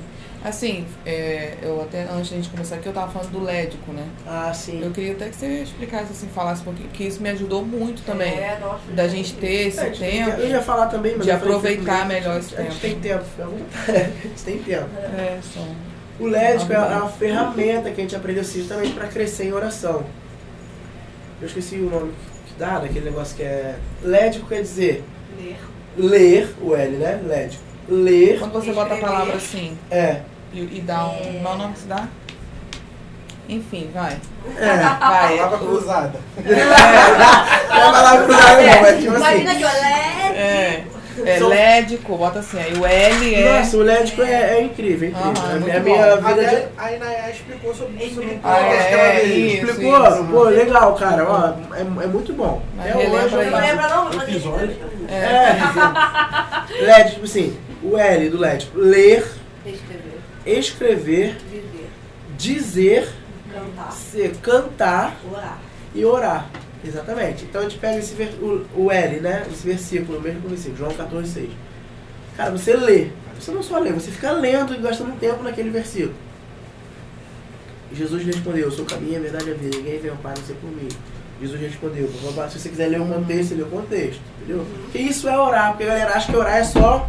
Assim, 0.48 0.86
é, 1.04 1.54
eu 1.60 1.82
até 1.82 2.02
antes 2.04 2.30
da 2.30 2.36
gente 2.36 2.48
começar 2.50 2.76
aqui, 2.76 2.86
eu 2.86 2.92
tava 2.92 3.10
falando 3.10 3.32
do 3.32 3.42
lédico, 3.42 3.90
né? 3.92 4.06
Ah, 4.24 4.52
sim. 4.54 4.80
Eu 4.80 4.92
queria 4.92 5.10
até 5.14 5.28
que 5.28 5.34
você 5.34 5.62
explicasse, 5.62 6.12
assim, 6.12 6.28
falasse 6.32 6.60
um 6.60 6.66
pouquinho, 6.66 6.88
porque 6.88 7.02
isso 7.02 7.20
me 7.20 7.28
ajudou 7.30 7.64
muito 7.64 8.02
também. 8.04 8.32
É, 8.32 8.56
nossa. 8.60 8.78
Da 8.94 9.08
gente 9.08 9.34
ter 9.34 9.66
esse 9.66 9.80
É, 9.80 9.82
a 9.82 9.86
gente 9.86 9.98
tem 9.98 10.24
tempo. 10.24 10.40
Eu 10.40 10.48
ia 10.48 10.62
falar 10.62 10.86
também, 10.86 11.16
mas 11.16 11.26
de 11.26 11.32
falei, 11.32 11.48
aproveitar 11.48 11.96
"Filho, 11.96 12.06
melhor 12.06 12.36
a 12.36 12.38
esse 12.38 12.50
gente- 12.50 12.60
A 12.60 12.62
gente 12.62 12.80
tempo." 12.80 13.00
tem 13.02 13.10
tempo, 13.10 13.24
fica 13.24 13.42
à 13.42 13.46
vontade. 13.46 13.90
A 13.90 14.28
gente 14.28 14.44
tem 14.44 14.58
tempo. 14.62 14.88
É, 15.18 15.38
só. 15.42 15.60
O 16.20 16.26
lédico 16.28 16.72
é 16.72 16.78
uma 16.78 17.08
ferramenta 17.08 17.90
que 17.90 18.00
a 18.00 18.04
gente 18.04 18.14
aprendeu 18.14 18.42
assim, 18.42 18.60
justamente 18.60 18.92
para 18.94 19.08
crescer 19.08 19.46
em 19.46 19.52
oração. 19.52 20.04
Eu 21.40 21.48
esqueci 21.48 21.74
o 21.74 21.90
nome 21.90 22.12
que 22.46 22.54
dá, 22.56 22.78
daquele 22.78 23.06
negócio 23.06 23.36
que 23.36 23.42
é. 23.42 23.74
Lédico 24.00 24.46
quer 24.46 24.62
dizer 24.62 25.02
Ler. 25.36 25.56
ler, 25.98 26.54
o 26.62 26.74
L, 26.76 26.96
né? 26.98 27.20
Lédico. 27.26 27.62
Ler 27.88 28.38
Quando 28.38 28.52
você 28.52 28.72
bota 28.72 28.94
a 28.94 28.98
palavra 28.98 29.34
assim 29.36 29.76
é. 29.90 30.20
E, 30.52 30.60
e 30.78 30.80
dá 30.86 31.06
um. 31.06 31.40
Qual 31.42 31.52
é 31.52 31.56
o 31.56 31.58
nome 31.58 31.72
que 31.74 31.80
se 31.80 31.86
dá? 31.86 32.04
Enfim, 33.48 33.90
vai. 33.94 34.16
É. 34.58 34.76
Vai. 34.76 35.36
Palavra 35.36 35.56
o- 35.56 35.60
cruzada. 35.68 36.20
Não 36.36 36.52
é 37.88 37.92
palavra 37.92 38.24
cruzada, 38.24 38.54
não, 38.56 38.62
é 38.62 38.92
tipo 38.94 39.06
Imagina 39.16 39.50
assim. 39.50 39.58
que 39.58 39.62
eu 39.62 39.68
leve. 39.68 40.38
É. 40.38 40.84
É 41.24 41.38
lédico, 41.40 42.14
bota 42.18 42.40
assim. 42.40 42.58
Aí 42.58 42.74
o 42.76 42.84
L 42.84 43.34
é. 43.34 43.58
Nossa, 43.58 43.76
o 43.78 43.82
lédico 43.82 44.20
é, 44.22 44.58
é 44.58 44.62
incrível, 44.62 45.08
é 45.08 45.12
incrível. 45.12 45.42
Aham, 45.42 45.56
a, 45.56 45.60
muito 45.60 45.76
a 45.76 45.80
bom. 45.80 45.84
minha 45.84 46.16
vida 46.16 46.34
de. 46.34 46.44
Até 46.56 46.68
a 46.76 46.92
Inaya 46.92 47.30
explicou 47.30 47.74
sobre 47.74 48.04
isso 48.04 48.20
no 48.20 48.40
Ah, 48.44 48.58
é, 48.58 48.62
podcast 48.64 48.84
aquela 48.86 49.02
é, 49.02 49.12
vez. 49.20 49.54
isso. 49.54 49.66
Explicou? 49.66 50.24
Pô, 50.26 50.42
legal, 50.44 50.94
cara. 50.96 51.24
Ó, 51.26 51.74
é, 51.74 51.80
é 51.80 52.06
muito 52.06 52.32
bom. 52.34 52.60
Mas 52.76 52.90
Até 52.90 52.98
relembra 52.98 53.38
hoje. 53.38 53.50
Não 53.50 53.60
lembra 53.60 53.88
não? 53.88 54.12
Episódio. 54.22 54.76
É. 55.08 56.74
É. 56.78 56.82
LED, 56.84 57.10
tipo 57.12 57.24
assim, 57.24 57.56
o 57.82 57.96
L 57.96 58.28
do 58.28 58.38
LED. 58.38 58.70
Ler, 58.74 59.26
Escrever. 60.46 61.36
Viver. 61.50 61.88
dizer, 62.38 63.08
Cantar. 63.52 63.92
ser, 63.92 64.36
cantar 64.36 65.16
Orar. 65.32 65.58
e 65.94 66.04
orar. 66.04 66.50
Exatamente. 66.84 67.44
Então 67.44 67.60
a 67.62 67.64
gente 67.64 67.78
pega 67.78 67.98
esse 67.98 68.14
ver- 68.14 68.34
o, 68.40 68.64
o 68.76 68.92
L, 68.92 69.20
né? 69.20 69.44
Esse 69.50 69.66
versículo, 69.66 70.18
o 70.18 70.20
mesmo 70.20 70.48
versículo, 70.48 70.76
João 70.78 70.92
14, 70.92 71.28
6. 71.32 71.50
Cara, 72.36 72.50
você 72.50 72.76
lê. 72.76 73.08
Você 73.40 73.50
não 73.50 73.62
só 73.62 73.78
lê, 73.78 73.90
você 73.92 74.10
fica 74.10 74.30
lendo 74.32 74.74
e 74.74 74.78
gastando 74.78 75.18
tempo 75.18 75.42
naquele 75.42 75.70
versículo. 75.70 76.14
Jesus 77.92 78.24
respondeu, 78.24 78.64
eu 78.64 78.70
sou 78.70 78.84
o 78.84 78.88
caminho, 78.88 79.16
a 79.18 79.20
verdade 79.20 79.48
e 79.48 79.52
a 79.52 79.54
vida. 79.54 79.76
Ninguém 79.76 79.98
vem 79.98 80.10
ao 80.10 80.16
Pai 80.18 80.34
não 80.36 80.44
ser 80.44 80.54
por 80.54 80.70
mim. 80.70 80.88
Jesus 81.40 81.60
respondeu, 81.60 82.08
se 82.08 82.58
você 82.58 82.68
quiser 82.68 82.88
ler 82.88 83.00
o 83.00 83.06
contexto, 83.06 83.48
você 83.50 83.54
lê 83.56 83.62
o 83.62 83.66
contexto. 83.66 84.20
Entendeu? 84.42 84.66
Porque 84.82 84.98
isso 84.98 85.28
é 85.28 85.38
orar, 85.38 85.70
porque 85.70 85.84
a 85.84 85.86
galera 85.88 86.14
acha 86.14 86.30
que 86.30 86.36
orar 86.36 86.56
é 86.56 86.64
só. 86.64 87.08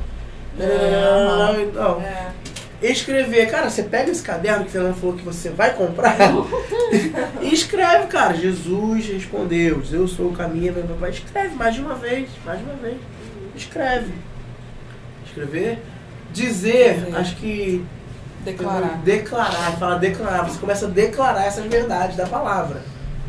Não. 0.57 2.01
É. 2.01 2.31
Escrever, 2.81 3.49
cara, 3.49 3.69
você 3.69 3.81
pega 3.81 4.11
esse 4.11 4.21
caderno 4.21 4.63
que 4.63 4.69
o 4.69 4.71
Fernando 4.71 4.95
falou 4.95 5.15
que 5.15 5.23
você 5.23 5.49
vai 5.49 5.73
comprar 5.73 6.15
e 7.41 7.51
escreve, 7.51 8.05
cara. 8.05 8.35
Jesus 8.35 9.07
respondeu, 9.07 9.81
eu 9.91 10.07
sou 10.07 10.27
o 10.27 10.33
caminho, 10.33 10.73
meu 10.73 10.95
pai. 10.97 11.09
Escreve 11.09 11.55
mais 11.55 11.73
de 11.73 11.81
uma 11.81 11.95
vez, 11.95 12.29
mais 12.45 12.59
de 12.59 12.65
uma 12.65 12.75
vez. 12.75 12.97
Escreve. 13.55 14.13
Escrever. 15.25 15.79
Dizer, 16.31 17.05
Dizer. 17.05 17.15
acho 17.15 17.35
que. 17.37 17.83
Declarar. 18.45 19.01
Declarar, 19.03 19.77
fala 19.77 19.95
declarar. 19.97 20.43
Você 20.43 20.59
começa 20.59 20.85
a 20.85 20.89
declarar 20.89 21.45
essas 21.45 21.65
verdades 21.65 22.15
da 22.15 22.27
palavra. 22.27 22.81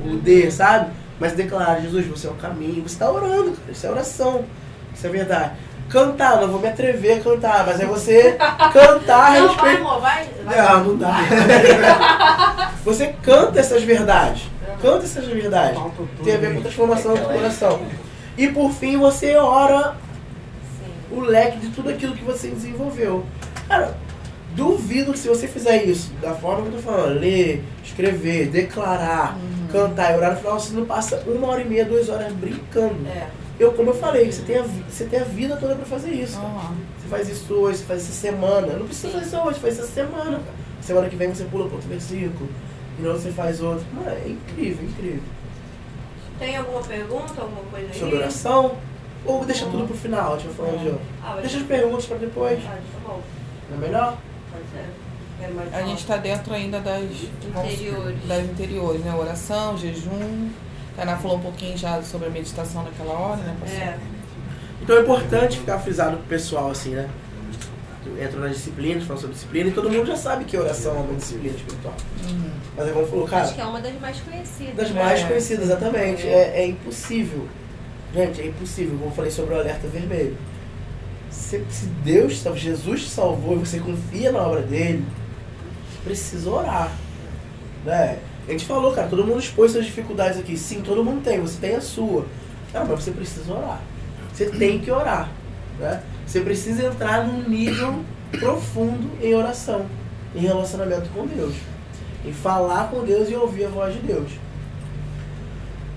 O 0.04 0.16
D, 0.16 0.50
sabe? 0.50 0.92
Mas 1.18 1.32
declarar, 1.32 1.80
Jesus, 1.80 2.06
você 2.06 2.26
é 2.26 2.30
o 2.30 2.34
caminho. 2.34 2.82
Você 2.82 2.94
está 2.94 3.10
orando, 3.10 3.52
cara. 3.52 3.72
Isso 3.72 3.86
é 3.86 3.90
oração. 3.90 4.44
Isso 4.94 5.06
é 5.06 5.10
verdade. 5.10 5.52
Cantar, 5.88 6.40
não 6.40 6.48
vou 6.48 6.60
me 6.60 6.68
atrever 6.68 7.18
a 7.18 7.20
cantar, 7.22 7.66
mas 7.66 7.80
é 7.80 7.86
você 7.86 8.36
cantar 8.72 9.36
a 9.36 9.40
Não, 9.40 9.48
vai, 9.48 9.48
respeito. 9.48 9.80
amor, 9.80 10.00
vai. 10.00 10.28
vai. 10.44 10.56
Não, 10.56 10.84
não 10.84 10.96
dá. 10.96 11.16
Você 12.84 13.14
canta 13.22 13.58
essas 13.60 13.82
verdades. 13.82 14.44
Canta 14.80 15.04
essas 15.04 15.26
verdades. 15.26 15.80
Tem 16.24 16.34
a 16.34 16.38
ver 16.38 16.54
com 16.54 16.60
transformação 16.62 17.14
do 17.14 17.20
coração. 17.22 17.80
E 18.36 18.48
por 18.48 18.70
fim 18.72 18.96
você 18.96 19.34
ora 19.36 19.96
o 21.10 21.20
leque 21.20 21.58
de 21.58 21.68
tudo 21.70 21.90
aquilo 21.90 22.14
que 22.14 22.24
você 22.24 22.48
desenvolveu. 22.48 23.24
Cara, 23.66 23.94
duvido 24.54 25.12
que 25.12 25.18
se 25.18 25.28
você 25.28 25.48
fizer 25.48 25.84
isso 25.84 26.12
da 26.22 26.32
forma 26.34 26.62
que 26.62 26.68
eu 26.68 26.72
tô 26.76 26.78
falando, 26.78 27.18
ler, 27.18 27.64
escrever, 27.84 28.46
declarar, 28.48 29.36
cantar 29.72 30.12
e 30.12 30.16
orar 30.16 30.30
no 30.32 30.36
final, 30.38 30.58
você 30.60 30.72
não 30.74 30.86
passa 30.86 31.22
uma 31.26 31.48
hora 31.48 31.60
e 31.60 31.64
meia, 31.68 31.84
duas 31.84 32.08
horas 32.08 32.32
brincando. 32.32 33.06
É. 33.08 33.26
Eu, 33.58 33.72
como 33.72 33.90
eu 33.90 33.94
falei, 33.94 34.30
você 34.30 34.42
tem 34.42 34.58
a, 34.58 34.62
você 34.62 35.04
tem 35.04 35.18
a 35.20 35.24
vida 35.24 35.56
toda 35.56 35.74
pra 35.74 35.84
fazer 35.84 36.10
isso. 36.12 36.38
Ah, 36.40 36.72
Você 37.00 37.08
faz 37.08 37.28
isso 37.28 37.52
hoje, 37.54 37.78
você 37.78 37.84
faz 37.84 38.02
isso 38.02 38.12
essa 38.12 38.20
semana. 38.20 38.72
Não 38.74 38.86
precisa 38.86 39.12
fazer 39.12 39.26
isso 39.26 39.36
hoje, 39.38 39.58
faz 39.58 39.74
isso 39.74 39.82
essa 39.82 39.92
semana. 39.92 40.40
Semana 40.80 41.08
que 41.08 41.16
vem 41.16 41.28
você 41.34 41.44
pula 41.44 41.64
para 41.66 41.74
outro 41.74 41.88
versículo. 41.88 42.48
E 42.98 43.02
não 43.02 43.12
você 43.12 43.30
faz 43.32 43.60
outro. 43.60 43.84
Mano, 43.94 44.10
é 44.10 44.28
incrível, 44.28 44.84
incrível. 44.88 45.22
Tem 46.38 46.56
alguma 46.56 46.80
pergunta, 46.82 47.40
alguma 47.40 47.62
coisa 47.70 47.88
aí? 47.92 47.98
Sobre 47.98 48.16
oração, 48.16 48.76
ou 49.26 49.44
deixa 49.44 49.66
tudo 49.66 49.86
pro 49.88 49.96
final, 49.96 50.34
deixa 50.34 50.46
eu 50.48 50.54
falar 50.54 50.76
de 50.76 50.86
outro. 50.86 51.00
Ah, 51.24 51.36
Deixa 51.40 51.56
as 51.58 51.62
perguntas 51.64 52.06
pra 52.06 52.16
depois. 52.16 52.60
Ah, 52.64 52.70
tá 52.78 53.08
bom. 53.08 53.20
Não 53.70 53.76
é 53.76 53.80
melhor? 53.80 54.18
Pode 54.52 54.64
ser. 54.72 55.76
A 55.76 55.82
gente 55.82 55.98
está 55.98 56.16
dentro 56.16 56.52
ainda 56.54 56.80
das 56.80 57.02
Interiores. 57.44 58.18
das 58.26 58.44
interiores, 58.44 59.00
né? 59.04 59.14
Oração, 59.14 59.76
jejum. 59.78 60.48
A 60.98 61.02
Ana 61.02 61.16
falou 61.16 61.36
um 61.38 61.40
pouquinho 61.40 61.78
já 61.78 62.02
sobre 62.02 62.26
a 62.26 62.30
meditação 62.30 62.82
naquela 62.82 63.12
hora, 63.12 63.36
né? 63.36 63.56
pastor? 63.60 63.80
É. 63.80 63.98
Então 64.82 64.96
é 64.96 65.00
importante 65.00 65.58
ficar 65.58 65.78
frisado 65.78 66.16
pro 66.16 66.26
pessoal 66.26 66.70
assim, 66.70 66.90
né? 66.90 67.08
Entra 68.20 68.40
nas 68.40 68.52
disciplinas, 68.56 69.04
fala 69.04 69.20
sobre 69.20 69.34
disciplina, 69.34 69.68
e 69.68 69.72
todo 69.72 69.90
mundo 69.90 70.06
já 70.06 70.16
sabe 70.16 70.44
que 70.44 70.56
oração 70.56 70.96
é 70.96 70.98
uma 71.00 71.14
disciplina 71.14 71.54
espiritual. 71.54 71.94
Uhum. 72.28 72.50
Mas 72.76 72.88
é 72.88 72.92
como 72.92 73.06
falou, 73.06 73.28
cara, 73.28 73.42
Acho 73.44 73.54
que 73.54 73.60
é 73.60 73.64
uma 73.64 73.80
das 73.80 74.00
mais 74.00 74.18
conhecidas. 74.20 74.74
das 74.76 74.90
né? 74.90 75.02
mais 75.04 75.20
É. 75.20 75.24
conhecidas, 75.26 75.64
exatamente. 75.66 76.26
É, 76.26 76.62
é 76.62 76.66
impossível. 76.66 77.46
Gente, 78.14 78.40
é 78.40 78.46
impossível. 78.46 78.96
Como 78.96 79.10
eu 79.10 79.14
falei 79.14 79.30
sobre 79.30 79.54
o 79.54 79.58
alerta 79.58 79.86
vermelho. 79.86 80.36
Se, 81.30 81.62
se 81.68 81.86
Deus, 82.02 82.38
se 82.40 82.56
Jesus 82.56 83.02
te 83.04 83.10
salvou 83.10 83.56
e 83.56 83.58
você 83.58 83.78
confia 83.78 84.32
na 84.32 84.40
obra 84.40 84.62
dele, 84.62 85.04
você 85.90 85.98
precisa 86.02 86.50
orar. 86.50 86.90
Né? 87.84 88.18
A 88.48 88.52
gente 88.52 88.64
falou, 88.64 88.92
cara, 88.92 89.08
todo 89.08 89.26
mundo 89.26 89.38
expôs 89.38 89.72
suas 89.72 89.84
dificuldades 89.84 90.38
aqui. 90.38 90.56
Sim, 90.56 90.80
todo 90.80 91.04
mundo 91.04 91.22
tem, 91.22 91.38
você 91.38 91.58
tem 91.60 91.76
a 91.76 91.82
sua. 91.82 92.24
Cara, 92.72 92.86
mas 92.86 93.04
você 93.04 93.10
precisa 93.10 93.52
orar. 93.52 93.82
Você 94.32 94.46
tem 94.46 94.78
que 94.78 94.90
orar. 94.90 95.30
Né? 95.78 96.02
Você 96.26 96.40
precisa 96.40 96.86
entrar 96.86 97.26
num 97.26 97.46
nível 97.46 98.02
profundo 98.30 99.10
em 99.22 99.34
oração, 99.34 99.84
em 100.34 100.40
relacionamento 100.40 101.10
com 101.10 101.26
Deus. 101.26 101.54
Em 102.24 102.32
falar 102.32 102.88
com 102.90 103.04
Deus 103.04 103.28
e 103.28 103.34
ouvir 103.34 103.66
a 103.66 103.68
voz 103.68 103.92
de 103.92 104.00
Deus. 104.00 104.30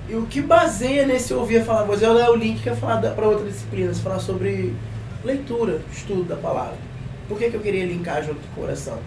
E 0.09 0.15
o 0.15 0.25
que 0.25 0.41
baseia 0.41 1.07
nesse 1.07 1.33
ouvir 1.33 1.63
falar 1.63 1.83
voz, 1.83 2.03
é 2.03 2.29
o 2.29 2.35
link 2.35 2.61
que 2.61 2.67
ia 2.67 2.75
falar 2.75 2.99
para 2.99 3.27
outra 3.29 3.45
disciplina, 3.45 3.93
falar 3.93 4.19
sobre 4.19 4.73
leitura, 5.23 5.79
estudo 5.89 6.25
da 6.25 6.35
palavra. 6.35 6.77
Por 7.29 7.37
que, 7.37 7.49
que 7.49 7.55
eu 7.55 7.61
queria 7.61 7.85
linkar 7.85 8.21
junto 8.21 8.41
com 8.53 8.59
o 8.59 8.63
coração? 8.65 8.99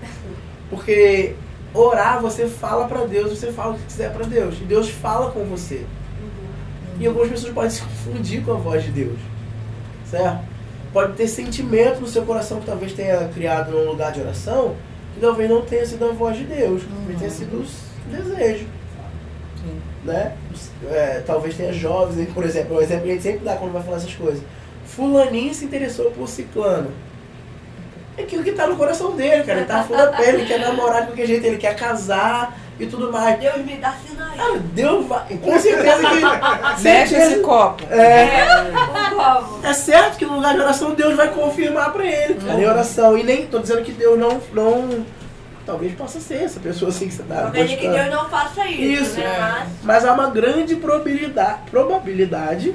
Porque 0.70 1.34
orar, 1.74 2.20
você 2.20 2.46
fala 2.46 2.86
para 2.86 3.04
Deus, 3.04 3.38
você 3.38 3.52
fala 3.52 3.74
o 3.74 3.78
que 3.78 3.84
quiser 3.84 4.12
para 4.12 4.24
Deus. 4.24 4.54
E 4.60 4.64
Deus 4.64 4.88
fala 4.88 5.30
com 5.32 5.44
você. 5.44 5.84
E 6.98 7.06
algumas 7.06 7.28
pessoas 7.28 7.52
podem 7.52 7.70
se 7.70 7.82
confundir 7.82 8.44
com 8.44 8.52
a 8.52 8.56
voz 8.56 8.84
de 8.84 8.90
Deus. 8.92 9.18
Certo? 10.08 10.44
Pode 10.92 11.14
ter 11.14 11.26
sentimento 11.26 12.00
no 12.00 12.06
seu 12.06 12.22
coração 12.24 12.60
que 12.60 12.66
talvez 12.66 12.92
tenha 12.92 13.28
criado 13.28 13.72
num 13.72 13.90
lugar 13.90 14.12
de 14.12 14.20
oração, 14.20 14.76
que 15.12 15.20
talvez 15.20 15.50
não 15.50 15.62
tenha 15.62 15.84
sido 15.84 16.04
a 16.04 16.12
voz 16.12 16.36
de 16.38 16.44
Deus, 16.44 16.82
talvez 16.88 17.18
tenha 17.18 17.30
sido 17.30 17.56
o 17.56 18.10
desejo 18.10 18.66
Sim. 19.64 19.80
né? 20.04 20.36
É, 20.90 21.22
talvez 21.26 21.56
tenha 21.56 21.72
jovens, 21.72 22.18
aí, 22.18 22.26
por 22.26 22.44
exemplo, 22.44 22.76
um 22.76 22.80
exemplo 22.80 23.04
que 23.04 23.10
a 23.10 23.14
gente 23.14 23.22
sempre 23.22 23.44
dá 23.44 23.56
quando 23.56 23.72
vai 23.72 23.82
falar 23.82 23.96
essas 23.96 24.14
coisas. 24.14 24.42
Fulaninho 24.86 25.52
se 25.52 25.64
interessou 25.64 26.10
por 26.10 26.28
ciclano. 26.28 26.90
É 28.16 28.22
aquilo 28.22 28.44
que 28.44 28.52
tá 28.52 28.66
no 28.66 28.76
coração 28.76 29.12
dele, 29.12 29.42
cara. 29.42 29.58
Ele 29.58 29.66
tá 29.66 29.80
afim 29.80 29.92
da 29.94 30.06
pele, 30.08 30.38
ele 30.38 30.46
quer 30.46 30.60
namorar 30.60 31.02
de 31.02 31.08
qualquer 31.08 31.26
jeito, 31.26 31.44
ele 31.46 31.56
quer 31.58 31.74
casar 31.74 32.56
e 32.78 32.86
tudo 32.86 33.10
mais. 33.10 33.38
Deus 33.40 33.56
me 33.58 33.76
dá 33.76 33.92
sinais. 34.06 34.36
Cara, 34.36 34.58
Deus 34.58 35.06
vai. 35.06 35.36
Com 35.38 35.58
certeza 35.58 35.98
que. 35.98 36.82
Mexe 36.82 37.14
esse 37.16 37.40
copo. 37.40 37.82
É, 37.92 38.70
favor. 39.16 39.60
é 39.64 39.72
certo 39.72 40.16
que 40.16 40.24
no 40.24 40.36
lugar 40.36 40.54
de 40.54 40.60
oração 40.60 40.94
Deus 40.94 41.16
vai 41.16 41.28
confirmar 41.28 41.92
pra 41.92 42.04
ele, 42.06 42.34
cara, 42.34 42.60
em 42.60 42.66
oração. 42.66 43.18
E 43.18 43.24
nem 43.24 43.46
tô 43.46 43.58
dizendo 43.58 43.82
que 43.82 43.92
Deus 43.92 44.18
não. 44.18 44.40
não 44.52 45.04
talvez 45.66 45.94
possa 45.94 46.20
ser 46.20 46.42
essa 46.42 46.60
pessoa 46.60 46.90
assim 46.90 47.08
que 47.08 47.14
você 47.14 47.22
tá 47.22 47.44
Não 47.44 47.50
quer 47.50 47.64
dizer 47.64 47.76
que. 47.78 47.88
Deus 47.88 48.10
não 48.10 48.28
faça 48.28 48.66
isso, 48.68 49.02
Isso, 49.02 49.20
né? 49.20 49.64
é. 49.64 49.66
Mas 49.82 50.04
há 50.04 50.12
uma 50.12 50.30
grande 50.30 50.76
probabilidade, 50.76 51.62
probabilidade 51.70 52.74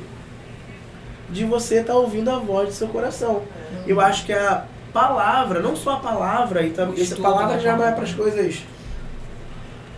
de 1.30 1.46
você 1.46 1.82
estar 1.82 1.94
ouvindo 1.94 2.32
a 2.32 2.40
voz 2.40 2.70
do 2.70 2.74
seu 2.74 2.88
coração. 2.88 3.44
Eu 3.86 4.02
acho 4.02 4.26
que 4.26 4.34
a 4.34 4.66
palavra, 4.94 5.62
não 5.62 5.76
só 5.76 5.94
a 5.94 6.00
palavra, 6.00 6.64
e 6.64 6.72
também, 6.72 7.02
essa 7.02 7.16
palavra 7.16 7.56
da 7.56 7.60
já 7.60 7.76
não 7.76 7.86
é 7.86 7.92
para 7.92 8.04
as 8.04 8.14
coisas, 8.14 8.64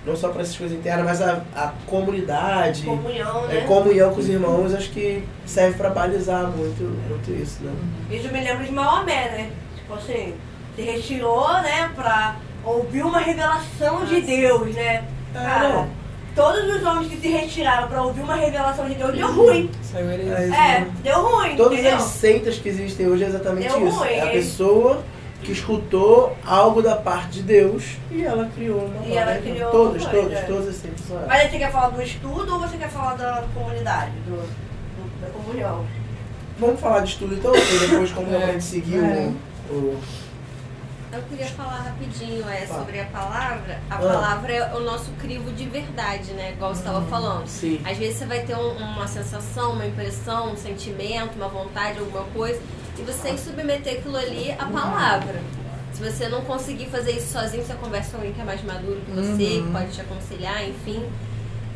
não 0.06 0.16
só 0.16 0.30
para 0.30 0.42
essas 0.42 0.58
coisas 0.58 0.78
internas, 0.78 1.06
mas 1.06 1.22
a, 1.22 1.42
a 1.56 1.74
comunidade, 1.86 2.84
comunhão, 2.84 3.46
é, 3.50 3.56
né? 3.56 3.62
comunhão 3.68 4.14
com 4.14 4.20
os 4.20 4.30
irmãos, 4.30 4.74
acho 4.74 4.90
que 4.92 5.24
serve 5.46 5.78
para 5.78 5.90
balizar 5.90 6.48
muito, 6.48 6.84
muito 7.10 7.32
isso, 7.32 7.64
né? 7.64 7.74
Isso 8.10 8.32
me 8.32 8.42
lembra 8.42 8.66
de 8.66 8.72
Maomé, 8.72 9.30
né? 9.30 9.52
Tipo 9.76 9.94
assim, 9.94 10.34
se 10.76 10.82
retirou, 10.82 11.52
né, 11.62 11.92
pra 11.96 12.36
ouvir 12.64 13.04
uma 13.04 13.20
revelação 13.20 14.06
de 14.06 14.22
Deus, 14.22 14.74
né? 14.76 15.04
É, 15.34 15.38
Cara. 15.38 16.01
Todos 16.36 16.76
os 16.76 16.84
homens 16.84 17.08
que 17.10 17.18
se 17.18 17.28
retiraram 17.30 17.88
pra 17.88 18.02
ouvir 18.04 18.22
uma 18.22 18.36
revelação 18.36 18.88
de 18.88 18.96
Deus, 18.96 19.14
deu 19.14 19.32
ruim. 19.34 19.70
Saiu 19.82 20.10
heresia. 20.12 20.34
É 20.56 20.78
É, 20.78 20.88
deu 21.04 21.22
ruim, 21.22 21.56
Todas 21.56 21.74
entendeu? 21.80 21.96
as 21.98 22.04
seitas 22.04 22.58
que 22.58 22.70
existem 22.70 23.08
hoje 23.08 23.24
é 23.24 23.28
exatamente 23.28 23.68
Deu 23.70 23.88
isso. 23.88 23.98
ruim, 24.00 24.10
É 24.10 24.22
a 24.22 24.28
pessoa 24.28 25.04
que 25.44 25.52
escutou 25.52 26.38
algo 26.46 26.82
da 26.84 26.96
parte 26.96 27.30
de 27.32 27.42
Deus 27.44 27.84
e 28.12 28.24
ela 28.24 28.48
criou 28.56 28.86
uma 28.86 29.06
E 29.06 29.18
ela 29.18 29.36
criou 29.40 29.72
Todas, 29.72 30.04
uma 30.04 30.12
todas, 30.12 30.28
coisa. 30.34 30.46
todas 30.48 30.68
as 30.70 30.76
seitas 30.76 31.02
são 31.08 31.18
essas. 31.18 31.28
Mas 31.28 31.52
você 31.52 31.58
quer 31.58 31.72
falar 31.72 31.90
do 31.90 32.02
estudo 32.02 32.54
ou 32.54 32.60
você 32.60 32.78
quer 32.78 32.90
falar 32.90 33.16
da 33.16 33.44
comunidade, 33.54 34.12
do, 34.28 34.36
do- 34.36 35.22
da 35.22 35.28
comunhão? 35.30 35.86
Vamos 36.60 36.80
falar 36.80 37.00
de 37.00 37.10
estudo 37.14 37.34
então, 37.34 37.52
e 37.56 37.88
depois 37.88 38.12
como 38.12 38.32
É. 38.32 38.44
a 38.44 38.52
gente 38.52 38.64
seguir 38.64 39.00
É. 39.04 39.32
o, 39.72 39.74
o. 39.74 39.98
Eu 41.14 41.22
queria 41.24 41.48
falar 41.48 41.82
rapidinho 41.82 42.48
é, 42.48 42.66
sobre 42.66 43.00
a 43.02 43.06
palavra. 43.06 43.82
A 43.90 43.96
Ah. 43.96 44.00
palavra 44.00 44.54
é 44.54 44.74
o 44.76 44.80
nosso 44.80 45.12
crivo 45.20 45.52
de 45.52 45.66
verdade, 45.68 46.32
né? 46.32 46.52
Igual 46.54 46.74
você 46.74 46.80
estava 46.82 47.06
falando. 47.08 47.48
Sim. 47.48 47.82
Às 47.84 47.98
vezes 47.98 48.18
você 48.18 48.26
vai 48.26 48.42
ter 48.46 48.56
um- 48.56 48.78
uma 48.78 49.08
sensação, 49.08 49.74
uma 49.74 49.86
impressão, 49.86 50.54
um 50.54 50.58
sentimento, 50.58 51.36
uma 51.36 51.50
vontade, 51.50 52.00
alguma 52.00 52.24
coisa, 52.26 52.62
e 52.98 53.02
você 53.02 53.20
tem 53.24 53.36
que 53.36 53.42
submeter 53.42 54.00
aquilo 54.00 54.16
ali 54.16 54.52
à 54.54 54.66
palavra. 54.66 55.42
Se 55.94 56.02
você 56.02 56.30
não 56.30 56.42
conseguir 56.46 56.86
fazer 56.86 57.12
isso 57.12 57.34
sozinho, 57.34 57.64
você 57.66 57.74
conversa 57.74 58.12
com 58.12 58.18
alguém 58.18 58.32
que 58.34 58.40
é 58.42 58.46
mais 58.46 58.64
maduro 58.64 59.02
que 59.06 59.12
você, 59.12 59.58
Uhum. 59.60 59.66
que 59.66 59.72
pode 59.74 59.92
te 59.92 60.02
aconselhar, 60.02 60.64
enfim. 60.68 61.06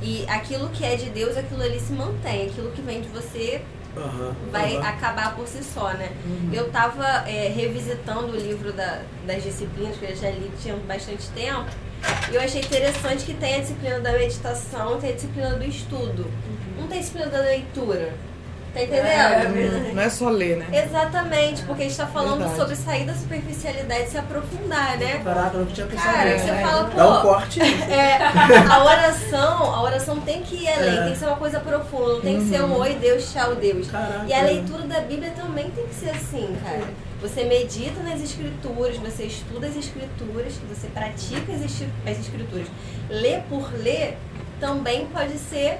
E 0.02 0.26
aquilo 0.30 0.70
que 0.70 0.86
é 0.86 0.96
de 0.96 1.10
Deus, 1.10 1.36
aquilo 1.36 1.62
ali 1.62 1.80
se 1.80 1.92
mantém. 1.92 2.48
Aquilo 2.48 2.72
que 2.72 2.82
vem 2.82 3.02
de 3.02 3.10
você 3.10 3.62
Aham, 3.98 4.36
vai 4.52 4.76
aham. 4.78 4.88
acabar 4.88 5.36
por 5.36 5.48
si 5.48 5.64
só, 5.64 5.94
né? 5.94 6.12
Eu 6.52 6.70
tava 6.70 7.06
é, 7.30 7.48
revisitando 7.48 8.28
o 8.34 8.36
livro 8.36 8.74
da- 8.74 9.02
das 9.26 9.42
disciplinas, 9.44 9.98
que 9.98 10.06
eu 10.06 10.16
já 10.16 10.30
li 10.30 10.52
tinha 10.62 10.76
bastante 10.76 11.28
tempo, 11.30 11.66
e 12.32 12.36
eu 12.36 12.42
achei 12.42 12.62
interessante 12.62 13.26
que 13.26 13.34
tem 13.34 13.56
a 13.56 13.60
disciplina 13.60 14.00
da 14.00 14.12
meditação, 14.12 15.00
tem 15.00 15.12
a 15.12 15.14
disciplina 15.14 15.52
do 15.52 15.64
estudo. 15.66 16.30
Não 16.78 16.88
tem 16.88 16.98
a 16.98 17.02
disciplina 17.02 17.28
da 17.28 17.40
leitura. 17.40 18.14
Tá 18.76 18.84
entendendo? 18.84 19.88
É. 19.90 19.92
Não 19.94 20.04
é 20.04 20.10
só 20.10 20.28
ler, 20.28 20.58
né? 20.58 20.68
Exatamente, 20.86 21.64
porque 21.64 21.84
a 21.84 21.86
gente 21.88 21.96
tá 21.98 22.06
falando 22.08 22.40
Verdade. 22.40 22.60
sobre 22.60 22.76
sair 22.76 23.06
da 23.06 23.14
superficialidade 23.14 24.04
e 24.04 24.08
se 24.10 24.18
aprofundar, 24.18 24.98
né? 24.98 25.22
Caraca, 25.24 25.56
eu 25.56 25.66
não 25.66 25.72
tinha 25.72 25.88
pensado 25.88 26.14
Cara, 26.14 26.34
nisso. 26.34 26.46
você 26.46 26.56
fala, 26.56 26.84
pô, 26.90 26.98
Dá 26.98 27.10
um 27.10 27.22
corte. 27.22 27.62
é, 27.62 28.18
a 28.70 28.84
oração, 28.84 29.74
a 29.74 29.82
oração 29.82 30.20
tem 30.20 30.42
que 30.44 30.56
ir 30.64 30.68
além, 30.68 30.98
É. 30.98 31.04
tem 31.04 31.14
que 31.14 31.20
ser 31.20 31.26
uma 31.28 31.38
coisa 31.38 31.60
profunda, 31.62 32.14
não 32.16 32.22
tem 32.22 32.38
que 32.40 32.50
ser 32.50 32.62
um 32.64 32.78
oi, 32.78 32.96
Deus, 32.96 33.32
tchau, 33.32 33.56
Deus. 33.56 33.90
Caraca. 33.90 34.26
E 34.28 34.34
a 34.34 34.42
leitura 34.42 34.84
da 34.84 35.00
Bíblia 35.00 35.32
também 35.32 35.72
tem 35.72 35.86
que 35.88 35.96
ser 35.96 36.10
assim, 36.10 36.54
cara. 36.62 36.82
Você 37.22 37.46
medita 37.46 38.04
nas 38.04 38.22
escrituras, 38.22 38.98
você 38.98 39.24
estuda 39.24 39.68
as 39.68 39.78
escrituras, 39.78 40.54
você 40.70 40.88
pratica 40.88 41.54
as 41.54 42.20
escrituras. 42.20 42.68
Ler 43.10 43.42
por 43.50 43.72
ler 43.74 44.18
também 44.60 45.06
pode 45.08 45.38
ser, 45.38 45.78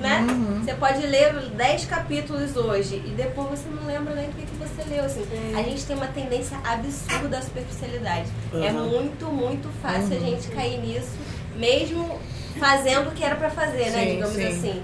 né? 0.00 0.20
Uhum. 0.28 0.62
Você 0.64 0.74
pode 0.74 1.06
ler 1.06 1.32
10 1.50 1.84
capítulos 1.86 2.56
hoje 2.56 2.96
e 3.04 3.10
depois 3.10 3.50
você 3.50 3.68
não 3.68 3.86
lembra 3.86 4.14
nem 4.14 4.26
do 4.28 4.36
que, 4.36 4.46
que 4.46 4.56
você 4.56 4.88
leu. 4.88 5.04
Assim. 5.04 5.24
A 5.56 5.62
gente 5.62 5.84
tem 5.84 5.96
uma 5.96 6.06
tendência 6.06 6.56
absurda 6.64 7.38
à 7.38 7.42
superficialidade. 7.42 8.28
É 8.52 8.70
Uhum. 8.72 8.88
muito, 8.88 9.26
muito 9.26 9.68
fácil 9.82 10.16
a 10.16 10.20
gente 10.20 10.48
cair 10.48 10.78
nisso 10.80 11.10
mesmo 11.56 12.18
fazendo 12.58 13.08
o 13.08 13.12
que 13.12 13.22
era 13.24 13.34
pra 13.36 13.50
fazer, 13.50 13.90
né? 13.90 14.04
Sim, 14.04 14.10
Digamos 14.14 14.34
sim. 14.36 14.46
assim. 14.46 14.82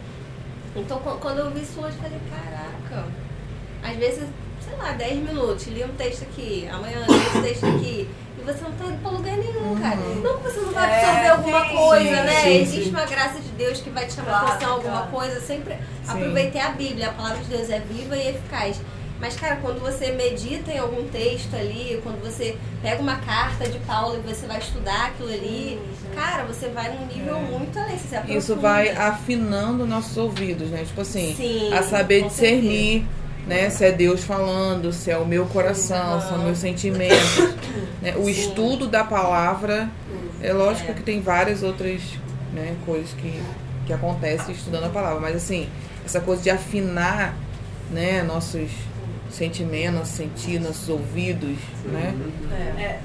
Então 0.76 0.98
qu- 1.00 1.18
quando 1.20 1.38
eu 1.38 1.50
vi 1.50 1.62
isso 1.62 1.80
hoje, 1.80 1.96
eu 1.96 2.02
falei, 2.02 2.18
caraca, 2.30 3.08
às 3.82 3.96
vezes, 3.96 4.24
sei 4.60 4.76
lá, 4.76 4.92
10 4.92 5.18
minutos, 5.18 5.66
li 5.68 5.82
um 5.84 5.88
texto 5.94 6.22
aqui, 6.22 6.68
amanhã 6.70 6.98
li 7.08 7.16
esse 7.16 7.42
texto 7.42 7.66
aqui. 7.66 8.08
Você 8.52 8.64
não 8.64 8.72
tá 8.72 8.84
indo 8.86 8.98
pra 9.02 9.10
lugar 9.10 9.36
nenhum, 9.36 9.78
cara. 9.80 9.96
Não 9.96 10.38
que 10.38 10.42
você 10.44 10.60
não 10.60 10.72
vai 10.72 10.90
É, 10.90 11.04
absorver 11.04 11.28
alguma 11.28 11.64
sim, 11.68 11.76
coisa, 11.76 12.04
sim, 12.16 12.22
né? 12.22 12.40
sim, 12.42 12.60
Existe 12.62 12.90
uma 12.90 13.04
graça 13.04 13.40
de 13.40 13.48
Deus 13.50 13.80
que 13.80 13.90
vai 13.90 14.06
te 14.06 14.14
chamar 14.14 14.30
Claro, 14.30 14.46
a 14.46 14.50
atenção, 14.54 14.72
alguma 14.74 14.92
claro. 15.02 15.10
coisa. 15.10 15.40
Sempre 15.40 15.76
aproveitei 16.06 16.60
a 16.60 16.70
Bíblia, 16.70 17.08
a 17.08 17.12
palavra 17.12 17.38
de 17.38 17.44
Deus 17.50 17.68
é 17.70 17.80
viva 17.80 18.16
e 18.16 18.28
eficaz. 18.30 18.80
Mas, 19.20 19.34
cara, 19.34 19.56
quando 19.56 19.80
você 19.80 20.12
medita 20.12 20.70
em 20.70 20.78
algum 20.78 21.02
texto 21.08 21.52
ali, 21.56 22.00
quando 22.04 22.20
você 22.22 22.56
pega 22.80 23.02
uma 23.02 23.16
carta 23.16 23.68
de 23.68 23.78
Paulo 23.80 24.16
e 24.16 24.20
você 24.34 24.46
vai 24.46 24.58
estudar 24.60 25.06
aquilo 25.08 25.28
ali, 25.30 25.80
cara, 26.14 26.44
você 26.44 26.68
vai 26.68 26.94
num 26.94 27.04
nível 27.06 27.36
muito 27.40 27.76
além. 27.76 27.98
Você 27.98 28.06
se. 28.08 28.14
É. 28.14 28.36
Isso 28.36 28.54
vai 28.54 28.90
afinando 28.90 29.84
nossos 29.86 30.16
ouvidos, 30.16 30.70
né? 30.70 30.84
Tipo 30.84 31.00
assim, 31.00 31.34
Sim, 31.36 31.72
a 31.74 31.82
saber 31.82 32.22
discernir, 32.28 33.04
né? 33.48 33.70
Se 33.70 33.84
é 33.86 33.90
Deus 33.92 34.22
falando, 34.22 34.92
se 34.92 35.10
é 35.10 35.16
o 35.18 35.24
meu 35.26 35.46
coração, 35.46 36.20
se 36.20 36.28
são 36.28 36.38
meus 36.38 36.58
sentimentos. 36.58 37.38
né? 38.02 38.14
O 38.16 38.24
Sim. 38.24 38.30
estudo 38.30 38.86
da 38.86 39.02
palavra, 39.02 39.88
é 40.40 40.52
lógico 40.52 40.90
É. 40.92 40.94
que 40.94 41.02
tem 41.02 41.20
várias 41.20 41.62
outras 41.62 42.00
né, 42.52 42.76
coisas 42.86 43.10
que, 43.14 43.42
que 43.86 43.92
acontecem 43.92 44.54
estudando 44.54 44.84
a 44.84 44.88
palavra, 44.90 45.18
mas 45.20 45.34
assim, 45.36 45.68
essa 46.04 46.20
coisa 46.20 46.42
de 46.42 46.50
afinar 46.50 47.34
né, 47.90 48.22
nossos 48.22 48.70
sentimentos, 49.30 50.08
sentir, 50.08 50.58
nossos 50.60 50.88
ouvidos, 50.88 51.56
né? 51.86 52.14
É. 52.78 52.98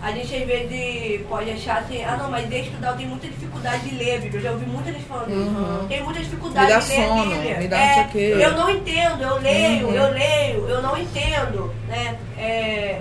A 0.00 0.12
gente 0.12 0.32
às 0.34 0.46
vezes 0.46 1.26
pode 1.28 1.50
achar 1.50 1.78
assim, 1.78 2.04
ah 2.04 2.16
não, 2.16 2.30
mas 2.30 2.48
de 2.48 2.60
estudar 2.60 2.90
eu 2.90 2.96
tenho 2.96 3.08
muita 3.08 3.26
dificuldade 3.26 3.88
de 3.88 3.96
ler 3.96 4.20
Bíblia. 4.20 4.38
Eu 4.38 4.42
já 4.44 4.50
ouvi 4.52 4.66
muita 4.66 4.92
gente 4.92 5.04
falando 5.04 5.30
isso. 5.30 5.38
Uhum. 5.50 5.88
Tenho 5.88 6.04
muita 6.04 6.20
dificuldade 6.20 6.66
Me 6.66 6.72
dá 6.72 6.78
de 6.78 6.88
ler 6.88 7.06
sono, 7.08 7.20
a 7.22 7.24
Bíblia. 7.36 7.58
me 7.58 7.68
dá 7.68 7.76
É, 7.78 7.86
não 7.86 7.94
sei 7.94 8.04
o 8.04 8.08
quê. 8.08 8.44
Eu 8.44 8.52
não 8.52 8.70
entendo, 8.70 9.22
eu 9.22 9.38
leio, 9.38 9.86
Uhum. 9.88 9.94
eu 9.94 10.12
leio, 10.12 10.68
eu 10.68 10.82
não 10.82 10.96
entendo. 10.96 11.74
Né? 11.88 12.16
É, 12.38 13.00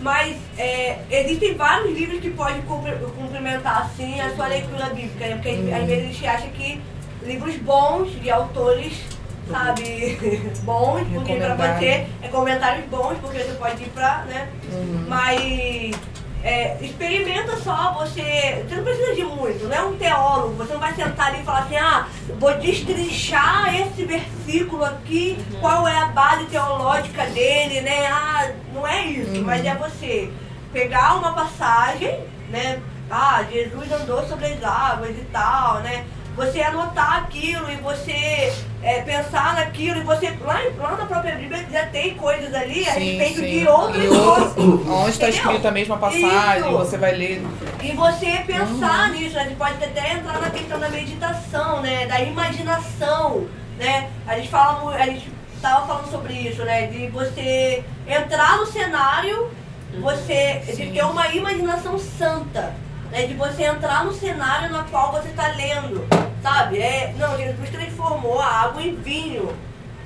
mas 0.00 0.36
é, 0.58 0.98
existem 1.10 1.54
vários 1.54 1.96
livros 1.96 2.20
que 2.20 2.30
podem 2.30 2.60
complementar 2.62 3.82
assim 3.82 4.20
a 4.20 4.34
sua 4.34 4.48
leitura 4.48 4.86
bíblica, 4.86 5.26
né? 5.28 5.34
Porque 5.36 5.50
Uhum. 5.50 5.74
às 5.76 5.84
vezes 5.86 6.04
a 6.04 6.06
gente 6.12 6.26
acha 6.26 6.46
que 6.48 6.80
livros 7.22 7.54
bons 7.56 8.10
de 8.20 8.28
autores, 8.30 8.92
sabe, 9.48 10.18
bons, 10.64 11.06
porque 11.14 11.34
pra 11.36 11.54
você 11.54 12.06
é 12.22 12.28
comentários 12.30 12.86
bons, 12.86 13.16
porque 13.20 13.38
você 13.38 13.52
pode 13.52 13.82
ir 13.82 13.88
pra, 13.90 14.24
né? 14.26 14.48
Uhum. 14.72 15.04
Mas 15.06 15.92
é, 16.44 16.76
experimenta 16.78 17.56
só 17.56 17.94
você. 17.94 18.62
Você 18.68 18.76
não 18.76 18.84
precisa 18.84 19.14
de 19.14 19.24
muito, 19.24 19.64
não 19.64 19.74
é 19.74 19.82
um 19.82 19.96
teólogo. 19.96 20.54
Você 20.56 20.74
não 20.74 20.80
vai 20.80 20.94
sentar 20.94 21.28
ali 21.28 21.40
e 21.40 21.44
falar 21.44 21.60
assim, 21.60 21.76
ah, 21.76 22.06
vou 22.38 22.54
destrinchar 22.58 23.74
esse 23.74 24.04
versículo 24.04 24.84
aqui, 24.84 25.38
qual 25.58 25.88
é 25.88 25.98
a 25.98 26.06
base 26.06 26.44
teológica 26.44 27.24
dele, 27.28 27.80
né? 27.80 28.06
Ah, 28.08 28.52
não 28.74 28.86
é 28.86 29.06
isso, 29.06 29.42
mas 29.42 29.64
é 29.64 29.74
você 29.74 30.30
pegar 30.70 31.14
uma 31.14 31.32
passagem, 31.32 32.20
né? 32.50 32.82
Ah, 33.10 33.42
Jesus 33.50 33.90
andou 33.90 34.26
sobre 34.28 34.46
as 34.46 34.62
águas 34.62 35.16
e 35.16 35.24
tal, 35.32 35.80
né? 35.80 36.04
Você 36.36 36.60
anotar 36.60 37.18
aquilo 37.18 37.70
e 37.70 37.76
você 37.76 38.52
é, 38.82 39.02
pensar 39.02 39.54
naquilo 39.54 40.00
e 40.00 40.02
você. 40.02 40.36
Lá, 40.40 40.60
lá 40.78 40.96
na 40.96 41.06
própria 41.06 41.36
Bíblia 41.36 41.64
já 41.70 41.86
tem 41.86 42.14
coisas 42.14 42.52
ali 42.52 42.86
a 42.88 42.92
respeito 42.92 43.40
de 43.40 43.68
outras 43.68 44.08
coisas. 44.08 44.86
Onde 44.88 45.10
está 45.10 45.28
escrito 45.28 45.68
a 45.68 45.70
mesma 45.70 45.96
passagem, 45.96 46.68
Isso. 46.68 46.78
você 46.78 46.98
vai 46.98 47.14
ler. 47.14 47.46
E 47.82 47.92
você 47.92 48.42
pensar 48.46 49.10
nisso, 49.10 49.36
né? 49.36 49.44
Você 49.44 49.54
pode 49.54 49.84
até 49.84 50.12
entrar 50.14 50.40
na 50.40 50.50
questão 50.50 50.80
da 50.80 50.88
meditação, 50.88 51.80
né? 51.82 52.06
Da 52.06 52.20
imaginação, 52.20 53.46
né? 53.78 54.10
A 54.26 54.36
gente 54.36 54.48
fala, 54.48 54.94
a 54.94 55.06
gente 55.06 55.30
tava 55.62 55.86
falando 55.86 56.10
sobre 56.10 56.34
isso, 56.34 56.62
né? 56.64 56.88
De 56.88 57.06
você 57.08 57.84
entrar 58.06 58.58
no 58.58 58.66
cenário, 58.66 59.50
você 60.00 60.62
de 60.66 60.74
Sim. 60.74 60.92
ter 60.92 61.04
uma 61.04 61.28
imaginação 61.28 61.98
santa, 61.98 62.74
né? 63.10 63.26
De 63.26 63.34
você 63.34 63.64
entrar 63.64 64.04
no 64.04 64.12
cenário 64.12 64.70
na 64.70 64.84
qual 64.84 65.12
você 65.12 65.28
está 65.28 65.48
lendo, 65.48 66.06
sabe? 66.42 66.78
É, 66.78 67.14
não, 67.18 67.36
Jesus 67.36 67.70
transformou 67.70 68.40
a 68.40 68.46
água 68.46 68.82
em 68.82 68.94
vinho, 68.96 69.56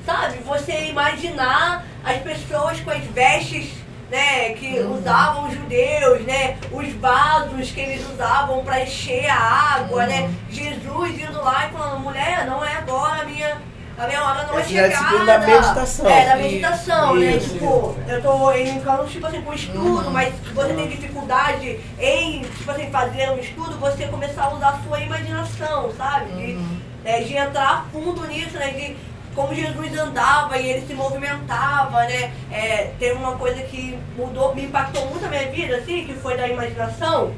sabe? 0.04 0.38
Você 0.38 0.86
imaginar 0.86 1.84
as 2.04 2.18
pessoas 2.18 2.80
com 2.80 2.90
as 2.90 3.04
vestes, 3.04 3.72
né, 4.10 4.54
que 4.54 4.80
usavam 4.80 5.48
os 5.48 5.54
judeus, 5.54 6.22
né, 6.22 6.56
os 6.72 6.90
vasos 6.94 7.70
que 7.70 7.80
eles 7.80 8.08
usavam 8.08 8.64
para 8.64 8.82
encher 8.82 9.28
a 9.28 9.36
água, 9.36 10.06
né? 10.06 10.32
Jesus 10.48 11.20
indo 11.20 11.38
lá 11.42 11.66
e 11.66 11.72
falando, 11.72 12.00
mulher, 12.00 12.46
não 12.46 12.64
é 12.64 12.76
agora 12.76 13.20
a 13.20 13.24
minha 13.24 13.58
a 13.98 14.06
minha 14.06 14.24
hora 14.24 14.46
não 14.46 14.56
é 14.56 14.60
é 14.60 14.64
disciplina 14.64 15.18
chegada. 15.18 15.26
da 15.26 15.38
meditação. 15.46 16.08
É, 16.08 16.24
da 16.24 16.38
Isso. 16.38 16.42
meditação, 16.48 17.14
né? 17.16 17.36
Isso. 17.36 17.50
Tipo, 17.54 17.96
eu 18.06 18.22
tô 18.22 18.52
brincando, 18.52 19.04
tipo 19.06 19.26
assim, 19.26 19.42
com 19.42 19.52
estudo, 19.52 20.10
mas 20.12 20.34
se 20.34 20.52
você 20.54 20.72
tem 20.72 20.88
dificuldade 20.88 21.80
em, 21.98 22.42
tipo 22.42 22.70
assim, 22.70 22.90
fazer 22.90 23.30
um 23.30 23.38
estudo, 23.38 23.76
você 23.78 24.06
começar 24.06 24.44
a 24.44 24.54
usar 24.54 24.68
a 24.68 24.78
sua 24.86 25.00
imaginação, 25.00 25.92
sabe? 25.96 26.30
De, 26.32 26.58
é, 27.04 27.20
de 27.22 27.36
entrar 27.36 27.70
a 27.70 27.82
fundo 27.92 28.24
nisso, 28.28 28.56
né? 28.56 28.68
De 28.70 28.96
como 29.34 29.52
Jesus 29.52 29.98
andava 29.98 30.56
e 30.58 30.68
ele 30.68 30.86
se 30.86 30.94
movimentava, 30.94 32.04
né? 32.04 32.32
É, 32.52 32.92
teve 33.00 33.14
uma 33.14 33.36
coisa 33.36 33.60
que 33.62 33.98
mudou, 34.16 34.54
me 34.54 34.64
impactou 34.64 35.06
muito 35.06 35.24
a 35.24 35.28
minha 35.28 35.50
vida, 35.50 35.76
assim, 35.76 36.04
que 36.06 36.14
foi 36.14 36.36
da 36.36 36.46
imaginação, 36.46 37.32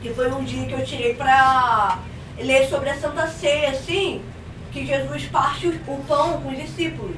que 0.00 0.14
foi 0.14 0.30
um 0.30 0.44
dia 0.44 0.66
que 0.66 0.72
eu 0.72 0.84
tirei 0.84 1.14
pra 1.14 1.98
ler 2.38 2.68
sobre 2.68 2.90
a 2.90 2.96
Santa 2.96 3.26
Ceia, 3.26 3.70
assim, 3.70 4.22
que 4.72 4.86
Jesus 4.86 5.24
parte 5.26 5.68
o 5.68 5.96
pão 6.06 6.40
com 6.40 6.50
os 6.50 6.56
discípulos. 6.58 7.16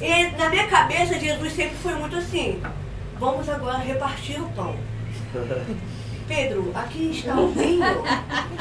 E 0.00 0.24
na 0.36 0.48
minha 0.48 0.66
cabeça, 0.66 1.18
Jesus 1.18 1.52
sempre 1.54 1.76
foi 1.76 1.94
muito 1.94 2.16
assim: 2.16 2.60
vamos 3.18 3.48
agora 3.48 3.78
repartir 3.78 4.40
o 4.42 4.48
pão. 4.50 4.74
Pedro, 6.28 6.72
aqui 6.74 7.12
está 7.12 7.34
o 7.36 7.48
vinho. 7.52 7.84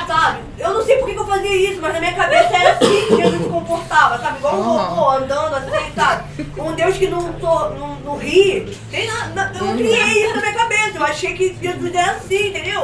Sabe? 0.06 0.40
Eu 0.60 0.72
não 0.76 0.84
sei 0.86 0.98
por 0.98 1.10
que 1.10 1.16
eu 1.16 1.26
fazia 1.26 1.72
isso, 1.72 1.82
mas 1.82 1.94
na 1.96 2.00
minha 2.00 2.14
cabeça 2.14 2.56
era 2.56 2.74
assim 2.74 3.08
que 3.08 3.16
Jesus 3.16 3.42
se 3.42 3.50
comportava, 3.50 4.20
sabe? 4.20 4.38
Igual 4.38 4.56
um 4.60 4.62
robô 4.62 5.10
andando 5.10 5.56
assim, 5.56 5.92
sabe? 5.96 6.24
Um 6.60 6.74
Deus 6.76 6.96
que 6.96 7.08
não, 7.08 7.34
to, 7.34 7.70
não, 7.80 7.96
não 8.02 8.18
ri. 8.20 8.72
Tem 8.92 9.08
na, 9.08 9.28
na- 9.30 9.52
eu 9.56 9.66
não 9.66 9.76
criei 9.78 10.26
isso 10.26 10.36
na 10.36 10.42
minha 10.42 10.54
cabeça. 10.54 10.92
Eu 10.98 11.04
achei 11.06 11.34
que 11.34 11.58
Jesus 11.60 11.96
era 11.96 12.12
assim, 12.12 12.50
entendeu? 12.50 12.82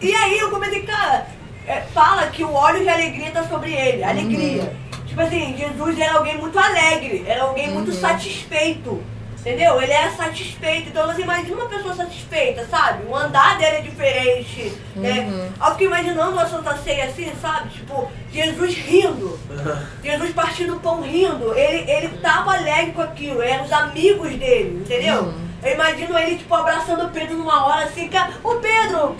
E 0.00 0.12
aí 0.12 0.38
eu 0.40 0.50
comecei, 0.50 0.82
cara, 0.82 1.28
é, 1.66 1.80
fala 1.92 2.26
que 2.26 2.44
o 2.44 2.52
óleo 2.52 2.82
de 2.82 2.88
alegria 2.88 3.30
tá 3.30 3.44
sobre 3.44 3.72
ele, 3.72 4.04
alegria. 4.04 4.72
Tipo 5.06 5.20
assim, 5.20 5.56
Jesus 5.56 5.98
era 5.98 6.14
alguém 6.14 6.36
muito 6.38 6.58
alegre, 6.58 7.24
era 7.26 7.44
alguém 7.44 7.70
muito 7.70 7.92
satisfeito. 7.92 9.02
Entendeu? 9.38 9.80
Ele 9.80 9.92
era 9.92 10.10
satisfeito. 10.10 10.88
Então 10.88 11.06
você 11.06 11.20
imagina 11.20 11.54
uma 11.54 11.68
pessoa 11.68 11.94
satisfeita, 11.94 12.66
sabe? 12.66 13.04
O 13.06 13.14
andar 13.14 13.58
dele 13.58 13.76
é 13.76 13.80
diferente. 13.82 14.72
Né? 14.96 15.50
Eu 15.60 15.70
fico 15.72 15.84
imaginando 15.84 16.32
uma 16.32 16.46
Santa 16.46 16.74
Ceia 16.78 17.04
assim, 17.04 17.30
sabe? 17.42 17.68
Tipo, 17.68 18.10
Jesus 18.32 18.74
rindo. 18.74 19.38
Jesus 20.02 20.32
partindo 20.32 20.76
o 20.76 20.80
pão 20.80 21.02
rindo. 21.02 21.52
Ele, 21.54 21.90
ele 21.90 22.08
tava 22.22 22.54
alegre 22.54 22.92
com 22.92 23.02
aquilo. 23.02 23.42
Eram 23.42 23.66
os 23.66 23.72
amigos 23.72 24.30
dele, 24.30 24.80
entendeu? 24.82 25.34
Eu 25.64 25.72
imagino 25.74 26.18
ele, 26.18 26.36
tipo, 26.36 26.54
abraçando 26.54 27.04
o 27.06 27.08
Pedro 27.10 27.36
numa 27.38 27.66
hora 27.66 27.84
assim, 27.84 28.06
cara, 28.08 28.32
ô 28.42 28.56
Pedro, 28.56 29.16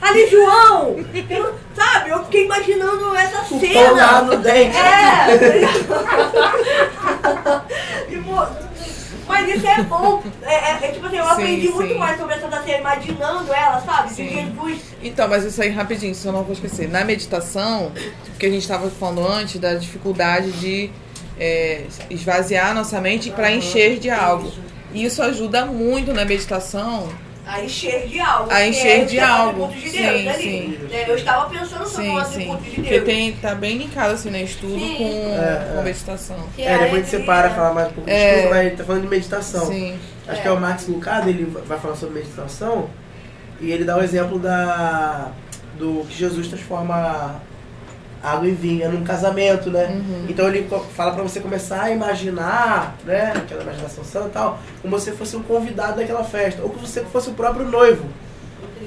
ali 0.00 0.26
João! 0.30 0.96
Eu 1.28 1.54
sabe? 1.74 2.10
Eu 2.10 2.24
fiquei 2.24 2.44
imaginando 2.44 3.16
essa 3.16 3.42
O 3.54 3.58
cena. 3.60 3.74
pão 3.88 3.94
lá 3.96 4.22
no 4.22 4.36
dente. 4.36 4.76
É! 4.76 5.26
tipo, 8.08 8.46
mas 9.26 9.48
isso 9.54 9.66
é 9.66 9.82
bom. 9.82 10.22
É, 10.42 10.54
é- 10.54 10.78
é 10.82 10.92
tipo 10.92 11.06
assim, 11.06 11.16
eu 11.18 11.24
Sim, 11.24 11.30
aprendi 11.30 11.68
muito 11.68 11.92
sim. 11.92 11.98
mais 11.98 12.18
sobre 12.18 12.34
a 12.34 12.40
Santa 12.40 12.62
Ceia, 12.62 12.78
imaginando 12.78 13.52
ela, 13.52 13.80
sabe? 13.80 14.08
De 14.08 14.14
Sim. 14.14 14.28
Jesus. 14.28 14.80
Então, 15.02 15.28
mas 15.28 15.44
isso 15.44 15.60
aí 15.60 15.68
rapidinho, 15.70 16.12
isso 16.12 16.26
eu 16.28 16.32
não 16.32 16.42
vou 16.44 16.52
esquecer. 16.52 16.88
Na 16.88 17.04
meditação, 17.04 17.92
que 18.38 18.46
a 18.46 18.50
gente 18.50 18.62
estava 18.62 18.88
falando 18.90 19.26
antes 19.28 19.60
da 19.60 19.74
dificuldade 19.74 20.52
de 20.52 20.90
é, 21.38 21.84
esvaziar 22.08 22.74
nossa 22.74 23.00
mente 23.00 23.30
para 23.30 23.50
encher 23.52 23.98
de 23.98 24.10
algo. 24.10 24.50
E 24.92 25.04
isso 25.04 25.22
ajuda 25.22 25.64
muito 25.66 26.12
na 26.12 26.24
meditação. 26.24 27.08
A 27.46 27.62
encher 27.64 28.06
de 28.08 28.20
algo. 28.20 28.50
A 28.50 28.56
que 28.56 28.64
encher 28.68 29.00
é 29.00 29.04
de 29.04 29.18
algo. 29.18 29.68
de 29.68 29.80
Deus 29.80 29.92
Sim, 29.92 30.28
ali. 30.28 30.42
sim. 30.42 30.78
né? 30.90 31.04
Eu 31.08 31.14
estava 31.16 31.48
pensando 31.48 31.86
sobre 31.88 32.04
Sim, 32.10 32.18
um 32.18 32.24
sim. 32.24 32.56
de 32.56 32.70
Porque 32.74 32.90
Deus. 32.90 33.04
tem, 33.04 33.32
tá 33.32 33.54
bem 33.54 33.78
linkado 33.78 34.12
assim, 34.12 34.28
né? 34.30 34.42
Estudo 34.42 34.78
Sim. 34.78 34.96
com, 34.98 35.04
É, 35.42 35.70
com 35.72 35.80
é. 35.80 35.82
meditação. 35.82 36.36
Que 36.54 36.62
É, 36.62 36.72
depois 36.72 36.80
a 36.80 36.84
gente 36.84 36.94
alegria. 36.98 37.18
separa, 37.20 37.50
falar 37.50 37.72
mais 37.72 37.88
um 37.88 37.92
pouco 37.92 38.10
de 38.10 38.14
É. 38.16 38.34
estudo, 38.36 38.50
mas 38.54 38.76
tá 38.76 38.84
falando 38.84 39.02
de 39.02 39.08
meditação. 39.08 39.66
Sim. 39.66 39.98
Acho 40.26 40.42
que 40.42 40.48
é 40.48 40.50
o 40.52 40.60
Max 40.60 40.86
Lucado, 40.88 41.28
ele 41.30 41.44
vai 41.66 41.78
falar 41.78 41.96
sobre 41.96 42.20
meditação 42.20 42.90
e 43.62 43.70
ele 43.70 43.84
dá 43.84 43.96
o 43.96 44.02
exemplo 44.02 44.38
da 44.38 45.30
do 45.78 46.04
que 46.06 46.18
Jesus 46.18 46.48
transforma 46.48 47.40
água 48.22 48.48
em 48.48 48.54
vinho, 48.54 48.84
é 48.84 48.88
num 48.88 49.04
casamento, 49.04 49.70
né? 49.70 49.86
Uhum. 49.86 50.26
Então 50.28 50.48
ele 50.48 50.68
fala 50.94 51.12
pra 51.12 51.22
você 51.22 51.40
começar 51.40 51.82
a 51.82 51.90
imaginar, 51.90 52.96
né, 53.04 53.32
aquela 53.36 53.62
imaginação 53.62 54.04
santa 54.04 54.28
e 54.28 54.30
tal, 54.30 54.58
como 54.82 54.98
se 54.98 55.06
você 55.06 55.16
fosse 55.16 55.36
um 55.36 55.42
convidado 55.42 55.96
daquela 55.96 56.24
festa, 56.24 56.62
ou 56.62 56.70
que 56.70 56.80
você 56.80 57.02
fosse 57.04 57.30
o 57.30 57.34
próprio 57.34 57.66
noivo. 57.68 58.04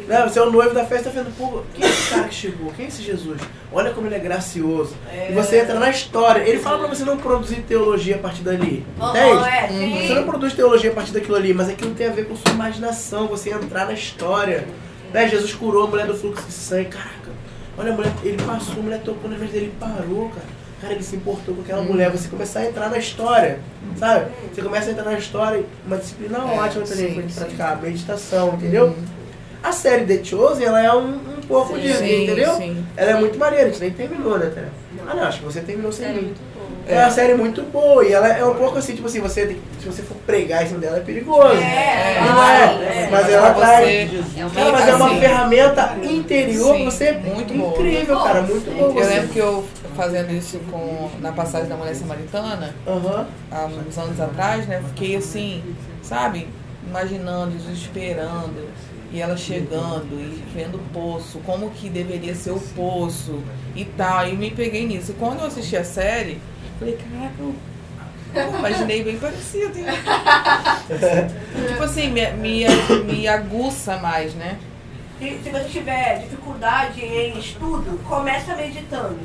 Né? 0.07 0.27
Você 0.27 0.39
é 0.39 0.41
o 0.41 0.51
noivo 0.51 0.73
da 0.73 0.85
festa, 0.85 1.09
vendo, 1.09 1.35
pô, 1.37 1.63
quem 1.73 1.85
é 1.85 1.89
esse 1.89 2.09
cara 2.09 2.27
que 2.27 2.35
chegou? 2.35 2.71
Quem 2.73 2.85
é 2.85 2.87
esse 2.87 3.01
Jesus? 3.01 3.39
Olha 3.71 3.91
como 3.91 4.07
ele 4.07 4.15
é 4.15 4.19
gracioso. 4.19 4.95
E 5.29 5.33
você 5.33 5.59
entra 5.59 5.79
na 5.79 5.89
história. 5.89 6.41
Ele 6.41 6.59
fala 6.59 6.79
pra 6.79 6.87
você 6.87 7.03
não 7.03 7.17
produzir 7.17 7.61
teologia 7.61 8.15
a 8.15 8.19
partir 8.19 8.41
dali. 8.41 8.85
Entende? 8.97 9.47
é, 9.47 9.67
sim. 9.67 10.07
Você 10.07 10.13
não 10.13 10.23
produz 10.23 10.53
teologia 10.53 10.91
a 10.91 10.93
partir 10.93 11.11
daquilo 11.11 11.35
ali, 11.35 11.53
mas 11.53 11.69
aquilo 11.69 11.93
tem 11.93 12.07
a 12.07 12.11
ver 12.11 12.25
com 12.27 12.35
sua 12.35 12.51
imaginação, 12.51 13.27
você 13.27 13.51
entrar 13.51 13.85
na 13.85 13.93
história. 13.93 14.67
Né? 15.13 15.27
Jesus 15.27 15.53
curou 15.53 15.85
a 15.85 15.87
mulher 15.87 16.07
do 16.07 16.15
fluxo 16.15 16.45
de 16.45 16.53
sangue. 16.53 16.89
Caraca, 16.89 17.20
olha 17.77 17.91
a 17.91 17.95
mulher, 17.95 18.11
ele 18.23 18.41
passou, 18.43 18.79
a 18.79 18.83
mulher 18.83 19.01
tocou 19.01 19.29
na 19.29 19.37
vez 19.37 19.51
dele, 19.51 19.65
ele 19.65 19.73
parou, 19.79 20.29
cara. 20.29 20.61
Cara, 20.81 20.93
ele 20.93 21.03
se 21.03 21.15
importou 21.15 21.53
com 21.53 21.61
aquela 21.61 21.83
mulher. 21.83 22.09
Você 22.09 22.27
começar 22.27 22.61
a 22.61 22.65
entrar 22.65 22.89
na 22.89 22.97
história, 22.97 23.59
sabe? 23.97 24.31
Você 24.51 24.61
começa 24.63 24.89
a 24.89 24.93
entrar 24.93 25.05
na 25.05 25.17
história, 25.17 25.63
uma 25.85 25.97
disciplina 25.97 26.39
É, 26.39 26.59
ótima 26.59 26.83
também 26.85 27.13
pra 27.13 27.21
gente 27.21 27.33
praticar, 27.35 27.81
meditação, 27.81 28.53
entendeu? 28.55 28.95
A 29.63 29.71
série 29.71 30.05
The 30.05 30.23
Chosen, 30.23 30.65
ela 30.65 30.81
é 30.83 30.91
um, 30.91 31.09
um 31.17 31.41
pouco 31.47 31.75
Sim, 31.75 31.81
disso, 31.81 31.99
sim, 31.99 32.23
entendeu? 32.23 32.55
sim. 32.55 32.83
Ela 32.97 33.11
é 33.11 33.13
muito 33.13 33.37
maneira, 33.37 33.67
a 33.67 33.69
gente 33.71 33.79
nem 33.79 33.91
terminou, 33.91 34.39
né, 34.39 34.47
Té? 34.47 34.63
Ah, 35.07 35.13
não, 35.13 35.23
acho 35.23 35.37
que 35.37 35.45
você 35.45 35.61
terminou 35.61 35.91
sem 35.91 36.07
Série 36.07 36.19
mim. 36.19 36.33
Boa. 36.81 36.99
É 36.99 37.03
uma 37.03 37.11
série 37.11 37.33
muito 37.33 37.61
boa 37.63 38.05
e 38.05 38.11
ela 38.11 38.27
é 38.27 38.45
um 38.45 38.55
pouco 38.55 38.77
assim, 38.77 38.95
tipo 38.95 39.07
assim, 39.07 39.19
você 39.19 39.47
tem, 39.47 39.61
se 39.79 39.85
você 39.85 40.01
for 40.01 40.17
pregar 40.25 40.63
em 40.63 40.67
cima 40.67 40.79
dela 40.79 40.97
é 40.97 41.01
perigoso. 41.01 41.55
É, 41.55 42.21
não 42.21 42.43
é, 42.43 42.63
é. 42.63 43.09
mas 43.11 43.11
Mas 43.11 43.33
ela 43.33 43.47
É 43.47 44.45
uma 44.45 44.49
Cara, 44.51 44.71
mas 44.71 44.87
é 44.87 44.95
uma 44.95 45.09
ferramenta 45.15 45.97
interior 46.03 46.75
Sim, 46.75 46.83
pra 46.83 46.91
você 46.91 47.11
muito 47.13 47.53
boa. 47.53 47.73
incrível, 47.73 48.19
cara, 48.19 48.41
muito 48.41 48.71
boa. 48.75 48.99
Eu 48.99 49.07
lembro 49.07 49.27
que 49.29 49.39
eu 49.39 49.65
fazendo 49.95 50.31
isso 50.31 50.59
com, 50.71 51.09
na 51.19 51.31
passagem 51.31 51.67
da 51.67 51.75
mulher 51.75 51.95
samaritana, 51.95 52.73
Aham. 52.87 53.27
há 53.51 53.65
uns 53.65 53.97
anos 53.97 54.19
atrás, 54.19 54.65
né? 54.67 54.81
Fiquei 54.89 55.15
assim, 55.15 55.63
sabe, 56.01 56.47
imaginando, 56.87 57.51
Jesus 57.51 57.77
esperando, 57.79 58.69
e 59.13 59.19
ela 59.19 59.35
chegando 59.35 60.07
e 60.13 60.41
vendo 60.53 60.75
o 60.75 60.93
poço, 60.93 61.39
como 61.45 61.69
que 61.71 61.89
deveria 61.89 62.33
ser 62.33 62.51
o 62.51 62.59
poço 62.59 63.39
e 63.75 63.83
tal. 63.83 64.27
E 64.27 64.35
me 64.35 64.51
peguei 64.51 64.87
nisso. 64.87 65.11
E 65.11 65.15
quando 65.15 65.41
eu 65.41 65.47
assisti 65.47 65.75
a 65.75 65.83
série, 65.83 66.39
falei, 66.81 66.97
caraca, 66.97 67.33
eu 67.39 67.55
eu 68.33 68.59
imaginei 68.59 69.03
bem 69.03 69.19
parecido, 69.19 69.77
hein? 69.77 69.85
tipo 71.67 71.83
assim, 71.83 72.09
me, 72.09 72.31
me, 72.31 72.65
me 73.05 73.27
aguça 73.27 73.97
mais, 73.97 74.33
né? 74.35 74.57
Se, 75.19 75.39
se 75.43 75.49
você 75.49 75.65
tiver 75.65 76.19
dificuldade 76.19 77.01
em 77.03 77.37
estudo, 77.37 77.99
começa 78.07 78.55
meditando. 78.55 79.19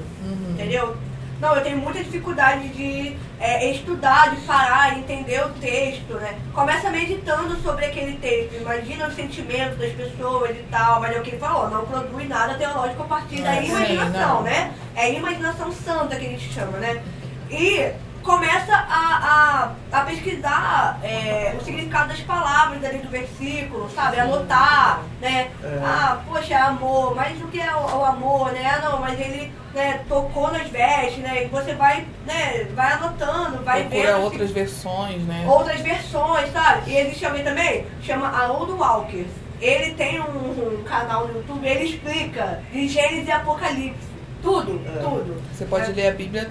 Entendeu? 0.50 0.96
Não, 1.40 1.54
eu 1.54 1.62
tenho 1.62 1.76
muita 1.76 2.02
dificuldade 2.02 2.68
de 2.70 3.14
é, 3.38 3.70
estudar, 3.70 4.34
de 4.34 4.40
parar, 4.42 4.98
entender 4.98 5.40
o 5.44 5.50
texto, 5.50 6.14
né? 6.14 6.34
Começa 6.52 6.90
meditando 6.90 7.56
sobre 7.62 7.84
aquele 7.84 8.16
texto, 8.16 8.60
imagina 8.60 9.06
os 9.06 9.14
sentimentos 9.14 9.78
das 9.78 9.92
pessoas 9.92 10.50
e 10.50 10.64
tal, 10.70 11.00
mas 11.00 11.14
é 11.14 11.20
o 11.20 11.22
que 11.22 11.30
ele 11.30 11.38
falou, 11.38 11.70
não 11.70 11.84
produz 11.86 12.28
nada 12.28 12.54
teológico 12.54 13.02
a 13.02 13.06
partir 13.06 13.42
da 13.42 13.54
É, 13.54 13.62
sim, 13.62 13.68
imaginação, 13.68 14.34
não. 14.36 14.42
né? 14.42 14.72
É 14.96 15.02
a 15.02 15.08
imaginação 15.10 15.70
santa 15.70 16.16
que 16.16 16.26
a 16.26 16.30
gente 16.30 16.52
chama, 16.52 16.78
né? 16.78 17.02
E 17.50 17.92
começa 18.22 18.74
a, 18.74 19.70
a, 19.92 20.00
a 20.00 20.04
pesquisar 20.04 20.98
é, 21.02 21.54
o 21.58 21.64
significado 21.64 22.08
das 22.08 22.20
palavras 22.22 22.84
ali 22.84 22.98
do 22.98 23.08
versículo, 23.08 23.88
sabe? 23.94 24.18
Anotar, 24.18 25.00
né? 25.20 25.48
É. 25.62 25.80
Ah, 25.84 26.18
poxa, 26.26 26.54
é 26.54 26.56
amor, 26.56 27.14
mas 27.14 27.40
o 27.40 27.46
que 27.46 27.60
é 27.60 27.72
o, 27.74 27.98
o 27.98 28.04
amor, 28.04 28.50
né? 28.52 28.66
Ah, 28.66 28.90
não, 28.90 29.00
mas 29.00 29.18
ele 29.20 29.52
né, 29.72 30.00
tocou 30.08 30.50
nas 30.50 30.68
vestes, 30.68 31.18
né? 31.18 31.44
E 31.44 31.46
você 31.46 31.74
vai, 31.74 32.04
né, 32.26 32.64
vai 32.74 32.92
anotando, 32.94 33.62
vai 33.62 33.84
Procura 33.84 34.12
vendo 34.12 34.24
outras 34.24 34.50
versões, 34.50 35.22
né? 35.22 35.44
outras 35.46 35.80
versões, 35.80 36.52
sabe? 36.52 36.90
E 36.90 36.98
existe 36.98 37.24
alguém 37.24 37.44
também, 37.44 37.86
chama 38.02 38.26
Haroldo 38.26 38.76
Walker. 38.76 39.24
Ele 39.60 39.94
tem 39.94 40.20
um, 40.20 40.80
um 40.80 40.82
canal 40.84 41.28
no 41.28 41.36
YouTube, 41.36 41.66
ele 41.66 41.84
explica 41.84 42.60
de 42.72 42.88
Gênesis 42.88 43.28
e 43.28 43.32
Apocalipse. 43.32 44.16
Tudo, 44.42 44.80
É. 44.86 44.98
tudo. 45.00 45.42
Você 45.52 45.64
pode 45.64 45.92
ler 45.92 46.08
a 46.08 46.12
Bíblia 46.12 46.50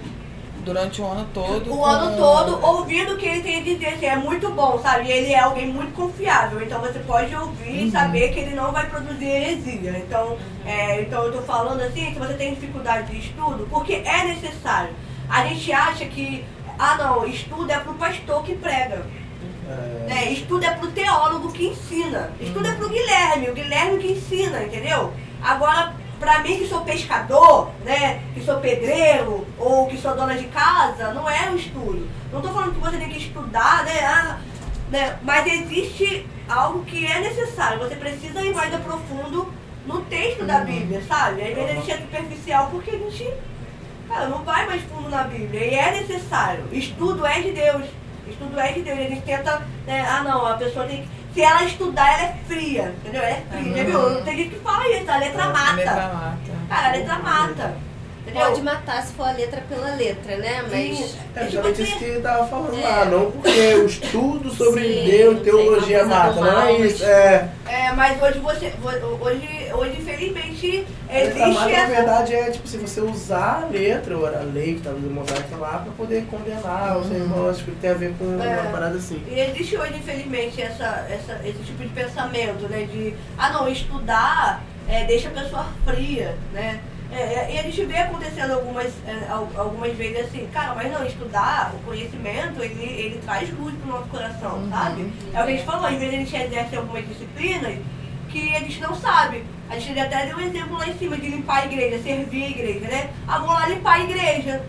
durante 0.66 1.00
o 1.00 1.06
ano 1.06 1.26
todo. 1.32 1.72
o 1.72 1.76
com- 1.78 1.84
ano 1.84 2.16
todo 2.16 2.66
ouvindo 2.66 3.14
o 3.14 3.16
que 3.16 3.24
ele 3.24 3.40
tem 3.40 3.60
a 3.60 3.62
dizer, 3.62 3.86
assim, 3.94 4.06
é 4.06 4.16
muito 4.16 4.50
bom, 4.50 4.78
sabe? 4.82 5.06
E 5.08 5.12
ele 5.12 5.32
é 5.32 5.38
alguém 5.38 5.68
muito 5.68 5.94
confiável, 5.94 6.60
então 6.60 6.80
você 6.80 6.98
pode 6.98 7.34
ouvir 7.36 7.86
e 7.86 7.90
saber 7.90 8.32
que 8.34 8.40
ele 8.40 8.54
não 8.56 8.72
vai 8.72 8.90
produzir 8.90 9.26
heresia. 9.26 9.96
Então, 10.04 10.36
é, 10.66 11.02
então 11.02 11.22
eu 11.24 11.32
tô 11.32 11.42
falando 11.42 11.80
assim, 11.82 12.12
se 12.12 12.18
você 12.18 12.34
tem 12.34 12.52
dificuldade 12.54 13.12
de 13.12 13.18
estudo, 13.28 13.66
porque 13.70 13.94
é 14.04 14.24
necessário. 14.24 14.90
A 15.28 15.46
gente 15.46 15.72
acha 15.72 16.04
que, 16.04 16.44
ah 16.78 16.96
não, 16.96 17.24
estudo 17.26 17.70
é 17.70 17.78
pro 17.78 17.94
pastor 17.94 18.42
que 18.42 18.54
prega. 18.56 19.06
É. 19.68 20.06
né? 20.08 20.32
Estudo 20.32 20.64
é 20.64 20.70
pro 20.74 20.88
teólogo 20.92 21.50
que 21.52 21.66
ensina. 21.66 22.30
Estudo 22.40 22.66
é 22.68 22.72
pro 22.74 22.88
Guilherme, 22.88 23.50
o 23.50 23.54
Guilherme 23.54 23.98
que 23.98 24.12
ensina, 24.12 24.62
entendeu? 24.62 25.12
Agora, 25.42 25.92
pra 26.18 26.40
mim 26.40 26.58
que 26.58 26.66
sou 26.66 26.80
pescador, 26.82 27.70
né? 27.84 28.22
Que 28.34 28.42
sou 28.42 28.58
pedreiro 28.58 29.46
ou 29.58 29.86
que 29.86 29.96
sou 29.96 30.14
dona 30.14 30.34
de 30.34 30.46
casa, 30.46 31.12
não 31.12 31.28
é 31.28 31.50
o 31.50 31.56
estudo. 31.56 32.08
Não 32.32 32.40
tô 32.40 32.48
falando 32.48 32.74
que 32.74 32.80
você 32.80 32.96
tem 32.96 33.08
que 33.08 33.18
estudar, 33.18 33.84
né? 33.84 34.04
Ah, 34.04 34.38
né? 34.90 35.18
Mas 35.22 35.46
existe 35.46 36.26
algo 36.48 36.84
que 36.84 37.06
é 37.06 37.20
necessário. 37.20 37.78
Você 37.78 37.96
precisa 37.96 38.40
ir 38.42 38.54
mais 38.54 38.72
a 38.74 38.78
profundo 38.78 39.52
no 39.86 40.00
texto 40.02 40.44
da 40.44 40.60
Bíblia, 40.60 41.02
sabe? 41.06 41.42
Às 41.42 41.54
vezes 41.54 41.70
a 41.70 41.74
gente 41.74 41.90
é 41.92 41.96
superficial 41.96 42.68
porque 42.70 42.90
a 42.90 42.98
gente 42.98 43.32
Cara, 44.08 44.28
não 44.28 44.44
vai 44.44 44.66
mais 44.66 44.82
fundo 44.82 45.08
na 45.08 45.24
Bíblia. 45.24 45.64
E 45.64 45.74
é 45.74 46.00
necessário. 46.00 46.64
Estudo 46.72 47.26
é 47.26 47.40
de 47.40 47.52
Deus. 47.52 47.84
Estudo 48.28 48.58
é 48.58 48.72
de 48.72 48.82
Deus. 48.82 48.98
A 48.98 49.02
gente 49.02 49.22
tenta, 49.22 49.62
né? 49.86 50.06
Ah, 50.08 50.22
não, 50.22 50.46
a 50.46 50.54
pessoa 50.54 50.86
tem 50.86 51.02
que. 51.02 51.08
Se 51.36 51.42
ela 51.42 51.64
estudar, 51.64 52.14
ela 52.14 52.22
é 52.30 52.36
fria. 52.48 52.94
Entendeu? 52.98 53.20
Ela 53.20 53.28
é 53.36 53.42
fria. 53.50 53.76
Já 53.76 53.84
viu? 53.84 54.22
Tem 54.24 54.36
gente 54.38 54.50
que 54.54 54.60
fala 54.60 54.88
isso, 54.88 55.10
a 55.10 55.16
letra 55.18 55.44
A 55.44 55.48
mata. 55.50 55.72
letra 55.74 55.94
mata. 56.14 56.38
Cara, 56.66 56.88
a 56.88 56.90
letra 56.92 57.18
mata. 57.18 57.76
Entendeu? 58.26 58.46
Pode 58.48 58.62
matar 58.62 59.02
se 59.04 59.12
for 59.12 59.28
a 59.28 59.32
letra 59.32 59.62
pela 59.68 59.94
letra, 59.94 60.36
né? 60.36 60.64
Mas. 60.68 61.14
É 61.36 61.44
justamente 61.44 61.82
isso 61.82 61.96
que 61.98 62.04
ele 62.04 62.20
tava 62.20 62.46
falando 62.48 62.76
É. 62.76 62.82
lá, 62.82 63.04
não 63.04 63.30
porque 63.30 63.50
o 63.76 63.86
estudo 63.86 64.50
sobre 64.50 64.82
Sim, 64.82 65.04
Deus, 65.10 65.42
teologia 65.42 66.04
mata, 66.04 66.40
não 66.40 66.60
é 66.62 66.72
isso. 66.80 67.04
mas- 67.04 67.08
É, 67.08 67.48
É, 67.68 67.92
mas 67.92 68.20
hoje 68.20 68.38
você. 68.40 68.72
Hoje, 69.20 69.70
hoje 69.72 69.96
infelizmente, 70.00 70.86
a 71.08 71.12
mata, 71.12 71.20
existe 71.20 71.54
na 71.54 71.70
essa. 71.70 71.86
verdade, 71.94 72.34
é 72.34 72.50
tipo, 72.50 72.66
se 72.66 72.78
você 72.78 73.00
usar 73.00 73.62
a 73.64 73.66
letra, 73.70 74.16
ou 74.18 74.26
a 74.26 74.30
lei 74.40 74.74
que 74.74 74.80
tá 74.80 74.90
no 74.90 75.08
mosaico 75.10 75.56
lá, 75.58 75.78
pra 75.84 75.92
poder 75.96 76.24
condenar 76.28 76.98
os 76.98 77.10
irmãos, 77.10 77.60
que 77.62 77.70
tem 77.72 77.90
a 77.90 77.94
ver 77.94 78.12
com 78.18 78.24
É. 78.42 78.60
uma 78.60 78.70
parada 78.72 78.96
assim. 78.96 79.22
E 79.30 79.38
existe 79.38 79.76
hoje, 79.76 79.94
infelizmente, 79.98 80.60
essa, 80.60 81.06
essa, 81.08 81.40
esse 81.44 81.58
tipo 81.64 81.82
de 81.82 81.90
pensamento, 81.90 82.68
né? 82.68 82.88
De, 82.90 83.14
ah 83.38 83.50
não, 83.52 83.68
estudar 83.68 84.62
é, 84.88 85.04
deixa 85.04 85.28
a 85.28 85.32
pessoa 85.32 85.66
fria, 85.84 86.36
né? 86.52 86.80
É, 87.12 87.54
e 87.54 87.58
a 87.58 87.62
gente 87.62 87.84
vê 87.84 87.98
acontecendo 87.98 88.52
algumas, 88.52 88.86
é, 89.06 89.26
al- 89.30 89.48
algumas 89.56 89.96
vezes 89.96 90.26
assim, 90.26 90.48
cara, 90.52 90.74
mas 90.74 90.90
não, 90.92 91.06
estudar, 91.06 91.72
o 91.74 91.78
conhecimento, 91.84 92.60
ele, 92.62 92.82
ele 92.82 93.20
traz 93.24 93.48
luz 93.56 93.74
pro 93.76 93.92
nosso 93.92 94.08
coração, 94.08 94.54
Uhum. 94.58 94.70
sabe? 94.70 95.12
É 95.32 95.40
o 95.40 95.44
que 95.46 95.52
a 95.52 95.56
gente 95.56 95.64
falou, 95.64 95.86
às 95.86 95.94
vezes 95.96 96.08
a 96.14 96.18
gente 96.18 96.36
exerce 96.36 96.76
algumas 96.76 97.06
disciplinas 97.08 97.78
que 98.28 98.54
a 98.56 98.58
gente 98.58 98.80
não 98.80 98.94
sabe. 98.94 99.44
A 99.70 99.78
gente 99.78 99.98
até 99.98 100.26
deu 100.26 100.36
um 100.36 100.40
exemplo 100.40 100.76
lá 100.76 100.86
em 100.88 100.98
cima 100.98 101.16
de 101.16 101.28
limpar 101.28 101.62
a 101.62 101.66
igreja, 101.66 102.02
servir 102.02 102.44
a 102.44 102.48
igreja, 102.50 102.88
né? 102.88 103.10
Ah, 103.26 103.38
vou 103.38 103.48
lá 103.52 103.68
limpar 103.68 103.94
a 103.94 104.00
igreja. 104.00 104.62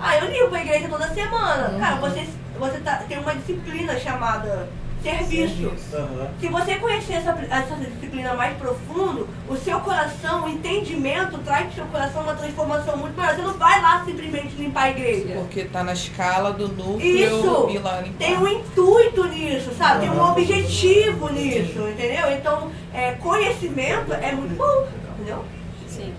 Ah, 0.00 0.16
eu 0.16 0.30
limpo 0.30 0.54
a 0.54 0.60
igreja 0.60 0.88
toda 0.88 1.08
semana. 1.08 1.70
Uhum. 1.70 1.80
Cara, 1.80 1.96
você, 1.96 2.24
você 2.58 2.78
tá, 2.80 2.96
tem 3.08 3.18
uma 3.18 3.34
disciplina 3.34 3.98
chamada 3.98 4.68
serviço. 5.04 5.72
Aham. 5.94 6.28
Se 6.40 6.48
você 6.48 6.74
conhecer 6.76 7.12
essa, 7.14 7.30
essa 7.50 7.76
disciplina 7.76 8.34
mais 8.34 8.56
profundo, 8.56 9.28
o 9.48 9.56
seu 9.56 9.78
coração, 9.80 10.44
o 10.44 10.48
entendimento 10.48 11.38
traz 11.38 11.66
pro 11.66 11.74
seu 11.74 11.86
coração 11.86 12.22
uma 12.22 12.34
transformação 12.34 12.96
muito 12.96 13.16
maior. 13.16 13.36
Você 13.36 13.42
não 13.42 13.54
vai 13.54 13.80
lá 13.82 14.04
simplesmente 14.04 14.56
limpar 14.56 14.84
a 14.84 14.90
igreja. 14.90 15.34
Porque 15.34 15.64
tá 15.64 15.84
na 15.84 15.92
escala 15.92 16.52
do 16.52 16.68
núcleo 16.68 17.00
Isso! 17.00 17.68
e 17.70 17.78
lá 17.78 18.00
limpar. 18.00 18.18
Tem 18.18 18.36
um 18.38 18.48
intuito 18.48 19.24
nisso, 19.28 19.70
sabe? 19.76 20.00
Tem 20.00 20.10
um 20.10 20.22
objetivo 20.22 21.28
nisso, 21.30 21.88
entendeu? 21.88 22.32
Então, 22.32 22.70
é, 22.92 23.12
conhecimento 23.12 24.12
é 24.12 24.32
muito 24.32 24.56
bom, 24.56 24.88
entendeu? 25.14 25.44
Sim. 25.86 26.12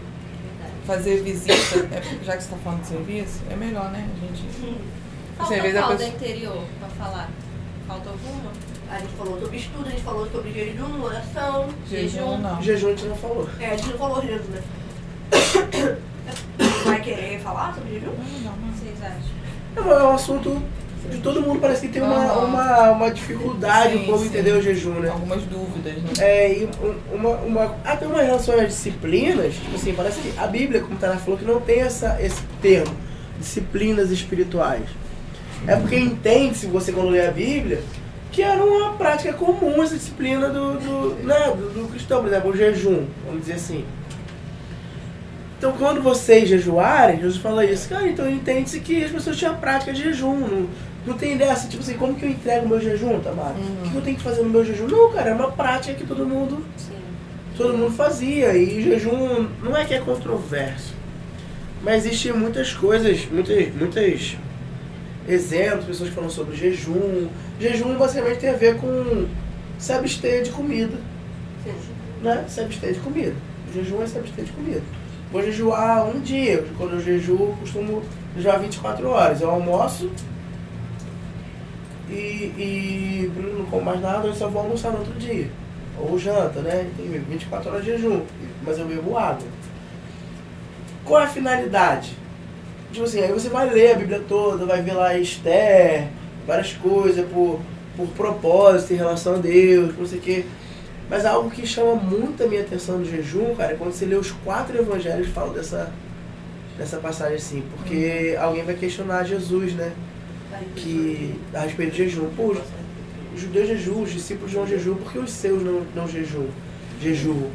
Fazer 0.86 1.24
visita, 1.24 1.88
é, 1.92 2.24
já 2.24 2.38
que 2.38 2.44
você 2.44 2.50
tá 2.52 2.58
falando 2.64 2.82
de 2.82 2.88
serviço, 2.88 3.42
é 3.50 3.56
melhor, 3.56 3.90
né? 3.92 4.08
A 4.08 4.26
gente. 4.26 4.78
Falta 5.38 5.60
qual 5.60 5.74
da 5.74 5.88
pessoa- 5.88 6.10
interior 6.10 6.64
pra 6.80 6.88
falar? 6.90 7.30
Falta 7.88 8.10
alguma? 8.10 8.52
A 8.96 9.00
gente 9.00 9.14
falou 9.18 9.38
sobre 9.42 9.58
estudo, 9.58 9.88
a 9.88 9.90
gente 9.92 10.02
falou 10.04 10.26
sobre 10.32 10.52
jejum, 10.54 11.04
oração. 11.04 11.68
Jejum 11.90 12.38
não. 12.38 12.62
Jejum 12.62 12.88
a 12.88 12.90
gente 12.92 13.06
não 13.08 13.16
falou. 13.18 13.50
É, 13.60 13.66
a 13.66 13.76
gente 13.76 13.90
não 13.90 13.98
falou 13.98 14.22
jejum, 14.22 14.44
né? 14.52 14.62
Vai 16.86 17.02
querer 17.02 17.40
falar 17.40 17.74
sobre 17.76 17.94
jejum? 17.96 18.06
Não, 18.08 18.14
não, 18.16 18.52
O 18.54 18.56
não. 18.62 18.72
que 18.74 18.80
vocês 18.80 18.98
acham? 19.04 20.00
É 20.00 20.04
um 20.04 20.14
assunto 20.16 20.62
de 21.12 21.18
todo 21.20 21.42
mundo, 21.42 21.60
parece 21.60 21.82
que 21.88 21.94
tem 21.94 22.02
uma, 22.02 22.32
uma, 22.34 22.92
uma 22.92 23.12
dificuldade, 23.12 23.94
Sim, 23.98 24.04
o 24.04 24.06
povo 24.06 24.20
sim. 24.24 24.30
entender 24.30 24.52
o 24.54 24.62
jejum, 24.62 24.94
né? 25.02 25.10
Algumas 25.10 25.44
dúvidas, 25.44 25.94
né? 26.02 26.10
É, 26.20 26.54
e 26.54 26.70
um- 26.82 27.16
uma, 27.16 27.30
uma, 27.38 27.76
até 27.84 28.08
uma 28.08 28.22
relação 28.22 28.56
às 28.60 28.68
disciplinas, 28.70 29.54
tipo 29.56 29.76
assim, 29.76 29.94
parece 29.94 30.20
que 30.22 30.34
a 30.40 30.48
Bíblia, 30.48 30.80
como 30.82 30.96
o 30.96 30.98
Tana 30.98 31.18
falou, 31.18 31.38
que 31.38 31.46
não 31.46 31.60
tem 31.60 31.82
essa, 31.82 32.18
esse 32.22 32.42
termo, 32.62 32.96
disciplinas 33.38 34.10
espirituais. 34.10 34.86
É 35.68 35.76
porque 35.76 35.98
entende-se, 35.98 36.66
você 36.68 36.92
quando 36.92 37.10
lê 37.10 37.26
a 37.28 37.32
Bíblia, 37.32 37.82
que 38.36 38.44
era 38.44 38.62
uma 38.62 38.92
prática 38.94 39.32
comum 39.32 39.82
essa 39.82 39.96
disciplina 39.96 40.50
do, 40.50 40.74
do, 40.74 41.24
né, 41.24 41.54
do, 41.56 41.70
do 41.70 41.88
cristão, 41.88 42.20
por 42.20 42.28
exemplo, 42.28 42.52
o 42.52 42.58
jejum, 42.58 43.06
vamos 43.26 43.40
dizer 43.40 43.54
assim. 43.54 43.86
Então, 45.58 45.72
quando 45.78 46.02
vocês 46.02 46.50
jejuarem, 46.50 47.22
Jesus 47.22 47.38
fala 47.38 47.64
isso, 47.66 47.88
cara, 47.88 48.06
então 48.06 48.30
entende-se 48.30 48.82
que 48.82 49.06
as 49.06 49.12
pessoas 49.12 49.38
tinham 49.38 49.56
prática 49.56 49.94
de 49.94 50.04
jejum. 50.04 50.36
Não, 50.36 50.70
não 51.08 51.18
tem 51.18 51.38
dessa, 51.38 51.70
tipo 51.70 51.82
assim, 51.82 51.94
como 51.94 52.14
que 52.16 52.26
eu 52.26 52.30
entrego 52.30 52.66
o 52.66 52.70
meu 52.70 52.82
jejum, 52.82 53.22
Tamara? 53.22 53.56
O 53.86 53.90
que 53.90 53.96
eu 53.96 54.02
tenho 54.02 54.18
que 54.18 54.24
fazer 54.24 54.42
no 54.42 54.50
meu 54.50 54.66
jejum? 54.66 54.88
Não, 54.88 55.14
cara, 55.14 55.30
é 55.30 55.34
uma 55.34 55.52
prática 55.52 55.94
que 55.94 56.06
todo 56.06 56.26
mundo, 56.26 56.66
Sim. 56.76 56.92
todo 57.56 57.78
mundo 57.78 57.94
fazia. 57.94 58.54
E 58.58 58.82
jejum 58.82 59.48
não 59.64 59.78
é 59.78 59.86
que 59.86 59.94
é 59.94 60.00
controverso. 60.00 60.94
Mas 61.82 62.06
existem 62.06 62.34
muitas 62.34 62.74
coisas, 62.74 63.26
muitas, 63.32 63.74
muitas 63.74 64.36
exemplos, 65.28 65.86
pessoas 65.86 66.10
falam 66.10 66.30
sobre 66.30 66.56
jejum. 66.56 67.28
Jejum 67.60 67.98
basicamente 67.98 68.40
tem 68.40 68.50
a 68.50 68.54
ver 68.54 68.78
com 68.78 69.28
se 69.78 69.94
abster 69.94 70.44
de 70.44 70.52
comida. 70.52 70.98
Né? 72.22 72.46
Se 72.48 72.62
abster 72.62 72.94
de 72.94 73.00
comida. 73.00 73.36
Jejum 73.74 74.02
é 74.02 74.08
se 74.08 74.18
abster 74.18 74.46
de 74.46 74.52
comida. 74.52 74.82
Vou 75.32 75.44
jejuar 75.44 76.08
um 76.08 76.20
dia. 76.20 76.66
Quando 76.78 76.94
eu 76.94 77.02
jejuo, 77.02 77.56
costumo 77.60 78.02
jejuar 78.36 78.60
24 78.60 79.08
horas. 79.10 79.42
Eu 79.42 79.50
almoço 79.50 80.10
e, 82.10 82.14
e 82.14 83.32
não 83.36 83.66
como 83.66 83.84
mais 83.84 84.00
nada, 84.00 84.28
eu 84.28 84.34
só 84.34 84.48
vou 84.48 84.62
almoçar 84.62 84.92
no 84.92 85.00
outro 85.00 85.14
dia. 85.16 85.50
Ou 85.98 86.20
janta, 86.20 86.62
né? 86.62 86.90
Tem 86.96 87.08
24 87.08 87.70
horas 87.70 87.84
de 87.84 87.92
jejum, 87.92 88.22
mas 88.64 88.78
eu 88.78 88.86
bebo 88.86 89.18
água. 89.18 89.48
Qual 91.04 91.22
é 91.22 91.26
a 91.26 91.28
finalidade? 91.28 92.18
Tipo 92.96 93.08
assim, 93.08 93.20
aí 93.20 93.32
você 93.34 93.50
vai 93.50 93.70
ler 93.70 93.92
a 93.92 93.96
Bíblia 93.96 94.22
toda, 94.26 94.66
vai 94.66 94.82
ver 94.82 94.94
lá 94.94 95.18
Esther, 95.18 96.08
várias 96.48 96.72
coisas 96.72 97.28
por, 97.28 97.60
por 97.98 98.08
propósito 98.16 98.94
em 98.94 98.96
relação 98.96 99.36
a 99.36 99.38
Deus, 99.38 99.98
não 99.98 100.06
sei 100.06 100.18
o 100.18 100.22
quê. 100.22 100.46
Mas 101.10 101.26
algo 101.26 101.52
que 101.52 101.68
chama 101.68 101.94
muito 101.96 102.42
a 102.42 102.48
minha 102.48 102.62
atenção 102.62 103.00
no 103.00 103.04
jejum, 103.04 103.54
cara, 103.54 103.74
é 103.74 103.76
quando 103.76 103.92
você 103.92 104.06
lê 104.06 104.16
os 104.16 104.32
quatro 104.32 104.78
evangelhos 104.78 105.28
falam 105.28 105.54
dessa, 105.54 105.92
dessa 106.78 106.96
passagem 106.96 107.36
assim. 107.36 107.64
Porque 107.76 108.34
alguém 108.40 108.64
vai 108.64 108.76
questionar 108.76 109.26
Jesus, 109.26 109.74
né? 109.74 109.92
Que, 110.78 111.36
a 111.54 111.60
respeito 111.60 111.92
do 111.92 111.98
jejum. 111.98 112.30
Pô, 112.30 112.56
os 113.36 113.42
judeus 113.42 113.68
jejuam, 113.68 114.04
os 114.04 114.14
discípulos 114.14 114.54
não 114.54 114.66
jejuam, 114.66 114.96
por 114.96 115.12
que 115.12 115.20
os 115.20 115.32
seus 115.32 115.62
não, 115.62 115.86
não 115.94 116.08
jejuam? 116.08 116.48
jejuam? 117.02 117.50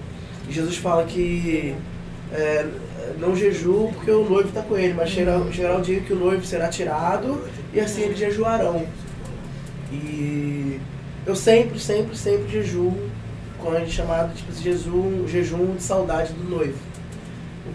E 0.47 0.53
Jesus 0.53 0.77
fala 0.77 1.07
que 1.07 1.75
é, 2.31 2.67
não 3.19 3.37
jejuam 3.37 3.93
porque 3.93 4.11
o 4.11 4.29
noivo 4.29 4.49
está 4.49 4.63
com 4.63 4.77
ele, 4.77 4.95
mas 4.95 5.11
chegará, 5.11 5.41
chegará 5.53 5.77
o 5.77 5.83
dia 5.83 6.01
que 6.01 6.13
o 6.13 6.17
noivo 6.17 6.45
será 6.45 6.69
tirado 6.69 7.43
e 7.73 7.81
assim 7.81 8.03
eles 8.03 8.19
jejuarão. 8.19 8.87
E 9.93 10.81
eu 11.27 11.35
sempre, 11.35 11.79
sempre, 11.79 12.17
sempre 12.17 12.49
jejuo 12.49 12.97
quando 13.59 13.77
é 13.77 13.87
chamado 13.87 14.35
tipo, 14.35 14.53
de 14.53 14.63
jejum, 14.63 15.27
jejum 15.27 15.75
de 15.75 15.83
saudade 15.83 16.33
do 16.33 16.49
noivo. 16.49 16.79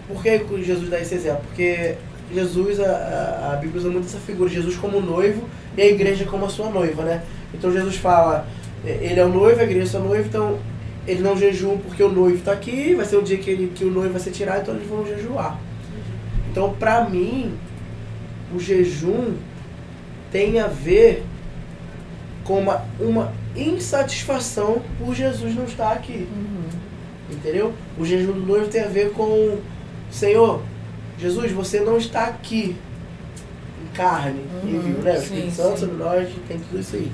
Por 0.08 0.22
que 0.22 0.40
Jesus 0.62 0.88
dá 0.90 1.00
esse 1.00 1.14
exemplo? 1.14 1.42
Porque 1.46 1.94
Jesus, 2.32 2.80
a, 2.80 2.90
a, 2.90 3.52
a 3.52 3.56
Bíblia 3.56 3.80
usa 3.80 3.88
muito 3.88 4.06
essa 4.06 4.18
figura, 4.18 4.50
Jesus 4.50 4.76
como 4.76 5.00
noivo 5.00 5.44
e 5.76 5.82
a 5.82 5.86
igreja 5.86 6.24
como 6.24 6.44
a 6.46 6.48
sua 6.48 6.68
noiva, 6.70 7.02
né? 7.04 7.22
Então 7.54 7.72
Jesus 7.72 7.96
fala, 7.96 8.46
é, 8.84 8.98
ele 9.00 9.20
é 9.20 9.24
o 9.24 9.28
noivo, 9.28 9.60
a 9.60 9.64
igreja 9.64 9.84
é 9.84 9.86
sua 9.86 10.00
noiva, 10.00 10.26
então 10.26 10.58
eles 11.06 11.22
não 11.22 11.36
jejuam 11.36 11.78
porque 11.78 12.02
o 12.02 12.10
noivo 12.10 12.38
está 12.38 12.52
aqui, 12.52 12.94
vai 12.94 13.06
ser 13.06 13.16
o 13.16 13.22
dia 13.22 13.38
que, 13.38 13.50
ele, 13.50 13.72
que 13.74 13.84
o 13.84 13.90
noivo 13.90 14.12
vai 14.12 14.20
ser 14.20 14.30
tirado, 14.30 14.62
então 14.62 14.74
eles 14.74 14.88
vão 14.88 15.06
jejuar. 15.06 15.58
Então, 16.50 16.74
pra 16.74 17.08
mim, 17.08 17.52
o 18.54 18.58
jejum 18.58 19.34
tem 20.32 20.58
a 20.58 20.66
ver 20.66 21.24
com 22.44 22.60
uma, 22.60 22.84
uma 22.98 23.32
insatisfação 23.54 24.82
por 24.98 25.14
Jesus 25.14 25.54
não 25.54 25.64
estar 25.64 25.92
aqui. 25.92 26.28
Entendeu? 27.30 27.72
O 27.98 28.04
jejum 28.04 28.32
do 28.32 28.46
noivo 28.46 28.68
tem 28.68 28.82
a 28.82 28.88
ver 28.88 29.10
com 29.10 29.58
Senhor, 30.10 30.62
Jesus, 31.18 31.50
você 31.52 31.80
não 31.80 31.96
está 31.96 32.26
aqui 32.26 32.76
em 33.82 33.96
carne, 33.96 34.40
Uhum, 34.62 34.68
e 34.68 34.78
viu, 34.78 34.98
né? 35.02 35.12
O 35.12 35.22
Espírito 35.22 35.52
Santo 35.52 35.80
sobre 35.80 35.96
nós, 35.96 36.28
tem 36.46 36.58
tudo 36.58 36.80
isso 36.80 36.96
aí. 36.96 37.10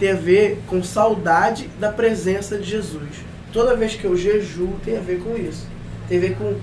Tem 0.00 0.12
a 0.12 0.14
ver 0.14 0.62
com 0.66 0.82
saudade 0.82 1.68
da 1.78 1.92
presença 1.92 2.56
de 2.56 2.64
Jesus. 2.64 3.22
Toda 3.52 3.76
vez 3.76 3.94
que 3.94 4.06
eu 4.06 4.16
jejuo, 4.16 4.78
tem 4.82 4.96
a 4.96 5.00
ver 5.00 5.20
com 5.20 5.36
isso. 5.36 5.66
Tem 6.08 6.16
a 6.16 6.20
ver 6.22 6.36
com. 6.36 6.54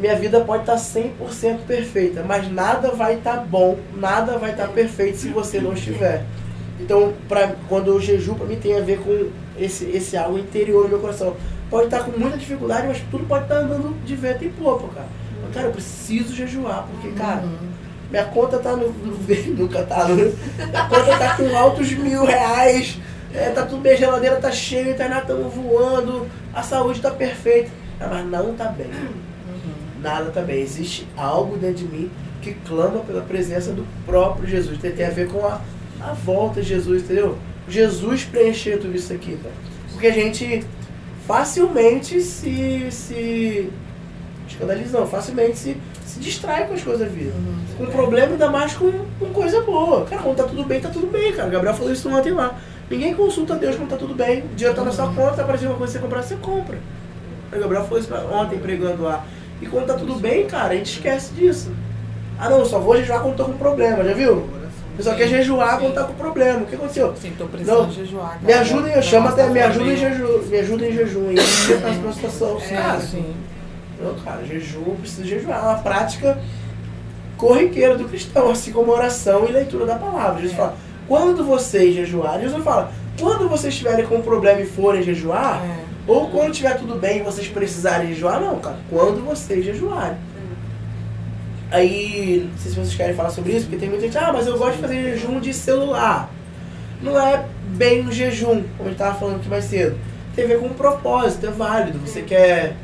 Minha 0.00 0.16
vida 0.16 0.40
pode 0.40 0.62
estar 0.62 0.76
100% 0.76 1.66
perfeita, 1.68 2.24
mas 2.26 2.50
nada 2.50 2.90
vai 2.90 3.16
estar 3.16 3.36
bom, 3.36 3.78
nada 3.94 4.38
vai 4.38 4.52
estar 4.52 4.68
perfeito 4.68 5.18
se 5.18 5.28
você 5.28 5.60
não 5.60 5.74
estiver. 5.74 6.24
Então, 6.80 7.12
pra, 7.28 7.54
quando 7.68 7.88
eu 7.88 8.00
jejuo, 8.00 8.34
para 8.34 8.46
mim 8.46 8.56
tem 8.56 8.76
a 8.76 8.80
ver 8.80 8.98
com 8.98 9.28
esse, 9.56 9.84
esse 9.84 10.16
algo 10.16 10.38
interior 10.38 10.84
no 10.84 10.88
meu 10.88 10.98
coração. 11.00 11.36
Pode 11.70 11.84
estar 11.84 12.02
com 12.02 12.18
muita 12.18 12.38
dificuldade, 12.38 12.88
mas 12.88 13.00
tudo 13.10 13.26
pode 13.26 13.44
estar 13.44 13.58
andando 13.58 13.94
de 14.04 14.16
vento 14.16 14.42
em 14.42 14.50
popa, 14.50 14.88
cara. 14.94 15.08
Mas, 15.44 15.54
cara, 15.54 15.66
eu 15.66 15.72
preciso 15.72 16.34
jejuar, 16.34 16.88
porque, 16.90 17.14
cara, 17.16 17.42
Uhum. 17.42 17.73
Minha 18.10 18.24
conta 18.24 18.58
tá 18.58 18.76
no. 18.76 18.88
no 18.88 19.68
tá 19.86 20.08
no. 20.08 20.16
Minha 20.16 20.88
conta 20.88 21.18
tá 21.18 21.36
com 21.36 21.56
altos 21.56 21.92
mil 21.92 22.24
reais. 22.24 22.98
É, 23.32 23.50
tá 23.50 23.66
tudo 23.66 23.82
bem, 23.82 23.94
a 23.94 23.96
geladeira 23.96 24.36
tá 24.36 24.52
cheia, 24.52 24.86
a 24.86 24.90
internet 24.90 25.26
tá 25.26 25.34
voando, 25.34 26.28
a 26.54 26.62
saúde 26.62 27.00
tá 27.00 27.10
perfeita. 27.10 27.70
Ah, 27.98 28.08
Mas 28.08 28.26
não 28.26 28.54
tá 28.54 28.66
bem. 28.66 28.90
Nada 30.00 30.30
tá 30.30 30.40
bem. 30.40 30.60
Existe 30.60 31.08
algo 31.16 31.56
dentro 31.56 31.78
de 31.78 31.84
mim 31.86 32.10
que 32.40 32.54
clama 32.54 33.00
pela 33.00 33.22
presença 33.22 33.72
do 33.72 33.86
próprio 34.06 34.48
Jesus. 34.48 34.78
Tem, 34.78 34.92
tem 34.92 35.06
a 35.06 35.10
ver 35.10 35.28
com 35.28 35.44
a, 35.46 35.60
a 36.00 36.12
volta 36.12 36.60
de 36.60 36.68
Jesus, 36.68 37.02
entendeu? 37.02 37.36
Jesus 37.68 38.24
preencher 38.24 38.78
tudo 38.78 38.94
isso 38.94 39.12
aqui, 39.12 39.36
cara. 39.42 39.54
Porque 39.90 40.06
a 40.06 40.12
gente 40.12 40.64
facilmente 41.26 42.20
se. 42.20 42.86
se 42.90 43.70
escandaliza, 44.46 45.00
não, 45.00 45.06
facilmente 45.06 45.58
se, 45.58 45.76
se 46.14 46.20
distrai 46.20 46.66
com 46.66 46.74
as 46.74 46.82
coisas 46.82 47.00
da 47.06 47.12
vida. 47.12 47.32
Com 47.76 47.86
problema, 47.86 48.32
ainda 48.32 48.48
mais 48.50 48.72
com, 48.74 48.90
com 49.18 49.26
coisa 49.32 49.60
boa. 49.62 50.04
Cara, 50.04 50.22
quando 50.22 50.36
tá 50.36 50.44
tudo 50.44 50.62
bem, 50.64 50.80
tá 50.80 50.88
tudo 50.88 51.06
bem, 51.08 51.32
cara. 51.32 51.48
O 51.48 51.50
Gabriel 51.50 51.74
falou 51.74 51.92
isso 51.92 52.08
ontem 52.08 52.32
lá. 52.32 52.56
Ninguém 52.88 53.14
consulta 53.14 53.54
Deus 53.56 53.74
quando 53.76 53.90
tá 53.90 53.96
tudo 53.96 54.14
bem. 54.14 54.42
O 54.42 54.54
dinheiro 54.54 54.76
tá 54.76 54.84
na 54.84 54.92
sua 54.92 55.08
conta, 55.12 55.42
apareceu 55.42 55.68
uma 55.70 55.78
coisa 55.78 55.92
que 55.92 55.98
você 55.98 56.04
comprar, 56.04 56.22
você 56.22 56.36
compra. 56.36 56.78
O 57.52 57.58
Gabriel 57.58 57.84
falou 57.84 57.98
isso 57.98 58.14
ontem 58.32 58.58
pregando 58.58 59.02
lá. 59.02 59.24
E 59.60 59.66
quando 59.66 59.86
tá 59.86 59.94
tudo 59.94 60.14
bem, 60.16 60.46
cara, 60.46 60.72
a 60.74 60.76
gente 60.76 60.92
esquece 60.92 61.32
disso. 61.34 61.72
Ah 62.38 62.48
não, 62.48 62.58
eu 62.58 62.64
só 62.66 62.78
vou 62.78 62.96
jejuar 62.96 63.20
quando 63.22 63.36
tô 63.36 63.44
com 63.44 63.52
problema, 63.54 64.04
já 64.04 64.12
viu? 64.12 64.34
O 64.34 64.96
pessoal 64.96 65.16
quer 65.16 65.26
jejuar 65.28 65.78
quando 65.80 65.94
tá 65.94 66.04
com 66.04 66.12
problema. 66.14 66.60
O 66.60 66.66
que 66.66 66.74
aconteceu? 66.76 67.12
Sim, 67.20 67.32
tô 67.36 67.46
precisando 67.46 67.82
Não, 67.86 67.90
jejuar. 67.90 68.28
cara. 68.34 68.40
Me 68.42 68.52
ajudem, 68.52 68.92
eu 68.92 69.02
chamo 69.02 69.28
até, 69.28 69.48
me 69.48 69.58
tá 69.58 69.66
ajuda 69.66 69.90
em 69.92 69.96
jejum, 69.96 70.38
me 70.48 70.58
ajuda 70.58 70.86
em 70.86 70.92
jejum. 70.92 71.32
E 71.32 71.40
você 71.40 71.76
tá 71.78 71.88
numa 71.90 72.12
situação, 72.12 72.58
É, 72.70 72.76
cara. 72.76 73.00
sim. 73.00 73.34
Não, 74.04 74.14
cara, 74.20 74.44
jejum, 74.44 74.96
precisa 75.00 75.24
jejuar. 75.26 75.58
É 75.58 75.62
uma 75.62 75.78
prática 75.78 76.38
corriqueira 77.36 77.96
do 77.96 78.04
cristão, 78.04 78.50
assim 78.50 78.72
como 78.72 78.92
oração 78.92 79.46
e 79.48 79.52
leitura 79.52 79.86
da 79.86 79.96
palavra. 79.96 80.40
Jesus 80.40 80.52
É. 80.52 80.56
fala, 80.56 80.76
quando 81.08 81.44
vocês 81.44 81.94
jejuarem, 81.94 82.42
Jesus 82.44 82.62
fala, 82.64 82.92
quando 83.20 83.48
vocês 83.48 83.72
estiverem 83.74 84.06
com 84.06 84.16
um 84.16 84.22
problema 84.22 84.60
e 84.60 84.66
forem 84.66 85.02
jejuar, 85.02 85.62
É. 85.64 85.76
ou 86.06 86.28
quando 86.28 86.50
estiver 86.52 86.76
tudo 86.78 86.94
bem 86.98 87.18
e 87.18 87.22
vocês 87.22 87.48
precisarem 87.48 88.08
jejuar, 88.08 88.40
não, 88.40 88.58
cara, 88.60 88.76
quando 88.90 89.24
vocês 89.24 89.64
jejuarem. 89.64 90.16
Aí, 91.70 92.48
não 92.50 92.58
sei 92.58 92.70
se 92.70 92.76
vocês 92.78 92.94
querem 92.94 93.14
falar 93.14 93.30
sobre 93.30 93.52
isso, 93.52 93.62
porque 93.66 93.78
tem 93.78 93.88
muita 93.88 94.04
gente, 94.04 94.16
ah, 94.16 94.30
mas 94.32 94.46
eu 94.46 94.56
gosto 94.56 94.76
de 94.76 94.82
fazer 94.82 95.02
jejum 95.02 95.40
de 95.40 95.52
celular. 95.52 96.30
Não 97.02 97.18
é 97.20 97.44
bem 97.70 98.06
um 98.06 98.12
jejum, 98.12 98.62
como 98.76 98.88
a 98.88 98.92
gente 98.92 98.98
tava 98.98 99.18
falando 99.18 99.36
aqui 99.36 99.48
mais 99.48 99.64
cedo. 99.64 99.96
Tem 100.36 100.44
a 100.44 100.48
ver 100.48 100.60
com 100.60 100.66
um 100.66 100.74
propósito, 100.74 101.46
é 101.46 101.50
válido. 101.50 101.98
Você 101.98 102.22
quer 102.22 102.76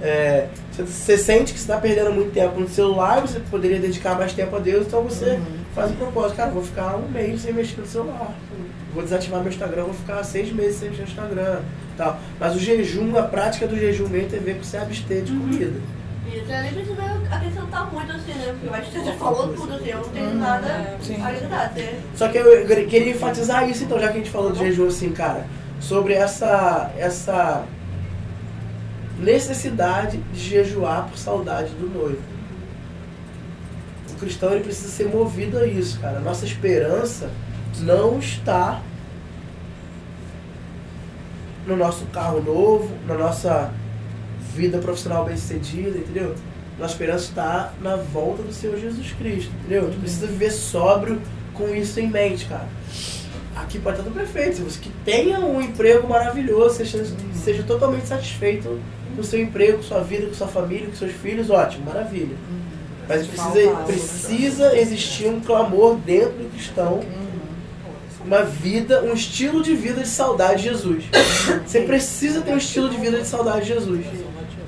é, 0.00 0.46
você, 0.72 1.16
sente 1.18 1.52
que 1.52 1.58
você 1.58 1.64
está 1.64 1.76
perdendo 1.78 2.12
muito 2.12 2.32
tempo 2.32 2.60
no 2.60 2.68
celular, 2.68 3.20
você 3.20 3.40
poderia 3.50 3.78
dedicar 3.80 4.14
mais 4.16 4.32
tempo 4.32 4.54
a 4.54 4.58
Deus, 4.58 4.86
então 4.86 5.02
você 5.02 5.30
Uhum. 5.30 5.42
faz 5.74 5.90
o 5.90 5.94
propósito. 5.94 6.36
Cara, 6.36 6.50
vou 6.50 6.62
ficar 6.62 6.96
um 6.96 7.08
mês 7.08 7.40
sem 7.42 7.52
mexer 7.52 7.80
no 7.80 7.86
celular. 7.86 8.32
Vou 8.94 9.02
desativar 9.02 9.40
meu 9.40 9.50
Instagram, 9.50 9.84
vou 9.84 9.94
ficar 9.94 10.22
seis 10.24 10.52
meses 10.52 10.76
sem 10.78 10.90
mexer 10.90 11.02
no 11.02 11.08
Instagram. 11.08 11.60
Tal. 11.96 12.18
Mas 12.38 12.54
o 12.54 12.58
jejum, 12.60 13.16
a 13.18 13.22
prática 13.22 13.66
do 13.66 13.76
jejum 13.76 14.08
mesmo 14.08 14.30
tem 14.30 14.38
a 14.38 14.42
ver 14.42 14.54
com 14.56 14.62
você 14.62 14.76
abster 14.76 15.22
de 15.22 15.32
comida. 15.32 15.72
Isso, 16.28 16.52
eu 16.52 16.62
nem 16.62 16.72
precisa 16.74 17.02
acrescentar 17.30 17.92
muito 17.92 18.12
assim, 18.12 18.32
né? 18.34 18.46
Porque 18.52 18.66
eu 18.68 18.74
acho 18.74 18.90
que 18.90 18.98
você 18.98 19.04
já 19.04 19.12
falou 19.14 19.48
tudo, 19.48 19.72
assim, 19.74 19.88
eu 19.88 19.96
não 19.98 20.08
tenho 20.10 20.34
nada 20.34 20.96
sim. 21.02 21.20
a 21.22 21.26
agregar. 21.28 21.72
Você- 21.74 21.94
Só 22.14 22.28
que 22.28 22.38
eu 22.38 22.66
queria 22.86 23.10
enfatizar 23.10 23.68
isso 23.68 23.84
então, 23.84 23.98
já 23.98 24.08
que 24.08 24.14
a 24.14 24.18
gente 24.18 24.30
falou 24.30 24.52
de 24.52 24.58
jejum 24.58 24.86
assim, 24.86 25.10
cara, 25.10 25.44
sobre 25.80 26.12
essa, 26.14 26.90
essa 26.98 27.64
necessidade 29.18 30.18
de 30.32 30.40
jejuar 30.40 31.08
por 31.08 31.18
saudade 31.18 31.70
do 31.74 31.88
noivo. 31.88 32.22
O 34.12 34.14
cristão 34.14 34.52
ele 34.52 34.64
precisa 34.64 34.88
ser 34.88 35.08
movido 35.08 35.58
a 35.58 35.66
isso, 35.66 36.00
cara. 36.00 36.20
Nossa 36.20 36.44
esperança 36.44 37.30
não 37.80 38.18
está 38.18 38.82
no 41.66 41.76
nosso 41.76 42.06
carro 42.06 42.42
novo, 42.42 42.90
na 43.06 43.14
nossa 43.14 43.72
vida 44.54 44.78
profissional 44.78 45.24
bem 45.24 45.36
sucedida, 45.36 45.98
entendeu? 45.98 46.34
Nossa 46.78 46.92
esperança 46.92 47.24
está 47.24 47.72
na 47.82 47.96
volta 47.96 48.42
do 48.42 48.52
Senhor 48.52 48.78
Jesus 48.78 49.12
Cristo, 49.12 49.52
entendeu? 49.60 49.82
A 49.82 49.90
gente 49.90 50.00
precisa 50.00 50.26
viver 50.26 50.50
sóbrio 50.50 51.20
com 51.54 51.68
isso 51.74 52.00
em 52.00 52.08
mente, 52.08 52.46
cara. 52.46 52.68
Aqui 53.62 53.78
pode 53.78 53.98
estar 53.98 54.08
tudo 54.08 54.18
perfeito. 54.18 54.56
Se 54.56 54.62
você 54.62 54.80
que 54.80 54.90
tenha 55.04 55.40
um 55.40 55.60
emprego 55.60 56.08
maravilhoso, 56.08 56.76
seja, 56.76 57.04
seja 57.34 57.62
totalmente 57.62 58.06
satisfeito 58.06 58.80
com 59.14 59.20
o 59.20 59.24
seu 59.24 59.40
emprego, 59.40 59.78
com 59.78 59.82
sua 59.82 60.00
vida, 60.00 60.26
com 60.26 60.34
sua 60.34 60.48
família, 60.48 60.86
com 60.86 60.94
seus 60.94 61.12
filhos, 61.12 61.50
ótimo, 61.50 61.84
maravilha. 61.86 62.36
Mas 63.08 63.26
precisa, 63.26 63.70
precisa 63.86 64.78
existir 64.78 65.28
um 65.28 65.40
clamor 65.40 65.96
dentro 65.96 66.34
do 66.34 66.52
cristão, 66.52 67.00
uma 68.24 68.42
vida, 68.42 69.02
um 69.02 69.14
estilo 69.14 69.62
de 69.62 69.74
vida 69.74 70.02
de 70.02 70.08
saudade 70.08 70.62
de 70.62 70.68
Jesus. 70.68 71.04
Você 71.66 71.80
precisa 71.80 72.42
ter 72.42 72.52
um 72.52 72.58
estilo 72.58 72.90
de 72.90 72.98
vida 72.98 73.18
de 73.18 73.26
saudade 73.26 73.62
de 73.62 73.68
Jesus. 73.68 74.04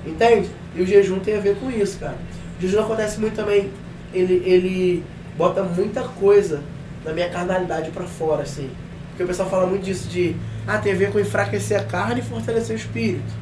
Entende? 0.07 0.49
E 0.75 0.81
o 0.81 0.87
jejum 0.87 1.19
tem 1.19 1.37
a 1.37 1.41
ver 1.41 1.57
com 1.57 1.71
isso, 1.71 1.99
cara. 1.99 2.17
O 2.59 2.63
jejum 2.63 2.81
acontece 2.81 3.21
muito 3.21 3.35
também. 3.35 3.71
Ele, 4.15 4.43
ele 4.47 5.05
bota 5.37 5.63
muita 5.63 6.03
coisa 6.03 6.63
da 7.05 7.13
minha 7.13 7.29
carnalidade 7.29 7.91
pra 7.91 8.05
fora, 8.05 8.43
assim. 8.43 8.71
Porque 9.11 9.23
o 9.25 9.27
pessoal 9.27 9.49
fala 9.51 9.67
muito 9.67 9.85
disso 9.85 10.09
de, 10.09 10.35
ah, 10.67 10.79
tem 10.79 10.93
a 10.93 10.97
ver 10.97 11.13
com 11.13 11.19
enfraquecer 11.21 11.79
a 11.81 11.85
carne 11.85 12.21
e 12.21 12.25
fortalecer 12.25 12.75
o 12.77 12.79
espírito. 12.79 13.33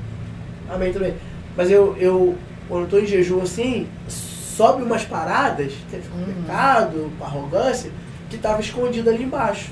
Amém 0.69 0.93
também. 0.93 1.15
Mas 1.57 1.71
eu, 1.71 1.97
eu 1.99 2.37
quando 2.69 2.83
eu 2.85 2.89
tô 2.89 2.99
em 2.99 3.07
jejum 3.07 3.41
assim, 3.43 3.89
sobe 4.09 4.83
umas 4.83 5.05
paradas, 5.05 5.73
tem 5.91 6.01
Uhum. 6.01 6.31
um 6.31 6.43
pecado, 6.43 7.11
uma 7.17 7.27
arrogância, 7.27 7.91
que 8.29 8.37
tava 8.37 8.61
escondido 8.61 9.09
ali 9.09 9.23
embaixo. 9.25 9.71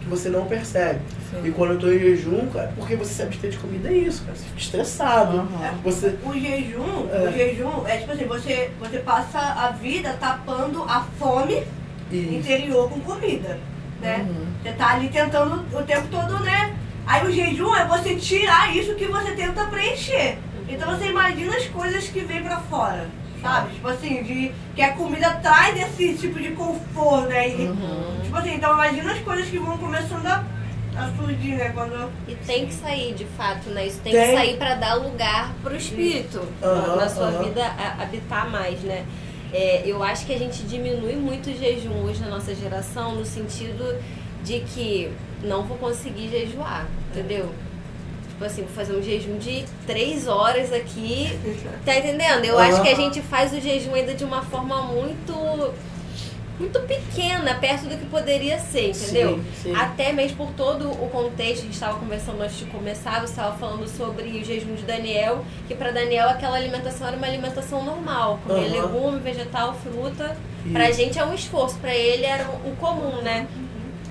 Que 0.00 0.08
você 0.08 0.28
não 0.28 0.46
percebe. 0.46 1.00
Sim. 1.30 1.48
E 1.48 1.50
quando 1.50 1.72
eu 1.72 1.78
tô 1.78 1.90
em 1.90 1.98
jejum, 1.98 2.46
cara, 2.46 2.72
porque 2.76 2.94
você 2.94 3.12
se 3.14 3.22
abster 3.22 3.50
de 3.50 3.58
comida 3.58 3.88
é 3.88 3.94
isso, 3.94 4.22
cara. 4.24 4.36
Você 4.36 4.44
fica 4.44 4.60
estressado. 4.60 5.38
Aham. 5.38 5.74
Você. 5.82 6.14
O 6.24 6.32
jejum, 6.32 7.08
É. 7.12 7.28
o 7.28 7.32
jejum 7.32 7.86
é 7.86 7.96
tipo 7.96 8.12
assim, 8.12 8.24
você, 8.26 8.70
você 8.78 8.98
passa 9.00 9.38
a 9.38 9.70
vida 9.72 10.16
tapando 10.20 10.84
a 10.84 11.04
fome 11.18 11.62
E, 12.10 12.36
interior 12.36 12.88
com 12.90 13.00
comida, 13.00 13.58
né? 14.00 14.26
Uhum. 14.28 14.46
Você 14.62 14.72
tá 14.72 14.90
ali 14.94 15.08
tentando 15.08 15.64
o 15.76 15.82
tempo 15.82 16.08
todo, 16.08 16.40
né? 16.40 16.74
Aí 17.06 17.26
o 17.26 17.32
jejum 17.32 17.74
é 17.74 17.86
você 17.86 18.14
tirar 18.16 18.74
isso 18.76 18.94
que 18.94 19.06
você 19.06 19.32
tenta 19.32 19.64
preencher. 19.66 20.38
Então 20.68 20.94
você 20.96 21.06
imagina 21.08 21.56
as 21.56 21.64
coisas 21.66 22.04
que 22.08 22.20
vêm 22.20 22.42
pra 22.42 22.58
fora, 22.60 23.08
sabe? 23.40 23.74
Tipo 23.74 23.88
assim, 23.88 24.22
de 24.22 24.52
que 24.74 24.82
a 24.82 24.92
comida 24.92 25.30
traz 25.42 25.74
esse 25.80 26.14
tipo 26.18 26.38
de 26.38 26.50
conforto, 26.50 27.28
né? 27.28 27.48
E, 27.48 27.70
Tipo 28.24 28.36
assim, 28.36 28.54
então 28.54 28.74
imagina 28.74 29.12
as 29.12 29.20
coisas 29.20 29.46
que 29.48 29.58
vão 29.58 29.78
começando 29.78 30.26
a, 30.26 30.44
a 30.98 31.10
surgir, 31.16 31.54
né? 31.56 31.70
Quando. 31.70 32.10
E 32.28 32.34
tem 32.34 32.66
que 32.66 32.74
sair, 32.74 33.14
de 33.14 33.24
fato, 33.24 33.70
né? 33.70 33.86
Isso 33.86 34.00
tem, 34.00 34.12
Tem. 34.12 34.28
que 34.30 34.36
sair 34.36 34.56
para 34.58 34.74
dar 34.74 34.94
lugar 34.96 35.54
pro 35.62 35.74
espírito 35.74 36.42
Aham, 36.62 36.96
na 36.96 37.08
sua 37.08 37.28
aham. 37.28 37.44
vida 37.44 37.64
a- 37.64 38.02
habitar 38.02 38.50
mais, 38.50 38.78
né? 38.80 39.06
É, 39.52 39.82
eu 39.84 40.02
acho 40.02 40.26
que 40.26 40.32
a 40.34 40.38
gente 40.38 40.62
diminui 40.64 41.16
muito 41.16 41.48
o 41.48 41.54
jejum 41.56 42.04
hoje 42.04 42.20
na 42.20 42.28
nossa 42.28 42.54
geração 42.54 43.14
no 43.14 43.24
sentido 43.24 43.96
de 44.44 44.60
que 44.60 45.10
não 45.42 45.62
vou 45.64 45.76
conseguir 45.78 46.28
jejuar, 46.28 46.86
entendeu? 47.10 47.48
Tipo 48.28 48.44
assim, 48.44 48.62
vou 48.62 48.70
fazer 48.70 48.94
um 48.94 49.02
jejum 49.02 49.36
de 49.38 49.64
três 49.86 50.28
horas 50.28 50.72
aqui. 50.72 51.28
Tá 51.84 51.96
entendendo? 51.96 52.44
Eu 52.44 52.58
acho 52.58 52.82
que 52.82 52.88
a 52.88 52.94
gente 52.94 53.20
faz 53.22 53.52
o 53.52 53.60
jejum 53.60 53.94
ainda 53.94 54.14
de 54.14 54.24
uma 54.24 54.42
forma 54.42 54.82
muito. 54.82 55.74
Muito 56.58 56.80
pequena, 56.80 57.54
perto 57.54 57.84
do 57.84 57.96
que 57.96 58.06
poderia 58.06 58.58
ser, 58.58 58.90
entendeu? 58.90 59.36
Sim, 59.36 59.44
sim. 59.62 59.74
Até 59.76 60.12
mesmo 60.12 60.36
por 60.36 60.52
todo 60.54 60.90
o 60.90 61.08
contexto, 61.08 61.60
a 61.60 61.64
gente 61.64 61.74
estava 61.74 61.98
conversando 61.98 62.42
antes 62.42 62.58
de 62.58 62.64
começar, 62.64 63.20
você 63.20 63.26
estava 63.26 63.56
falando 63.56 63.86
sobre 63.86 64.28
o 64.28 64.44
jejum 64.44 64.74
de 64.74 64.82
Daniel, 64.82 65.44
que 65.68 65.74
para 65.74 65.92
Daniel 65.92 66.28
aquela 66.28 66.56
alimentação 66.56 67.06
era 67.06 67.16
uma 67.16 67.26
alimentação 67.26 67.84
normal, 67.84 68.40
comer 68.44 68.66
Aham. 68.66 68.82
legume, 68.82 69.20
vegetal, 69.20 69.74
fruta. 69.74 70.36
Isso. 70.64 70.72
Pra 70.72 70.90
gente 70.90 71.18
é 71.18 71.24
um 71.24 71.32
esforço, 71.32 71.78
pra 71.78 71.94
ele 71.94 72.26
era 72.26 72.48
o 72.48 72.74
comum, 72.76 73.22
né? 73.22 73.46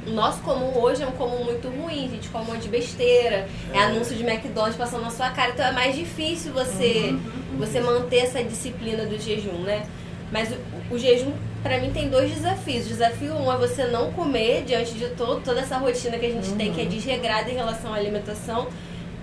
O 0.07 0.11
nosso 0.11 0.39
comum 0.41 0.71
hoje 0.79 1.03
é 1.03 1.07
um 1.07 1.11
comum 1.11 1.43
muito 1.43 1.67
ruim, 1.67 2.05
a 2.05 2.09
gente 2.09 2.29
come 2.29 2.45
um 2.45 2.53
monte 2.53 2.61
de 2.61 2.69
besteira, 2.69 3.45
é 3.73 3.79
anúncio 3.79 4.15
de 4.15 4.23
McDonald's 4.23 4.77
passando 4.77 5.01
na 5.01 5.11
sua 5.11 5.31
cara, 5.31 5.51
então 5.51 5.65
é 5.65 5.71
mais 5.73 5.97
difícil 5.97 6.53
você, 6.53 7.13
você 7.57 7.81
manter 7.81 8.19
essa 8.19 8.41
disciplina 8.41 9.05
do 9.05 9.19
jejum, 9.19 9.59
né? 9.63 9.85
Mas 10.31 10.49
o, 10.51 10.95
o 10.95 10.97
jejum, 10.97 11.33
pra 11.63 11.79
mim, 11.79 11.91
tem 11.91 12.09
dois 12.09 12.31
desafios. 12.33 12.85
O 12.85 12.89
desafio 12.89 13.33
um 13.33 13.51
é 13.51 13.57
você 13.57 13.85
não 13.85 14.11
comer 14.11 14.63
diante 14.65 14.93
de 14.93 15.07
todo, 15.09 15.41
toda 15.43 15.59
essa 15.61 15.77
rotina 15.77 16.17
que 16.17 16.25
a 16.25 16.31
gente 16.31 16.51
tem, 16.53 16.73
que 16.73 16.81
é 16.81 16.85
desregrada 16.85 17.49
em 17.49 17.55
relação 17.55 17.93
à 17.93 17.97
alimentação. 17.97 18.67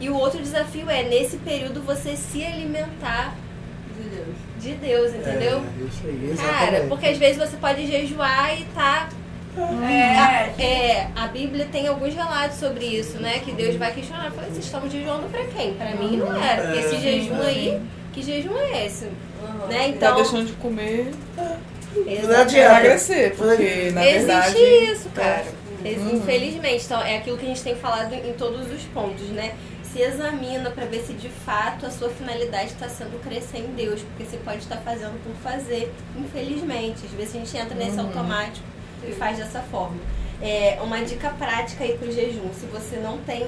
E 0.00 0.08
o 0.10 0.16
outro 0.16 0.40
desafio 0.40 0.90
é, 0.90 1.02
nesse 1.04 1.36
período, 1.38 1.80
você 1.80 2.16
se 2.16 2.44
alimentar 2.44 3.34
de 4.58 4.72
Deus, 4.74 5.14
entendeu? 5.14 5.58
É, 5.80 5.84
isso 5.84 6.02
aí, 6.06 6.36
Cara, 6.36 6.86
porque 6.88 7.06
às 7.06 7.18
vezes 7.18 7.36
você 7.36 7.56
pode 7.56 7.86
jejuar 7.86 8.58
e 8.58 8.64
tá. 8.74 9.08
É, 10.58 10.62
É, 10.62 11.08
a 11.14 11.28
Bíblia 11.28 11.68
tem 11.70 11.86
alguns 11.86 12.12
relatos 12.14 12.58
sobre 12.58 12.84
isso, 12.86 13.18
né? 13.18 13.38
Que 13.38 13.52
Deus 13.52 13.76
vai 13.76 13.92
questionar. 13.92 14.30
Fala, 14.32 14.48
vocês 14.48 14.64
estão 14.64 14.88
jejuando 14.90 15.28
pra 15.28 15.44
quem? 15.44 15.74
Pra 15.74 15.90
mim 15.94 16.16
não 16.16 16.34
era. 16.42 16.62
Porque 16.62 16.78
esse 16.80 16.96
É. 16.96 16.98
jejum 16.98 17.40
aí, 17.42 17.80
que 18.12 18.22
jejum 18.22 18.56
é 18.56 18.86
esse? 18.86 19.04
Né? 19.04 19.78
Tá 19.78 19.86
Então, 19.88 20.14
deixando 20.16 20.46
de 20.46 20.52
comer 20.54 21.12
Não 21.96 22.26
pra 22.28 22.40
adianta. 22.42 22.56
emagrecer, 22.80 23.34
porque 23.36 23.90
na 23.92 24.06
existe 24.06 24.26
verdade. 24.26 24.58
isso, 24.58 25.08
cara. 25.10 25.44
Ex- 25.84 26.00
Uhum. 26.00 26.16
Infelizmente. 26.16 26.84
Então, 26.84 27.02
é 27.02 27.18
aquilo 27.18 27.36
que 27.36 27.44
a 27.44 27.48
gente 27.48 27.62
tem 27.62 27.74
falado 27.76 28.12
em 28.14 28.32
todos 28.34 28.70
os 28.72 28.82
pontos, 28.84 29.28
né? 29.28 29.54
Se 29.82 30.00
examina 30.00 30.70
pra 30.70 30.86
ver 30.86 31.04
se 31.06 31.12
de 31.12 31.28
fato 31.28 31.86
a 31.86 31.90
sua 31.90 32.08
finalidade 32.08 32.70
está 32.72 32.88
sendo 32.88 33.22
crescer 33.22 33.58
em 33.58 33.74
Deus, 33.76 34.00
porque 34.00 34.24
você 34.24 34.38
pode 34.38 34.58
estar 34.58 34.78
fazendo 34.78 35.22
por 35.22 35.34
fazer, 35.42 35.92
infelizmente. 36.18 37.04
Às 37.04 37.12
vezes 37.12 37.34
a 37.36 37.38
gente 37.38 37.56
entra 37.56 37.74
nesse 37.76 37.98
Uhum. 37.98 38.06
automático 38.06 38.66
e 39.06 39.12
faz 39.12 39.38
dessa 39.38 39.60
forma. 39.60 39.96
É 40.42 40.78
uma 40.82 41.00
dica 41.02 41.30
prática 41.30 41.84
aí 41.84 41.96
pro 41.96 42.10
jejum. 42.10 42.50
Se 42.58 42.66
você 42.66 42.96
não 42.96 43.18
tem 43.18 43.46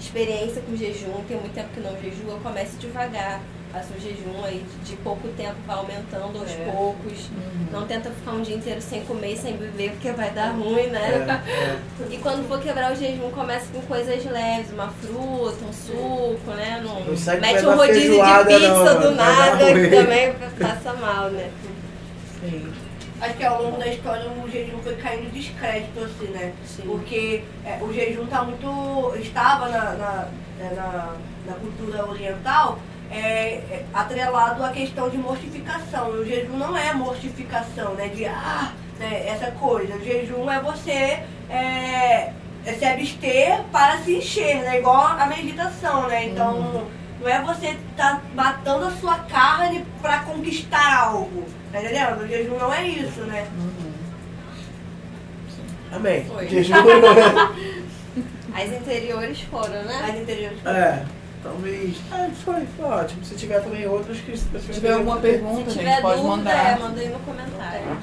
experiência 0.00 0.62
com 0.62 0.76
jejum, 0.76 1.12
tem 1.26 1.36
muito 1.36 1.54
tempo 1.54 1.68
que 1.74 1.80
não 1.80 1.92
jejua, 2.00 2.38
comece 2.42 2.76
devagar. 2.76 3.40
Faça 3.72 3.88
um 3.94 4.00
jejum 4.00 4.44
aí 4.44 4.64
de, 4.82 4.96
pouco 4.96 5.28
tempo, 5.36 5.54
vai 5.66 5.76
aumentando 5.76 6.38
aos 6.38 6.50
É. 6.50 6.72
poucos. 6.72 7.28
Não 7.70 7.86
tenta 7.86 8.10
ficar 8.10 8.32
um 8.32 8.40
dia 8.40 8.56
inteiro 8.56 8.80
sem 8.80 9.04
comer 9.04 9.36
sem 9.36 9.56
beber, 9.56 9.90
porque 9.90 10.10
vai 10.12 10.30
dar 10.30 10.52
ruim, 10.52 10.86
né? 10.86 11.42
É, 11.46 11.50
é. 11.52 11.78
E 12.10 12.16
quando 12.18 12.48
for 12.48 12.58
quebrar 12.60 12.92
o 12.92 12.96
jejum, 12.96 13.30
começa 13.30 13.66
com 13.72 13.82
coisas 13.82 14.24
leves, 14.24 14.72
uma 14.72 14.88
fruta, 14.88 15.64
um 15.64 15.72
suco, 15.72 16.50
né? 16.52 16.80
Não, 16.82 17.04
Não 17.04 17.16
sai 17.16 17.40
mete 17.40 17.66
um 17.66 17.76
rodízio 17.76 18.24
de 18.24 18.44
pizza 18.46 18.94
não, 18.94 19.00
do 19.02 19.10
nada, 19.14 19.64
que 19.74 19.88
também 19.88 20.34
passa 20.58 20.94
mal, 20.94 21.28
né? 21.30 21.50
Sim. 22.40 22.72
Acho 23.20 23.34
que 23.34 23.44
ao 23.44 23.62
longo 23.62 23.78
da 23.78 23.88
história 23.88 24.30
o 24.30 24.48
jejum 24.48 24.78
foi 24.78 24.94
caindo 24.96 25.30
descrédito, 25.32 26.04
assim, 26.04 26.28
né? 26.28 26.52
Sim. 26.64 26.82
Porque 26.86 27.42
é, 27.64 27.78
o 27.82 27.92
jejum 27.92 28.24
tá 28.26 28.44
muito. 28.44 29.14
estava 29.20 29.68
na, 29.68 29.92
na, 29.94 30.28
né, 30.58 30.72
na, 30.74 31.16
na 31.46 31.54
cultura 31.54 32.08
oriental 32.08 32.78
é, 33.10 33.54
é, 33.54 33.84
atrelado 33.92 34.64
à 34.64 34.70
questão 34.70 35.08
de 35.08 35.16
mortificação. 35.16 36.10
O 36.10 36.24
jejum 36.24 36.56
não 36.56 36.76
é 36.76 36.92
mortificação, 36.94 37.94
né? 37.94 38.08
De 38.08 38.26
ah, 38.26 38.72
né, 38.98 39.28
essa 39.28 39.50
coisa. 39.52 39.94
O 39.94 40.04
jejum 40.04 40.50
é 40.50 40.60
você 40.60 41.22
é, 41.50 42.32
é 42.66 42.72
se 42.78 42.84
abster 42.84 43.62
para 43.72 43.98
se 43.98 44.16
encher, 44.16 44.56
né? 44.56 44.78
Igual 44.78 45.06
a 45.06 45.26
meditação, 45.26 46.08
né? 46.08 46.26
Então. 46.26 46.86
Não 47.20 47.28
é 47.28 47.42
você 47.42 47.76
tá 47.96 48.20
matando 48.32 48.84
a 48.86 48.90
sua 48.92 49.18
carne 49.18 49.84
para 50.00 50.20
conquistar 50.20 51.00
algo. 51.00 51.44
Tá 51.72 51.80
entendendo? 51.80 52.22
O 52.22 52.28
jejum 52.28 52.56
não 52.56 52.72
é 52.72 52.86
isso, 52.86 53.20
né? 53.22 53.44
Amém. 55.90 56.24
Foi. 56.26 56.48
Jejum. 56.48 56.74
As 58.54 58.72
interiores 58.72 59.40
foram, 59.42 59.84
né? 59.84 60.08
As 60.08 60.16
interiores. 60.16 60.58
é, 60.66 61.04
talvez. 61.42 61.96
É, 62.12 62.28
foi, 62.44 62.66
foi 62.76 62.84
ótimo. 62.86 63.24
Se 63.24 63.34
tiver 63.36 63.60
também 63.60 63.86
outros 63.86 64.18
que. 64.20 64.36
Se 64.36 64.48
tiver 64.72 64.92
alguma 64.92 65.16
Se 65.16 65.22
pergunta, 65.22 65.70
tiver 65.70 65.90
gente, 65.92 66.02
pode 66.02 66.22
dúvida, 66.22 66.50
é, 66.50 66.54
mandar. 66.54 66.80
manda 66.80 67.00
aí 67.00 67.08
no 67.08 67.18
comentário. 67.20 67.98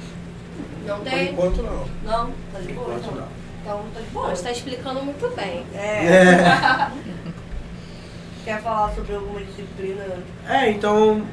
Não 0.88 1.00
Por 1.00 1.10
tem? 1.10 1.32
enquanto 1.32 1.62
não. 1.64 1.86
Não? 2.04 2.32
Tá 2.54 2.60
de 2.60 2.74
boa? 2.74 2.88
Enquanto 2.88 3.04
Então, 3.06 3.16
não. 3.16 3.28
então 3.64 3.82
tá 3.94 4.00
de 4.02 4.08
boa. 4.08 4.34
está 4.34 4.52
explicando 4.52 5.02
muito 5.04 5.36
bem. 5.36 5.66
É. 5.74 6.06
É. 6.06 6.92
Quer 8.46 8.62
falar 8.62 8.94
sobre 8.94 9.16
alguma 9.16 9.42
disciplina? 9.42 10.04
É, 10.48 10.70
então. 10.70 11.24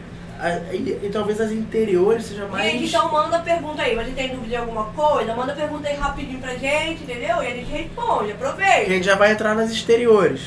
a- 0.41 0.73
e, 0.75 0.99
e 1.03 1.11
talvez 1.13 1.39
as 1.41 1.53
interiores 1.53 2.25
sejam 2.25 2.49
mais. 2.49 2.65
Gente, 2.73 2.87
então 2.87 3.13
manda 3.13 3.39
pergunta 3.41 3.83
aí. 3.83 3.95
Você 3.95 4.11
tem 4.13 4.29
dúvida 4.31 4.49
de 4.49 4.57
alguma 4.57 4.87
coisa? 4.87 5.35
Manda 5.35 5.53
pergunta 5.55 5.87
aí 5.89 5.97
rapidinho 5.97 6.41
pra 6.41 6.55
gente, 6.55 7.03
entendeu? 7.03 7.43
E 7.43 7.47
a 7.47 7.51
gente 7.51 7.71
responde. 7.71 8.25
que 8.29 8.33
Aproveita. 8.33 8.81
a 8.91 8.95
gente 8.95 9.05
já 9.05 9.15
vai 9.17 9.33
entrar 9.33 9.55
nas 9.55 9.71
exteriores. 9.71 10.41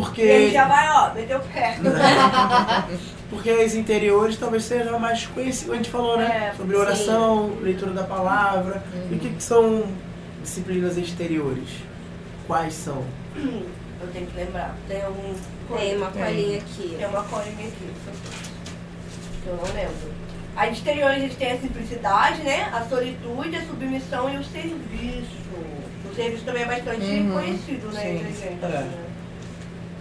Porque. 0.00 0.22
E 0.22 0.40
gente 0.42 0.52
já 0.52 0.66
vai, 0.68 0.88
ó, 0.90 1.14
meter 1.14 1.36
o 1.36 1.40
pé. 1.40 1.76
Porque 3.30 3.50
as 3.50 3.74
interiores 3.74 4.36
talvez 4.38 4.64
sejam 4.64 4.98
mais 4.98 5.26
conhecidas, 5.26 5.74
a 5.74 5.76
gente 5.76 5.90
falou, 5.90 6.16
né? 6.16 6.50
É, 6.52 6.56
Sobre 6.56 6.76
oração, 6.76 7.52
leitura 7.60 7.92
da 7.92 8.04
palavra. 8.04 8.82
E 9.10 9.14
o 9.14 9.18
que, 9.18 9.30
que 9.30 9.42
são 9.42 9.84
disciplinas 10.42 10.96
exteriores? 10.96 11.68
Quais 12.46 12.72
são? 12.74 13.04
Eu 13.36 14.06
tenho 14.12 14.26
que 14.26 14.36
lembrar. 14.36 14.74
Tem 14.88 15.02
algum. 15.02 15.34
Tem 15.76 15.96
uma 15.96 16.06
Tem. 16.10 16.24
colinha 16.24 16.58
aqui. 16.58 16.94
Tem 16.96 17.06
uma 17.06 17.22
colinha 17.24 17.68
aqui. 17.68 17.92
que 19.42 19.46
Eu 19.48 19.56
não 19.56 19.74
lembro. 19.74 20.12
As 20.56 20.72
exteriores 20.72 21.22
eles 21.22 21.36
têm 21.36 21.52
a 21.52 21.58
simplicidade, 21.58 22.42
né? 22.42 22.70
A 22.72 22.82
solitude, 22.88 23.56
a 23.56 23.62
submissão 23.66 24.32
e 24.32 24.38
o 24.38 24.44
serviço. 24.44 25.36
O 26.10 26.14
serviço 26.14 26.44
também 26.44 26.62
é 26.62 26.66
bastante 26.66 27.04
Uhum. 27.04 27.32
conhecido, 27.32 27.92
né, 27.92 28.00
Sim. 28.00 28.08
entre 28.16 28.26
a 28.26 28.30
gente. 28.30 28.64
É. 28.64 29.07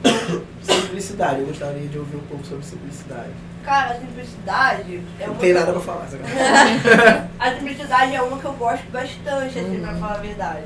Simplicidade, 0.61 1.39
eu 1.41 1.45
gostaria 1.47 1.87
de 1.87 1.97
ouvir 1.97 2.17
um 2.17 2.21
pouco 2.27 2.45
sobre 2.45 2.65
simplicidade. 2.65 3.29
Cara, 3.63 3.93
a 3.95 3.99
simplicidade 3.99 5.01
é 5.19 5.27
Não 5.27 5.35
tem 5.35 5.53
nada 5.53 5.71
pra 5.73 5.81
falar, 5.81 6.07
sabe? 6.07 6.23
A 7.39 7.53
simplicidade 7.55 8.15
é 8.15 8.21
uma 8.21 8.37
que 8.39 8.45
eu 8.45 8.53
gosto 8.53 8.89
bastante, 8.91 9.59
assim, 9.59 9.77
Uhum. 9.77 9.81
pra 9.81 9.95
falar 9.95 10.15
a 10.15 10.17
verdade. 10.19 10.63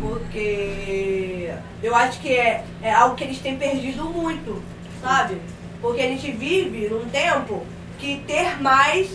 Porque 0.00 1.52
eu 1.82 1.94
acho 1.94 2.18
que 2.20 2.34
é, 2.34 2.64
é 2.82 2.92
algo 2.92 3.14
que 3.14 3.24
eles 3.24 3.38
têm 3.38 3.56
perdido 3.56 4.04
muito, 4.04 4.62
sabe? 5.02 5.36
Porque 5.80 6.00
a 6.00 6.06
gente 6.06 6.30
vive 6.32 6.88
num 6.88 7.04
tempo 7.06 7.64
que 7.98 8.22
ter 8.26 8.60
mais 8.60 9.10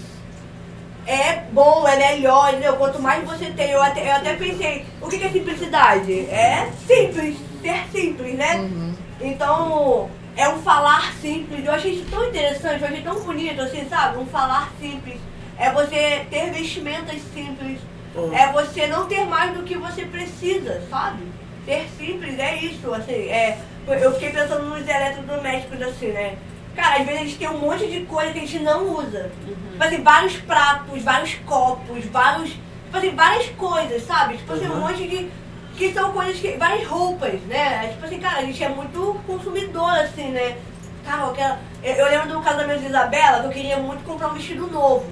é 1.05 1.43
bom, 1.51 1.87
é 1.87 1.95
melhor, 1.95 2.49
entendeu? 2.49 2.75
Quanto 2.75 3.01
mais 3.01 3.23
você 3.25 3.45
tem, 3.47 3.71
eu 3.71 3.81
até, 3.81 4.07
eu 4.07 4.15
até 4.15 4.33
pensei, 4.35 4.85
o 5.01 5.07
que 5.07 5.17
que 5.17 5.25
é 5.25 5.29
simplicidade? 5.31 6.11
É 6.29 6.69
simples, 6.85 7.37
ser 7.61 7.83
simples, 7.91 8.35
né? 8.35 8.55
Uhum. 8.57 8.93
Então, 9.19 10.09
é 10.35 10.47
um 10.49 10.59
falar 10.59 11.13
simples. 11.21 11.65
Eu 11.65 11.73
achei 11.73 11.93
isso 11.93 12.05
tão 12.09 12.27
interessante, 12.27 12.81
eu 12.81 12.87
achei 12.87 13.01
tão 13.01 13.19
bonito, 13.21 13.61
assim, 13.61 13.87
sabe? 13.89 14.17
Um 14.19 14.25
falar 14.25 14.71
simples. 14.79 15.19
É 15.57 15.71
você 15.71 16.25
ter 16.29 16.51
vestimentas 16.51 17.19
simples. 17.33 17.79
Uhum. 18.15 18.33
É 18.33 18.51
você 18.51 18.87
não 18.87 19.07
ter 19.07 19.25
mais 19.25 19.53
do 19.55 19.63
que 19.63 19.77
você 19.77 20.05
precisa, 20.05 20.81
sabe? 20.89 21.23
Ser 21.65 21.87
simples 21.97 22.37
é 22.39 22.55
isso, 22.57 22.93
assim. 22.93 23.11
É, 23.29 23.57
eu 23.87 24.13
fiquei 24.13 24.29
pensando 24.31 24.65
nos 24.65 24.87
eletrodomésticos, 24.87 25.81
assim, 25.81 26.07
né? 26.07 26.37
Cara, 26.75 26.97
às 26.99 27.05
vezes 27.05 27.21
a 27.21 27.23
gente 27.25 27.37
tem 27.37 27.49
um 27.49 27.57
monte 27.57 27.87
de 27.87 28.01
coisa 28.05 28.31
que 28.31 28.37
a 28.37 28.41
gente 28.41 28.59
não 28.59 28.87
usa. 28.97 29.31
Tipo 29.71 29.83
assim, 29.83 30.03
vários 30.03 30.37
pratos, 30.37 31.01
vários 31.01 31.33
copos, 31.45 32.05
vários. 32.05 32.49
Tipo 32.51 32.97
assim, 32.97 33.15
várias 33.15 33.47
coisas, 33.49 34.03
sabe? 34.05 34.37
Tipo 34.37 34.53
assim, 34.53 34.67
um 34.67 34.73
Uhum. 34.73 34.79
monte 34.81 35.07
de. 35.07 35.29
Que 35.77 35.93
são 35.93 36.11
coisas 36.11 36.39
que. 36.39 36.57
várias 36.57 36.87
roupas, 36.87 37.39
né? 37.41 37.89
Tipo 37.89 38.05
assim, 38.05 38.19
cara, 38.19 38.39
a 38.39 38.43
gente 38.43 38.63
é 38.63 38.69
muito 38.69 39.21
consumidor, 39.27 39.91
assim, 39.91 40.31
né? 40.31 40.57
Cara, 41.05 41.27
aquela. 41.27 41.59
Eu, 41.83 42.05
lembro 42.07 42.29
do 42.29 42.41
casamento 42.41 42.79
de 42.79 42.87
Isabela 42.87 43.41
que 43.41 43.45
eu 43.45 43.51
queria 43.51 43.77
muito 43.77 44.03
comprar 44.03 44.29
um 44.29 44.33
vestido 44.33 44.65
novo. 44.67 45.05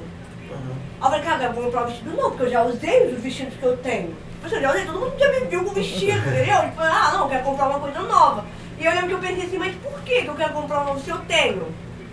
Uhum. 0.50 0.76
Aí 1.00 1.08
eu 1.08 1.10
falei, 1.10 1.22
cara, 1.22 1.44
eu 1.44 1.54
vou 1.54 1.64
comprar 1.66 1.84
um 1.84 1.88
vestido 1.88 2.12
novo, 2.12 2.30
porque 2.32 2.44
eu 2.44 2.50
já 2.50 2.64
usei 2.64 3.14
os 3.14 3.22
vestidos 3.22 3.54
que 3.54 3.64
eu 3.64 3.78
tenho. 3.78 4.16
Eu 4.44 4.62
já 4.62 4.72
usei, 4.72 4.86
todo 4.86 5.00
mundo 5.00 5.14
já 5.20 5.32
me 5.32 5.46
viu 5.46 5.64
com 5.64 5.72
vestido, 5.72 6.18
entendeu? 6.28 6.62
Tipo, 6.62 6.82
ah, 6.82 7.12
não, 7.14 7.22
eu 7.22 7.30
quero 7.30 7.44
comprar 7.44 7.70
uma 7.70 7.80
coisa 7.80 8.00
nova. 8.02 8.46
E 8.80 8.86
eu 8.86 8.92
lembro 8.92 9.08
que 9.08 9.14
eu 9.14 9.20
pensei 9.20 9.46
assim, 9.46 9.58
mas 9.60 9.76
por 9.76 10.02
que 10.02 10.26
eu 10.26 10.36
quero 10.36 10.54
comprar 10.54 10.82
um 10.82 10.86
novo 10.86 11.00
se 11.00 11.10
eu 11.12 11.18
tenho? 11.20 11.68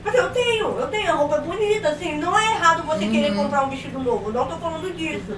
Mas 0.05 0.15
eu 0.15 0.31
tenho, 0.31 0.79
eu 0.79 0.89
tenho, 0.89 1.11
a 1.11 1.15
roupa 1.15 1.37
é 1.37 1.41
bonita, 1.41 1.89
assim, 1.89 2.19
não 2.19 2.37
é 2.37 2.53
errado 2.53 2.83
você 2.85 3.07
querer 3.07 3.35
comprar 3.35 3.65
um 3.65 3.71
vestido 3.71 3.99
novo, 4.01 4.33
não 4.33 4.47
tô 4.47 4.57
falando 4.57 4.95
disso. 4.97 5.37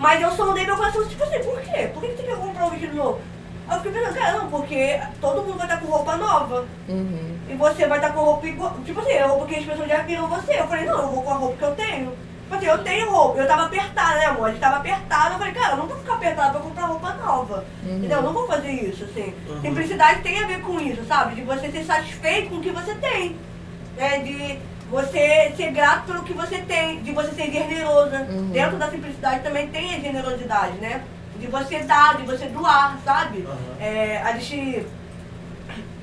Mas 0.00 0.22
eu 0.22 0.30
sondei 0.32 0.64
meu 0.64 0.78
coração, 0.78 1.06
tipo 1.06 1.22
assim, 1.22 1.40
por 1.40 1.60
quê? 1.60 1.90
Por 1.92 2.00
que 2.00 2.08
que 2.08 2.16
você 2.16 2.22
quer 2.22 2.36
comprar 2.36 2.64
um 2.64 2.70
vestido 2.70 2.96
novo? 2.96 3.20
Aí 3.68 3.76
eu 3.76 3.82
fiquei 3.82 4.00
pensando, 4.00 4.14
cara, 4.14 4.38
não, 4.38 4.50
porque 4.50 4.98
todo 5.20 5.42
mundo 5.42 5.58
vai 5.58 5.66
estar 5.66 5.78
com 5.78 5.86
roupa 5.88 6.16
nova. 6.16 6.66
Uhum. 6.88 7.38
E 7.46 7.54
você 7.54 7.86
vai 7.86 7.98
estar 7.98 8.14
com 8.14 8.20
roupa 8.20 8.46
igual. 8.46 8.74
Tipo 8.82 8.98
assim, 9.00 9.18
a 9.18 9.26
roupa 9.26 9.46
que 9.46 9.56
as 9.56 9.64
pessoas 9.66 9.88
já 9.88 9.98
viram 9.98 10.26
você. 10.26 10.58
Eu 10.58 10.66
falei, 10.66 10.86
não, 10.86 11.02
eu 11.02 11.08
vou 11.08 11.22
com 11.22 11.30
a 11.30 11.34
roupa 11.34 11.56
que 11.58 11.64
eu 11.64 11.74
tenho. 11.76 12.12
Tipo 12.42 12.54
assim, 12.54 12.66
eu 12.66 12.78
tenho 12.82 13.10
roupa. 13.10 13.40
Eu 13.40 13.46
tava 13.46 13.66
apertada, 13.66 14.18
né, 14.18 14.24
amor? 14.24 14.48
Gente 14.48 14.60
tava 14.60 14.76
apertada. 14.78 15.34
Eu 15.34 15.38
falei, 15.38 15.52
cara, 15.52 15.72
eu 15.74 15.76
não 15.76 15.86
vou 15.86 15.98
ficar 15.98 16.14
apertada 16.14 16.50
pra 16.50 16.60
comprar 16.60 16.86
roupa 16.86 17.12
nova. 17.12 17.64
Entendeu? 17.84 18.18
Eu 18.18 18.22
não 18.22 18.32
vou 18.32 18.46
fazer 18.46 18.70
isso, 18.70 19.04
assim. 19.04 19.34
Uhum. 19.46 19.60
Simplicidade 19.60 20.22
tem 20.22 20.42
a 20.42 20.46
ver 20.46 20.62
com 20.62 20.80
isso, 20.80 21.04
sabe? 21.04 21.34
De 21.34 21.42
você 21.42 21.70
ser 21.70 21.84
satisfeito 21.84 22.48
com 22.48 22.56
o 22.56 22.62
que 22.62 22.70
você 22.70 22.94
tem. 22.94 23.36
Né? 23.98 24.18
De 24.20 24.58
você 24.90 25.52
ser 25.56 25.70
grato 25.72 26.06
pelo 26.06 26.22
que 26.24 26.32
você 26.32 26.58
tem. 26.58 27.02
De 27.02 27.12
você 27.12 27.30
ser 27.32 27.50
generosa. 27.50 28.18
Dentro 28.52 28.76
da 28.76 28.90
simplicidade 28.90 29.40
também 29.42 29.68
tem 29.68 29.94
a 29.94 30.00
generosidade, 30.00 30.78
né? 30.78 31.02
De 31.38 31.46
você 31.46 31.78
dar, 31.80 32.16
de 32.16 32.24
você 32.24 32.46
doar, 32.46 32.98
sabe? 33.04 33.38
Uhum. 33.38 33.56
É, 33.80 34.18
a 34.22 34.36
gente 34.38 34.86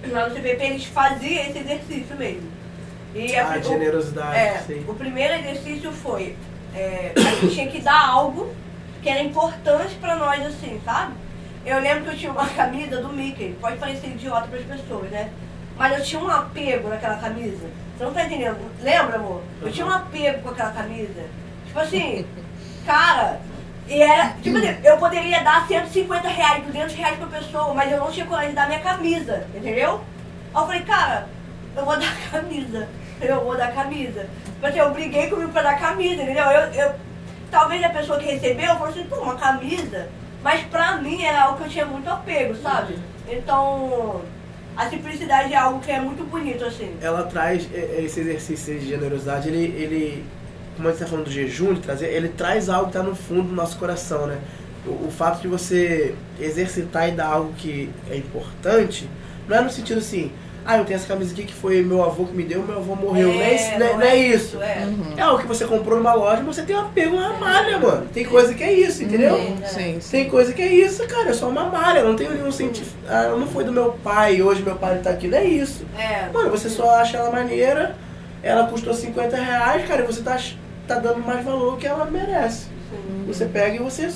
lá 0.09 0.29
no 0.29 0.35
CPP 0.35 0.63
eles 0.63 0.85
faziam 0.85 1.43
esse 1.43 1.59
exercício 1.59 2.15
mesmo. 2.15 2.49
E 3.13 3.35
a- 3.35 3.53
Ah, 3.53 3.57
o- 3.57 3.63
generosidade, 3.63 4.37
é, 4.37 4.57
sim. 4.65 4.85
o 4.87 4.93
primeiro 4.93 5.33
exercício 5.35 5.91
foi 5.91 6.35
é, 6.75 7.11
a 7.15 7.19
gente 7.19 7.53
tinha 7.53 7.67
que 7.67 7.81
dar 7.81 8.07
algo 8.09 8.53
que 9.01 9.09
era 9.09 9.21
importante 9.21 9.95
pra 9.95 10.15
nós, 10.15 10.45
assim, 10.45 10.79
sabe? 10.85 11.13
Eu 11.65 11.79
lembro 11.79 12.03
que 12.05 12.09
eu 12.11 12.17
tinha 12.17 12.31
uma 12.31 12.47
camisa 12.55 13.01
do 13.01 13.09
Mickey, 13.09 13.55
pode 13.59 13.77
parecer 13.77 14.07
idiota 14.07 14.47
pras 14.47 14.63
pessoas, 14.63 15.09
né? 15.09 15.29
Mas 15.77 15.97
eu 15.97 16.03
tinha 16.03 16.21
um 16.21 16.29
apego 16.29 16.89
naquela 16.89 17.17
camisa. 17.17 17.69
Você 17.97 18.03
não 18.03 18.13
tá 18.13 18.25
entendendo? 18.25 18.57
Lembra, 18.81 19.17
amor? 19.17 19.41
Eu 19.61 19.71
tinha 19.71 19.85
um 19.85 19.91
apego 19.91 20.41
com 20.41 20.49
aquela 20.49 20.71
camisa. 20.71 21.25
Tipo 21.65 21.79
assim, 21.79 22.25
cara, 22.85 23.39
e 23.87 24.01
era, 24.01 24.33
tipo 24.41 24.57
assim, 24.57 24.75
eu 24.83 24.97
poderia 24.97 25.43
dar 25.43 25.67
150 25.67 26.27
reais, 26.27 26.65
200 26.65 26.95
reais 26.95 27.17
pra 27.17 27.27
pessoa, 27.27 27.73
mas 27.73 27.91
eu 27.91 27.99
não 27.99 28.11
tinha 28.11 28.25
coragem 28.25 28.49
de 28.49 28.55
dar 28.55 28.67
minha 28.67 28.79
camisa, 28.79 29.47
entendeu? 29.53 30.01
Aí 30.53 30.61
eu 30.61 30.65
falei, 30.65 30.81
cara, 30.81 31.27
eu 31.75 31.85
vou 31.85 31.95
dar 31.99 32.15
camisa, 32.31 32.87
eu 33.21 33.43
vou 33.43 33.55
dar 33.55 33.73
camisa. 33.73 34.27
Tipo 34.45 34.65
assim, 34.65 34.79
eu 34.79 34.93
briguei 34.93 35.29
comigo 35.29 35.51
pra 35.51 35.61
dar 35.61 35.79
camisa, 35.79 36.21
entendeu? 36.21 36.45
Eu, 36.45 36.73
eu, 36.73 36.95
talvez 37.49 37.83
a 37.83 37.89
pessoa 37.89 38.19
que 38.19 38.25
recebeu 38.25 38.75
falou 38.75 38.89
assim, 38.89 39.05
pô, 39.05 39.17
uma 39.17 39.35
camisa, 39.35 40.09
mas 40.43 40.63
pra 40.65 40.97
mim 40.97 41.23
era 41.23 41.43
algo 41.43 41.57
que 41.57 41.63
eu 41.63 41.69
tinha 41.69 41.85
muito 41.85 42.09
apego, 42.09 42.55
sabe? 42.55 42.97
Então, 43.29 44.21
a 44.77 44.89
simplicidade 44.89 45.53
é 45.53 45.57
algo 45.57 45.79
que 45.79 45.91
é 45.91 45.99
muito 45.99 46.23
bonito, 46.23 46.63
assim. 46.63 46.95
Ela 47.01 47.23
traz 47.23 47.67
é, 47.73 47.77
é, 47.77 48.01
esse 48.03 48.19
exercício 48.19 48.79
de 48.79 48.87
generosidade, 48.87 49.49
ele, 49.49 49.65
ele 49.75 50.25
como 50.75 50.87
a 50.87 50.91
gente 50.91 51.01
está 51.01 51.09
falando 51.09 51.25
do 51.25 51.31
jejum, 51.31 51.71
ele, 51.71 51.79
trazer, 51.79 52.07
ele 52.07 52.29
traz 52.29 52.69
algo 52.69 52.91
que 52.91 52.97
está 52.97 53.01
no 53.01 53.15
fundo 53.15 53.49
do 53.49 53.55
nosso 53.55 53.77
coração, 53.77 54.27
né? 54.27 54.39
O, 54.85 55.07
o 55.07 55.11
fato 55.11 55.41
de 55.41 55.47
você 55.47 56.13
exercitar 56.39 57.09
e 57.09 57.13
dar 57.13 57.25
algo 57.25 57.51
que 57.53 57.89
é 58.09 58.15
importante, 58.15 59.09
não 59.47 59.57
é 59.57 59.61
no 59.61 59.69
sentido 59.71 59.97
assim, 59.97 60.31
ah, 60.69 60.77
eu 60.79 60.83
tenho 60.83 60.97
essa 60.97 61.07
camisa 61.07 61.31
aqui 61.31 61.45
que 61.45 61.53
foi 61.53 61.81
meu 61.81 62.03
avô 62.03 62.25
que 62.25 62.35
me 62.35 62.43
deu, 62.43 62.61
meu 62.61 62.75
avô 62.75 62.93
morreu. 62.93 63.29
não, 63.29 63.41
é, 63.41 63.55
isso, 63.55 63.79
não, 63.79 63.85
é, 63.85 63.93
não 63.93 64.01
é 64.01 64.15
isso. 64.17 64.61
É. 64.61 64.85
Uhum. 64.85 65.13
É 65.15 65.21
algo 65.21 65.41
que 65.41 65.47
você 65.47 65.65
comprou 65.65 65.97
numa 65.97 66.13
loja, 66.13 66.43
mas 66.45 66.57
você 66.57 66.63
tem 66.63 66.75
um 66.75 66.81
apego 66.81 67.15
uma 67.15 67.31
malha, 67.37 67.79
mano. 67.79 68.05
Tem 68.13 68.25
coisa 68.25 68.53
que 68.53 68.61
é 68.61 68.73
isso, 68.73 69.01
entendeu? 69.01 69.35
Uhum. 69.35 69.57
Sim, 69.65 70.01
sim. 70.01 70.11
Tem 70.11 70.29
coisa 70.29 70.51
que 70.51 70.61
é 70.61 70.67
isso, 70.67 71.07
cara. 71.07 71.29
É 71.29 71.33
só 71.33 71.47
uma 71.47 71.69
malha. 71.69 72.03
Não 72.03 72.17
tenho 72.17 72.33
nenhum 72.33 72.51
sentido. 72.51 72.89
Ah, 73.07 73.29
não 73.29 73.47
foi 73.47 73.63
do 73.63 73.71
meu 73.71 73.93
pai, 74.03 74.41
hoje 74.41 74.61
meu 74.61 74.75
pai 74.75 74.99
tá 75.01 75.11
aqui. 75.11 75.29
Não 75.29 75.37
é 75.37 75.45
isso. 75.45 75.85
É. 75.97 76.27
Mano, 76.33 76.51
você 76.51 76.69
só 76.69 76.97
acha 76.97 77.15
ela 77.15 77.31
maneira, 77.31 77.95
ela 78.43 78.67
custou 78.67 78.93
50 78.93 79.37
reais, 79.37 79.87
cara, 79.87 80.03
e 80.03 80.05
você 80.05 80.21
tá, 80.21 80.37
tá 80.85 80.99
dando 80.99 81.25
mais 81.25 81.45
valor 81.45 81.77
que 81.77 81.87
ela 81.87 82.03
merece. 82.03 82.67
Você 83.25 83.45
pega 83.45 83.77
e 83.77 83.79
você, 83.79 84.09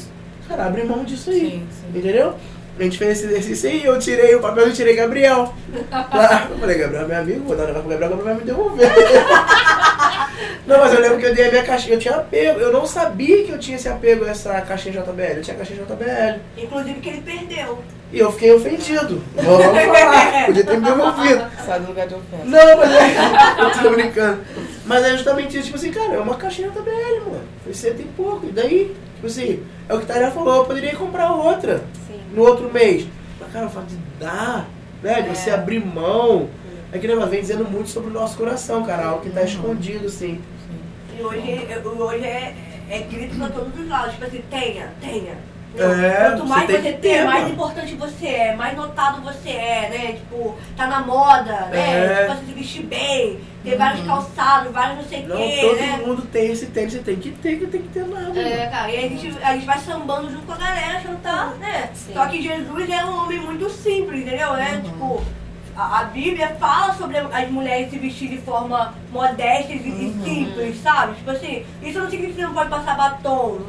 cara, 0.49 0.65
abre 0.65 0.83
mão 0.83 1.05
disso 1.05 1.29
aí. 1.29 1.39
Sim, 1.39 1.67
sim. 1.71 1.97
Entendeu? 1.97 2.35
A 2.81 2.83
gente 2.83 2.97
fez 2.97 3.19
esse 3.19 3.27
exercício 3.27 3.69
aí, 3.69 3.85
eu 3.85 3.99
tirei 3.99 4.33
o 4.33 4.39
papel, 4.39 4.65
eu 4.65 4.73
tirei 4.73 4.95
Gabriel. 4.95 5.53
Lá, 5.91 6.47
eu 6.49 6.57
falei, 6.57 6.79
Gabriel 6.79 7.03
é 7.03 7.07
meu 7.07 7.19
amigo, 7.19 7.43
vou 7.45 7.55
dar 7.55 7.65
um 7.65 7.67
negócio 7.67 7.87
pro 7.87 7.91
Gabriel, 7.91 8.09
Gabriel 8.09 8.25
vai 8.25 8.33
me 8.33 8.43
devolver. 8.43 8.89
não, 10.65 10.79
mas 10.79 10.91
eu 10.91 10.99
lembro 10.99 11.19
que 11.19 11.25
eu 11.27 11.35
dei 11.35 11.47
a 11.47 11.51
minha 11.51 11.63
caixinha, 11.63 11.93
eu 11.93 11.99
tinha 11.99 12.15
apego, 12.15 12.59
eu 12.59 12.73
não 12.73 12.83
sabia 12.87 13.43
que 13.43 13.51
eu 13.51 13.59
tinha 13.59 13.77
esse 13.77 13.87
apego 13.87 14.25
a 14.25 14.29
essa 14.29 14.59
caixinha 14.61 14.99
JBL, 14.99 15.21
eu 15.21 15.41
tinha 15.43 15.55
caixinha 15.55 15.83
JBL. 15.83 16.41
Inclusive 16.57 16.99
que 17.01 17.09
ele 17.09 17.21
perdeu. 17.21 17.83
E 18.11 18.17
eu 18.17 18.31
fiquei 18.31 18.51
ofendido. 18.51 19.21
Logo 19.35 19.63
falar, 19.63 20.45
podia 20.47 20.63
ter 20.63 20.77
me 20.79 20.83
devolvido. 20.83 21.51
Sai 21.63 21.79
do 21.81 21.87
lugar 21.87 22.07
de 22.07 22.15
ofensa. 22.15 22.45
Não, 22.45 22.77
mas 22.77 22.91
é. 22.93 23.61
Eu 23.61 23.83
tô 23.83 23.89
brincando. 23.91 24.41
Mas 24.87 25.03
é 25.05 25.11
justamente 25.11 25.55
isso, 25.55 25.65
tipo 25.65 25.77
assim, 25.77 25.91
cara, 25.91 26.15
é 26.15 26.19
uma 26.19 26.33
caixinha 26.33 26.69
JBL, 26.69 27.29
mano. 27.29 27.43
Foi 27.63 27.75
cento 27.75 28.01
e 28.01 28.05
pouco. 28.05 28.47
E 28.47 28.51
daí, 28.51 28.95
tipo 29.15 29.27
assim, 29.27 29.63
é 29.87 29.93
o 29.93 29.99
que 29.99 30.11
a 30.11 30.15
Tainá 30.15 30.31
falou, 30.31 30.55
eu 30.55 30.65
poderia 30.65 30.95
comprar 30.95 31.31
outra 31.31 31.83
Sim. 32.07 32.10
No 32.33 32.41
outro 32.43 32.71
mês. 32.71 33.05
Mas, 33.39 33.51
cara, 33.51 33.67
o 33.67 33.69
fato 33.69 33.87
de 33.87 33.97
dar, 34.19 34.67
né? 35.01 35.21
De 35.21 35.29
É. 35.29 35.33
você 35.35 35.49
abrir 35.49 35.83
mão. 35.85 36.49
É 36.93 36.97
que 36.99 37.07
ela 37.07 37.25
vem 37.25 37.39
dizendo 37.39 37.63
muito 37.63 37.89
sobre 37.89 38.09
o 38.09 38.13
nosso 38.13 38.35
coração, 38.37 38.83
cara. 38.83 39.05
Algo 39.07 39.21
que 39.23 39.29
tá 39.29 39.43
escondido, 39.43 40.07
assim. 40.07 40.41
E 41.17 41.21
hoje, 41.23 41.67
hoje 41.85 42.25
é, 42.25 42.53
é 42.89 42.99
grito 42.99 43.35
pra 43.37 43.47
todos 43.49 43.79
os 43.79 43.87
lados. 43.87 44.13
Tipo 44.13 44.25
assim, 44.25 44.43
tenha, 44.49 44.91
tenha. 44.99 45.37
É, 45.77 46.31
Quanto 46.31 46.45
mais 46.45 46.69
você 46.69 46.81
tem 46.81 46.97
tem, 46.97 47.25
mais 47.25 47.49
importante 47.49 47.95
você 47.95 48.27
é, 48.27 48.55
mais 48.55 48.75
notado 48.75 49.21
você 49.21 49.49
é, 49.49 49.89
né? 49.89 50.13
Tipo, 50.13 50.55
tá 50.75 50.85
na 50.85 50.99
moda, 50.99 51.67
né? 51.67 51.79
É. 51.79 52.25
Tipo, 52.25 52.39
você 52.39 52.45
se 52.45 52.53
vestir 52.53 52.83
bem, 52.83 53.39
ter 53.63 53.77
vários 53.77 54.05
calçados, 54.05 54.71
vários 54.73 54.97
não 54.97 55.05
sei 55.05 55.19
o 55.23 55.37
quê, 55.37 55.59
todo 55.61 55.77
né? 55.77 56.01
mundo 56.05 56.21
tem 56.23 56.51
esse 56.51 56.65
tênis, 56.67 56.93
você 56.93 56.99
tem 56.99 57.15
que 57.15 57.31
ter, 57.31 57.57
que 57.57 57.67
tem 57.67 57.81
que 57.83 57.87
ter 57.87 58.05
nada. 58.05 58.37
É, 58.37 58.67
cara, 58.67 58.91
e 58.91 58.97
a 58.97 59.01
gente, 59.01 59.37
a 59.41 59.53
gente 59.53 59.65
vai 59.65 59.79
sambando 59.79 60.29
junto 60.29 60.45
com 60.45 60.51
a 60.51 60.57
galera, 60.57 60.97
achando 60.97 61.15
que 61.15 61.23
tá, 61.23 61.53
né? 61.59 61.89
Sim. 61.93 62.13
Só 62.13 62.25
que 62.25 62.41
Jesus 62.41 62.89
era 62.89 63.07
um 63.07 63.23
homem 63.23 63.39
muito 63.39 63.69
simples, 63.69 64.21
entendeu? 64.21 64.53
Né? 64.53 64.81
Tipo, 64.83 65.23
a, 65.77 66.01
a 66.01 66.03
Bíblia 66.05 66.49
fala 66.59 66.93
sobre 66.95 67.17
as 67.17 67.49
mulheres 67.49 67.89
se 67.89 67.97
vestirem 67.97 68.35
de 68.35 68.41
forma 68.41 68.93
modesta 69.09 69.71
e, 69.71 69.77
e 69.77 70.23
simples, 70.23 70.81
sabe? 70.81 71.15
Tipo 71.15 71.31
assim, 71.31 71.63
isso 71.81 71.97
não 71.97 72.09
significa 72.09 72.33
que 72.33 72.41
você 72.41 72.45
não 72.45 72.53
pode 72.53 72.69
passar 72.69 72.97
batom, 72.97 73.59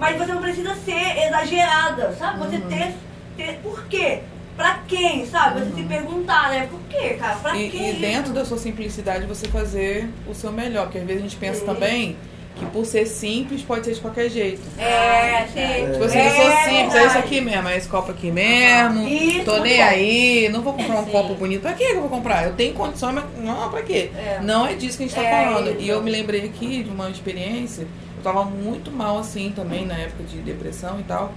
mas 0.00 0.16
você 0.18 0.32
não 0.32 0.42
precisa 0.42 0.74
ser 0.74 1.26
exagerada, 1.26 2.12
sabe? 2.18 2.38
Você 2.38 2.58
ter, 2.58 2.92
ter. 3.36 3.58
Por 3.62 3.84
quê? 3.86 4.20
Pra 4.56 4.80
quem, 4.88 5.24
sabe? 5.26 5.60
Você 5.60 5.76
se 5.76 5.82
perguntar, 5.84 6.50
né? 6.50 6.66
Por 6.70 6.80
quê, 6.90 7.10
cara? 7.18 7.36
Pra 7.36 7.56
E, 7.56 7.70
quem? 7.70 7.90
e 7.90 7.92
dentro 7.94 8.32
da 8.32 8.44
sua 8.44 8.58
simplicidade 8.58 9.24
você 9.26 9.46
fazer 9.48 10.08
o 10.28 10.34
seu 10.34 10.52
melhor, 10.52 10.84
porque 10.86 10.98
às 10.98 11.04
vezes 11.04 11.20
a 11.22 11.22
gente 11.22 11.36
pensa 11.36 11.60
Sim. 11.60 11.66
também 11.66 12.16
que 12.56 12.66
por 12.66 12.84
ser 12.84 13.06
simples 13.06 13.62
pode 13.62 13.86
ser 13.86 13.94
de 13.94 14.00
qualquer 14.00 14.28
jeito. 14.28 14.60
É, 14.78 15.46
sim. 15.46 15.92
Tipo 15.92 16.04
assim, 16.04 16.18
eu 16.18 16.30
sou 16.30 16.50
simples, 16.64 16.94
é 16.94 17.06
isso 17.06 17.18
aqui 17.18 17.40
mesmo, 17.40 17.68
é 17.68 17.76
esse 17.78 17.88
copo 17.88 18.10
aqui 18.10 18.30
mesmo. 18.30 19.08
Isso, 19.08 19.44
tô 19.46 19.60
nem 19.60 19.78
bom. 19.78 19.82
aí, 19.82 20.48
não 20.52 20.60
vou 20.60 20.74
comprar 20.74 20.96
um 21.00 21.04
Sim. 21.06 21.10
copo 21.10 21.34
bonito. 21.36 21.62
Pra 21.62 21.72
que 21.72 21.86
que 21.86 21.92
eu 21.92 22.00
vou 22.00 22.10
comprar? 22.10 22.44
Eu 22.44 22.52
tenho 22.52 22.74
condição, 22.74 23.12
mas 23.14 23.24
não, 23.38 23.70
pra 23.70 23.80
quê? 23.82 24.10
É. 24.14 24.40
Não 24.42 24.66
é 24.66 24.74
disso 24.74 24.98
que 24.98 25.04
a 25.04 25.06
gente 25.06 25.16
tá 25.16 25.22
É 25.22 25.44
falando. 25.46 25.68
isso. 25.70 25.80
E 25.80 25.88
eu 25.88 26.02
me 26.02 26.10
lembrei 26.10 26.44
aqui 26.44 26.82
de 26.82 26.90
uma 26.90 27.08
experiência. 27.08 27.86
Eu 28.20 28.22
tava 28.22 28.44
muito 28.44 28.92
mal 28.92 29.18
assim 29.18 29.50
também 29.50 29.86
na 29.86 29.94
época 29.94 30.24
de 30.24 30.36
depressão 30.42 31.00
e 31.00 31.04
tal. 31.04 31.32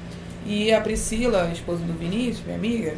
E 0.46 0.74
a 0.74 0.82
Priscila, 0.82 1.44
a 1.44 1.52
esposa 1.54 1.82
do 1.82 1.94
Vinícius, 1.94 2.44
minha 2.44 2.58
amiga, 2.58 2.96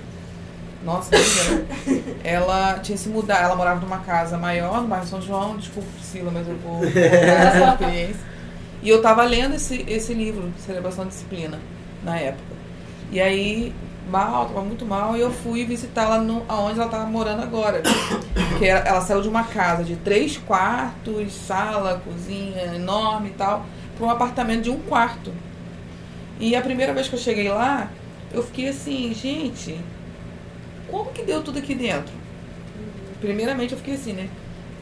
nossa 0.84 1.16
amiga, 1.16 1.66
né? 1.86 2.16
ela 2.26 2.80
tinha 2.80 2.98
se 2.98 3.08
mudado, 3.08 3.44
ela 3.44 3.56
morava 3.56 3.80
numa 3.80 4.00
casa 4.00 4.40
maior 4.40 4.82
no 4.82 4.88
bairro 4.88 5.06
São 5.06 5.22
João, 5.22 5.56
desculpa 5.58 5.88
Priscila, 6.00 6.32
mas 6.32 6.48
eu 6.48 6.56
vou 6.58 6.80
contar 6.80 7.00
essa 7.00 7.70
experiência. 7.74 8.22
E 8.82 8.90
eu 8.90 9.02
tava 9.04 9.24
lendo 9.24 9.54
esse, 9.54 9.86
esse 9.88 10.16
livro, 10.16 10.52
Celebração 10.58 11.06
de 11.06 11.12
Disciplina, 11.12 11.60
na 12.04 12.18
época. 12.18 12.56
E 13.12 13.22
aí, 13.22 13.72
mal, 14.10 14.48
tava 14.48 14.62
muito 14.62 14.86
mal, 14.86 15.16
e 15.16 15.20
eu 15.20 15.32
fui 15.32 15.66
visitá-la 15.66 16.20
no, 16.20 16.44
aonde 16.48 16.80
ela 16.80 16.90
tava 16.90 17.06
morando 17.06 17.42
agora. 17.42 17.82
Porque 18.50 18.66
ela, 18.66 18.82
ela 18.82 19.02
saiu 19.02 19.22
de 19.22 19.28
uma 19.28 19.44
casa 19.44 19.84
de 19.84 19.96
três 19.96 20.38
quartos, 20.38 21.34
sala, 21.34 22.02
cozinha 22.06 22.76
enorme 22.76 23.30
e 23.30 23.34
tal, 23.34 23.66
para 23.98 24.06
um 24.06 24.10
apartamento 24.10 24.64
de 24.64 24.70
um 24.70 24.80
quarto. 24.80 25.32
E 26.40 26.56
a 26.56 26.62
primeira 26.62 26.94
vez 26.94 27.08
que 27.08 27.16
eu 27.16 27.20
cheguei 27.20 27.50
lá, 27.50 27.90
eu 28.34 28.44
fiquei 28.44 28.68
assim, 28.68 29.14
gente, 29.14 29.80
como 30.90 31.12
que 31.12 31.24
deu 31.24 31.42
tudo 31.42 31.60
aqui 31.60 31.74
dentro? 31.74 32.14
Primeiramente 33.20 33.72
eu 33.72 33.78
fiquei 33.78 33.96
assim, 33.96 34.14
né? 34.14 34.30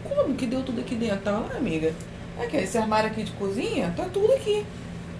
Como 0.03 0.35
que 0.35 0.45
deu 0.45 0.63
tudo 0.63 0.81
aqui 0.81 0.95
dentro? 0.95 1.19
Tava 1.19 1.39
lá, 1.39 1.57
amiga. 1.57 1.93
Aqui, 2.41 2.57
esse 2.57 2.77
armário 2.77 3.09
aqui 3.09 3.23
de 3.23 3.31
cozinha, 3.31 3.93
tá 3.95 4.05
tudo 4.11 4.33
aqui. 4.33 4.65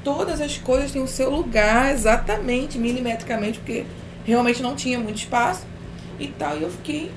Todas 0.03 0.41
as 0.41 0.57
coisas 0.57 0.91
têm 0.91 1.01
o 1.01 1.07
seu 1.07 1.30
lugar, 1.30 1.91
exatamente, 1.91 2.77
milimetricamente, 2.77 3.59
porque 3.59 3.85
realmente 4.25 4.61
não 4.61 4.75
tinha 4.75 4.99
muito 4.99 5.17
espaço 5.17 5.65
e 6.19 6.27
tal. 6.27 6.57
E 6.57 6.63
eu 6.63 6.69
fiquei, 6.69 7.11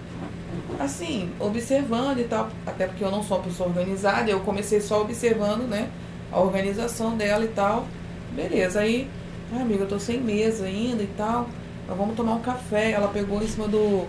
assim, 0.79 1.31
observando 1.41 2.19
e 2.19 2.25
tal. 2.25 2.49
Até 2.65 2.87
porque 2.87 3.03
eu 3.03 3.11
não 3.11 3.23
sou 3.23 3.39
uma 3.39 3.45
pessoa 3.45 3.69
organizada, 3.69 4.31
eu 4.31 4.41
comecei 4.41 4.81
só 4.81 5.03
observando, 5.03 5.69
né? 5.69 5.89
A 6.31 6.41
organização 6.41 7.17
dela 7.17 7.45
e 7.45 7.49
tal. 7.49 7.87
Beleza, 8.35 8.81
aí, 8.81 9.09
ah, 9.53 9.63
amiga, 9.63 9.85
eu 9.85 9.89
tô 9.89 9.99
sem 9.99 10.21
mesa 10.21 10.67
ainda 10.67 11.03
e 11.03 11.11
tal. 11.17 11.49
Mas 11.89 11.97
vamos 11.97 12.17
tomar 12.17 12.35
um 12.35 12.41
café. 12.41 12.93
Ela 12.93 13.09
pegou 13.09 13.43
em 13.43 13.49
cima 13.49 13.67
do 13.67 14.07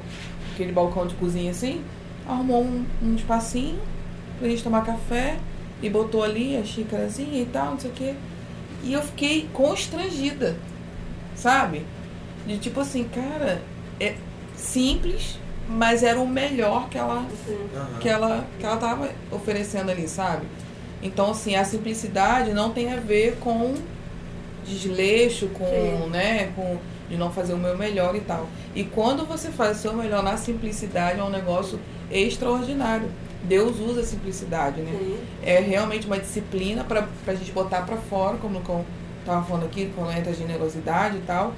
aquele 0.53 0.71
balcão 0.71 1.05
de 1.05 1.13
cozinha 1.15 1.51
assim, 1.51 1.83
arrumou 2.27 2.63
um, 2.63 2.83
um 3.01 3.15
espacinho 3.15 3.79
pra 4.39 4.49
gente 4.49 4.63
tomar 4.63 4.83
café 4.83 5.37
e 5.81 5.89
botou 5.89 6.23
ali 6.23 6.57
a 6.57 6.63
xícarazinha 6.63 7.41
e 7.41 7.45
tal, 7.45 7.71
não 7.71 7.79
sei 7.79 7.91
o 7.91 7.93
quê. 7.93 8.15
E 8.83 8.93
eu 8.93 9.01
fiquei 9.01 9.49
constrangida, 9.53 10.55
sabe? 11.35 11.85
De 12.45 12.57
tipo 12.57 12.79
assim, 12.79 13.03
cara, 13.05 13.61
é 13.99 14.15
simples, 14.55 15.37
mas 15.67 16.03
era 16.03 16.19
o 16.19 16.27
melhor 16.27 16.89
que 16.89 16.97
ela 16.97 17.25
Aham. 17.75 17.99
que 17.99 18.07
ela, 18.07 18.47
que 18.59 18.65
ela 18.65 18.77
tava 18.77 19.09
oferecendo 19.31 19.91
ali, 19.91 20.07
sabe? 20.07 20.45
Então, 21.01 21.31
assim, 21.31 21.55
a 21.55 21.63
simplicidade 21.63 22.53
não 22.53 22.71
tem 22.71 22.91
a 22.91 22.97
ver 22.97 23.37
com 23.39 23.75
desleixo, 24.65 25.47
com, 25.49 25.65
Sim. 25.65 26.09
né, 26.09 26.51
com 26.55 26.77
de 27.09 27.15
não 27.15 27.31
fazer 27.31 27.53
o 27.53 27.57
meu 27.57 27.77
melhor 27.77 28.15
e 28.15 28.19
tal. 28.19 28.47
E 28.75 28.83
quando 28.83 29.25
você 29.25 29.49
faz 29.49 29.77
o 29.77 29.81
seu 29.81 29.93
melhor 29.93 30.21
na 30.21 30.35
simplicidade, 30.35 31.19
é 31.19 31.23
um 31.23 31.29
negócio 31.29 31.79
extraordinário. 32.11 33.09
Deus 33.43 33.80
usa 33.80 34.01
a 34.01 34.03
simplicidade, 34.03 34.81
né? 34.81 34.91
Sim. 34.99 35.18
É 35.43 35.59
realmente 35.59 36.05
uma 36.07 36.18
disciplina 36.18 36.84
para 36.84 37.07
a 37.27 37.34
gente 37.34 37.51
botar 37.51 37.81
para 37.84 37.97
fora, 37.97 38.38
como 38.38 38.57
eu 38.68 38.85
tava 39.26 39.45
falando 39.45 39.65
aqui, 39.65 39.91
quando 39.95 40.11
entra 40.11 40.31
a 40.31 40.35
generosidade 40.35 41.18
e 41.18 41.22
tal. 41.22 41.53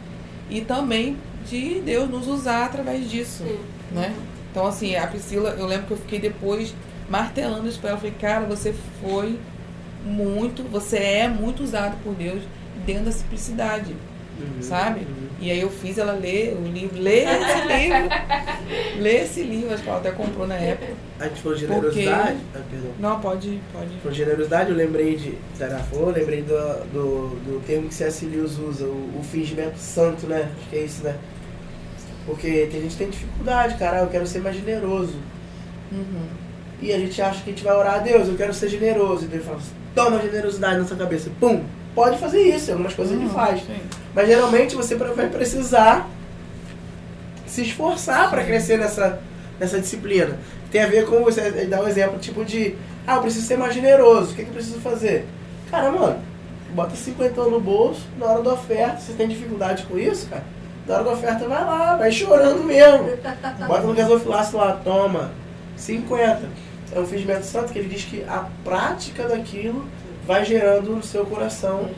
E 0.49 0.61
também 0.61 1.17
de 1.47 1.79
Deus 1.81 2.09
nos 2.09 2.27
usar 2.27 2.65
através 2.65 3.09
disso, 3.09 3.43
Sim. 3.43 3.59
né? 3.91 4.13
Então, 4.51 4.65
assim, 4.65 4.95
a 4.95 5.07
Priscila, 5.07 5.51
eu 5.51 5.65
lembro 5.65 5.87
que 5.87 5.93
eu 5.93 5.97
fiquei 5.97 6.19
depois 6.19 6.73
martelando 7.09 7.67
isso 7.67 7.79
pra 7.79 7.89
ela. 7.91 7.97
Eu 7.97 8.01
falei, 8.01 8.15
cara, 8.19 8.45
você 8.45 8.73
foi 9.01 9.39
muito, 10.03 10.63
você 10.63 10.97
é 10.97 11.27
muito 11.27 11.63
usado 11.63 11.95
por 12.03 12.13
Deus 12.13 12.41
dentro 12.85 13.05
da 13.05 13.11
simplicidade, 13.11 13.95
Uhum. 14.39 14.61
sabe? 14.61 15.01
Uhum. 15.01 15.28
E 15.41 15.49
aí 15.49 15.61
eu 15.61 15.69
fiz 15.69 15.97
ela 15.97 16.11
ler 16.11 16.53
o 16.53 16.67
livro, 16.67 17.01
ler 17.01 17.25
esse 17.27 17.67
livro, 17.67 19.01
ler 19.01 19.23
esse 19.23 19.41
livro, 19.41 19.73
acho 19.73 19.83
que 19.83 19.89
ela 19.89 19.99
até 19.99 20.11
comprou 20.11 20.45
na 20.45 20.55
época. 20.55 20.93
A 21.19 21.27
gente 21.27 21.41
falou 21.41 21.57
de 21.57 21.65
generosidade. 21.65 22.37
Ah, 22.53 22.61
perdão. 22.69 22.91
Não, 22.99 23.19
pode, 23.21 23.59
pode. 23.71 23.89
Por 24.03 24.11
generosidade, 24.11 24.69
eu 24.69 24.75
lembrei 24.75 25.15
de. 25.15 25.37
Falou, 25.89 26.09
eu 26.09 26.15
lembrei 26.15 26.41
do, 26.41 26.85
do, 26.91 27.29
do 27.45 27.63
termo 27.65 27.87
que 27.87 27.93
C.S. 27.93 28.25
Lewis 28.25 28.57
usa, 28.57 28.85
o, 28.85 29.19
o 29.19 29.23
fingimento 29.23 29.77
santo, 29.77 30.27
né? 30.27 30.51
Acho 30.57 30.69
que 30.69 30.75
é 30.75 30.83
isso, 30.83 31.03
né? 31.03 31.15
Porque 32.25 32.67
tem 32.69 32.81
gente 32.81 32.91
que 32.91 32.97
tem 32.97 33.09
dificuldade, 33.09 33.75
cara, 33.75 33.99
eu 33.99 34.07
quero 34.07 34.27
ser 34.27 34.39
mais 34.39 34.55
generoso. 34.55 35.15
Uhum. 35.91 36.27
E 36.81 36.93
a 36.93 36.97
gente 36.99 37.21
acha 37.21 37.41
que 37.41 37.49
a 37.49 37.53
gente 37.53 37.63
vai 37.63 37.75
orar 37.75 37.95
a 37.95 37.99
Deus, 37.99 38.27
eu 38.27 38.35
quero 38.35 38.53
ser 38.53 38.69
generoso. 38.69 39.25
E 39.25 39.27
Deus 39.27 39.45
fala, 39.45 39.59
toma 39.95 40.21
generosidade 40.21 40.79
na 40.79 40.85
sua 40.85 40.97
cabeça. 40.97 41.29
Pum! 41.39 41.63
Pode 41.99 42.17
fazer 42.17 42.39
isso, 42.43 42.71
algumas 42.71 42.93
coisas 42.93 43.13
ele 43.13 43.25
Uhum, 43.25 43.29
faz. 43.31 43.59
sim. 43.59 43.75
Mas 44.15 44.25
geralmente 44.29 44.73
você 44.73 44.95
vai 44.95 45.27
precisar 45.27 46.07
se 47.45 47.61
esforçar 47.61 48.29
para 48.29 48.41
crescer 48.45 48.77
nessa, 48.77 49.19
nessa 49.59 49.81
disciplina. 49.81 50.37
Tem 50.71 50.81
a 50.81 50.87
ver 50.87 51.05
com 51.07 51.21
você 51.25 51.41
ele 51.41 51.65
dá 51.65 51.81
um 51.81 51.87
exemplo 51.89 52.17
tipo 52.17 52.45
de, 52.45 52.73
ah, 53.05 53.15
eu 53.17 53.21
preciso 53.21 53.45
ser 53.45 53.57
mais 53.57 53.73
generoso, 53.73 54.31
o 54.31 54.35
que, 54.35 54.43
que 54.43 54.49
eu 54.49 54.53
preciso 54.53 54.79
fazer? 54.79 55.25
Cara, 55.69 55.91
mano, 55.91 56.19
bota 56.73 56.95
50 56.95 57.43
no 57.43 57.59
bolso, 57.59 58.07
na 58.17 58.27
hora 58.27 58.43
da 58.43 58.53
oferta, 58.53 59.01
você 59.01 59.11
tem 59.11 59.27
dificuldade 59.27 59.83
com 59.83 59.99
isso, 59.99 60.27
cara? 60.29 60.45
Na 60.87 60.95
hora 60.95 61.03
da 61.03 61.11
oferta 61.11 61.47
vai 61.49 61.65
lá, 61.65 61.97
vai 61.97 62.11
chorando 62.13 62.63
mesmo. 62.63 63.09
Bota 63.67 63.81
no 63.85 63.93
gasofilácio 63.93 64.57
lá, 64.57 64.71
toma, 64.81 65.31
50. 65.75 66.43
É 66.95 66.99
um 67.01 67.05
fingimento 67.05 67.45
santo 67.45 67.73
que 67.73 67.79
ele 67.79 67.89
diz 67.89 68.05
que 68.05 68.23
a 68.23 68.45
prática 68.63 69.27
daquilo 69.27 69.85
vai 70.29 70.45
gerando 70.45 70.95
no 70.95 71.01
seu 71.01 71.25
coração 71.25 71.89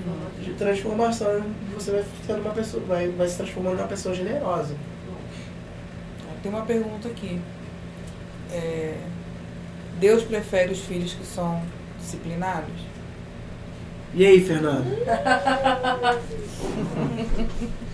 de 0.42 0.54
transformação. 0.54 1.44
Você 1.76 1.92
vai 1.92 2.06
sendo 2.26 2.40
uma 2.40 2.54
pessoa, 2.54 2.82
vai, 2.86 3.10
vai 3.10 3.28
se 3.28 3.36
transformando 3.36 3.76
numa 3.76 3.90
pessoa 3.90 4.16
generosa. 4.16 4.74
Tem 6.42 6.50
uma 6.50 6.66
pergunta 6.66 7.10
aqui. 7.10 7.42
É, 8.54 8.96
Deus 10.00 10.24
prefere 10.24 10.72
os 10.72 10.80
filhos 10.80 11.14
que 11.14 11.26
são 11.26 11.62
disciplinados? 12.00 12.72
E 14.14 14.26
aí, 14.26 14.42
Fernando? 14.42 14.86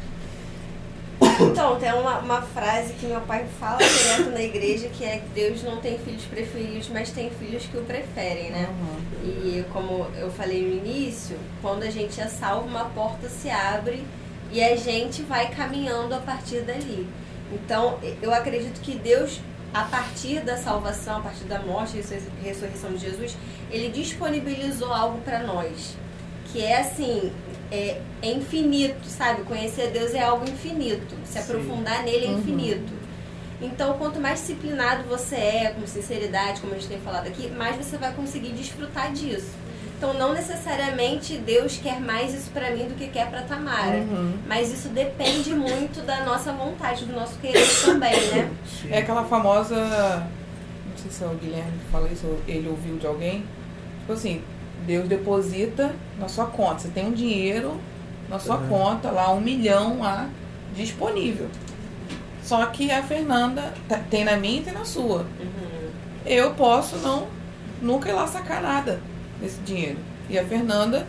Então, 1.57 1.79
tem 1.79 1.93
uma, 1.93 2.19
uma 2.19 2.41
frase 2.41 2.93
que 2.93 3.05
meu 3.05 3.21
pai 3.21 3.45
fala 3.59 3.77
direto 3.77 4.31
na 4.31 4.41
igreja 4.41 4.89
que 4.89 5.03
é 5.03 5.17
que 5.17 5.27
Deus 5.29 5.63
não 5.63 5.77
tem 5.77 5.97
filhos 5.99 6.23
preferidos, 6.23 6.89
mas 6.89 7.11
tem 7.11 7.29
filhos 7.29 7.65
que 7.65 7.77
o 7.77 7.83
preferem, 7.83 8.51
né? 8.51 8.67
Uhum. 8.69 9.29
E 9.29 9.65
como 9.71 10.07
eu 10.17 10.31
falei 10.31 10.63
no 10.63 10.73
início, 10.73 11.37
quando 11.61 11.83
a 11.83 11.89
gente 11.89 12.19
é 12.19 12.27
salvo, 12.27 12.67
uma 12.67 12.85
porta 12.85 13.29
se 13.29 13.49
abre 13.49 14.03
e 14.51 14.63
a 14.63 14.75
gente 14.75 15.21
vai 15.23 15.49
caminhando 15.49 16.15
a 16.15 16.19
partir 16.19 16.61
dali. 16.61 17.07
Então, 17.51 17.99
eu 18.21 18.33
acredito 18.33 18.81
que 18.81 18.95
Deus, 18.95 19.39
a 19.73 19.83
partir 19.83 20.41
da 20.41 20.57
salvação, 20.57 21.17
a 21.17 21.21
partir 21.21 21.43
da 21.43 21.59
morte 21.59 21.97
e 21.97 22.45
ressurreição 22.45 22.91
de 22.91 22.99
Jesus, 22.99 23.37
ele 23.71 23.89
disponibilizou 23.89 24.93
algo 24.93 25.19
para 25.21 25.39
nós, 25.39 25.95
que 26.51 26.63
é 26.63 26.79
assim, 26.79 27.31
é, 27.71 28.01
é 28.21 28.31
infinito, 28.31 29.05
sabe? 29.07 29.43
Conhecer 29.43 29.91
Deus 29.91 30.13
é 30.13 30.23
algo 30.23 30.49
infinito, 30.49 31.15
se 31.25 31.33
Sim. 31.33 31.39
aprofundar 31.39 32.03
nele 32.03 32.25
é 32.25 32.29
Uhum. 32.29 32.39
infinito. 32.39 32.93
Então, 33.61 33.97
quanto 33.97 34.19
mais 34.19 34.39
disciplinado 34.41 35.03
você 35.09 35.35
é, 35.35 35.73
com 35.75 35.85
sinceridade, 35.87 36.61
como 36.61 36.73
a 36.73 36.75
gente 36.77 36.87
tem 36.89 36.99
falado 36.99 37.27
aqui, 37.27 37.49
mais 37.49 37.75
você 37.75 37.97
vai 37.97 38.13
conseguir 38.13 38.49
desfrutar 38.53 39.11
disso. 39.11 39.49
Então, 39.97 40.13
não 40.13 40.31
necessariamente 40.31 41.37
Deus 41.39 41.77
quer 41.81 41.99
mais 41.99 42.31
isso 42.31 42.51
pra 42.51 42.69
mim 42.69 42.85
do 42.87 42.93
que 42.93 43.07
quer 43.07 43.27
pra 43.31 43.41
Tamara. 43.41 43.97
Uhum. 43.97 44.33
Mas 44.47 44.71
isso 44.71 44.89
depende 44.89 45.55
muito 45.55 46.05
da 46.05 46.23
nossa 46.23 46.53
vontade, 46.53 47.05
do 47.05 47.13
nosso 47.13 47.39
querer 47.39 47.65
também, 47.83 48.13
né? 48.27 48.51
É 48.91 48.99
aquela 48.99 49.23
famosa. 49.25 49.75
Não 49.75 50.97
sei 50.97 51.09
se 51.09 51.23
é 51.23 51.27
o 51.27 51.31
Guilherme 51.31 51.71
que 51.83 51.91
fala 51.91 52.07
isso, 52.09 52.27
ou 52.27 52.39
ele 52.47 52.67
ouviu 52.69 52.97
de 52.97 53.07
alguém. 53.07 53.43
Tipo 54.01 54.13
assim, 54.13 54.43
Deus 54.85 55.07
deposita 55.07 55.93
na 56.19 56.27
sua 56.27 56.45
conta. 56.45 56.79
Você 56.79 56.87
tem 56.89 57.05
um 57.05 57.11
dinheiro 57.11 57.79
na 58.29 58.39
sua 58.39 58.57
Uhum. 58.57 58.67
conta, 58.67 59.09
lá, 59.11 59.31
um 59.33 59.39
milhão 59.41 59.99
lá, 59.99 60.27
disponível. 60.75 61.47
Só 62.43 62.65
que 62.67 62.91
a 62.91 63.01
Fernanda 63.03 63.73
tá- 63.89 63.99
tem 64.09 64.23
na 64.23 64.37
minha 64.37 64.59
e 64.59 64.63
tem 64.63 64.73
na 64.73 64.85
sua. 64.85 65.25
Eu 66.25 66.51
posso 66.51 66.97
não 66.97 67.27
nunca 67.81 68.09
ir 68.09 68.13
lá 68.13 68.25
sacar 68.27 68.61
nada 68.61 68.99
desse 69.41 69.59
dinheiro. 69.61 69.97
E 70.29 70.37
a 70.37 70.43
Fernanda 70.43 71.05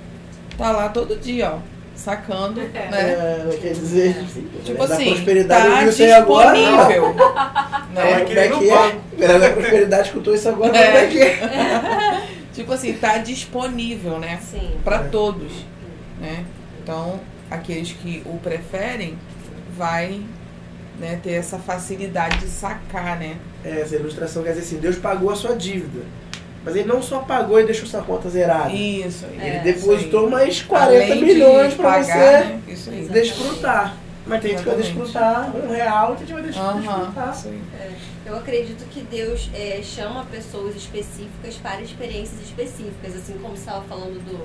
tá 0.57 0.71
lá 0.71 0.89
todo 0.89 1.17
dia, 1.17 1.53
ó, 1.55 1.59
sacando, 1.95 2.61
né? 2.61 2.69
É, 2.93 3.59
quer 3.61 3.73
dizer, 3.73 4.17
Tipo 4.65 4.87
da 4.87 4.95
assim, 4.95 5.07
prosperidade 5.11 5.97
tá 5.97 6.05
aí 6.05 6.13
agora. 6.13 6.53
não. 6.53 6.77
disponível. 6.89 7.15
Né? 7.95 8.21
como 8.25 8.39
é 8.39 8.49
que 8.49 9.25
é? 9.25 9.39
Da 9.39 9.51
prosperidade 9.51 10.09
escutou 10.09 10.35
isso 10.35 10.49
agora, 10.49 10.77
É. 10.77 10.87
como 10.87 10.99
é 10.99 11.07
que 11.07 11.19
é? 11.21 12.23
tipo 12.59 12.73
assim, 12.73 12.93
tá 12.95 13.19
disponível, 13.19 14.19
né? 14.19 14.39
Sim. 14.51 14.73
Pra 14.85 14.97
É. 14.97 15.05
todos, 15.05 15.53
né? 16.21 16.45
Então, 16.83 17.21
aqueles 17.51 17.93
que 17.93 18.23
o 18.27 18.37
preferem 18.39 19.17
vai 19.77 20.21
né, 20.99 21.21
ter 21.23 21.33
essa 21.33 21.59
facilidade 21.59 22.39
de 22.39 22.49
sacar, 22.49 23.17
né? 23.19 23.37
É, 23.65 23.81
essa 23.81 23.95
ilustração 23.95 24.43
quer 24.43 24.51
dizer 24.51 24.63
assim, 24.63 24.79
Deus 24.79 24.97
pagou 24.97 25.31
a 25.31 25.37
sua 25.37 25.55
dívida. 25.55 26.01
Mas 26.65 26.75
ele 26.75 26.89
não 26.89 27.01
só 27.01 27.21
pagou 27.21 27.61
e 27.61 27.65
deixou 27.65 27.87
sua 27.87 28.03
conta 28.03 28.29
zerada. 28.29 28.71
Isso. 28.73 29.25
Ele 29.27 29.41
É, 29.57 29.61
depositou 29.61 30.29
mais 30.29 30.49
isso 30.55 30.63
aí. 30.63 30.69
40 30.69 31.05
Além 31.05 31.23
milhões 31.25 31.75
pagar, 31.75 32.03
você 32.05 32.13
né? 32.15 32.61
Isso 32.67 32.91
aí. 32.91 32.99
Exatamente. 33.01 33.29
desfrutar. 33.29 33.97
Mas 34.29 34.43
tem 34.43 34.51
gente 34.51 34.63
que 34.63 34.69
vai 34.69 34.77
desfrutar 34.77 35.57
um 35.57 35.71
real, 35.71 36.09
tem 36.09 36.19
gente 36.19 36.29
que 36.29 36.33
vai 36.35 36.43
desfrutar. 36.43 36.85
aí. 37.81 37.97
Eu 38.27 38.37
acredito 38.37 38.87
que 38.91 39.01
Deus 39.01 39.51
é, 39.55 39.81
chama 39.83 40.25
pessoas 40.27 40.77
específicas 40.77 41.55
para 41.55 41.81
experiências 41.81 42.41
específicas, 42.43 43.17
assim 43.17 43.39
como 43.39 43.57
você 43.57 43.61
estava 43.61 43.85
falando 43.87 44.23
do, 44.23 44.37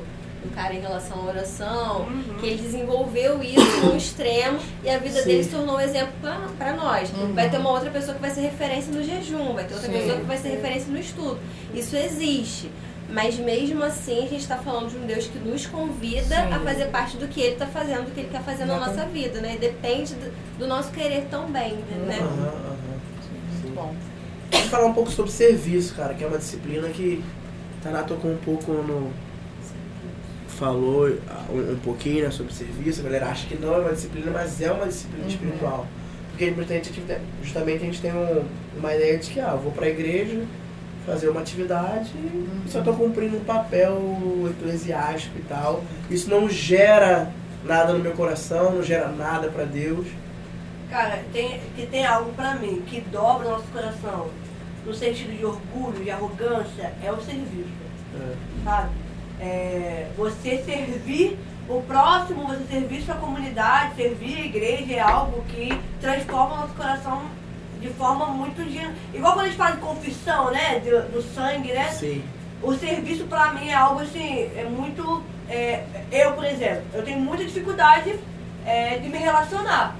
do 0.41 0.55
cara 0.55 0.73
em 0.73 0.79
relação 0.79 1.19
à 1.19 1.25
oração, 1.25 2.07
que 2.39 2.45
ele 2.45 2.61
desenvolveu 2.61 3.43
isso 3.43 3.85
no 3.85 3.97
extremo 3.97 4.57
e 4.83 4.89
a 4.89 4.97
vida 4.97 5.19
Sim. 5.19 5.27
dele 5.27 5.43
se 5.43 5.49
tornou 5.49 5.75
um 5.75 5.81
exemplo 5.81 6.13
para 6.57 6.73
nós. 6.73 7.09
Uhum. 7.09 7.33
Vai 7.33 7.49
ter 7.49 7.57
uma 7.57 7.71
outra 7.71 7.89
pessoa 7.89 8.15
que 8.15 8.21
vai 8.21 8.31
ser 8.31 8.41
referência 8.41 8.93
no 8.93 9.03
jejum, 9.03 9.53
vai 9.53 9.65
ter 9.65 9.73
outra 9.73 9.91
Sim. 9.91 9.97
pessoa 9.97 10.17
que 10.17 10.25
vai 10.25 10.37
ser 10.37 10.49
referência 10.49 10.87
no 10.89 10.99
estudo. 10.99 11.39
Isso 11.73 11.95
existe. 11.97 12.71
Mas 13.13 13.37
mesmo 13.37 13.83
assim, 13.83 14.17
a 14.17 14.21
gente 14.27 14.37
está 14.37 14.57
falando 14.57 14.89
de 14.89 14.97
um 14.97 15.05
Deus 15.05 15.27
que 15.27 15.37
nos 15.37 15.67
convida 15.67 16.35
Sim. 16.35 16.51
a 16.51 16.59
fazer 16.61 16.85
parte 16.85 17.15
do 17.15 17.27
que 17.27 17.39
Ele 17.39 17.53
está 17.53 17.67
fazendo, 17.67 18.05
do 18.05 18.11
que 18.11 18.21
Ele 18.21 18.29
quer 18.29 18.41
fazer 18.41 18.65
na 18.65 18.79
nossa 18.79 19.05
vida, 19.05 19.39
né? 19.39 19.53
E 19.53 19.59
depende 19.59 20.15
do, 20.15 20.31
do 20.57 20.67
nosso 20.67 20.91
querer 20.91 21.25
também, 21.29 21.75
né? 22.07 22.17
Aham, 22.19 22.47
aham. 22.47 22.75
Muito 23.61 23.75
bom. 23.75 23.93
Vamos 24.51 24.67
falar 24.69 24.85
um 24.87 24.93
pouco 24.93 25.11
sobre 25.11 25.31
serviço, 25.31 25.93
cara, 25.93 26.15
que 26.15 26.23
é 26.23 26.27
uma 26.27 26.39
disciplina 26.39 26.89
que 26.89 27.23
Taná 27.83 28.01
tocou 28.01 28.31
um 28.31 28.37
pouco 28.37 28.71
no. 28.71 29.11
Falou 30.47 31.15
ah, 31.29 31.45
um, 31.51 31.73
um 31.73 31.79
pouquinho 31.79 32.23
né, 32.23 32.31
sobre 32.31 32.51
serviço, 32.53 33.01
a 33.01 33.03
galera 33.03 33.27
acha 33.27 33.45
que 33.47 33.55
não 33.55 33.73
é 33.75 33.77
uma 33.79 33.91
disciplina, 33.93 34.31
mas 34.31 34.59
é 34.61 34.71
uma 34.71 34.87
disciplina 34.87 35.23
Uhum. 35.25 35.29
espiritual. 35.29 35.87
Porque 36.31 36.45
gente, 36.45 37.03
justamente 37.43 37.83
a 37.83 37.85
gente 37.85 38.01
tem 38.01 38.11
um- 38.11 38.43
uma 38.77 38.93
ideia 38.95 39.17
de 39.19 39.29
que, 39.29 39.39
ah, 39.39 39.51
eu 39.51 39.59
vou 39.59 39.71
pra 39.71 39.87
igreja 39.87 40.41
fazer 41.05 41.29
uma 41.29 41.41
atividade 41.41 42.11
e 42.15 42.63
só 42.67 42.81
tô 42.81 42.93
cumprindo 42.93 43.37
um 43.37 43.43
papel 43.43 43.97
eclesiástico 44.51 45.37
e 45.37 45.41
tal. 45.43 45.83
Isso 46.09 46.29
não 46.29 46.49
gera 46.49 47.31
nada 47.63 47.93
no 47.93 47.99
meu 47.99 48.13
coração, 48.13 48.71
não 48.73 48.83
gera 48.83 49.09
nada 49.09 49.49
pra 49.49 49.63
Deus. 49.65 50.07
Cara, 50.89 51.23
tem, 51.33 51.59
que 51.75 51.85
tem 51.87 52.05
algo 52.05 52.31
pra 52.33 52.55
mim 52.55 52.83
que 52.87 53.01
dobra 53.01 53.47
o 53.47 53.51
nosso 53.51 53.65
coração, 53.73 54.29
no 54.85 54.93
sentido 54.93 55.35
de 55.35 55.43
orgulho, 55.45 56.03
de 56.03 56.11
arrogância, 56.11 56.93
é 57.03 57.11
o 57.11 57.19
serviço, 57.21 57.69
É. 58.15 58.35
sabe? 58.63 58.89
É, 59.39 60.07
você 60.15 60.61
servir 60.63 61.37
o 61.67 61.81
próximo, 61.81 62.45
você 62.45 62.63
servir 62.69 63.01
sua 63.01 63.15
comunidade, 63.15 63.95
servir 63.95 64.35
a 64.37 64.45
igreja 64.45 64.93
é 64.93 64.99
algo 64.99 65.43
que 65.49 65.69
transforma 65.99 66.53
o 66.55 66.57
nosso 66.59 66.73
coração 66.75 67.23
de 67.83 67.89
forma 67.89 68.27
muito 68.27 68.63
genuína. 68.63 68.95
Igual 69.13 69.33
quando 69.33 69.45
a 69.45 69.49
gente 69.49 69.57
fala 69.57 69.75
de 69.75 69.81
confissão, 69.81 70.51
né? 70.51 70.79
Do, 70.79 71.11
do 71.11 71.21
sangue, 71.21 71.73
né? 71.73 71.89
Sim. 71.91 72.23
O 72.61 72.73
serviço 72.73 73.25
pra 73.25 73.53
mim 73.53 73.67
é 73.67 73.73
algo 73.73 73.99
assim, 73.99 74.49
é 74.55 74.63
muito. 74.63 75.21
é, 75.49 75.83
eu, 76.09 76.31
por 76.31 76.45
exemplo, 76.45 76.83
eu 76.93 77.03
tenho 77.03 77.19
muita 77.19 77.43
dificuldade 77.43 78.17
é, 78.65 78.97
de 78.99 79.09
me 79.09 79.17
relacionar. 79.17 79.97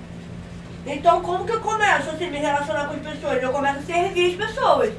Então, 0.85 1.21
como 1.21 1.45
que 1.45 1.51
eu 1.51 1.59
começo 1.59 2.09
assim, 2.09 2.29
me 2.29 2.37
relacionar 2.37 2.87
com 2.87 2.95
as 2.95 3.01
pessoas? 3.01 3.43
Eu 3.43 3.51
começo 3.51 3.79
a 3.79 3.81
servir 3.81 4.31
as 4.31 4.47
pessoas. 4.47 4.93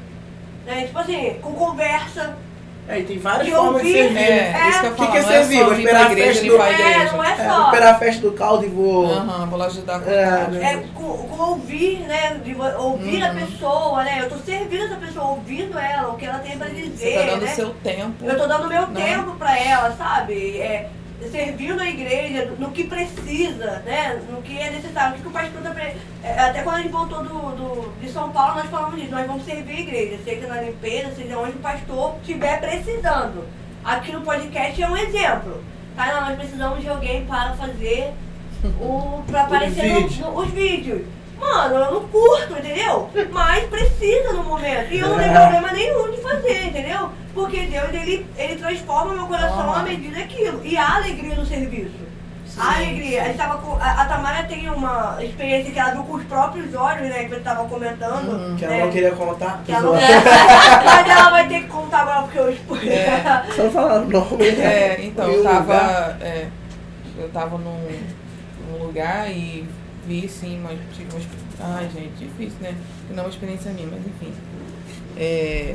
Né? 0.65 0.85
Tipo 0.85 0.99
assim, 0.99 1.39
com 1.41 1.53
conversa. 1.53 2.37
É, 2.87 2.99
e 2.99 3.03
tem 3.03 3.17
várias 3.17 3.47
De 3.47 3.51
formas 3.51 3.81
de 3.81 3.87
ouvir. 3.87 3.93
servir. 3.93 4.19
É, 4.19 4.53
É. 4.53 4.69
isso 4.69 4.79
que 4.81 4.85
eu 4.85 4.91
O 4.91 4.95
falo. 4.95 5.11
que 5.11 5.11
que 5.11 5.17
é 5.17 5.21
servir? 5.23 5.55
É 5.55 5.59
só 5.59 5.65
Vou 5.65 5.73
vir 5.75 5.81
esperar 5.85 6.05
pra 6.05 6.13
a 6.13 6.15
festa 6.15 6.45
do- 6.45 6.55
É, 6.55 7.11
não 7.11 7.23
é 7.23 7.31
É, 7.31 7.35
só. 7.49 7.55
vou 7.55 7.65
esperar 7.65 7.89
a 7.89 7.97
festa 7.97 8.21
do 8.21 8.31
caldo 8.33 8.65
e 8.65 8.69
vou. 8.69 9.05
Aham, 9.11 9.45
vou 9.47 9.57
lá 9.59 9.65
ajudar 9.65 9.99
com 10.01 10.11
É, 10.11 10.45
o 10.47 10.51
né? 10.51 10.73
É, 10.73 10.77
com, 10.93 11.17
com 11.17 11.43
ouvir, 11.43 11.99
né? 12.01 12.39
De 12.45 12.55
ouvir 12.55 13.23
a 13.23 13.29
Uhum. 13.31 13.35
pessoa, 13.37 14.03
né? 14.03 14.19
Eu 14.21 14.29
tô 14.29 14.37
servindo 14.37 14.83
essa 14.85 14.95
pessoa, 14.97 15.25
ouvindo 15.29 15.79
ela, 15.79 16.09
o 16.09 16.15
que 16.15 16.25
ela 16.25 16.37
tem 16.39 16.57
pra 16.59 16.67
dizer, 16.67 16.95
Você 16.95 17.19
tá 17.19 17.25
dando 17.31 17.41
né? 17.45 17.47
seu 17.55 17.69
tempo. 17.83 18.13
Eu 18.23 18.37
tô 18.37 18.45
dando 18.47 18.67
meu 18.67 18.87
né? 18.87 19.01
tempo 19.05 19.31
pra 19.31 19.57
ela, 19.59 19.91
sabe? 19.97 20.59
É, 20.59 20.87
servindo 21.31 21.81
a 21.81 21.89
igreja 21.89 22.53
no 22.59 22.71
que 22.71 22.83
precisa, 22.85 23.81
né? 23.85 24.21
No 24.29 24.41
que 24.41 24.57
é 24.57 24.69
necessário. 24.71 25.17
O 25.17 25.21
que, 25.21 25.27
o 25.27 25.31
pastor 25.31 25.61
é, 26.23 26.39
Até 26.39 26.61
quando 26.61 26.75
a 26.75 26.81
gente 26.81 26.91
voltou 26.91 27.23
do, 27.23 27.29
do- 27.55 27.93
de 28.01 28.09
São 28.11 28.29
Paulo, 28.31 28.55
nós 28.55 28.69
falamos 28.69 28.95
disso. 28.99 29.11
Nós 29.11 29.25
vamos 29.27 29.45
servir 29.45 29.77
a 29.77 29.79
igreja, 29.81 30.19
seja 30.23 30.47
na 30.47 30.61
limpeza, 30.61 31.13
seja 31.15 31.37
onde 31.37 31.51
o 31.53 31.59
pastor 31.59 32.15
estiver 32.21 32.59
precisando. 32.59 33.45
Aqui 33.83 34.11
no 34.11 34.21
podcast 34.21 34.81
é 34.81 34.87
um 34.89 34.97
exemplo. 34.97 35.63
Tá? 35.95 36.07
Não, 36.13 36.21
nós 36.29 36.37
precisamos 36.37 36.81
de 36.81 36.89
alguém 36.89 37.25
para 37.25 37.53
fazer 37.53 38.11
o. 38.81 39.23
pra 39.27 39.43
aparecer 39.43 39.87
no- 39.93 40.07
vídeo. 40.07 40.25
no- 40.25 40.37
os 40.39 40.49
vídeos. 40.49 41.01
Mano, 41.39 41.75
eu 41.75 41.91
não 41.93 42.07
curto, 42.07 42.53
entendeu? 42.53 43.09
Mas 43.31 43.65
precisa 43.65 44.33
no 44.33 44.43
momento. 44.43 44.93
E 44.93 44.99
eu 44.99 45.09
não 45.09 45.17
tenho 45.17 45.31
É. 45.31 45.39
problema 45.39 45.71
nenhum 45.71 46.11
de 46.11 46.17
fazer, 46.17 46.67
entendeu? 46.67 47.09
Porque 47.33 47.61
Deus, 47.61 47.89
ele, 47.93 48.25
ele 48.37 48.55
transforma 48.55 49.13
meu 49.13 49.27
coração 49.27 49.73
à 49.73 49.83
medida 49.83 50.17
daquilo. 50.19 50.61
E 50.63 50.77
há 50.77 50.95
alegria 50.95 51.35
no 51.35 51.45
serviço. 51.45 52.05
Sim, 52.47 52.61
a 52.61 52.75
alegria. 52.75 53.21
A, 53.21 53.25
gente 53.25 53.37
tava 53.37 53.57
com, 53.57 53.75
a, 53.75 54.01
a 54.01 54.05
Tamara 54.05 54.43
tem 54.43 54.69
uma 54.69 55.17
experiência 55.19 55.73
que 55.73 55.79
ela 55.79 55.91
viu 55.91 56.03
com 56.03 56.13
os 56.13 56.23
próprios 56.23 56.73
olhos, 56.73 57.09
né? 57.09 57.23
Que 57.25 57.29
você 57.31 57.41
tava 57.41 57.67
comentando. 57.67 58.29
Uhum. 58.29 58.55
Que 58.55 58.63
ela 58.63 58.75
né? 58.75 58.83
não 58.85 58.91
queria 58.91 59.11
contar. 59.11 59.61
Que 59.65 59.73
ela. 59.73 59.91
Mas 60.85 61.09
ela 61.09 61.29
vai 61.31 61.47
ter 61.49 61.61
que 61.63 61.67
contar 61.67 62.01
agora 62.03 62.21
porque 62.21 62.39
eu 62.39 62.49
expus. 62.49 62.79
É. 62.87 63.43
Só 63.53 63.63
não 63.63 63.71
falando 63.71 64.09
nome. 64.09 64.47
É, 64.47 65.01
então, 65.01 65.29
eu 65.29 65.43
tava. 65.43 66.17
é, 66.21 66.47
eu 67.17 67.29
tava 67.29 67.57
num, 67.57 67.87
num 68.71 68.85
lugar 68.85 69.29
e 69.29 69.67
vi 70.07 70.27
sim 70.27 70.61
tive 70.93 71.09
uma 71.09 71.19
exp- 71.19 71.31
Ai, 71.59 71.89
gente, 71.93 72.13
difícil, 72.17 72.59
né? 72.61 72.75
Não 73.09 73.19
é 73.19 73.21
uma 73.21 73.29
experiência 73.29 73.71
minha, 73.71 73.87
mas 73.87 73.99
enfim. 73.99 74.33
É, 75.17 75.73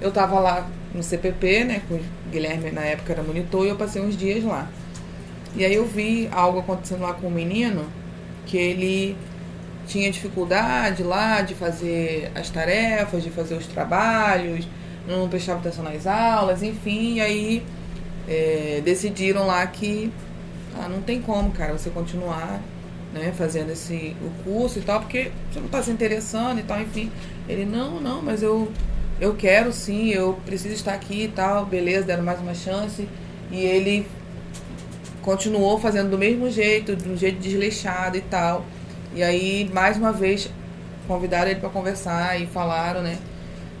eu 0.00 0.10
tava 0.12 0.38
lá 0.40 0.68
no 0.94 1.02
CPP, 1.02 1.64
né? 1.64 1.82
Com 1.88 1.94
o 1.94 2.00
Guilherme 2.30 2.70
na 2.70 2.82
época 2.82 3.12
era 3.12 3.22
monitor 3.22 3.64
e 3.64 3.68
eu 3.68 3.76
passei 3.76 4.02
uns 4.02 4.16
dias 4.16 4.44
lá. 4.44 4.68
E 5.54 5.64
aí 5.64 5.74
eu 5.74 5.86
vi 5.86 6.28
algo 6.32 6.60
acontecendo 6.60 7.02
lá 7.02 7.12
com 7.14 7.26
o 7.26 7.30
menino 7.30 7.84
que 8.46 8.56
ele 8.56 9.16
tinha 9.86 10.10
dificuldade 10.10 11.02
lá 11.02 11.40
de 11.42 11.54
fazer 11.54 12.30
as 12.34 12.48
tarefas, 12.50 13.22
de 13.22 13.30
fazer 13.30 13.54
os 13.54 13.66
trabalhos, 13.66 14.66
não 15.06 15.28
prestava 15.28 15.60
atenção 15.60 15.84
nas 15.84 16.06
aulas, 16.06 16.62
enfim, 16.62 17.14
e 17.14 17.20
aí 17.20 17.62
é, 18.28 18.80
decidiram 18.84 19.46
lá 19.46 19.66
que 19.66 20.12
ah, 20.78 20.88
não 20.88 21.02
tem 21.02 21.20
como, 21.20 21.50
cara, 21.50 21.72
você 21.72 21.90
continuar 21.90 22.60
né, 23.12 23.32
fazendo 23.36 23.70
esse, 23.70 24.16
o 24.22 24.30
curso 24.42 24.78
e 24.78 24.82
tal, 24.82 25.00
porque 25.00 25.30
você 25.50 25.58
não 25.58 25.66
está 25.66 25.82
se 25.82 25.90
interessando 25.90 26.58
e 26.58 26.62
tal, 26.62 26.80
enfim. 26.80 27.10
Ele, 27.48 27.64
não, 27.64 28.00
não, 28.00 28.22
mas 28.22 28.42
eu, 28.42 28.72
eu 29.20 29.34
quero 29.34 29.72
sim, 29.72 30.10
eu 30.10 30.38
preciso 30.46 30.74
estar 30.74 30.94
aqui 30.94 31.24
e 31.24 31.28
tal, 31.28 31.66
beleza, 31.66 32.06
deram 32.06 32.24
mais 32.24 32.40
uma 32.40 32.54
chance. 32.54 33.08
E 33.50 33.60
ele 33.60 34.06
continuou 35.20 35.78
fazendo 35.78 36.10
do 36.10 36.18
mesmo 36.18 36.50
jeito, 36.50 36.96
de 36.96 37.08
um 37.08 37.16
jeito 37.16 37.38
desleixado 37.38 38.16
e 38.16 38.22
tal. 38.22 38.64
E 39.14 39.22
aí, 39.22 39.70
mais 39.72 39.96
uma 39.96 40.12
vez, 40.12 40.50
convidaram 41.06 41.50
ele 41.50 41.60
para 41.60 41.68
conversar 41.68 42.40
e 42.40 42.46
falaram, 42.46 43.02
né? 43.02 43.18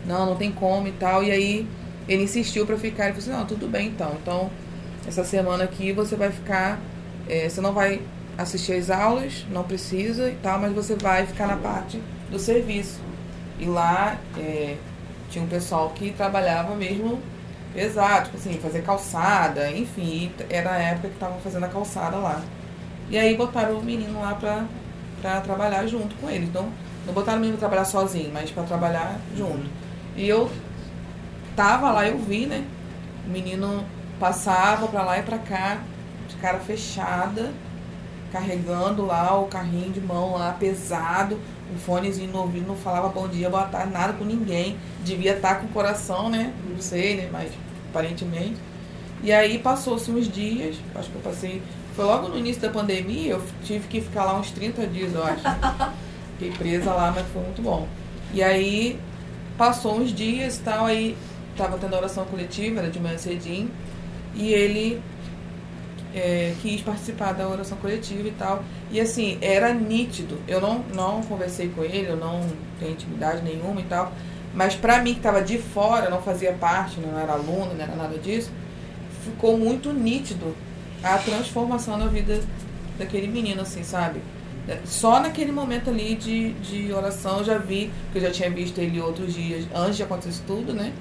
Não, 0.06 0.26
não 0.26 0.36
tem 0.36 0.52
como 0.52 0.88
e 0.88 0.92
tal. 0.92 1.24
E 1.24 1.30
aí, 1.30 1.66
ele 2.06 2.24
insistiu 2.24 2.66
para 2.66 2.76
ficar. 2.76 3.04
Ele 3.04 3.14
falou 3.14 3.30
assim: 3.30 3.40
Não, 3.40 3.46
tudo 3.46 3.66
bem 3.66 3.88
então. 3.88 4.16
Então, 4.20 4.50
essa 5.06 5.24
semana 5.24 5.64
aqui 5.64 5.92
você 5.92 6.16
vai 6.16 6.30
ficar. 6.30 6.78
é, 7.28 7.48
você 7.48 7.60
não 7.60 7.72
vai 7.72 8.00
assistir 8.36 8.74
às 8.74 8.90
aulas, 8.90 9.46
não 9.50 9.62
precisa 9.64 10.28
e 10.28 10.34
tal, 10.36 10.58
mas 10.58 10.72
você 10.72 10.96
vai 10.96 11.26
ficar 11.26 11.46
na 11.46 11.56
parte 11.56 12.00
do 12.30 12.38
serviço. 12.38 13.00
E 13.58 13.66
lá 13.66 14.16
é, 14.36 14.76
tinha 15.30 15.44
um 15.44 15.48
pessoal 15.48 15.90
que 15.90 16.10
trabalhava 16.12 16.74
mesmo 16.74 17.20
pesado, 17.72 18.26
tipo 18.26 18.36
assim, 18.36 18.58
fazer 18.60 18.82
calçada, 18.82 19.70
enfim, 19.70 20.30
era 20.50 20.72
a 20.72 20.78
época 20.78 21.08
que 21.08 21.14
estavam 21.14 21.38
fazendo 21.40 21.64
a 21.64 21.68
calçada 21.68 22.16
lá. 22.16 22.42
E 23.08 23.18
aí 23.18 23.36
botaram 23.36 23.78
o 23.78 23.84
menino 23.84 24.20
lá 24.20 24.34
pra, 24.34 24.64
pra 25.20 25.40
trabalhar 25.40 25.86
junto 25.86 26.14
com 26.16 26.30
eles. 26.30 26.48
Então, 26.48 26.68
não 27.06 27.14
botaram 27.14 27.38
o 27.38 27.40
menino 27.40 27.58
pra 27.58 27.68
trabalhar 27.68 27.84
sozinho, 27.84 28.30
mas 28.32 28.50
pra 28.50 28.62
trabalhar 28.64 29.18
junto. 29.36 29.68
E 30.16 30.28
eu 30.28 30.50
tava 31.56 31.90
lá, 31.90 32.06
eu 32.06 32.18
vi, 32.18 32.46
né? 32.46 32.64
O 33.26 33.30
menino 33.30 33.84
passava 34.18 34.86
pra 34.88 35.02
lá 35.02 35.18
e 35.18 35.22
pra 35.22 35.38
cá, 35.38 35.78
de 36.28 36.36
cara 36.36 36.58
fechada, 36.58 37.52
carregando 38.32 39.04
lá 39.04 39.38
o 39.38 39.46
carrinho 39.46 39.92
de 39.92 40.00
mão 40.00 40.32
lá, 40.32 40.52
pesado, 40.52 41.38
um 41.72 41.78
fonezinho 41.78 42.32
no 42.32 42.40
ouvido, 42.40 42.66
não 42.66 42.76
falava 42.76 43.08
bom 43.08 43.28
dia, 43.28 43.50
boa 43.50 43.64
tarde, 43.64 43.92
nada 43.92 44.14
com 44.14 44.24
ninguém. 44.24 44.78
Devia 45.04 45.34
estar 45.34 45.56
com 45.56 45.66
o 45.66 45.68
coração, 45.68 46.30
né? 46.30 46.52
Não 46.68 46.80
sei, 46.80 47.16
né? 47.16 47.28
Mas 47.30 47.52
aparentemente. 47.90 48.56
E 49.22 49.30
aí 49.30 49.58
passou-se 49.58 50.10
uns 50.10 50.26
dias, 50.26 50.76
acho 50.94 51.10
que 51.10 51.14
eu 51.14 51.20
passei. 51.20 51.62
Foi 51.94 52.06
logo 52.06 52.28
no 52.28 52.38
início 52.38 52.62
da 52.62 52.70
pandemia, 52.70 53.32
eu 53.32 53.42
tive 53.62 53.86
que 53.86 54.00
ficar 54.00 54.24
lá 54.24 54.38
uns 54.38 54.50
30 54.50 54.86
dias, 54.86 55.14
eu 55.14 55.22
acho. 55.22 55.42
Fiquei 56.38 56.56
presa 56.56 56.92
lá, 56.92 57.12
mas 57.14 57.26
foi 57.28 57.42
muito 57.42 57.60
bom. 57.60 57.86
E 58.32 58.42
aí 58.42 58.98
passou 59.58 60.00
uns 60.00 60.12
dias 60.12 60.56
e 60.56 60.60
tal, 60.60 60.86
aí 60.86 61.16
tava 61.56 61.76
tendo 61.76 61.94
oração 61.94 62.24
coletiva, 62.24 62.80
era 62.80 62.90
de 62.90 62.98
manhã 62.98 63.18
cedinho, 63.18 63.70
e 64.34 64.52
ele 64.52 65.02
é, 66.14 66.54
quis 66.60 66.80
participar 66.82 67.32
da 67.32 67.48
oração 67.48 67.76
coletiva 67.78 68.28
e 68.28 68.32
tal. 68.32 68.62
E 68.90 69.00
assim, 69.00 69.38
era 69.40 69.72
nítido. 69.72 70.38
Eu 70.46 70.60
não, 70.60 70.84
não 70.94 71.22
conversei 71.22 71.68
com 71.68 71.82
ele, 71.82 72.08
eu 72.10 72.16
não 72.16 72.40
tenho 72.78 72.92
intimidade 72.92 73.42
nenhuma 73.42 73.80
e 73.80 73.84
tal. 73.84 74.12
Mas 74.54 74.74
pra 74.74 75.02
mim 75.02 75.14
que 75.14 75.20
tava 75.20 75.40
de 75.40 75.58
fora, 75.58 76.10
não 76.10 76.20
fazia 76.20 76.52
parte, 76.52 77.00
não 77.00 77.18
era 77.18 77.32
aluno, 77.32 77.74
não 77.74 77.82
era 77.82 77.96
nada 77.96 78.18
disso, 78.18 78.50
ficou 79.24 79.56
muito 79.56 79.92
nítido 79.92 80.54
a 81.02 81.16
transformação 81.18 81.96
na 81.96 82.06
vida 82.06 82.40
daquele 82.98 83.26
menino, 83.26 83.62
assim, 83.62 83.82
sabe? 83.82 84.20
Só 84.84 85.18
naquele 85.18 85.50
momento 85.50 85.90
ali 85.90 86.14
de, 86.14 86.52
de 86.54 86.92
oração 86.92 87.38
eu 87.38 87.44
já 87.44 87.58
vi, 87.58 87.90
porque 88.04 88.18
eu 88.18 88.22
já 88.22 88.30
tinha 88.30 88.50
visto 88.50 88.78
ele 88.78 89.00
outros 89.00 89.34
dias 89.34 89.66
antes 89.74 89.96
de 89.96 90.04
acontecer 90.04 90.30
isso 90.30 90.44
tudo, 90.46 90.72
né? 90.72 90.92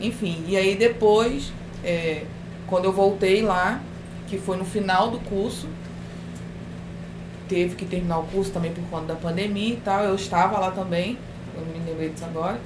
Enfim, 0.00 0.44
e 0.46 0.56
aí 0.56 0.76
depois, 0.76 1.52
é, 1.84 2.22
quando 2.66 2.86
eu 2.86 2.92
voltei 2.92 3.42
lá, 3.42 3.82
que 4.28 4.38
foi 4.38 4.56
no 4.56 4.64
final 4.64 5.10
do 5.10 5.18
curso, 5.20 5.66
teve 7.48 7.74
que 7.74 7.84
terminar 7.84 8.18
o 8.18 8.24
curso 8.24 8.50
também 8.50 8.72
por 8.72 8.84
conta 8.84 9.06
da 9.06 9.14
pandemia 9.14 9.74
e 9.74 9.76
tal, 9.76 10.04
eu 10.04 10.14
estava 10.14 10.58
lá 10.58 10.70
também, 10.70 11.18
eu 11.54 11.64
não 11.64 11.72
me 11.72 11.90
lembrei 11.90 12.10
disso 12.10 12.24
agora. 12.24 12.60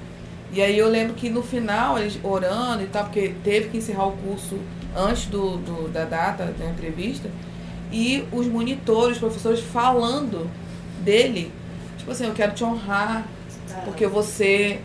E 0.53 0.61
aí 0.61 0.77
eu 0.77 0.89
lembro 0.89 1.15
que 1.15 1.31
no 1.31 1.43
final, 1.43 1.99
eles 1.99 2.19
orando 2.23 2.83
e 2.83 2.87
tal, 2.87 3.05
porque 3.05 3.35
teve 3.43 3.71
que 3.71 3.79
encerrar 3.79 4.07
o 4.07 4.13
curso 4.13 4.59
antes 4.95 5.27
do, 5.27 5.57
do 5.57 5.89
da 5.89 6.05
data 6.05 6.55
da 6.59 6.67
entrevista, 6.67 7.31
e 7.91 8.25
os 8.33 8.47
monitores, 8.47 9.13
os 9.17 9.19
professores 9.19 9.61
falando 9.61 10.51
dele, 11.03 11.53
tipo 11.97 12.11
assim, 12.11 12.27
eu 12.27 12.35
quero 12.35 12.53
te 12.53 12.65
honrar, 12.65 13.27
porque 13.85 14.07
você 14.07 14.81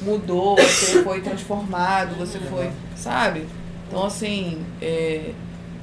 mudou, 0.00 0.56
você 0.56 1.02
foi 1.02 1.20
transformado, 1.20 2.16
você 2.16 2.38
foi, 2.38 2.70
sabe? 2.96 3.46
Então 3.88 4.04
assim, 4.04 4.64
é, 4.80 5.32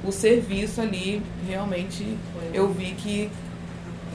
o 0.04 0.10
serviço 0.12 0.80
ali 0.80 1.22
realmente 1.46 2.16
eu 2.52 2.72
vi 2.72 2.92
que 2.92 3.30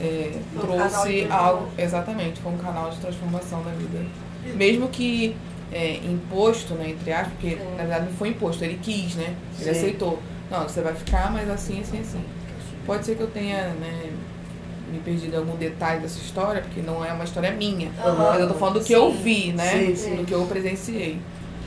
é, 0.00 0.38
trouxe 0.60 1.26
algo, 1.30 1.68
exatamente, 1.78 2.40
foi 2.40 2.52
um 2.52 2.58
canal 2.58 2.90
de 2.90 2.98
transformação 2.98 3.62
da 3.62 3.70
vida. 3.70 4.04
Mesmo 4.54 4.88
que 4.88 5.34
é, 5.72 5.96
imposto, 5.96 6.74
né, 6.74 6.90
entre 6.90 7.12
aspas, 7.12 7.32
porque 7.32 7.56
na 7.76 7.84
verdade 7.84 8.06
não 8.06 8.12
foi 8.12 8.28
imposto, 8.28 8.64
ele 8.64 8.78
quis, 8.82 9.14
né? 9.14 9.34
Ele 9.58 9.64
Sim. 9.64 9.70
aceitou. 9.70 10.22
Não, 10.50 10.62
você 10.62 10.80
vai 10.80 10.94
ficar, 10.94 11.32
mas 11.32 11.48
assim, 11.50 11.80
assim, 11.80 12.00
assim. 12.00 12.22
Pode 12.84 13.04
ser 13.04 13.16
que 13.16 13.22
eu 13.22 13.26
tenha, 13.28 13.70
né, 13.70 14.10
me 14.92 15.00
perdido 15.00 15.34
em 15.34 15.38
algum 15.38 15.56
detalhe 15.56 16.00
dessa 16.00 16.18
história, 16.18 16.62
porque 16.62 16.80
não 16.80 17.04
é 17.04 17.12
uma 17.12 17.24
história 17.24 17.50
minha. 17.50 17.90
Aham. 17.98 18.30
Mas 18.30 18.40
eu 18.40 18.48
tô 18.48 18.54
falando 18.54 18.78
do 18.78 18.84
que 18.84 18.92
eu 18.92 19.10
Sim. 19.10 19.22
vi, 19.22 19.52
né? 19.52 19.94
Sim. 19.96 20.16
Do 20.16 20.24
que 20.24 20.32
eu 20.32 20.46
presenciei. 20.46 21.18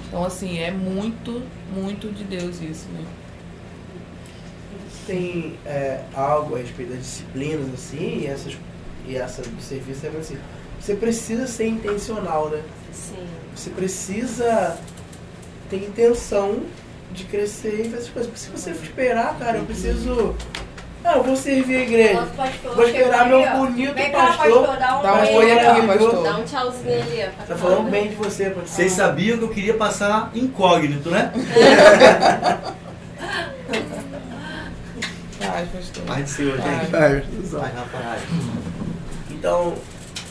Então, 0.07 0.23
assim, 0.23 0.59
é 0.59 0.71
muito, 0.71 1.41
muito 1.73 2.11
de 2.13 2.23
Deus 2.23 2.61
isso, 2.61 2.87
né? 2.93 3.03
Tem 5.09 5.55
é, 5.65 6.01
algo 6.13 6.55
a 6.55 6.59
respeito 6.59 6.89
das 6.89 6.99
disciplinas, 6.99 7.73
assim, 7.73 8.19
e, 8.21 8.27
essas, 8.27 8.55
e 9.07 9.17
essa 9.17 9.41
do 9.41 9.59
serviço 9.59 10.05
é 10.05 10.09
assim. 10.09 10.37
Você 10.79 10.93
precisa 10.93 11.47
ser 11.47 11.65
intencional, 11.65 12.49
né? 12.49 12.61
Sim. 12.93 13.25
Você 13.55 13.71
precisa 13.71 14.77
ter 15.67 15.77
intenção 15.77 16.59
de 17.11 17.23
crescer 17.23 17.81
e 17.81 17.83
fazer 17.85 18.03
as 18.03 18.09
coisas. 18.09 18.27
Porque 18.27 18.39
se 18.39 18.49
você 18.51 18.71
for 18.71 18.83
esperar, 18.83 19.35
cara, 19.39 19.57
eu 19.57 19.65
preciso. 19.65 20.35
Ah, 21.03 21.17
eu 21.17 21.23
vou 21.23 21.35
servir 21.35 21.77
a 21.77 21.81
igreja. 21.81 22.27
Pastor 22.37 22.75
Vou 22.75 22.85
esperar 22.85 23.27
meu 23.27 23.49
bonito 23.57 23.95
Vem 23.95 24.11
cá, 24.11 24.33
pastor 24.37 24.77
dá 24.77 24.99
um, 24.99 25.01
Dá 25.01 25.13
um 25.15 25.21
oi. 25.21 25.33
oi 25.33 25.59
aqui, 25.59 25.87
pastor. 25.87 26.23
Dá 26.23 26.37
um 26.37 26.43
tchauzinho 26.43 27.01
ali, 27.01 27.23
ó. 27.25 27.45
Tá 27.47 27.55
falando 27.55 27.89
bem 27.89 28.09
de 28.09 28.15
você, 28.15 28.45
pastor. 28.51 28.67
Vocês 28.67 28.91
sabiam 28.91 29.39
que 29.39 29.43
eu 29.43 29.49
queria 29.49 29.73
passar 29.73 30.29
incógnito, 30.35 31.09
né? 31.09 31.31
Ai, 35.41 35.67
pastor. 35.73 36.03
Paz 36.05 36.23
do 36.23 36.29
Senhor, 36.29 36.57
gente. 36.57 36.91
Vai, 37.51 37.71
rapaz. 37.71 38.21
Então, 39.31 39.73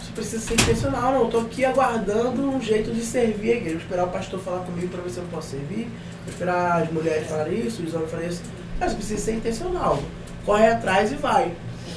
você 0.02 0.12
precisa 0.14 0.42
ser 0.46 0.54
intencional, 0.54 1.12
não. 1.12 1.20
Eu 1.22 1.28
tô 1.28 1.38
aqui 1.40 1.64
aguardando 1.64 2.42
um 2.48 2.60
jeito 2.60 2.90
de 2.92 3.02
servir 3.02 3.52
a 3.52 3.56
igreja. 3.56 3.76
Vou 3.76 3.82
esperar 3.84 4.04
o 4.04 4.08
pastor 4.10 4.40
falar 4.40 4.60
comigo 4.64 4.88
para 4.88 5.02
ver 5.02 5.10
se 5.10 5.18
eu 5.18 5.24
posso 5.30 5.50
servir. 5.50 5.84
Vou 6.24 6.32
esperar 6.32 6.82
as 6.82 6.92
mulheres 6.92 7.26
falarem 7.28 7.66
isso, 7.66 7.82
os 7.82 7.94
homens 7.94 8.10
falarem 8.10 8.30
isso. 8.30 8.42
Mas 8.78 8.90
você 8.92 8.96
precisa 8.96 9.20
ser 9.24 9.32
intencional. 9.34 10.02
Corre 10.44 10.66
atrás 10.68 11.10
e 11.12 11.14
vai. 11.16 11.52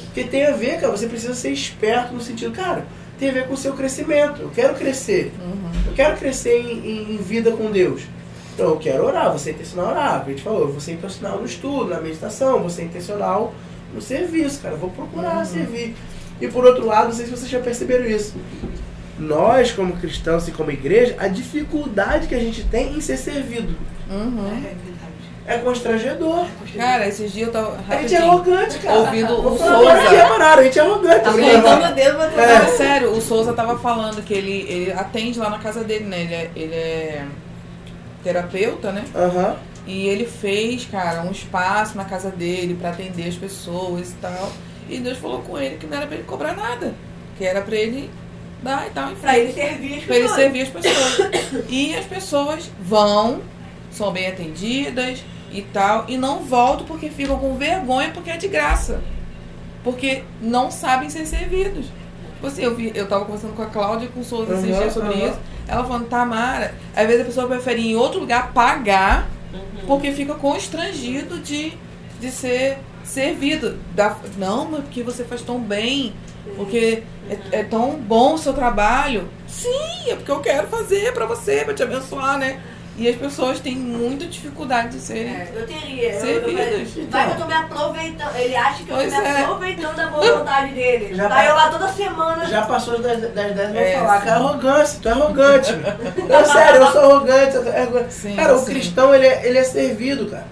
Porque 0.05 0.23
tem 0.25 0.45
a 0.45 0.51
ver, 0.51 0.79
cara, 0.79 0.91
você 0.91 1.07
precisa 1.07 1.33
ser 1.33 1.51
esperto 1.51 2.13
no 2.13 2.19
sentido, 2.21 2.51
cara, 2.51 2.85
tem 3.17 3.29
a 3.29 3.33
ver 3.33 3.47
com 3.47 3.53
o 3.53 3.57
seu 3.57 3.73
crescimento. 3.73 4.41
Eu 4.41 4.49
quero 4.49 4.73
crescer. 4.75 5.31
Uhum. 5.41 5.71
Eu 5.87 5.93
quero 5.93 6.17
crescer 6.17 6.57
em, 6.59 6.79
em- 6.79 7.15
em 7.15 7.17
vida 7.17 7.51
com 7.51 7.71
Deus. 7.71 8.01
Então 8.61 8.73
eu 8.73 8.77
quero 8.79 9.05
orar, 9.05 9.31
você 9.31 9.51
intencional 9.51 9.87
a 9.87 9.91
orar. 9.91 10.21
A 10.21 10.29
gente 10.29 10.41
falou, 10.43 10.61
eu 10.61 10.71
vou 10.71 10.79
ser 10.79 10.93
intencional 10.93 11.39
no 11.39 11.45
estudo, 11.45 11.85
na 11.89 11.99
meditação, 11.99 12.59
vou 12.59 12.69
ser 12.69 12.83
intencional 12.83 13.53
no 13.93 14.01
serviço, 14.01 14.61
cara. 14.61 14.75
Eu 14.75 14.79
vou 14.79 14.89
procurar 14.91 15.37
Uhum. 15.39 15.45
servir. 15.45 15.95
E 16.39 16.47
por 16.47 16.63
outro 16.65 16.85
lado, 16.85 17.05
não 17.09 17.11
sei 17.13 17.25
se 17.25 17.31
vocês 17.31 17.49
já 17.49 17.59
perceberam 17.59 18.05
isso. 18.05 18.35
Nós, 19.17 19.71
como 19.71 19.93
cristãos 19.97 20.47
e 20.47 20.51
como 20.51 20.71
igreja, 20.71 21.15
a 21.19 21.27
dificuldade 21.27 22.27
que 22.27 22.35
a 22.35 22.39
gente 22.39 22.63
tem 22.65 22.93
em 22.95 23.01
ser 23.01 23.17
servido 23.17 23.75
Uhum. 24.09 24.63
é 25.47 25.57
constrangedor. 25.57 26.45
Cara, 26.75 27.07
esses 27.07 27.31
dias 27.31 27.47
eu 27.47 27.53
tava 27.53 27.69
A 27.89 28.01
gente 28.01 28.13
é 28.15 28.19
rapidinho, 28.19 28.23
arrogante, 28.23 28.77
cara. 28.79 28.99
ouvindo 28.99 29.33
o 29.33 29.55
agora 29.63 30.01
Souza. 30.01 30.15
é 30.15 30.25
parado, 30.27 30.61
a 30.61 30.63
gente 30.63 30.79
é 30.79 30.81
arrogante. 30.81 31.23
Tá 31.23 31.31
o 31.31 31.35
dedo, 31.95 32.17
vou 32.17 32.25
É. 32.39 32.59
Não, 32.59 32.77
sério, 32.77 33.11
o 33.11 33.21
Souza 33.21 33.53
tava 33.53 33.77
falando 33.79 34.21
que 34.23 34.33
ele, 34.33 34.65
ele 34.69 34.93
atende 34.93 35.39
lá 35.39 35.49
na 35.49 35.57
casa 35.59 35.83
dele, 35.83 36.05
né? 36.05 36.21
Ele 36.21 36.33
é, 36.35 36.51
ele 36.55 36.75
é 36.75 37.25
terapeuta, 38.23 38.91
né? 38.91 39.03
Aham. 39.15 39.57
E 39.87 40.07
ele 40.07 40.25
fez, 40.25 40.85
cara, 40.85 41.21
um 41.23 41.31
espaço 41.31 41.97
na 41.97 42.05
casa 42.05 42.29
dele 42.29 42.75
pra 42.79 42.89
atender 42.89 43.27
as 43.27 43.35
pessoas 43.35 44.11
e 44.11 44.15
tal. 44.15 44.51
E 44.89 44.99
Deus 44.99 45.17
falou 45.17 45.41
com 45.41 45.57
ele 45.57 45.77
que 45.77 45.87
não 45.87 45.97
era 45.97 46.05
pra 46.05 46.15
ele 46.15 46.25
cobrar 46.25 46.55
nada. 46.55 46.93
Que 47.37 47.45
era 47.45 47.61
pra 47.61 47.75
ele 47.75 48.09
dar 48.61 48.87
e 48.87 48.89
tal. 48.91 49.11
Pra 49.15 49.37
ele 49.37 49.53
servir 49.53 49.97
as 49.97 50.03
pra 50.03 50.15
ele 50.15 50.23
pessoas. 50.23 50.41
servir 50.41 50.61
as 50.61 50.69
pessoas. 50.69 51.65
e 51.69 51.95
as 51.95 52.05
pessoas 52.05 52.71
vão, 52.79 53.41
são 53.91 54.11
bem 54.11 54.27
atendidas 54.27 55.23
e 55.51 55.61
tal, 55.63 56.05
e 56.07 56.17
não 56.17 56.39
voltam 56.39 56.85
porque 56.85 57.09
ficam 57.09 57.37
com 57.37 57.57
vergonha 57.57 58.11
porque 58.13 58.29
é 58.29 58.37
de 58.37 58.47
graça. 58.47 59.01
Porque 59.83 60.23
não 60.39 60.69
sabem 60.69 61.09
ser 61.09 61.25
servidos. 61.25 61.87
Tipo 62.41 62.47
assim, 62.47 62.63
eu, 62.63 62.75
vi, 62.75 62.91
eu 62.95 63.07
tava 63.07 63.23
conversando 63.25 63.53
com 63.55 63.61
a 63.61 63.67
Cláudia 63.67 64.07
e 64.07 64.09
com 64.09 64.21
o 64.21 64.23
Souza 64.23 64.53
esses 64.55 64.71
Aham, 64.71 64.79
dias 64.79 64.93
sobre 64.93 65.13
aham. 65.13 65.29
isso. 65.29 65.39
Ela 65.67 65.83
falando, 65.83 66.07
Tamara, 66.09 66.73
às 66.95 67.05
vezes 67.05 67.21
a 67.21 67.25
pessoa 67.25 67.47
prefere 67.47 67.81
ir 67.81 67.91
em 67.91 67.95
outro 67.95 68.19
lugar 68.19 68.51
pagar 68.51 69.29
porque 69.85 70.11
fica 70.11 70.33
constrangido 70.33 71.37
de, 71.37 71.73
de 72.19 72.31
ser 72.31 72.79
servido. 73.03 73.77
Da, 73.93 74.17
não, 74.39 74.65
mas 74.65 74.81
porque 74.81 75.03
você 75.03 75.23
faz 75.23 75.43
tão 75.43 75.59
bem, 75.59 76.13
porque 76.55 77.03
é, 77.29 77.59
é 77.59 77.63
tão 77.63 77.91
bom 77.91 78.33
o 78.33 78.37
seu 78.39 78.53
trabalho. 78.53 79.29
Sim, 79.47 80.09
é 80.09 80.15
porque 80.15 80.31
eu 80.31 80.39
quero 80.39 80.67
fazer 80.67 81.13
pra 81.13 81.27
você, 81.27 81.63
pra 81.63 81.75
te 81.75 81.83
abençoar, 81.83 82.39
né? 82.39 82.59
E 83.01 83.09
as 83.09 83.15
pessoas 83.15 83.59
têm 83.59 83.75
muita 83.75 84.27
dificuldade 84.27 84.89
de 84.89 84.99
ser. 84.99 85.25
É, 85.25 85.51
eu 85.55 85.65
teria. 85.65 86.11
Eu, 86.11 86.13
eu, 86.13 86.21
Servidas. 86.21 86.89
falei, 86.91 87.07
vai 87.09 87.25
que 87.25 87.31
eu 87.31 87.37
tô 87.37 87.45
me 87.47 87.53
aproveitando. 87.55 88.35
Ele 88.35 88.55
acha 88.55 88.83
que 88.83 88.91
eu 88.91 88.95
tô 88.95 89.03
me 89.03 89.11
é. 89.11 89.41
aproveitando 89.41 89.95
da 89.95 90.07
boa 90.07 90.37
vontade 90.37 90.73
dele. 90.75 91.15
Já 91.15 91.27
tá 91.27 91.35
tá- 91.35 91.45
eu 91.45 91.55
lá 91.55 91.69
toda 91.71 91.87
semana. 91.87 92.45
Já 92.45 92.61
passou 92.61 93.01
das 93.01 93.19
10, 93.19 93.33
10 93.33 93.71
vou 93.71 93.81
É, 93.81 93.97
falar, 93.97 94.19
sim. 94.19 94.25
cara, 94.27 94.39
arrogância, 94.39 94.99
tu 95.01 95.07
é 95.07 95.11
arrogante. 95.13 95.73
Não, 96.29 96.45
sério, 96.45 96.81
eu 96.81 96.91
sou 96.91 97.01
arrogante. 97.01 97.55
eu 97.55 97.67
é 97.73 97.81
arrogante. 97.81 98.13
Sim, 98.13 98.35
cara, 98.35 98.53
o 98.53 98.59
sim. 98.59 98.65
cristão, 98.65 99.15
ele 99.15 99.25
é, 99.25 99.47
ele 99.47 99.57
é 99.57 99.63
servido, 99.63 100.27
cara. 100.27 100.45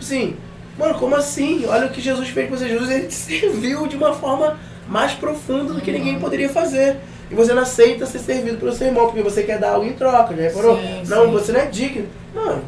Assim, 0.00 0.38
mano, 0.78 0.94
como 0.94 1.14
assim? 1.16 1.66
Olha 1.66 1.86
o 1.86 1.90
que 1.90 2.00
Jesus 2.00 2.30
fez 2.30 2.48
com 2.48 2.56
você. 2.56 2.66
Jesus, 2.66 2.88
ele 2.90 3.08
te 3.08 3.12
serviu 3.14 3.86
de 3.86 3.96
uma 3.96 4.14
forma 4.14 4.58
mais 4.88 5.12
profunda 5.12 5.74
do 5.74 5.82
que 5.82 5.92
ninguém 5.92 6.18
poderia 6.18 6.48
fazer. 6.48 6.96
E 7.30 7.34
você 7.34 7.54
não 7.54 7.62
aceita 7.62 8.06
ser 8.06 8.18
servido 8.18 8.58
pelo 8.58 8.72
seu 8.72 8.88
irmão, 8.88 9.06
porque 9.06 9.22
você 9.22 9.42
quer 9.44 9.58
dar 9.58 9.72
algo 9.74 9.86
em 9.86 9.92
troca, 9.92 10.34
já 10.34 10.42
reparou? 10.42 10.76
Sim, 10.76 11.02
não, 11.06 11.26
sim. 11.26 11.30
você 11.30 11.52
não 11.52 11.60
é 11.60 11.66
digno. 11.66 12.08
Mano, 12.34 12.64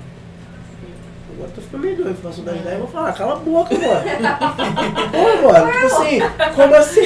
agora 1.35 1.49
eu 1.49 1.55
tô 1.55 1.61
ficando 1.63 1.81
meio 1.83 1.97
doido, 1.97 2.23
faço 2.23 2.43
das 2.43 2.55
10 2.61 2.77
e 2.77 2.79
vou 2.79 2.87
falar, 2.87 3.13
cala 3.13 3.33
a 3.33 3.37
boca, 3.37 3.75
mano. 3.75 4.03
Pô, 5.11 5.53
mano, 5.53 5.73
tipo 5.73 5.87
assim, 5.87 6.21
como 6.55 6.75
assim? 6.77 7.01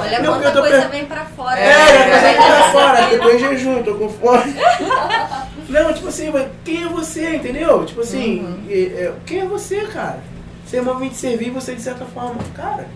Olha 0.00 0.20
Não, 0.22 0.40
quanta 0.40 0.60
coisa 0.60 0.82
pe- 0.82 0.88
vem 0.96 1.04
pra 1.06 1.24
fora. 1.24 1.58
É, 1.58 1.72
já 1.72 2.10
tá 2.10 2.20
saindo 2.20 2.42
pra 2.46 2.62
fora, 2.70 3.00
eu 3.12 3.20
tô 3.20 3.30
em 3.30 3.38
jejum, 3.38 3.82
tô 3.82 3.94
com 3.94 4.08
fome. 4.08 4.54
Não, 5.68 5.92
tipo 5.92 6.08
assim, 6.08 6.30
mas 6.30 6.46
quem 6.64 6.84
é 6.84 6.88
você, 6.88 7.36
entendeu? 7.36 7.84
Tipo 7.84 8.02
assim, 8.02 8.40
Uhum. 8.40 8.66
é, 8.70 9.12
quem 9.26 9.40
é 9.40 9.44
você, 9.46 9.80
cara? 9.86 10.20
Seu 10.68 10.78
irmão 10.80 10.96
vem 10.98 11.08
te 11.08 11.16
servir 11.16 11.50
você 11.50 11.74
de 11.74 11.82
certa 11.82 12.04
forma, 12.04 12.36
cara. 12.54 12.86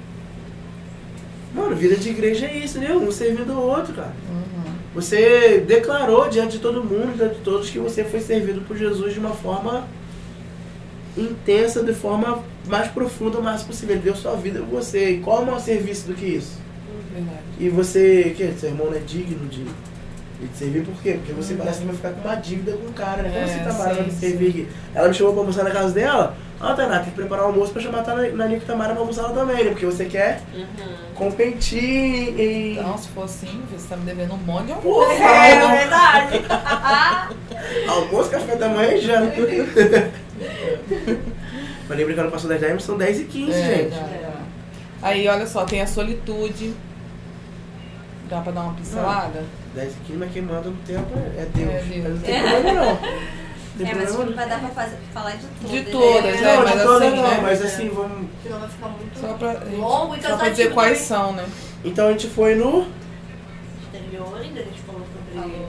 Mano, 1.55 1.75
vida 1.75 1.97
de 1.97 2.11
igreja 2.11 2.47
é 2.47 2.59
isso, 2.59 2.79
entendeu? 2.79 3.01
Um 3.01 3.11
servindo 3.11 3.53
o 3.53 3.63
outro, 3.63 3.95
cara. 3.95 4.13
Uhum. 4.31 4.73
Você 4.95 5.65
declarou 5.67 6.29
diante 6.29 6.53
de 6.53 6.59
todo 6.59 6.85
mundo, 6.85 7.17
diante 7.17 7.37
de 7.37 7.41
todos, 7.41 7.71
que 7.71 7.79
você 7.79 8.05
foi 8.05 8.21
servido 8.21 8.61
por 8.63 8.77
Jesus 8.77 9.15
de 9.15 9.21
uma 9.21 9.31
forma 9.31 9.87
intensa, 11.17 11.83
de 11.83 11.93
forma 11.93 12.43
mais 12.67 12.89
profunda 12.89 13.39
o 13.39 13.43
mais 13.43 13.63
possível. 13.63 13.97
Ele 13.97 14.05
deu 14.05 14.17
sua 14.17 14.35
vida 14.37 14.61
por 14.61 14.69
você. 14.69 15.11
E 15.13 15.21
qual 15.21 15.39
é 15.39 15.43
o 15.43 15.47
maior 15.47 15.61
serviço 15.61 16.07
do 16.07 16.15
que 16.15 16.27
isso? 16.27 16.59
Verdade. 17.13 17.39
E 17.59 17.69
você, 17.69 18.35
que 18.37 18.53
seu 18.59 18.71
irmão 18.71 18.87
não 18.87 18.97
é 18.97 19.01
digno 19.01 19.49
de 19.49 19.63
E 20.41 20.47
te 20.47 20.57
servir 20.57 20.85
por 20.85 20.95
quê? 21.03 21.15
Porque 21.15 21.33
você 21.33 21.55
parece 21.55 21.81
que 21.81 21.87
vai 21.87 21.97
ficar 21.97 22.13
com 22.13 22.21
uma 22.21 22.37
dívida 22.37 22.73
com 22.73 22.87
o 22.87 22.93
cara, 22.93 23.23
né? 23.23 23.31
Como 23.31 23.61
É, 23.61 23.65
Tamara 23.65 23.95
vai 23.95 24.05
me 24.05 24.11
sim, 24.13 24.19
servir 24.19 24.49
aqui? 24.51 24.69
Ela 24.95 25.09
me 25.09 25.15
chamou 25.15 25.33
pra 25.33 25.43
almoçar 25.43 25.65
na 25.65 25.71
casa 25.71 25.93
dela. 25.93 26.37
Ah, 26.61 26.75
Tainá, 26.75 26.99
tem 26.99 27.11
que 27.11 27.17
preparar 27.17 27.45
o 27.45 27.49
almoço 27.49 27.73
pra 27.73 27.81
chamar 27.81 28.01
a 28.09 28.15
Nanica 28.33 28.65
e 28.65 28.67
Tamara 28.67 28.93
pra 28.93 29.01
almoçar 29.01 29.23
lá 29.23 29.31
também, 29.31 29.63
né? 29.65 29.71
Porque 29.71 29.87
você 29.87 30.07
quer 30.07 30.41
Uhum. 30.53 30.67
competir 31.15 32.39
em... 32.41 32.73
Então, 32.79 32.99
se 32.99 33.09
for 33.11 33.25
assim, 33.25 33.63
você 33.73 33.87
tá 33.89 33.97
me 33.97 34.05
devendo 34.05 34.35
um 34.35 34.39
monte 34.39 34.67
de 34.67 34.73
almoço. 34.73 35.11
É, 35.13 35.59
não. 35.61 35.71
verdade. 35.71 36.41
Almoço, 37.89 38.31
café 38.31 38.57
da 38.57 38.69
manhã 38.69 38.93
e 38.95 39.01
janta. 39.01 39.35
Mas 41.89 41.97
lembra 41.99 42.15
que 42.15 42.21
ano 42.21 42.31
passou 42.31 42.49
10 42.49 42.61
10, 42.61 42.73
mas 42.75 42.83
são 42.85 42.97
10 42.99 43.21
e 43.21 43.25
15, 43.25 43.51
É, 43.53 43.65
gente. 43.77 43.95
já. 43.95 44.33
Aí, 45.03 45.27
olha 45.29 45.47
só, 45.47 45.65
tem 45.65 45.81
a 45.81 45.87
solitude. 45.87 46.75
Dá 48.29 48.41
pra 48.41 48.53
dar 48.53 48.61
uma 48.63 48.75
pincelada? 48.75 49.43
10 49.75 49.93
e 49.93 49.97
15, 50.07 50.19
mas 50.19 50.33
quem 50.33 50.43
manda 50.43 50.69
no 50.69 50.77
tempo 50.87 51.07
é 51.37 51.47
Deus. 51.55 51.71
É 51.71 51.81
Deus. 51.81 52.03
Mas 52.05 52.13
não 52.15 52.21
tem 52.21 52.41
problema 52.43 52.73
não. 52.85 52.99
É, 53.81 53.95
mas 53.95 54.11
que 54.11 54.17
não 54.17 54.27
não. 54.27 54.35
vai 54.35 54.49
dar 54.49 54.59
pra 54.61 54.69
fazer, 54.71 54.97
falar 55.15 55.31
de 55.33 55.47
tudo. 55.47 55.69
De 55.71 55.83
todas, 55.91 56.23
né? 56.23 56.41
né? 56.41 56.57
Não, 56.57 56.63
mas 56.65 56.73
de 56.73 56.83
todas 56.83 57.03
assim, 57.09 57.17
não, 57.17 57.29
né? 57.29 57.41
mas 57.43 57.63
assim, 57.63 57.89
vamos... 57.91 58.29
Senão 58.43 58.59
vai 58.61 58.69
ficar 58.69 58.89
muito 58.89 59.19
Só 59.21 59.33
pra, 59.35 59.53
longo 59.77 60.17
e 60.17 60.23
só 60.23 60.37
pra 60.37 60.49
dizer 60.49 60.73
quais 60.73 61.09
também. 61.09 61.25
são, 61.25 61.33
né? 61.35 61.47
Então 61.85 62.09
a 62.09 62.11
gente 62.13 62.27
foi 62.29 62.55
no... 62.55 62.87
exteriores, 63.83 64.51
a 64.53 64.61
gente 64.63 64.81
falou 64.81 65.03
sobre... 65.33 65.67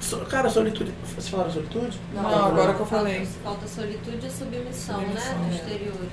So- 0.00 0.26
Cara, 0.26 0.50
solitude. 0.50 0.92
Vocês 1.04 1.28
falaram 1.28 1.50
solitude? 1.52 2.00
Não, 2.12 2.46
agora 2.46 2.74
que 2.74 2.80
eu 2.80 2.86
falei. 2.86 3.26
Falta 3.44 3.66
solitude 3.68 4.26
e 4.26 4.30
submissão, 4.30 4.96
Submissão, 5.00 5.38
né? 5.38 5.48
é. 5.52 5.54
Exteriores. 5.54 6.10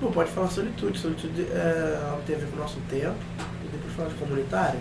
Não, 0.00 0.12
pode 0.12 0.30
falar 0.30 0.48
solitude. 0.48 0.98
Solitude 0.98 1.46
é 1.50 1.98
algo 2.08 2.20
que 2.20 2.26
tem 2.26 2.36
a 2.36 2.38
ver 2.38 2.46
com 2.50 2.56
o 2.56 2.60
nosso 2.60 2.78
tempo. 2.88 3.16
E 3.64 3.68
depois 3.68 3.94
falar 3.94 4.08
de 4.10 4.14
comunitário. 4.14 4.78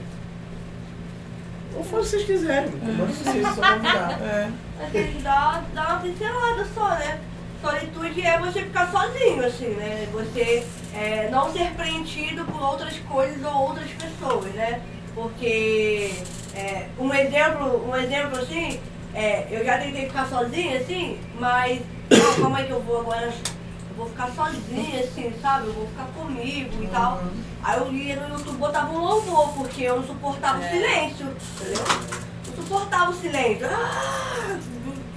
Ou 1.75 1.83
fala 1.83 2.01
o 2.01 2.05
que 2.05 2.11
vocês 2.11 2.25
quiserem. 2.25 2.69
Manda 2.71 3.05
vocês, 3.05 3.43
só 3.55 3.61
convidar. 3.73 4.19
É. 4.23 4.49
Gente 4.91 5.21
dá, 5.21 5.63
dá 5.73 5.87
uma 5.89 5.99
pincelada 5.99 6.65
só, 6.73 6.89
né? 6.89 7.19
Solitude 7.61 8.21
é 8.21 8.37
você 8.37 8.61
ficar 8.61 8.91
sozinho, 8.91 9.45
assim, 9.45 9.69
né? 9.69 10.07
Você 10.11 10.65
é, 10.93 11.29
não 11.31 11.51
ser 11.51 11.71
preenchido 11.71 12.43
por 12.45 12.61
outras 12.61 12.97
coisas 12.99 13.43
ou 13.43 13.69
outras 13.69 13.89
pessoas, 13.91 14.53
né? 14.53 14.81
Porque 15.13 16.13
é, 16.53 16.87
um 16.99 17.13
exemplo, 17.13 17.89
um 17.89 17.95
exemplo 17.95 18.37
assim, 18.37 18.79
é, 19.13 19.47
eu 19.49 19.63
já 19.65 19.77
tentei 19.77 20.07
ficar 20.07 20.27
sozinha, 20.27 20.77
assim, 20.79 21.19
mas 21.39 21.81
ah, 22.11 22.41
calma 22.41 22.57
aí 22.57 22.65
que 22.65 22.71
eu 22.71 22.81
vou 22.81 22.99
agora, 22.99 23.27
eu 23.27 23.95
vou 23.95 24.09
ficar 24.09 24.29
sozinha, 24.31 24.99
assim, 24.99 25.33
sabe? 25.41 25.67
Eu 25.67 25.73
vou 25.73 25.87
ficar 25.87 26.05
comigo 26.15 26.83
e 26.83 26.87
tal. 26.87 27.23
Aí 27.63 27.79
eu 27.79 27.91
ia 27.93 28.15
no 28.17 28.35
YouTube 28.35 28.57
botava 28.57 28.91
um 28.91 28.99
louvor, 28.99 29.53
porque 29.53 29.83
eu 29.83 29.95
não 29.95 30.05
suportava 30.05 30.59
o 30.59 30.69
silêncio, 30.69 31.27
entendeu? 31.55 32.24
Suportava 32.67 33.11
o 33.11 33.13
silêncio. 33.13 33.67
Ah, 33.69 34.57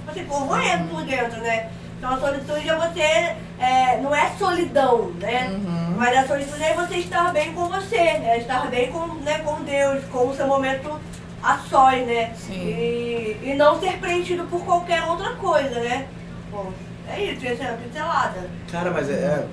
assim, 0.07 0.25
corroendo 0.25 0.87
por 0.89 1.03
dentro, 1.03 1.39
né? 1.41 1.69
Então 1.97 2.13
a 2.13 2.19
solitude 2.19 2.69
é 2.69 2.75
você, 2.75 3.35
é, 3.59 3.97
não 4.01 4.15
é 4.15 4.29
solidão, 4.37 5.11
né? 5.19 5.49
Uhum. 5.49 5.95
Mas 5.97 6.17
a 6.17 6.27
solitude 6.27 6.63
é 6.63 6.73
você 6.73 6.95
estar 6.95 7.33
bem 7.33 7.53
com 7.53 7.67
você, 7.67 7.97
né? 8.19 8.37
Estar 8.37 8.67
bem 8.67 8.91
com, 8.91 9.15
né, 9.15 9.39
com 9.39 9.61
Deus, 9.63 10.03
com 10.05 10.29
o 10.29 10.35
seu 10.35 10.47
momento 10.47 10.97
a 11.43 11.57
sós, 11.57 12.05
né? 12.05 12.33
Sim. 12.35 12.53
E, 12.53 13.39
e 13.43 13.53
não 13.55 13.79
ser 13.79 13.97
preenchido 13.97 14.45
por 14.45 14.63
qualquer 14.63 15.03
outra 15.03 15.31
coisa, 15.35 15.79
né? 15.81 16.07
Bom, 16.51 16.71
é 17.09 17.21
isso, 17.21 17.45
essa 17.45 17.63
é 17.63 17.69
a 17.69 17.73
pincelada. 17.73 18.49
Cara, 18.71 18.91
mas 18.91 19.09
é. 19.09 19.13
é 19.13 19.47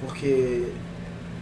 porque 0.00 0.72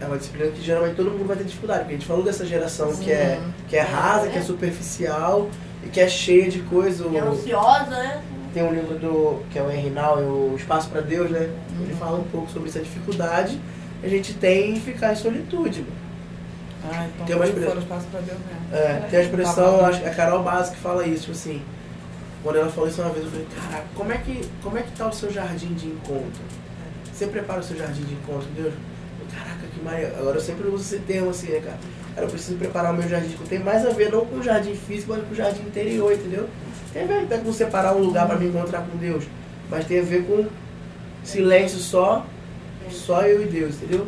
é 0.01 0.05
uma 0.05 0.17
disciplina 0.17 0.51
que 0.51 0.61
geralmente 0.61 0.95
todo 0.95 1.11
mundo 1.11 1.27
vai 1.27 1.35
ter 1.37 1.43
dificuldade. 1.43 1.79
Porque 1.81 1.93
a 1.95 1.97
gente 1.97 2.07
falou 2.07 2.23
dessa 2.23 2.45
geração 2.45 2.95
que 2.95 3.11
é, 3.11 3.39
que 3.67 3.75
é 3.75 3.81
rasa, 3.81 4.27
que 4.29 4.37
é 4.37 4.41
superficial 4.41 5.49
e 5.83 5.89
que 5.89 5.99
é 5.99 6.07
cheia 6.07 6.49
de 6.49 6.59
coisa. 6.61 7.03
É 7.05 7.23
O- 7.23 7.29
ansiosa, 7.31 7.85
né? 7.85 8.21
Tem 8.53 8.63
um 8.63 8.73
livro 8.73 8.97
do 8.97 9.43
que 9.51 9.59
é 9.59 9.61
o 9.61 9.69
Henry 9.71 9.91
Nau, 9.91 10.19
é 10.19 10.23
o 10.23 10.55
Espaço 10.57 10.89
para 10.89 11.01
Deus, 11.01 11.29
né? 11.29 11.49
Ele 11.81 11.93
fala 11.99 12.17
um 12.17 12.23
pouco 12.23 12.49
sobre 12.49 12.69
essa 12.69 12.79
dificuldade 12.79 13.59
que 14.01 14.07
a 14.07 14.09
gente 14.09 14.33
tem 14.33 14.71
em 14.71 14.79
ficar 14.79 15.13
em 15.13 15.15
solitude. 15.15 15.85
Ah, 16.91 17.05
então 17.13 17.25
Tem 17.25 17.35
uma 17.35 17.45
foi 17.45 17.53
expre- 17.53 17.65
fora 17.67 17.79
espaço 17.79 18.07
pra 18.07 18.21
Deus 18.21 18.37
mesmo. 18.39 18.75
É, 18.85 19.07
tem 19.09 19.19
a 19.19 19.23
expressão, 19.23 19.71
Tá 19.71 19.77
bom. 19.79 19.85
acho 19.85 19.99
que 19.99 20.05
é 20.05 20.09
a 20.09 20.15
Carol 20.15 20.41
Base 20.43 20.71
que 20.71 20.77
fala 20.77 21.05
isso, 21.05 21.21
tipo 21.25 21.31
assim. 21.33 21.61
Quando 22.41 22.55
ela 22.55 22.69
falou 22.71 22.89
isso 22.89 23.01
uma 23.01 23.11
vez, 23.11 23.25
eu 23.25 23.31
falei, 23.31 23.47
caraca, 23.53 23.85
como 23.93 24.11
é 24.13 24.17
que, 24.17 24.41
como 24.63 24.77
é 24.77 24.81
que 24.81 24.91
tá 24.93 25.07
o 25.07 25.13
seu 25.13 25.29
jardim 25.31 25.73
de 25.73 25.87
encontro? 25.87 26.41
Você 27.13 27.27
prepara 27.27 27.59
o 27.59 27.63
seu 27.63 27.77
jardim 27.77 28.01
de 28.03 28.13
encontro, 28.13 28.47
Deus? 28.55 28.73
Caraca, 29.33 29.67
que 29.73 29.83
maneiro. 29.83 30.15
Agora 30.17 30.37
eu 30.37 30.41
sempre 30.41 30.67
uso 30.67 30.83
esse 30.83 30.99
termo 31.03 31.29
assim, 31.29 31.47
né, 31.51 31.59
cara? 31.59 31.77
Cara, 32.15 32.27
eu 32.27 32.31
preciso 32.31 32.57
preparar 32.57 32.93
o 32.93 32.97
meu 32.97 33.07
jardim 33.07 33.27
de 33.27 33.33
encontro. 33.33 33.49
Tem 33.49 33.59
mais 33.59 33.85
a 33.85 33.89
ver 33.91 34.11
não 34.11 34.25
com 34.25 34.37
o 34.37 34.43
jardim 34.43 34.75
físico, 34.75 35.13
mas 35.13 35.23
com 35.23 35.31
o 35.31 35.35
jardim 35.35 35.61
interior, 35.61 36.11
entendeu? 36.11 36.47
Tem 36.91 37.03
a 37.03 37.05
ver 37.05 37.23
até 37.23 37.37
com 37.37 37.53
separar 37.53 37.95
um 37.95 37.99
lugar 37.99 38.27
pra 38.27 38.35
me 38.35 38.47
encontrar 38.47 38.81
com 38.81 38.97
Deus. 38.97 39.23
Mas 39.69 39.85
tem 39.85 39.99
a 39.99 40.03
ver 40.03 40.25
com 40.25 40.45
silêncio 41.23 41.77
só, 41.77 42.25
só 42.89 43.21
eu 43.21 43.43
e 43.43 43.45
Deus, 43.45 43.75
entendeu? 43.75 44.07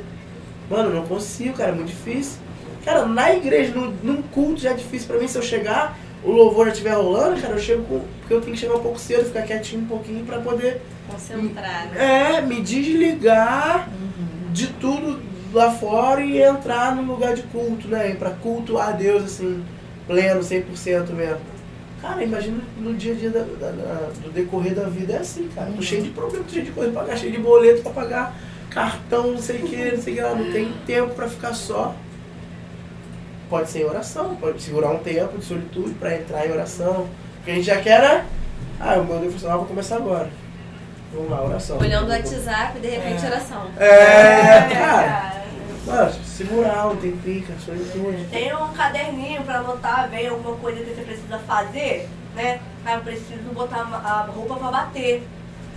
Mano, 0.69 0.89
eu 0.89 0.95
não 0.95 1.05
consigo, 1.05 1.53
cara, 1.55 1.69
é 1.71 1.75
muito 1.75 1.89
difícil. 1.89 2.39
Cara, 2.83 3.05
na 3.05 3.35
igreja, 3.35 3.73
num, 3.75 3.93
num 4.01 4.21
culto 4.23 4.61
já 4.61 4.71
é 4.71 4.73
difícil 4.73 5.07
pra 5.07 5.19
mim. 5.19 5.27
Se 5.27 5.38
eu 5.38 5.43
chegar, 5.43 5.95
o 6.23 6.31
louvor 6.31 6.65
já 6.65 6.71
estiver 6.71 6.93
rolando, 6.95 7.39
cara, 7.39 7.53
eu 7.53 7.59
chego 7.59 7.83
com. 7.83 8.01
Porque 8.19 8.33
eu 8.33 8.41
tenho 8.41 8.53
que 8.53 8.59
chegar 8.59 8.75
um 8.75 8.81
pouco 8.81 8.97
cedo, 8.99 9.25
ficar 9.25 9.43
quietinho 9.43 9.83
um 9.83 9.88
pouquinho 9.88 10.25
pra 10.25 10.39
poder 10.39 10.81
Concentrar, 11.07 11.88
né? 11.91 12.38
é, 12.38 12.41
me 12.41 12.61
desligar 12.61 13.88
de 14.51 14.67
tudo 14.67 15.19
lá 15.53 15.71
fora 15.71 16.21
e 16.23 16.41
entrar 16.41 16.95
no 16.95 17.03
lugar 17.03 17.33
de 17.35 17.43
culto, 17.43 17.87
né? 17.87 18.11
Ir 18.11 18.15
Pra 18.17 18.29
cultuar 18.31 18.89
a 18.89 18.91
Deus, 18.91 19.23
assim, 19.23 19.63
pleno, 20.07 20.41
100% 20.41 21.11
mesmo. 21.13 21.39
Cara, 22.01 22.23
imagina 22.23 22.57
no 22.79 22.93
dia 22.95 23.13
a 23.13 23.15
dia 23.15 23.29
da- 23.29 23.39
da- 23.59 23.71
da- 23.71 24.09
do 24.23 24.31
decorrer 24.31 24.73
da 24.73 24.85
vida 24.85 25.13
é 25.13 25.17
assim, 25.17 25.47
cara. 25.53 25.71
Tô 25.71 25.81
cheio 25.81 26.01
de 26.01 26.09
problema, 26.09 26.45
cheio 26.49 26.65
de 26.65 26.71
coisa 26.71 26.91
pra 26.91 27.01
pagar, 27.01 27.17
cheio 27.17 27.31
de 27.31 27.37
boleto 27.37 27.81
pra 27.83 27.91
pagar, 27.91 28.35
cartão, 28.69 29.27
não 29.31 29.37
sei 29.37 29.57
o 29.57 29.67
que, 29.67 29.91
não 29.91 30.01
sei 30.01 30.13
o 30.13 30.15
que 30.15 30.21
lá. 30.21 30.33
Não 30.33 30.51
tem 30.51 30.71
tempo 30.85 31.13
pra 31.13 31.27
ficar 31.27 31.53
só. 31.53 31.95
Pode 33.49 33.69
ser 33.69 33.81
em 33.81 33.85
oração, 33.85 34.35
pode 34.35 34.61
segurar 34.61 34.91
um 34.91 34.99
tempo 34.99 35.37
de 35.37 35.43
solitude 35.45 35.93
pra 35.95 36.15
entrar 36.15 36.47
em 36.47 36.51
oração. 36.51 37.07
Porque 37.37 37.51
a 37.51 37.55
gente 37.55 37.65
já 37.65 37.81
quer, 37.81 38.01
né? 38.01 38.25
Ah, 38.79 38.95
o 38.95 39.03
meu 39.05 39.19
Deus 39.19 39.33
funcional, 39.33 39.59
vou 39.59 39.67
começar 39.67 39.97
agora. 39.97 40.29
Vamos 41.13 41.29
lá, 41.29 41.43
oração. 41.43 41.77
Olhando 41.77 42.07
o 42.07 42.09
WhatsApp 42.11 42.77
e 42.77 42.79
de 42.81 42.88
repente 42.88 43.23
É. 43.25 43.27
oração. 43.27 43.63
É, 43.77 44.67
cara. 44.73 45.31
Mano, 45.85 46.11
segurar 46.25 46.88
um 46.88 46.95
tempinho, 46.95 47.43
cara, 47.43 47.59
solitude. 47.65 48.23
Tem 48.31 48.55
um 48.55 48.67
caderninho 48.69 49.41
pra 49.43 49.57
anotar, 49.57 50.07
vem 50.09 50.27
alguma 50.27 50.55
coisa 50.57 50.79
que 50.79 50.93
você 50.95 51.01
precisa 51.01 51.39
fazer, 51.39 52.07
né? 52.35 52.59
Ah, 52.85 52.93
eu 52.93 53.01
preciso 53.01 53.41
botar 53.53 53.79
a 53.81 54.27
roupa 54.33 54.55
pra 54.55 54.71
bater. 54.71 55.27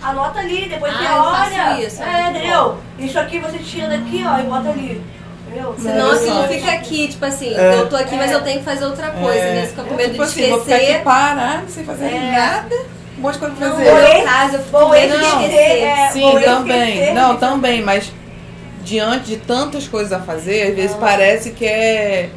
Anota 0.02 0.40
ali, 0.40 0.68
depois 0.68 0.92
Ah, 0.92 0.98
você 0.98 1.04
eu 1.04 1.08
faço 1.24 1.52
olha. 1.72 1.86
isso, 1.86 2.02
é 2.02 2.06
é, 2.20 2.30
entendeu? 2.30 2.78
Isso 2.98 3.18
aqui 3.18 3.38
você 3.38 3.58
tira 3.58 3.88
daqui, 3.88 4.22
ó, 4.26 4.38
e 4.38 4.42
bota 4.42 4.68
ali. 4.68 5.02
Entendeu? 5.46 5.74
Senão 5.78 6.10
aquilo 6.12 6.32
só- 6.42 6.48
fica 6.48 6.72
aqui, 6.72 7.08
tipo 7.08 7.24
assim, 7.24 7.54
É. 7.54 7.74
eu 7.80 7.88
tô 7.88 7.96
aqui, 7.96 8.14
mas 8.16 8.30
É. 8.30 8.34
eu 8.34 8.42
tenho 8.42 8.58
que 8.58 8.64
fazer 8.64 8.84
outra 8.86 9.10
coisa, 9.10 9.38
É. 9.38 9.54
né? 9.54 9.60
Você 9.62 9.68
fica 9.68 9.84
com 9.84 9.94
medo 9.94 10.10
tipo 10.12 10.24
de 10.24 10.30
assim, 10.30 10.50
vou 10.50 10.60
ficar 10.60 10.74
aqui 10.76 10.84
esquecer. 10.84 11.02
parado, 11.04 11.70
sem 11.70 11.84
fazer 11.84 12.06
É. 12.06 12.30
nada, 12.32 12.76
um 13.18 13.20
monte 13.20 13.34
de 13.34 13.38
coisa 13.38 13.54
pra 13.54 13.68
Não, 13.68 13.76
fazer. 13.76 14.24
caso, 14.24 14.54
eu 14.56 14.58
fico 14.60 14.70
com 14.78 14.86
Vou 14.86 14.94
de 14.94 15.04
esquecer, 15.06 15.82
é, 15.82 16.08
Sim, 16.10 16.20
vou 16.32 16.40
também. 16.42 16.88
esquecer 16.94 17.14
Não, 17.14 17.36
também, 17.36 17.82
mas 17.82 18.12
diante 18.82 19.24
de 19.26 19.36
tantas 19.38 19.88
coisas 19.88 20.12
a 20.12 20.20
fazer, 20.20 20.68
às 20.70 20.74
vezes 20.76 20.92
Ah. 20.96 20.98
parece 21.00 21.50
que 21.52 21.64
é 21.66 22.30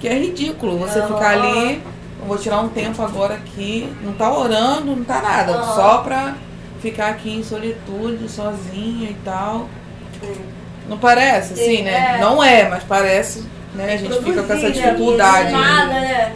que 0.00 0.08
é 0.08 0.18
ridículo 0.18 0.76
você 0.78 0.98
Aham. 0.98 1.08
ficar 1.14 1.30
ali, 1.30 1.82
eu 2.20 2.26
vou 2.26 2.36
tirar 2.36 2.60
um 2.60 2.68
tempo 2.68 3.00
agora 3.02 3.34
aqui, 3.34 3.88
não 4.02 4.12
tá 4.12 4.30
orando, 4.30 4.94
não 4.94 5.02
tá 5.04 5.22
nada, 5.22 5.52
Aham. 5.52 5.74
só 5.74 5.98
pra 5.98 6.34
ficar 6.80 7.08
aqui 7.08 7.34
em 7.38 7.42
solitude, 7.42 8.30
sozinha 8.30 9.08
e 9.10 9.16
tal. 9.24 9.68
Não 10.86 10.98
parece, 10.98 11.54
assim, 11.54 11.76
Sim, 11.78 11.82
né? 11.84 12.16
é. 12.16 12.20
Não 12.20 12.44
é, 12.44 12.68
mas 12.68 12.82
parece, 12.84 13.44
né? 13.74 13.94
A 13.94 13.96
gente 13.96 14.22
fica 14.22 14.42
com 14.42 14.52
essa 14.52 14.66
né? 14.68 14.70
dificuldade. 14.72 15.52
Nada, 15.52 15.86
né? 15.94 16.32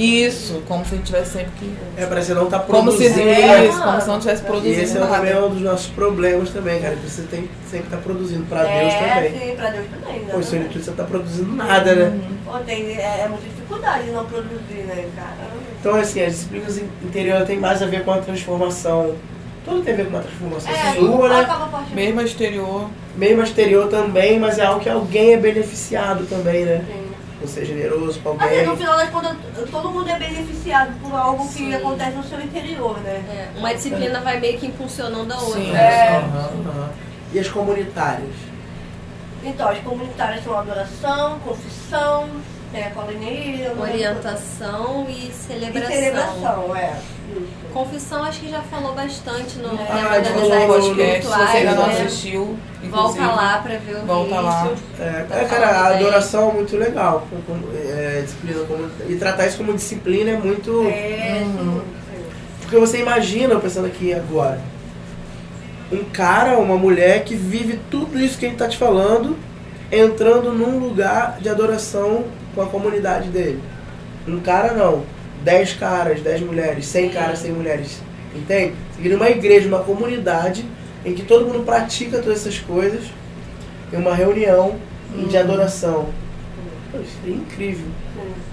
Isso, 0.00 0.62
como 0.68 0.84
se 0.84 0.94
a 0.94 0.96
gente 0.96 1.06
tivesse 1.06 1.32
sempre 1.32 1.50
que. 1.58 1.74
É, 1.96 2.06
parece 2.06 2.28
que 2.28 2.34
não 2.34 2.46
tá 2.46 2.60
Como 2.60 2.92
se 2.92 2.98
produzindo. 2.98 3.28
É. 3.28 3.66
isso, 3.66 3.82
como 3.82 4.00
se 4.00 4.06
não 4.06 4.20
tivesse 4.20 4.42
E 4.42 4.46
produzindo 4.46 4.80
esse 4.80 4.96
é 4.96 5.00
também 5.00 5.34
nada. 5.34 5.46
um 5.46 5.50
dos 5.50 5.60
nossos 5.62 5.86
problemas 5.88 6.50
também, 6.50 6.80
cara. 6.80 6.94
Que 6.94 7.10
você 7.10 7.22
tem 7.22 7.42
que 7.42 7.50
sempre 7.68 7.86
estar 7.86 7.96
produzindo 7.96 8.44
pra 8.46 8.62
Deus 8.62 8.92
é, 8.94 9.14
também. 9.14 9.32
sim, 9.50 9.56
pra 9.56 9.70
Deus 9.70 9.86
também. 9.90 10.20
Pô, 10.20 10.36
Né? 10.36 10.42
solitude 10.44 10.84
você 10.84 10.90
não 10.90 10.96
tá 10.96 11.04
produzindo 11.04 11.52
nada, 11.52 11.94
né? 11.96 12.20
Pô, 12.44 12.58
tem, 12.60 12.96
é, 12.96 13.22
é 13.24 13.28
muita 13.28 13.44
dificuldade 13.44 14.10
não 14.10 14.24
produzir, 14.24 14.84
né, 14.86 15.04
cara? 15.16 15.48
Então, 15.80 15.94
assim, 15.96 16.22
as 16.22 16.32
disciplinas 16.32 16.78
in- 16.78 16.88
interiores 17.04 17.46
têm 17.48 17.58
mais 17.58 17.82
a 17.82 17.86
ver 17.86 18.04
com 18.04 18.12
a 18.12 18.18
transformação. 18.18 19.16
Tudo 19.64 19.82
tem 19.82 19.94
a 19.94 19.96
ver 19.96 20.04
com 20.04 20.10
uma 20.10 20.20
transformação 20.22 20.72
É, 20.72 20.94
sua, 20.94 21.28
né? 21.28 21.48
Mesmo 21.92 22.20
exterior. 22.22 22.88
Meio 23.16 23.42
exterior 23.42 23.88
também, 23.88 24.38
mas 24.38 24.58
é 24.58 24.64
algo 24.64 24.80
que 24.80 24.88
alguém 24.88 25.32
é 25.32 25.36
beneficiado 25.36 26.24
também, 26.26 26.64
né? 26.64 26.84
Sim. 26.86 27.07
Você 27.40 27.60
é 27.60 27.64
generoso 27.64 28.18
com 28.20 28.36
Assim, 28.40 28.62
no 28.64 28.76
final 28.76 28.96
das 28.96 29.10
contas, 29.10 29.36
todo 29.70 29.90
mundo 29.90 30.08
é 30.08 30.18
beneficiado 30.18 30.92
por 31.00 31.14
algo 31.14 31.46
que 31.46 31.54
Sim. 31.54 31.74
acontece 31.74 32.16
no 32.16 32.24
seu 32.24 32.40
interior, 32.40 32.98
né? 33.00 33.22
É, 33.54 33.58
uma 33.58 33.72
disciplina 33.72 34.20
vai 34.20 34.40
meio 34.40 34.58
que 34.58 34.66
impulsionando 34.66 35.32
a 35.32 35.40
outra. 35.40 35.60
Sim. 35.60 35.72
né? 35.72 35.80
É. 35.80 36.16
Aham, 36.16 36.50
aham. 36.68 36.90
E 37.32 37.38
as 37.38 37.48
comunitárias? 37.48 38.34
Então, 39.44 39.68
as 39.68 39.78
comunitárias 39.78 40.42
são 40.42 40.58
adoração, 40.58 41.38
confissão, 41.40 42.28
a 42.74 42.90
colineira, 42.90 43.74
Orientação 43.80 45.06
e 45.08 45.28
e 45.28 45.32
celebração. 45.32 45.90
celebração, 45.90 46.76
é. 46.76 46.96
Confissão 47.72 48.22
acho 48.24 48.40
que 48.40 48.50
já 48.50 48.60
falou 48.62 48.94
bastante 48.94 49.58
no 49.58 49.74
É. 49.74 49.84
tema 49.84 50.00
Ah, 50.00 50.16
amizades 50.16 50.30
no 50.32 50.66
podcast, 50.66 51.22
se 51.22 51.28
você 51.28 51.56
ainda 51.56 51.74
não 51.74 51.86
né? 51.86 51.92
assistiu, 52.02 52.58
Volta 52.90 53.26
lá 53.26 53.58
pra 53.58 53.76
ver 53.76 53.96
o 53.96 54.06
Volta 54.06 54.40
lá. 54.40 54.62
vídeo. 54.64 54.76
É, 55.00 55.24
Tá 55.28 55.36
é, 55.36 55.44
cara, 55.44 55.66
a 55.66 55.86
adoração 55.96 56.50
é 56.50 56.52
muito 56.54 56.76
legal. 56.76 57.26
é, 57.74 58.22
disciplina 58.24 58.60
como- 58.66 58.90
e 59.08 59.16
tratar 59.16 59.46
isso 59.46 59.56
como 59.58 59.74
disciplina 59.74 60.30
é 60.30 60.36
muito. 60.36 60.86
É, 60.88 61.42
Uhum. 61.44 61.82
Porque 62.62 62.76
você 62.78 62.98
imagina, 63.00 63.54
eu 63.54 63.60
pensando 63.60 63.86
aqui 63.86 64.12
agora, 64.12 64.60
um 65.92 66.04
cara, 66.04 66.58
uma 66.58 66.76
mulher 66.76 67.24
que 67.24 67.34
vive 67.34 67.78
tudo 67.90 68.18
isso 68.18 68.38
que 68.38 68.46
a 68.46 68.48
gente 68.48 68.58
tá 68.58 68.68
te 68.68 68.76
falando, 68.76 69.36
entrando 69.90 70.52
num 70.52 70.78
lugar 70.78 71.38
de 71.40 71.48
adoração 71.48 72.24
com 72.58 72.62
a 72.62 72.66
comunidade 72.66 73.28
dele. 73.28 73.60
Um 74.26 74.40
cara 74.40 74.72
não. 74.72 75.04
Dez 75.44 75.72
caras, 75.74 76.20
dez 76.20 76.40
mulheres, 76.40 76.86
cem 76.86 77.08
caras, 77.08 77.38
cem 77.38 77.52
mulheres. 77.52 78.02
Entende? 78.34 78.74
Você 78.96 79.00
uma 79.14 79.30
igreja, 79.30 79.68
uma 79.68 79.78
comunidade 79.78 80.64
em 81.04 81.14
que 81.14 81.22
todo 81.22 81.46
mundo 81.46 81.64
pratica 81.64 82.18
todas 82.18 82.40
essas 82.40 82.58
coisas 82.58 83.04
em 83.92 83.96
uma 83.96 84.12
reunião 84.12 84.74
de 85.28 85.36
adoração. 85.36 86.08
Pô, 86.90 86.98
seria 87.22 87.36
incrível. 87.36 87.86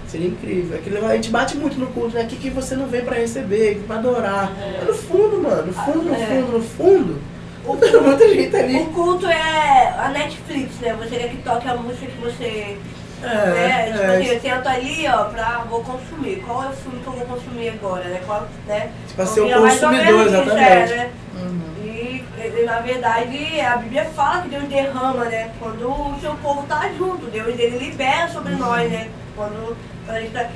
Seria 0.08 0.28
incrível. 0.28 0.78
Aquilo, 0.78 1.04
a 1.08 1.16
gente 1.16 1.32
bate 1.32 1.58
muito 1.58 1.80
no 1.80 1.88
culto, 1.88 2.14
né? 2.16 2.22
Aqui 2.22 2.36
que 2.36 2.52
você 2.52 2.76
não 2.76 2.86
vem 2.86 3.04
pra 3.04 3.16
receber, 3.16 3.82
pra 3.88 3.96
adorar. 3.98 4.54
Mas 4.78 4.88
no 4.88 4.94
fundo, 4.94 5.42
mano, 5.42 5.66
no 5.66 5.74
fundo, 5.74 6.04
no 6.04 6.14
É. 6.14 6.26
fundo, 6.28 6.52
no 6.58 6.64
fundo, 6.64 7.18
gente 7.66 8.56
ali. 8.56 8.76
O 8.78 8.86
culto 8.88 9.26
é 9.26 9.96
a 9.98 10.10
Netflix, 10.14 10.76
né? 10.80 10.96
Você 11.00 11.16
quer 11.16 11.30
que 11.30 11.38
toque 11.38 11.68
a 11.68 11.76
música 11.76 12.06
que 12.06 12.22
você. 12.22 12.78
É, 13.26 13.52
né? 13.52 13.86
Tipo 13.92 14.04
é, 14.04 14.18
assim, 14.18 14.28
eu 14.28 14.40
sento 14.42 14.68
ali, 14.68 15.08
ó, 15.08 15.24
pra. 15.26 15.66
Vou 15.70 15.84
consumir. 15.84 16.44
Qual 16.46 16.64
é 16.64 16.68
o 16.68 16.74
filme 16.74 17.00
que 17.00 17.08
eu 17.08 17.14
vou 17.14 17.26
consumir 17.26 17.70
agora, 17.70 18.04
né? 18.06 18.22
Qual, 18.26 18.48
né? 18.68 18.92
Pra 19.16 19.26
ser 19.26 19.42
o 19.42 19.48
Então, 19.48 19.62
mais 19.62 19.84
ou 19.84 19.90
consumidor, 19.90 20.28
exatamente. 20.28 20.62
É, 20.62 20.98
né? 20.98 21.12
Uhum. 21.36 21.66
E, 21.86 22.26
na 22.66 22.80
verdade, 22.80 23.62
a 23.62 23.78
Bíblia 23.78 24.06
fala 24.16 24.42
que 24.42 24.50
Deus 24.50 24.64
derrama, 24.66 25.26
né? 25.26 25.52
Quando 25.60 25.90
o 25.90 26.18
seu 26.20 26.36
povo 26.36 26.64
tá 26.68 26.90
junto, 26.98 27.26
Deus 27.28 27.48
ele 27.60 27.78
libera 27.78 28.28
sobre 28.28 28.56
nós, 28.56 28.92
né? 28.92 29.10
Quando 29.36 29.76
a 30.08 30.20
gente 30.20 30.32
tá. 30.32 30.50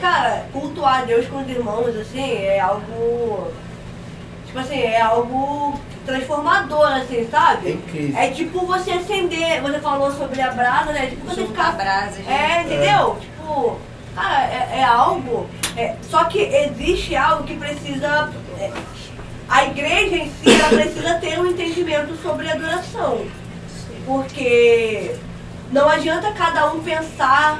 Cara, 0.00 0.44
cultuar 0.52 1.04
Deus 1.06 1.26
com 1.26 1.42
os 1.42 1.48
irmãos, 1.48 1.96
assim, 1.96 2.32
é 2.32 2.60
algo. 2.60 3.52
Tipo 4.54 4.66
assim, 4.66 4.82
é 4.82 5.00
algo 5.00 5.80
transformador, 6.06 6.86
assim, 6.92 7.22
É 7.22 7.24
sabe? 7.24 7.72
incrível. 7.72 8.16
É 8.16 8.28
tipo 8.28 8.64
você 8.64 8.92
acender, 8.92 9.60
você 9.60 9.80
falou 9.80 10.12
sobre 10.12 10.40
a 10.40 10.52
brasa, 10.52 10.92
né? 10.92 11.08
Tipo 11.08 11.26
você 11.26 11.44
ficar. 11.44 11.72
brasas. 11.72 12.18
né? 12.18 12.58
É, 12.58 12.62
entendeu? 12.62 13.18
Tipo, 13.20 13.76
cara, 14.14 14.44
é, 14.46 14.78
é 14.78 14.84
algo. 14.84 15.48
é, 15.76 15.96
só 16.08 16.22
que 16.26 16.38
existe 16.38 17.16
algo 17.16 17.42
que 17.42 17.56
precisa. 17.56 18.30
é, 18.60 18.70
a 19.48 19.64
igreja 19.64 20.14
em 20.18 20.30
si 20.30 20.48
ela 20.60 20.68
precisa 20.68 21.14
ter 21.14 21.40
um 21.40 21.46
entendimento 21.46 22.14
sobre 22.22 22.48
adoração. 22.48 23.26
Porque 24.06 25.16
não 25.72 25.88
adianta 25.88 26.30
cada 26.30 26.70
um 26.72 26.78
pensar 26.80 27.58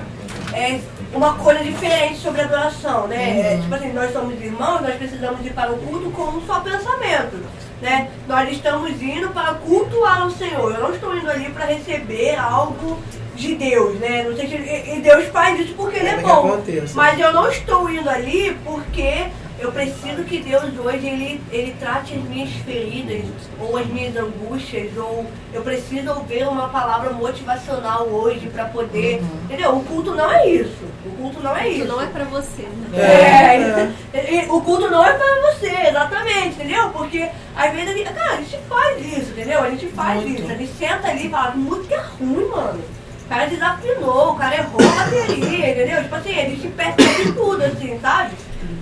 é, 0.53 0.79
uma 1.15 1.35
coisa 1.35 1.63
diferente 1.63 2.19
sobre 2.19 2.43
adoração, 2.43 3.07
né? 3.07 3.55
É, 3.55 3.59
tipo 3.59 3.75
assim, 3.75 3.93
nós 3.93 4.13
somos 4.13 4.41
irmãos, 4.41 4.83
nós 4.83 4.95
precisamos 4.97 5.45
ir 5.47 5.53
para 5.53 5.73
o 5.73 5.79
culto 5.79 6.11
com 6.11 6.23
um 6.23 6.47
só 6.47 6.61
pensamento. 6.61 7.37
Né? 7.81 8.11
Nós 8.27 8.51
estamos 8.51 9.01
indo 9.03 9.29
para 9.31 9.55
cultuar 9.55 10.27
o 10.27 10.31
Senhor. 10.31 10.75
Eu 10.75 10.81
não 10.81 10.95
estou 10.95 11.17
indo 11.17 11.31
ali 11.31 11.51
para 11.51 11.67
receber 11.67 12.37
algo 12.37 12.99
de 13.35 13.55
Deus, 13.57 13.99
né? 13.99 14.25
Não 14.29 14.37
sei 14.37 14.49
se, 14.49 14.55
e 14.57 15.01
Deus 15.01 15.27
faz 15.27 15.59
isso 15.61 15.75
porque 15.75 15.99
Ele 15.99 16.09
é 16.09 16.17
Nada 16.17 16.23
que 16.23 16.29
bom. 16.29 16.63
Mas 16.95 17.19
eu 17.19 17.33
não 17.33 17.51
estou 17.51 17.91
indo 17.91 18.09
ali 18.09 18.57
porque 18.65 19.27
eu 19.59 19.71
preciso 19.71 20.25
que 20.25 20.41
Deus 20.41 20.65
hoje 20.79 21.07
ele, 21.07 21.41
ele 21.51 21.75
trate 21.79 22.15
as 22.15 22.23
minhas 22.25 22.51
feridas 22.65 23.25
ou 23.61 23.77
as 23.77 23.87
minhas 23.87 24.17
angústias 24.17 24.97
ou 24.97 25.25
eu 25.53 25.63
preciso 25.63 26.11
ouvir 26.11 26.47
uma 26.47 26.69
palavra 26.69 27.11
motivacional 27.11 28.07
hoje 28.09 28.49
para 28.49 28.65
poder, 28.67 29.23
entendeu? 29.45 29.77
O 29.77 29.85
culto 29.85 30.15
não 30.15 30.31
é 30.31 30.47
isso. 30.49 30.85
O 31.07 31.11
culto 31.17 31.41
não 31.41 31.57
é 31.57 31.69
Isso 31.69 31.85
isso. 31.85 31.89
não 31.89 32.01
é 32.03 32.07
pra 32.07 32.25
você, 32.25 32.63
né? 32.63 33.95
É, 34.13 34.35
e 34.35 34.47
o 34.49 34.61
culto 34.61 34.91
não 34.91 35.05
é 35.05 35.13
pra 35.13 35.53
você, 35.53 35.71
exatamente, 35.89 36.55
entendeu? 36.57 36.91
Porque 36.91 37.29
às 37.57 37.73
vezes 37.73 37.89
a 37.91 37.97
gente, 37.97 38.13
cara, 38.13 38.33
a 38.33 38.37
gente 38.37 38.59
faz 38.69 39.07
isso, 39.07 39.31
entendeu? 39.31 39.61
A 39.61 39.71
gente 39.71 39.87
faz 39.89 40.23
Muito. 40.23 40.43
isso, 40.43 40.53
a 40.53 40.55
gente 40.57 40.73
senta 40.75 41.09
ali 41.09 41.27
e 41.27 41.31
fala, 41.31 41.53
que 41.53 41.59
música 41.59 41.95
é 41.95 41.99
ruim, 42.19 42.49
mano. 42.49 42.81
O 43.25 43.29
cara 43.29 43.47
desafinou, 43.47 44.33
o 44.33 44.37
cara 44.37 44.57
errou 44.57 44.81
a 44.81 45.05
bateria, 45.05 45.71
entendeu? 45.71 46.03
Tipo 46.03 46.15
assim, 46.17 46.31
a 46.41 46.45
gente 46.45 46.69
percebe 46.69 47.33
tudo, 47.33 47.63
assim, 47.65 47.99
sabe? 48.01 48.33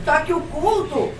Só 0.05 0.21
que 0.21 0.33
o 0.33 0.41
culto, 0.41 1.13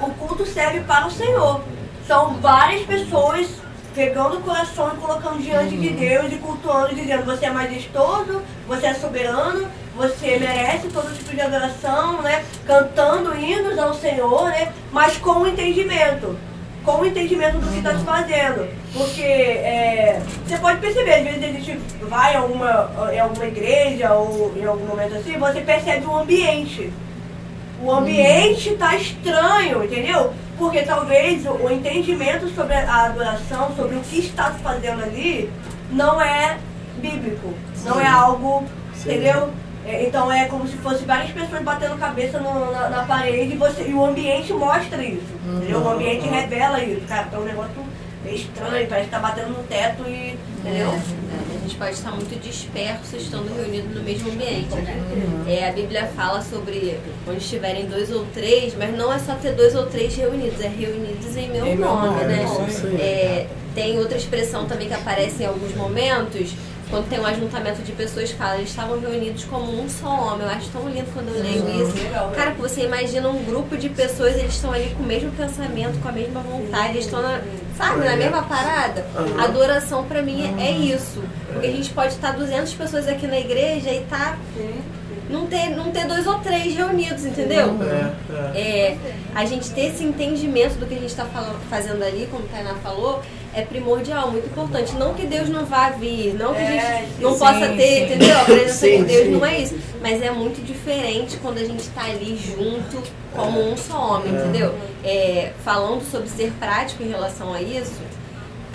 o 0.00 0.10
culto 0.18 0.46
serve 0.46 0.80
para 0.80 1.06
o 1.06 1.10
Senhor. 1.10 1.60
São 2.06 2.34
várias 2.34 2.82
pessoas 2.82 3.48
pegando 3.96 4.36
o 4.36 4.42
coração 4.42 4.92
e 4.94 5.00
colocando 5.00 5.42
diante 5.42 5.74
de 5.74 5.88
Deus 5.88 6.30
e 6.30 6.36
cultuando, 6.36 6.94
dizendo, 6.94 7.24
você 7.24 7.46
é 7.46 7.50
majestoso, 7.50 8.42
você 8.68 8.88
é 8.88 8.94
soberano, 8.94 9.66
você 9.96 10.38
merece 10.38 10.88
todo 10.88 11.16
tipo 11.16 11.34
de 11.34 11.40
adoração, 11.40 12.20
né? 12.20 12.44
Cantando 12.66 13.34
hinos 13.34 13.78
ao 13.78 13.94
Senhor, 13.94 14.50
né? 14.50 14.70
Mas 14.92 15.16
com 15.16 15.40
o 15.40 15.46
entendimento. 15.46 16.38
Com 16.84 17.00
o 17.00 17.06
entendimento 17.06 17.58
do 17.58 17.66
que 17.68 17.78
está 17.78 17.98
se 17.98 18.04
fazendo. 18.04 18.68
Porque 18.92 19.22
é, 19.22 20.20
você 20.46 20.58
pode 20.58 20.78
perceber, 20.78 21.14
às 21.14 21.24
vezes 21.24 21.42
a 21.42 21.46
gente 21.46 21.80
vai 22.02 22.34
em 22.34 22.36
alguma, 22.36 22.90
em 23.12 23.18
alguma 23.18 23.46
igreja 23.46 24.12
ou 24.12 24.52
em 24.56 24.64
algum 24.64 24.86
momento 24.86 25.16
assim, 25.16 25.38
você 25.38 25.62
percebe 25.62 26.06
o 26.06 26.16
ambiente. 26.16 26.92
O 27.82 27.92
ambiente 27.92 28.74
tá 28.76 28.96
estranho, 28.96 29.84
entendeu? 29.84 30.32
Porque 30.56 30.82
talvez 30.82 31.44
o, 31.46 31.70
entendimento 31.70 32.48
sobre 32.54 32.74
a 32.74 33.04
adoração, 33.04 33.74
sobre 33.76 33.96
o 33.96 34.00
que 34.00 34.18
está 34.20 34.52
se 34.52 34.60
fazendo 34.60 35.02
ali, 35.02 35.50
não 35.90 36.20
é 36.20 36.56
bíblico. 36.98 37.52
Não 37.84 38.00
é 38.00 38.06
algo, 38.06 38.64
Sim. 38.94 39.10
entendeu? 39.12 39.50
É, 39.86 40.04
então 40.06 40.32
é 40.32 40.46
como 40.46 40.66
se 40.66 40.76
fosse 40.78 41.04
várias 41.04 41.30
pessoas 41.30 41.62
batendo 41.62 41.96
cabeça 41.98 42.40
no- 42.40 42.72
na, 42.72 42.88
na 42.88 43.02
parede 43.04 43.52
e, 43.52 43.56
você, 43.56 43.82
e 43.88 43.94
o 43.94 44.04
ambiente 44.04 44.52
mostra 44.52 45.04
isso. 45.04 45.22
Entendeu? 45.46 45.80
O 45.80 45.88
ambiente 45.88 46.26
revela 46.26 46.82
isso. 46.82 47.02
Cara, 47.06 47.28
tá 47.30 47.38
um 47.38 47.44
negócio 47.44 47.70
meio 48.24 48.36
estranho, 48.36 48.88
parece 48.88 49.04
que 49.04 49.10
tá 49.12 49.20
batendo 49.20 49.50
no 49.50 49.62
teto 49.64 50.02
e. 50.08 50.36
Entendeu? 50.58 50.88
É, 50.88 50.94
a 50.94 51.55
gente 51.66 51.76
pode 51.76 51.92
estar 51.94 52.12
muito 52.12 52.40
disperso 52.40 53.16
estando 53.16 53.52
reunido 53.54 53.88
no 53.92 54.02
mesmo 54.02 54.30
ambiente, 54.30 54.74
né? 54.76 54.96
É, 55.48 55.68
a 55.68 55.72
Bíblia 55.72 56.06
fala 56.14 56.40
sobre 56.40 56.98
onde 57.26 57.38
estiverem 57.38 57.86
dois 57.86 58.10
ou 58.10 58.24
três, 58.32 58.74
mas 58.76 58.96
não 58.96 59.12
é 59.12 59.18
só 59.18 59.34
ter 59.34 59.52
dois 59.52 59.74
ou 59.74 59.86
três 59.86 60.14
reunidos, 60.14 60.60
é 60.60 60.68
reunidos 60.68 61.36
em 61.36 61.50
meu 61.50 61.66
Em 61.66 61.76
meu 61.76 61.86
nome, 61.88 62.08
nome, 62.08 62.24
né? 62.24 62.46
É, 63.00 63.46
tem 63.74 63.98
outra 63.98 64.16
expressão 64.16 64.66
também 64.66 64.86
que 64.86 64.94
aparece 64.94 65.42
em 65.42 65.46
alguns 65.46 65.74
momentos, 65.74 66.52
quando 66.90 67.08
tem 67.08 67.18
um 67.18 67.26
ajuntamento 67.26 67.82
de 67.82 67.92
pessoas 67.92 68.30
que 68.30 68.36
falam, 68.36 68.56
eles 68.56 68.70
estavam 68.70 69.00
reunidos 69.00 69.44
como 69.44 69.82
um 69.82 69.88
só 69.88 70.08
homem. 70.08 70.46
Eu 70.46 70.52
acho 70.52 70.68
tão 70.70 70.88
lindo 70.88 71.10
quando 71.12 71.28
eu 71.28 71.42
leio 71.42 71.82
isso. 71.82 71.96
Legal? 71.96 72.30
Cara, 72.30 72.52
que 72.52 72.60
você 72.60 72.82
imagina 72.82 73.28
um 73.28 73.42
grupo 73.44 73.76
de 73.76 73.88
pessoas, 73.88 74.36
eles 74.36 74.54
estão 74.54 74.72
ali 74.72 74.94
com 74.96 75.02
o 75.02 75.06
mesmo 75.06 75.30
pensamento, 75.32 76.00
com 76.00 76.08
a 76.08 76.12
mesma 76.12 76.40
vontade, 76.40 76.90
eles 76.90 77.06
estão, 77.06 77.20
na, 77.20 77.40
sabe, 77.76 78.04
na 78.04 78.16
mesma 78.16 78.42
parada. 78.42 79.04
Aham. 79.16 79.44
Adoração 79.44 80.04
pra 80.04 80.22
mim 80.22 80.54
é 80.60 80.70
isso. 80.70 81.22
Porque 81.52 81.66
a 81.66 81.72
gente 81.72 81.90
pode 81.90 82.14
estar 82.14 82.32
200 82.32 82.72
pessoas 82.74 83.08
aqui 83.08 83.26
na 83.26 83.38
igreja 83.38 83.90
e 83.90 84.00
tá 84.02 84.38
não 85.28 85.46
ter, 85.46 85.70
não 85.70 85.90
ter 85.90 86.06
dois 86.06 86.26
ou 86.26 86.38
três 86.38 86.74
reunidos, 86.74 87.24
entendeu? 87.24 87.76
É, 87.82 88.58
é. 88.58 88.60
É, 88.60 88.98
a 89.34 89.44
gente 89.44 89.70
ter 89.70 89.86
esse 89.86 90.04
entendimento 90.04 90.78
do 90.78 90.86
que 90.86 90.94
a 90.94 90.98
gente 90.98 91.10
está 91.10 91.26
fazendo 91.68 92.02
ali, 92.02 92.28
como 92.30 92.44
a 92.44 92.48
Tainá 92.48 92.74
falou, 92.76 93.22
é 93.56 93.62
primordial, 93.62 94.30
muito 94.30 94.46
importante. 94.46 94.94
Não 94.94 95.14
que 95.14 95.26
Deus 95.26 95.48
não 95.48 95.64
vá 95.64 95.90
vir, 95.90 96.34
não 96.34 96.52
que 96.54 96.60
a 96.60 96.62
É, 96.62 96.98
gente 97.06 97.20
não 97.22 97.32
sim, 97.32 97.38
possa 97.38 97.68
ter, 97.68 97.76
sim. 97.96 98.04
entendeu? 98.04 98.38
A 98.38 98.44
presença 98.44 98.72
Sim, 98.74 98.98
de 98.98 99.04
Deus 99.04 99.24
sim. 99.24 99.30
não 99.32 99.46
é 99.46 99.58
isso. 99.60 99.74
Mas 100.02 100.22
é 100.22 100.30
muito 100.30 100.64
diferente 100.64 101.36
quando 101.38 101.58
a 101.58 101.64
gente 101.64 101.80
está 101.80 102.02
ali 102.04 102.36
junto, 102.36 103.02
como 103.34 103.60
um 103.72 103.76
só 103.76 104.16
homem, 104.16 104.34
É. 104.36 104.38
entendeu? 104.40 104.74
É, 105.02 105.52
falando 105.64 106.02
sobre 106.10 106.28
ser 106.28 106.52
prático 106.60 107.02
em 107.02 107.08
relação 107.08 107.52
a 107.52 107.60
isso, 107.62 107.94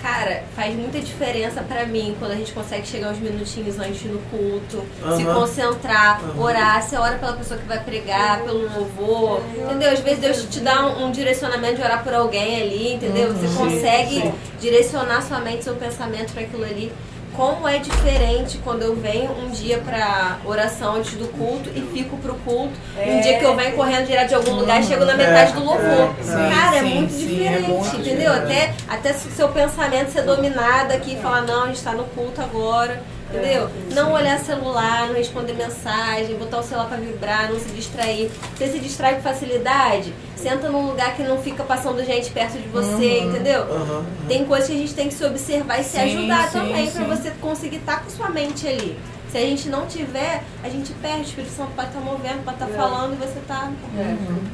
cara, 0.02 0.42
faz 0.56 0.74
muita 0.74 0.98
diferença 1.00 1.62
pra 1.62 1.86
mim 1.86 2.16
quando 2.18 2.32
a 2.32 2.34
gente 2.34 2.52
consegue 2.52 2.86
chegar 2.86 3.10
uns 3.12 3.18
minutinhos 3.18 3.78
antes 3.78 4.02
no 4.04 4.18
culto, 4.22 4.84
se 5.16 5.22
Aham. 5.22 5.34
concentrar, 5.34 6.20
Aham. 6.20 6.42
orar, 6.42 6.82
você 6.82 6.96
ora 6.96 7.16
pela 7.18 7.34
pessoa 7.34 7.58
que 7.58 7.66
vai 7.66 7.78
pregar, 7.82 8.42
pelo 8.42 8.68
louvor, 8.74 9.40
entendeu? 9.56 9.90
Às 9.90 10.00
vezes 10.00 10.18
Deus 10.18 10.46
te 10.50 10.60
dá 10.60 10.84
um, 10.86 11.06
um 11.06 11.10
direcionamento 11.12 11.76
de 11.76 11.82
orar 11.82 12.02
por 12.02 12.12
alguém 12.12 12.60
ali, 12.62 12.94
entendeu? 12.94 13.32
Você 13.32 13.46
Sim, 13.46 13.56
consegue 13.56 14.32
direcionar 14.60 15.22
sua 15.22 15.38
mente, 15.38 15.62
seu 15.64 15.76
pensamento 15.76 16.32
para 16.32 16.42
aquilo 16.42 16.64
ali. 16.64 16.92
Como 17.36 17.66
é 17.68 17.78
diferente 17.78 18.58
quando 18.62 18.82
eu 18.82 18.94
venho 18.94 19.30
um 19.32 19.50
dia 19.50 19.78
pra 19.78 20.38
oração 20.44 20.96
antes 20.96 21.14
do 21.14 21.26
culto 21.28 21.70
e 21.74 21.80
fico 21.92 22.16
pro 22.18 22.34
culto. 22.36 22.72
E 22.96 23.10
um 23.10 23.18
É. 23.18 23.20
dia 23.20 23.38
que 23.38 23.44
eu 23.44 23.56
venho 23.56 23.72
correndo 23.74 24.06
direto 24.06 24.28
de 24.28 24.34
algum 24.34 24.52
lugar 24.52 24.80
e 24.80 24.84
chego 24.84 25.04
na 25.04 25.14
metade 25.14 25.52
do 25.52 25.64
louvor. 25.64 25.82
é, 26.18 26.22
sim, 26.22 26.32
Cara, 26.54 26.76
é 26.76 26.80
sim, 26.80 26.94
muito 26.94 27.12
sim, 27.12 27.26
diferente, 27.26 27.64
é 27.64 27.68
muito 27.68 27.96
entendeu? 27.96 28.32
diferente. 28.32 28.74
Até, 28.88 28.94
até 28.94 29.12
se 29.12 29.28
o 29.28 29.32
seu 29.32 29.48
pensamento 29.48 30.10
ser 30.10 30.22
dominado 30.22 30.92
aqui 30.92 31.14
e 31.14 31.16
falar, 31.16 31.42
não, 31.42 31.64
a 31.64 31.66
gente 31.68 31.82
tá 31.82 31.92
no 31.92 32.04
culto 32.04 32.40
agora. 32.40 33.02
Entendeu? 33.32 33.70
Não 33.94 34.12
olhar 34.12 34.38
celular, 34.40 35.06
não 35.08 35.14
responder 35.14 35.54
mensagem, 35.54 36.36
botar 36.36 36.58
o 36.58 36.62
celular 36.62 36.86
pra 36.88 36.98
vibrar, 36.98 37.50
não 37.50 37.58
se 37.58 37.68
distrair. 37.70 38.30
Você 38.56 38.68
se 38.68 38.78
distrai 38.78 39.14
com 39.16 39.22
facilidade, 39.22 40.12
senta 40.36 40.68
num 40.68 40.86
lugar 40.86 41.16
que 41.16 41.22
não 41.22 41.38
fica 41.38 41.62
passando 41.64 42.04
gente 42.04 42.30
perto 42.30 42.58
de 42.58 42.68
você, 42.68 43.20
entendeu? 43.20 43.62
Aham. 43.62 44.04
Tem 44.28 44.44
coisas 44.44 44.68
que 44.68 44.74
a 44.74 44.78
gente 44.78 44.94
tem 44.94 45.08
que 45.08 45.14
se 45.14 45.24
observar 45.24 45.80
e 45.80 45.84
se 45.84 45.90
Sim, 45.92 46.00
ajudar 46.00 46.48
sim, 46.50 46.58
também 46.58 46.90
pra 46.90 47.02
sim. 47.02 47.08
você 47.08 47.30
conseguir 47.40 47.76
estar 47.76 48.02
com 48.04 48.10
sua 48.10 48.28
mente 48.28 48.68
ali. 48.68 48.98
Se 49.30 49.38
a 49.38 49.40
gente 49.40 49.70
não 49.70 49.86
tiver, 49.86 50.42
a 50.62 50.68
gente 50.68 50.92
perde. 51.00 51.20
O 51.20 51.22
Espírito 51.22 51.52
Santo 51.54 51.70
pode 51.74 51.88
estar 51.88 52.00
movendo, 52.00 52.44
pode 52.44 52.56
estar 52.62 52.66
falando 52.68 53.14
e 53.14 53.16
você 53.16 53.40
tá. 53.48 53.70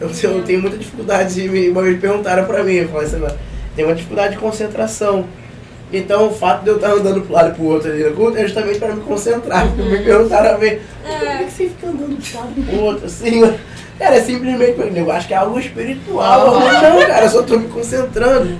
Eu, 0.00 0.08
eu 0.30 0.44
tenho 0.44 0.60
muita 0.62 0.76
dificuldade 0.78 1.34
de 1.34 1.48
me. 1.48 1.68
Uma 1.68 1.82
vez 1.82 2.00
perguntaram 2.00 2.44
pra 2.44 2.62
mim, 2.62 2.74
eu 2.74 2.88
falei 2.88 3.08
assim, 3.08 3.16
"Mas 3.18 3.34
tem 3.74 3.84
uma 3.84 3.94
dificuldade 3.96 4.34
de 4.34 4.38
concentração. 4.40 5.26
Então 5.92 6.28
o 6.28 6.30
fato 6.32 6.64
de 6.64 6.68
eu 6.70 6.76
estar 6.76 6.90
andando 6.92 7.22
pro 7.22 7.32
lado 7.32 7.50
e 7.50 7.54
pro 7.54 7.64
outro 7.64 7.90
ali 7.90 8.04
no 8.04 8.14
culto 8.14 8.36
é 8.36 8.42
justamente 8.42 8.78
para 8.78 8.94
me 8.94 9.00
concentrar. 9.02 9.66
Me 9.74 9.98
perguntaram 10.04 10.50
a 10.50 10.56
ver, 10.56 10.82
"Mas 11.02 11.18
como 11.18 11.30
é 11.30 11.44
que 11.44 11.50
você 11.50 11.64
fica 11.68 11.86
andando 11.86 12.16
pro 12.22 12.38
lado 12.38 12.52
e 12.56 12.62
pro 12.62 12.80
outro 12.84 13.06
assim? 13.06 13.40
mano?" 13.40 13.58
Cara, 13.98 14.14
é 14.14 14.20
simplesmente, 14.22 14.78
eu 14.96 15.10
acho 15.10 15.26
que 15.26 15.34
é 15.34 15.36
algo 15.38 15.58
espiritual. 15.58 16.52
Falei, 16.62 16.72
não, 17.00 17.00
cara, 17.08 17.24
eu 17.24 17.30
só 17.30 17.42
tô 17.42 17.58
me 17.58 17.66
concentrando. 17.66 18.56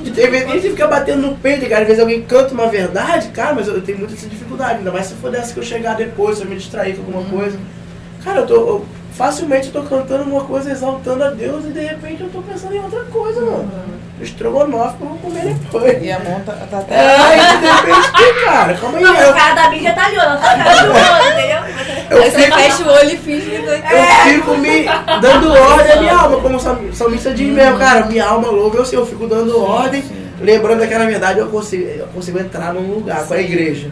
De 0.00 0.10
ter 0.12 0.30
vezes 0.30 0.46
você 0.62 0.70
fica 0.70 0.86
batendo 0.86 1.22
no 1.22 1.34
peito, 1.36 1.68
cara. 1.68 1.80
Às 1.82 1.88
vezes 1.88 2.00
alguém 2.00 2.22
canta 2.22 2.54
uma 2.54 2.68
verdade, 2.68 3.28
cara, 3.30 3.52
mas 3.54 3.66
eu 3.66 3.80
tenho 3.82 3.98
muita 3.98 4.14
essa 4.14 4.28
dificuldade. 4.28 4.78
Ainda 4.78 4.92
mais 4.92 5.06
se 5.06 5.14
for 5.14 5.28
dessa 5.28 5.52
que 5.52 5.58
eu 5.58 5.64
chegar 5.64 5.96
depois, 5.96 6.38
se 6.38 6.44
eu 6.44 6.48
me 6.48 6.54
distrair 6.54 6.94
com 6.94 7.02
alguma 7.02 7.24
coisa. 7.40 7.58
Cara, 8.22 8.40
eu 8.42 8.46
tô. 8.46 8.54
eu- 8.54 8.86
facilmente 9.12 9.66
eu 9.66 9.72
tô 9.72 9.88
cantando 9.88 10.22
uma 10.30 10.44
coisa 10.44 10.70
exaltando 10.70 11.24
a 11.24 11.30
Deus 11.30 11.64
e 11.64 11.68
de 11.70 11.80
repente 11.80 12.22
eu 12.22 12.28
tô 12.30 12.40
pensando 12.40 12.72
em 12.74 12.78
outra 12.78 13.02
coisa, 13.10 13.40
mano. 13.40 13.70
Estrogonofe 14.20 14.96
que 14.96 15.02
eu 15.02 15.08
vou 15.08 15.18
comer 15.18 15.54
depois. 15.54 16.02
E 16.02 16.12
a 16.12 16.18
monta 16.18 16.52
tá 16.70 16.78
até. 16.78 16.94
É, 16.94 17.36
e 17.36 17.56
de 17.58 17.66
repente, 17.66 18.12
que, 18.12 18.44
cara, 18.44 18.74
calma 18.74 18.98
aí. 18.98 19.04
Não, 19.04 19.14
o 19.14 19.16
Eu, 19.20 19.32
cara 19.34 19.54
da 19.54 19.70
mídia 19.70 19.92
tá 19.94 20.08
olhando, 20.08 20.40
tá 20.40 20.56
cara 20.56 20.82
de 20.82 20.88
olho, 20.88 21.32
entendeu? 21.32 21.60
eu 22.10 22.22
Aí 22.22 22.30
você 22.30 22.42
fico, 22.42 22.56
fecha 22.58 22.82
o 22.82 22.88
olho 22.92 23.10
e 23.12 23.16
finge 23.16 23.50
que. 23.50 23.56
eu 23.56 24.32
fico 24.34 24.56
me 24.58 24.84
dando 25.20 25.52
ordem 25.52 25.92
à 25.92 25.96
minha 25.96 26.16
alma, 26.16 26.40
como 26.40 26.56
o 26.56 26.60
sal- 26.60 26.78
salmista 26.92 27.32
diz 27.32 27.48
mesmo, 27.52 27.78
cara, 27.78 28.04
minha 28.06 28.26
alma 28.26 28.48
louva 28.48 28.76
eu 28.78 28.84
sei, 28.84 28.98
eu 28.98 29.06
fico 29.06 29.26
dando 29.26 29.62
ordem, 29.62 30.02
lembrando 30.40 30.86
que 30.86 30.94
na 30.98 31.06
verdade 31.06 31.38
eu 31.38 31.46
consigo, 31.48 31.84
eu 31.84 32.06
consigo 32.08 32.38
entrar 32.38 32.74
num 32.74 32.94
lugar 32.94 33.26
com 33.26 33.34
a 33.34 33.38
igreja. 33.40 33.90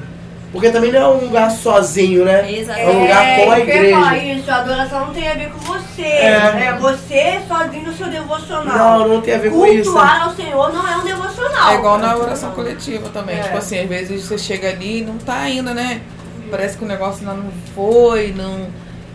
Porque 0.50 0.70
também 0.70 0.90
não 0.90 1.00
é 1.00 1.08
um 1.08 1.20
lugar 1.20 1.50
sozinho, 1.50 2.24
né? 2.24 2.40
É 2.50 2.88
um 2.88 3.02
lugar 3.02 3.36
com 3.36 3.50
a 3.52 3.56
queria 3.60 3.94
falar 3.94 4.16
igreja. 4.16 4.40
isso, 4.40 4.50
a 4.50 4.56
adoração 4.56 5.06
não 5.06 5.12
tem 5.12 5.28
a 5.28 5.34
ver 5.34 5.50
com 5.50 5.58
você. 5.58 6.02
É. 6.02 6.68
É, 6.68 6.78
você 6.80 7.40
sozinho 7.46 7.86
no 7.86 7.92
seu 7.92 8.08
devocional. 8.08 8.98
Não, 8.98 9.08
não 9.08 9.20
tem 9.20 9.34
a 9.34 9.38
ver 9.38 9.50
com 9.50 9.66
isso. 9.66 9.92
Cultuar 9.92 10.22
ao 10.22 10.34
Senhor 10.34 10.72
não 10.72 10.88
é 10.88 10.96
um 10.96 11.04
devocional. 11.04 11.70
É 11.70 11.74
igual 11.74 11.98
na 11.98 12.16
oração 12.16 12.52
coletiva 12.52 13.10
também. 13.10 13.38
É. 13.38 13.42
Tipo 13.42 13.58
assim, 13.58 13.78
às 13.78 13.88
vezes 13.88 14.24
você 14.24 14.38
chega 14.38 14.70
ali 14.70 15.00
e 15.00 15.04
não 15.04 15.18
tá 15.18 15.34
ainda, 15.40 15.74
né? 15.74 16.00
Parece 16.50 16.78
que 16.78 16.84
o 16.84 16.88
negócio 16.88 17.28
ainda 17.28 17.42
não 17.42 17.52
foi, 17.74 18.32
não. 18.34 18.68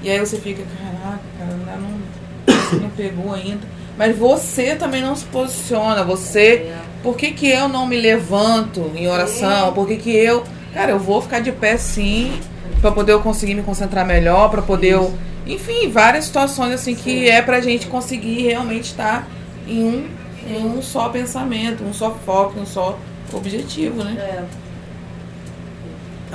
E 0.04 0.12
aí 0.12 0.20
você 0.20 0.38
fica, 0.38 0.62
caraca, 0.78 1.20
cara, 1.40 1.52
ainda 1.52 1.72
não, 1.78 2.64
você 2.70 2.76
não 2.76 2.90
pegou 2.90 3.34
ainda. 3.34 3.62
Mas 3.98 4.16
você 4.16 4.76
também 4.76 5.02
não 5.02 5.16
se 5.16 5.26
posiciona. 5.26 6.04
Você. 6.04 6.72
Por 7.02 7.18
que, 7.18 7.32
que 7.32 7.50
eu 7.50 7.68
não 7.68 7.86
me 7.86 8.00
levanto 8.00 8.92
em 8.96 9.08
oração? 9.08 9.74
Por 9.74 9.88
que, 9.88 9.98
que 9.98 10.16
eu. 10.16 10.44
Cara, 10.74 10.92
eu 10.92 11.00
vou 11.00 11.22
ficar 11.22 11.40
de 11.40 11.52
pé 11.52 11.78
sim. 11.78 12.40
Pra 12.82 12.92
poder 12.92 13.14
eu 13.14 13.22
conseguir 13.22 13.56
me 13.56 13.64
concentrar 13.64 14.06
melhor, 14.06 14.50
pra 14.50 14.62
poder 14.62 14.90
eu. 14.90 15.14
Enfim, 15.46 15.90
várias 15.90 16.26
situações 16.26 16.74
assim 16.74 16.96
que 16.96 17.30
é 17.30 17.42
pra 17.42 17.62
gente 17.62 17.88
conseguir 17.88 18.44
realmente 18.44 18.86
estar 18.86 19.28
em 19.68 19.84
um, 19.84 20.10
em 20.48 20.66
um 20.66 20.82
só 20.82 21.10
pensamento, 21.10 21.84
um 21.84 21.94
só 21.94 22.12
foco, 22.12 22.60
um 22.60 22.66
só 22.66 22.98
objetivo, 23.32 24.04
né? 24.04 24.16
É. 24.18 24.44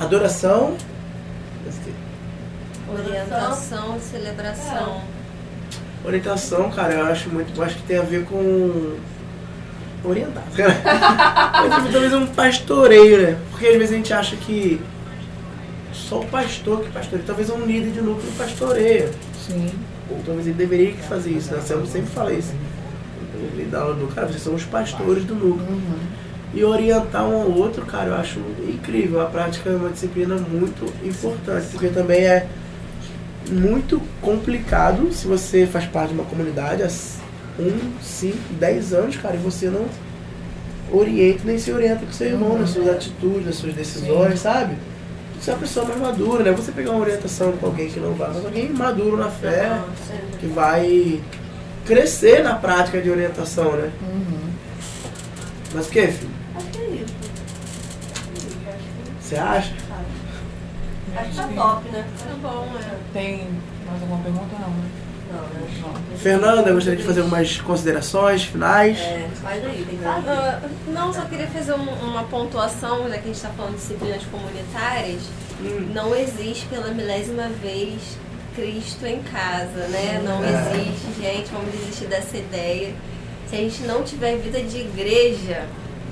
Adoração. 0.01 0.75
Orientação 2.91 3.99
celebração. 3.99 5.01
Orientação, 6.03 6.71
cara, 6.71 6.93
eu 6.93 7.05
acho 7.05 7.29
muito. 7.29 7.55
Eu 7.55 7.63
acho 7.63 7.75
que 7.75 7.83
tem 7.83 7.97
a 7.97 8.03
ver 8.03 8.25
com. 8.25 8.97
Orientar. 10.03 10.43
Talvez 11.91 12.13
um 12.13 12.27
pastoreio, 12.27 13.21
né? 13.21 13.37
Porque 13.51 13.67
às 13.67 13.73
vezes 13.73 13.91
a 13.91 13.95
gente 13.97 14.13
acha 14.13 14.35
que 14.37 14.81
só 15.91 16.21
o 16.21 16.25
pastor 16.25 16.81
que 16.81 16.89
pastoreia. 16.89 17.23
Talvez 17.25 17.49
um 17.49 17.65
líder 17.65 17.91
de 17.91 18.01
núcleo 18.01 18.31
pastoreia. 18.37 19.11
Sim. 19.45 19.69
Ou 20.09 20.19
talvez 20.25 20.47
ele 20.47 20.55
deveria 20.55 20.91
que 20.93 21.01
fazer 21.03 21.31
isso, 21.31 21.51
né? 21.53 21.61
Eu 21.69 21.85
sempre 21.85 22.09
falei 22.09 22.37
isso. 22.37 22.53
Ele 23.53 23.67
dá 23.69 23.81
aula 23.81 23.95
do 23.95 24.07
cara, 24.07 24.27
vocês 24.27 24.41
são 24.41 24.55
os 24.55 24.63
pastores 24.63 25.23
do 25.25 25.35
núcleo. 25.35 25.79
E 26.53 26.63
orientar 26.63 27.27
um 27.27 27.41
ao 27.41 27.51
outro, 27.51 27.85
cara, 27.85 28.07
eu 28.07 28.15
acho 28.15 28.39
incrível. 28.67 29.21
A 29.21 29.25
prática 29.25 29.69
é 29.69 29.75
uma 29.75 29.89
disciplina 29.89 30.35
muito 30.35 30.91
importante, 31.05 31.67
porque 31.71 31.89
também 31.89 32.21
é 32.21 32.47
muito 33.51 34.01
complicado 34.21 35.11
se 35.11 35.27
você 35.27 35.67
faz 35.67 35.85
parte 35.85 36.09
de 36.09 36.15
uma 36.15 36.25
comunidade 36.25 36.83
1, 37.59 38.01
5, 38.01 38.37
10 38.59 38.93
anos, 38.93 39.17
cara, 39.17 39.35
e 39.35 39.39
você 39.39 39.69
não 39.69 39.85
orienta 40.91 41.41
nem 41.45 41.57
se 41.59 41.71
orienta 41.71 42.05
com 42.05 42.11
seu 42.11 42.27
irmão 42.27 42.57
nas 42.57 42.71
suas 42.71 42.87
atitudes, 42.87 43.45
nas 43.45 43.55
suas 43.55 43.73
decisões, 43.73 44.39
sabe? 44.39 44.75
Você 45.39 45.51
é 45.51 45.53
uma 45.53 45.59
pessoa 45.59 45.85
mais 45.85 45.99
madura, 46.01 46.43
né? 46.43 46.51
Você 46.51 46.71
pegar 46.71 46.91
uma 46.91 47.01
orientação 47.01 47.53
com 47.53 47.67
alguém 47.67 47.89
que 47.89 47.99
não 47.99 48.13
vai, 48.13 48.29
mas 48.29 48.43
alguém 48.43 48.69
maduro 48.69 49.15
na 49.15 49.29
fé, 49.29 49.79
que 50.39 50.47
vai 50.47 51.21
crescer 51.85 52.43
na 52.43 52.55
prática 52.55 53.01
de 53.01 53.09
orientação, 53.09 53.71
né? 53.73 53.91
Uhum. 54.01 54.49
Mas 55.73 55.87
o 55.87 55.89
que, 55.89 56.07
filho? 56.07 56.31
Acho 56.55 56.65
que 56.67 56.77
é 56.79 56.87
isso. 56.87 57.13
Você 59.21 59.35
acha? 59.35 59.73
Acho 61.15 61.29
que 61.29 61.35
tá 61.35 61.47
top, 61.55 61.89
né? 61.89 62.05
Tá 62.17 62.35
bom, 62.41 62.67
é. 62.77 62.95
Tem 63.13 63.47
mais 63.87 64.01
alguma 64.01 64.21
pergunta? 64.23 64.55
Não, 64.59 64.69
né? 64.69 64.89
Não, 65.31 65.41
né? 65.41 65.81
Não. 65.81 66.17
Fernanda, 66.17 66.69
eu 66.69 66.73
gostaria 66.75 66.97
de 66.99 67.05
fazer 67.05 67.21
algumas 67.21 67.61
considerações 67.61 68.43
finais. 68.43 68.97
É, 68.99 69.27
faz 69.41 69.63
aí, 69.65 69.85
tem 69.87 69.97
que 69.97 70.03
fazer. 70.03 70.29
Ah, 70.29 70.61
não, 70.87 71.13
só 71.13 71.21
queria 71.21 71.47
fazer 71.47 71.73
um- 71.73 72.09
uma 72.09 72.23
pontuação, 72.23 73.03
já 73.07 73.13
que 73.15 73.19
a 73.19 73.21
gente 73.27 73.35
está 73.35 73.49
falando 73.49 73.73
de 73.75 73.77
disciplinas 73.79 74.23
comunitárias. 74.25 75.21
Hum. 75.61 75.91
Não 75.93 76.15
existe 76.15 76.65
pela 76.67 76.89
milésima 76.89 77.47
vez 77.61 78.17
Cristo 78.55 79.05
em 79.05 79.21
casa, 79.23 79.87
né? 79.89 80.21
Não 80.23 80.43
É. 80.43 80.49
existe, 80.49 81.21
gente. 81.21 81.49
Vamos 81.51 81.71
desistir 81.71 82.05
dessa 82.07 82.35
ideia. 82.37 82.93
Se 83.47 83.55
a 83.55 83.59
gente 83.59 83.83
não 83.83 84.03
tiver 84.03 84.35
vida 84.37 84.61
de 84.61 84.77
igreja, 84.77 85.65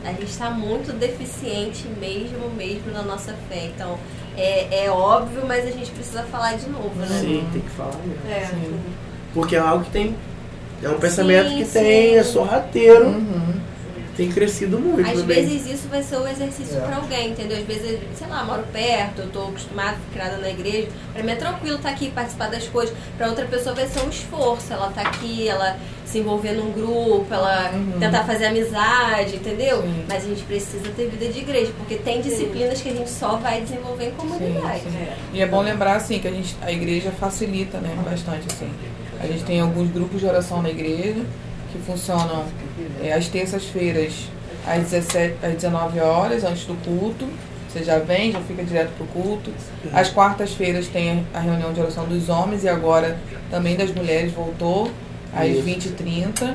a 0.05 0.09
gente 0.11 0.25
está 0.25 0.49
muito 0.49 0.93
deficiente 0.93 1.85
mesmo, 1.99 2.49
mesmo 2.55 2.91
na 2.93 3.01
nossa 3.03 3.33
fé. 3.49 3.65
Então, 3.75 3.97
é, 4.37 4.85
é 4.85 4.89
óbvio, 4.89 5.43
mas 5.45 5.67
a 5.67 5.71
gente 5.71 5.91
precisa 5.91 6.23
falar 6.23 6.53
de 6.55 6.69
novo, 6.69 6.95
né? 6.95 7.07
Sim, 7.19 7.45
tem 7.51 7.61
que 7.61 7.69
falar 7.71 7.95
mesmo. 8.05 8.29
É. 8.31 8.45
Sim. 8.45 8.79
Porque 9.33 9.55
é 9.55 9.59
algo 9.59 9.83
que 9.85 9.91
tem. 9.91 10.15
É 10.83 10.89
um 10.89 10.99
pensamento 10.99 11.49
Sim, 11.49 11.57
que 11.57 11.65
sim. 11.65 11.71
tem, 11.79 12.15
é 12.17 12.23
sorrateiro, 12.23 13.07
Uhum. 13.07 13.53
tem 14.15 14.31
crescido 14.31 14.79
muito. 14.79 15.07
Às 15.09 15.19
também. 15.21 15.43
vezes 15.45 15.65
isso 15.73 15.87
vai 15.89 16.03
ser 16.03 16.17
o 16.17 16.27
exercício 16.27 16.77
É. 16.77 16.81
pra 16.81 16.97
alguém, 16.97 17.31
entendeu? 17.31 17.57
Às 17.57 17.63
vezes, 17.65 17.99
sei 18.15 18.27
lá, 18.27 18.43
moro 18.43 18.63
perto, 18.71 19.21
eu 19.23 19.27
tô 19.29 19.41
acostumada, 19.47 19.93
fui 19.97 20.13
criada 20.13 20.37
na 20.37 20.49
igreja. 20.49 20.87
Pra 21.13 21.23
mim 21.23 21.31
é 21.31 21.35
tranquilo 21.35 21.77
estar 21.77 21.89
aqui, 21.89 22.11
participar 22.11 22.49
das 22.51 22.67
coisas. 22.67 22.95
Pra 23.17 23.27
outra 23.27 23.45
pessoa 23.45 23.73
vai 23.73 23.87
ser 23.87 24.01
um 24.05 24.09
esforço. 24.09 24.71
Ela 24.71 24.89
tá 24.91 25.01
aqui, 25.01 25.47
ela 25.47 25.77
se 26.05 26.19
envolver 26.19 26.51
num 26.53 26.71
grupo, 26.71 27.25
ela 27.31 27.71
Uhum. 27.73 27.99
tentar 27.99 28.23
fazer 28.23 28.45
amizade, 28.45 29.35
entendeu? 29.35 29.81
Sim. 29.81 30.05
Mas 30.07 30.23
a 30.25 30.27
gente 30.27 30.43
precisa 30.43 30.89
ter 30.95 31.09
vida 31.09 31.27
de 31.33 31.39
igreja, 31.39 31.71
porque 31.77 31.95
tem 31.95 32.21
disciplinas 32.21 32.79
que 32.81 32.89
a 32.89 32.93
gente 32.93 33.09
só 33.09 33.35
vai 33.37 33.61
desenvolver 33.61 34.09
em 34.09 34.11
comunidade. 34.11 34.81
Sim, 34.81 34.91
sim. 34.91 35.07
E 35.33 35.41
é 35.41 35.45
bom 35.47 35.61
lembrar 35.61 35.95
assim 35.95 36.19
que 36.19 36.27
a, 36.27 36.31
gente, 36.31 36.55
a 36.61 36.71
igreja 36.71 37.11
facilita, 37.19 37.79
né, 37.79 37.95
bastante 38.05 38.45
assim. 38.51 38.69
A 39.21 39.27
gente 39.27 39.43
tem 39.43 39.59
alguns 39.59 39.89
grupos 39.91 40.19
de 40.19 40.25
oração 40.25 40.61
na 40.61 40.69
igreja 40.69 41.23
que 41.71 41.79
funcionam 41.79 42.45
é, 43.01 43.13
às 43.13 43.27
terças-feiras 43.27 44.29
às, 44.67 44.83
17, 44.89 45.45
às 45.45 45.53
19 45.53 45.99
horas 45.99 46.43
antes 46.43 46.65
do 46.65 46.75
culto. 46.83 47.27
Você 47.69 47.83
já 47.83 47.99
vem, 47.99 48.31
já 48.31 48.41
fica 48.41 48.63
direto 48.63 48.91
pro 48.97 49.05
culto. 49.07 49.51
Às 49.93 50.09
quartas-feiras 50.09 50.87
tem 50.87 51.25
a 51.33 51.39
reunião 51.39 51.73
de 51.73 51.79
oração 51.79 52.05
dos 52.05 52.29
homens 52.29 52.63
e 52.63 52.69
agora 52.69 53.17
também 53.49 53.75
das 53.75 53.91
mulheres 53.91 54.31
voltou 54.33 54.91
às 55.33 55.49
Isso. 55.49 55.63
20h30. 55.63 56.53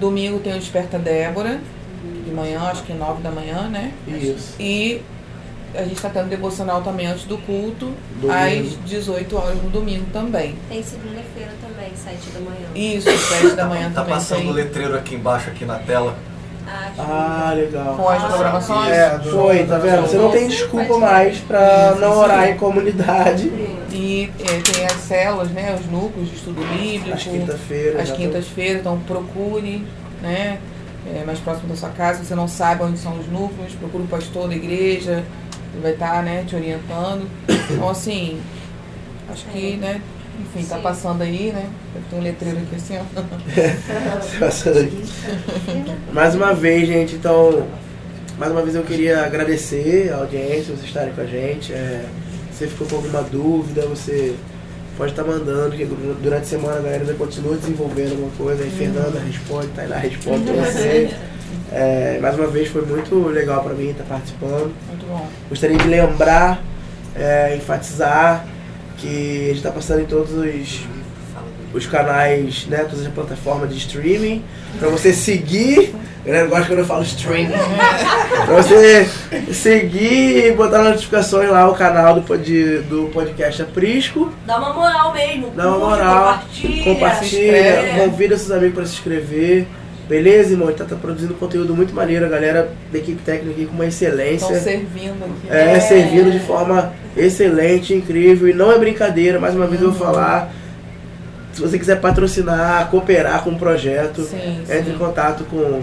Domingo 0.00 0.38
tem 0.38 0.54
o 0.54 0.58
Desperta 0.58 0.98
Débora, 0.98 1.60
de 2.24 2.30
manhã, 2.30 2.60
acho 2.62 2.84
que 2.84 2.92
9 2.92 3.20
da 3.20 3.30
manhã, 3.30 3.68
né? 3.68 3.92
Isso. 4.06 4.54
E 4.60 5.02
a 5.74 5.82
gente 5.82 5.94
está 5.94 6.08
tendo 6.08 6.28
devocional 6.28 6.82
também 6.82 7.06
antes 7.06 7.24
do 7.24 7.38
culto, 7.38 7.92
Domingo. 8.20 8.32
às 8.32 8.84
18 8.88 9.36
horas 9.36 9.62
no 9.62 9.70
domingo 9.70 10.06
também. 10.12 10.54
Tem 10.68 10.82
segunda-feira 10.82 11.52
também, 11.60 11.90
7 11.94 12.30
da 12.30 12.40
manhã. 12.40 12.66
Isso, 12.74 13.08
às 13.08 13.20
7 13.20 13.56
da 13.56 13.66
manhã 13.66 13.90
Tá 13.90 14.00
também 14.02 14.14
passando 14.14 14.48
o 14.48 14.52
letreiro 14.52 14.96
aqui 14.96 15.14
embaixo, 15.14 15.50
aqui 15.50 15.64
na 15.64 15.78
tela. 15.78 16.16
Acho. 16.66 17.00
Ah, 17.00 17.52
legal. 17.56 17.96
Com 17.96 18.08
as 18.08 18.22
programações. 18.22 18.90
É, 18.90 19.18
foi, 19.20 19.64
tá 19.64 19.78
vendo? 19.78 20.02
Você 20.02 20.16
não 20.18 20.30
tem 20.30 20.48
desculpa 20.48 20.98
mais 20.98 21.38
pra 21.38 21.94
não 21.98 22.18
orar 22.18 22.48
em 22.50 22.56
comunidade. 22.58 23.50
E 23.90 24.30
é, 24.38 24.72
tem 24.72 24.84
as 24.84 24.92
células, 24.92 25.48
né? 25.50 25.74
Os 25.80 25.86
núcleos 25.90 26.28
de 26.28 26.36
estudo 26.36 26.60
bíblico. 26.76 27.14
Às 27.14 27.22
já 27.22 27.30
tô- 27.30 28.16
quintas-feiras, 28.18 28.80
então 28.80 28.98
procure, 29.00 29.86
né? 30.20 30.58
é, 31.14 31.24
mais 31.24 31.38
próximo 31.38 31.68
da 31.68 31.76
sua 31.76 31.88
casa, 31.90 32.20
se 32.20 32.26
você 32.26 32.34
não 32.34 32.48
sabe 32.48 32.82
onde 32.82 32.98
são 32.98 33.18
os 33.18 33.26
núcleos, 33.28 33.72
procure 33.74 34.04
o 34.04 34.06
pastor 34.06 34.48
da 34.48 34.54
igreja, 34.54 35.24
vai 35.78 35.92
estar, 35.92 36.22
né, 36.22 36.44
te 36.46 36.54
orientando. 36.54 37.28
Então 37.70 37.88
assim, 37.88 38.40
acho 39.30 39.44
que, 39.46 39.76
né, 39.76 40.00
enfim, 40.40 40.66
tá 40.66 40.76
Sim. 40.76 40.82
passando 40.82 41.22
aí, 41.22 41.52
né? 41.52 41.68
Ter 42.08 42.16
um 42.16 42.20
letreiro 42.20 42.58
aqui 42.58 42.76
assim, 42.76 42.96
ó. 42.96 44.38
Passando 44.38 44.78
aqui. 44.78 45.04
Mais 46.12 46.34
uma 46.34 46.54
vez, 46.54 46.86
gente, 46.86 47.16
então, 47.16 47.66
mais 48.38 48.52
uma 48.52 48.62
vez 48.62 48.76
eu 48.76 48.84
queria 48.84 49.24
agradecer 49.24 50.12
a 50.12 50.18
audiência, 50.18 50.74
vocês 50.74 50.84
estarem 50.84 51.12
com 51.12 51.20
a 51.20 51.26
gente. 51.26 51.72
É, 51.72 52.04
se 52.52 52.58
você 52.58 52.66
ficou 52.68 52.86
com 52.86 52.96
alguma 52.96 53.22
dúvida, 53.22 53.82
você 53.86 54.36
pode 54.96 55.10
estar 55.10 55.24
mandando, 55.24 55.76
que 55.76 55.84
durante 55.84 56.42
a 56.42 56.46
semana 56.46 56.76
a 56.78 56.82
galera 56.82 57.00
ainda 57.00 57.14
continua 57.14 57.56
desenvolvendo 57.56 58.12
alguma 58.12 58.30
coisa. 58.32 58.62
Aí 58.62 58.70
Fernanda 58.70 59.18
responde, 59.18 59.68
Tainá 59.68 59.96
responde 59.96 60.44
pra 60.44 60.64
você. 60.64 61.10
É, 61.72 62.18
mais 62.20 62.34
uma 62.36 62.46
vez 62.46 62.68
foi 62.68 62.82
muito 62.82 63.28
legal 63.28 63.62
pra 63.62 63.74
mim 63.74 63.90
estar 63.90 64.04
participando. 64.04 64.74
Muito 64.88 65.06
bom. 65.06 65.26
Gostaria 65.48 65.76
de 65.76 65.86
lembrar, 65.86 66.60
é, 67.14 67.56
enfatizar 67.56 68.46
que 68.96 69.06
a 69.06 69.48
gente 69.48 69.56
está 69.56 69.70
passando 69.70 70.00
em 70.00 70.06
todos 70.06 70.32
os, 70.32 70.80
os 71.72 71.86
canais, 71.86 72.66
né, 72.66 72.78
todas 72.78 73.06
as 73.06 73.12
plataformas 73.12 73.70
de 73.70 73.78
streaming, 73.78 74.44
para 74.78 74.88
você 74.88 75.12
seguir. 75.12 75.94
A 76.24 76.28
galera 76.28 76.48
gosta 76.48 76.66
quando 76.66 76.80
eu 76.80 76.84
falo 76.84 77.02
streaming. 77.04 77.52
pra 78.44 78.54
você 78.56 79.08
seguir 79.52 80.46
e 80.46 80.52
botar 80.52 80.82
notificações 80.82 81.48
lá 81.48 81.66
no 81.66 81.74
canal 81.74 82.14
do, 82.14 82.22
pod, 82.22 82.78
do 82.82 83.10
podcast 83.12 83.62
Aprisco. 83.62 84.32
Dá 84.44 84.58
uma 84.58 84.72
moral 84.72 85.12
mesmo. 85.12 85.50
Dá 85.50 85.68
uma 85.68 85.78
moral, 85.78 86.24
Compartilha. 86.24 86.84
Compartilha, 86.84 87.94
convida 87.98 88.36
seus 88.36 88.50
amigos 88.50 88.74
para 88.74 88.86
se 88.86 88.94
inscrever. 88.94 89.66
Beleza, 90.08 90.52
irmão? 90.52 90.68
A 90.68 90.70
gente 90.70 90.78
tá, 90.78 90.84
tá 90.86 90.96
produzindo 90.96 91.34
conteúdo 91.34 91.76
muito 91.76 91.94
maneiro, 91.94 92.24
a 92.24 92.28
galera 92.28 92.72
da 92.90 92.98
equipe 92.98 93.20
técnica 93.22 93.50
aqui 93.52 93.66
com 93.66 93.74
uma 93.74 93.86
excelência. 93.86 94.46
Estão 94.46 94.60
servindo 94.60 95.24
aqui. 95.24 95.50
É, 95.50 95.72
É. 95.76 95.80
servindo 95.80 96.30
de 96.30 96.40
forma 96.40 96.94
excelente, 97.16 97.92
incrível. 97.94 98.48
E 98.48 98.54
não 98.54 98.72
é 98.72 98.78
brincadeira, 98.78 99.38
mais 99.38 99.54
uma 99.54 99.66
vez 99.66 99.82
eu 99.82 99.92
vou 99.92 100.06
falar. 100.06 100.50
Se 101.52 101.60
você 101.60 101.78
quiser 101.78 102.00
patrocinar, 102.00 102.88
cooperar 102.88 103.42
com 103.44 103.50
o 103.50 103.58
projeto, 103.58 104.22
Sim, 104.22 104.60
entre 104.62 104.90
em 104.90 104.92
sim. 104.92 104.98
contato 104.98 105.44
com, 105.44 105.82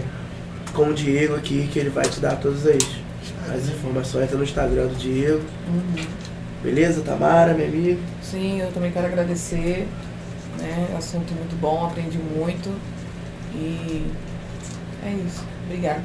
com 0.73 0.89
o 0.89 0.93
Diego 0.93 1.35
aqui, 1.35 1.67
que 1.71 1.77
ele 1.77 1.89
vai 1.89 2.05
te 2.05 2.19
dar 2.19 2.37
todas 2.37 2.65
as, 2.65 2.77
as 3.53 3.69
informações 3.69 4.31
tá 4.31 4.37
no 4.37 4.43
Instagram 4.43 4.87
do 4.87 4.95
Diego. 4.95 5.41
Uhum. 5.67 6.03
Beleza, 6.63 7.01
Tamara, 7.01 7.53
minha 7.53 7.67
amiga? 7.67 7.99
Sim, 8.23 8.61
eu 8.61 8.71
também 8.71 8.89
quero 8.91 9.05
agradecer. 9.05 9.85
Né? 10.59 10.87
Assunto 10.97 11.33
muito 11.33 11.55
bom, 11.59 11.85
aprendi 11.85 12.17
muito. 12.17 12.69
E 13.55 14.11
é 15.05 15.09
isso. 15.25 15.43
Obrigada. 15.65 16.01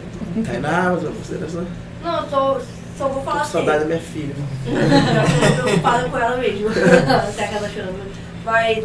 Tainá, 0.46 0.92
uma 0.92 1.10
consideração? 1.10 1.66
Não, 2.02 2.22
eu 2.22 2.30
só, 2.30 2.60
só 2.96 3.08
vou 3.08 3.16
Tô 3.16 3.22
falar 3.22 3.36
com 3.36 3.42
assim. 3.42 3.52
saudade 3.52 3.78
da 3.80 3.84
minha 3.86 4.00
filha. 4.00 4.34
Eu 4.66 5.56
tô 5.56 5.62
preocupada 5.62 6.08
com 6.08 6.18
ela 6.18 6.36
mesmo. 6.36 6.68
Até 7.28 7.46
que 7.48 7.54
ela 7.54 7.66
tá 7.66 7.74
chorando. 7.74 8.12
Mas, 8.44 8.84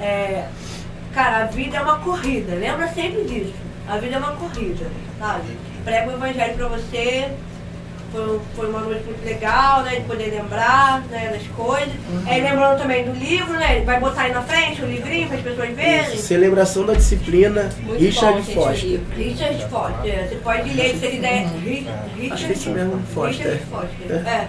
é, 0.00 0.46
cara, 1.12 1.44
a 1.44 1.46
vida 1.46 1.76
é 1.76 1.80
uma 1.82 1.98
corrida. 1.98 2.54
Lembra 2.54 2.88
sempre 2.88 3.24
disso. 3.24 3.52
A 3.86 3.98
vida 3.98 4.14
é 4.16 4.18
uma 4.18 4.32
corrida, 4.32 4.86
sabe? 5.18 5.58
Prega 5.84 6.10
o 6.10 6.14
evangelho 6.14 6.54
pra 6.56 6.68
você. 6.68 7.30
Foi, 8.14 8.40
foi 8.54 8.68
uma 8.70 8.78
noite 8.80 9.02
muito 9.04 9.24
legal, 9.24 9.82
né? 9.82 9.96
De 9.96 10.00
poder 10.02 10.30
lembrar 10.30 11.00
né, 11.10 11.30
das 11.32 11.42
coisas. 11.48 11.92
Aí 12.26 12.40
lembrando 12.40 12.78
também 12.78 13.04
do 13.04 13.10
livro, 13.12 13.54
né? 13.54 13.80
Vai 13.84 13.98
botar 13.98 14.22
aí 14.22 14.32
na 14.32 14.42
frente 14.42 14.82
o 14.82 14.86
livrinho 14.86 15.26
para 15.26 15.36
as 15.38 15.42
pessoas 15.42 15.70
verem. 15.70 16.14
Isso, 16.14 16.18
celebração 16.18 16.86
da 16.86 16.94
disciplina 16.94 17.70
Muito 17.82 17.98
Richard 18.00 18.40
bom, 18.42 18.62
Foster. 18.62 19.00
Richard 19.16 19.66
Foster. 19.68 20.14
é, 20.14 20.26
Você 20.28 20.34
pode 20.36 20.70
ler 20.70 20.90
se 20.90 20.98
você 21.00 21.08
quiser. 21.08 21.46
Ri- 21.64 21.86
Acho 22.30 22.44
que 22.46 22.52
é 22.52 22.54
isso 22.54 22.70
mesmo, 22.70 23.02
Foster. 23.12 23.46
Richard 23.52 23.64
Foster. 23.68 24.26
É. 24.28 24.48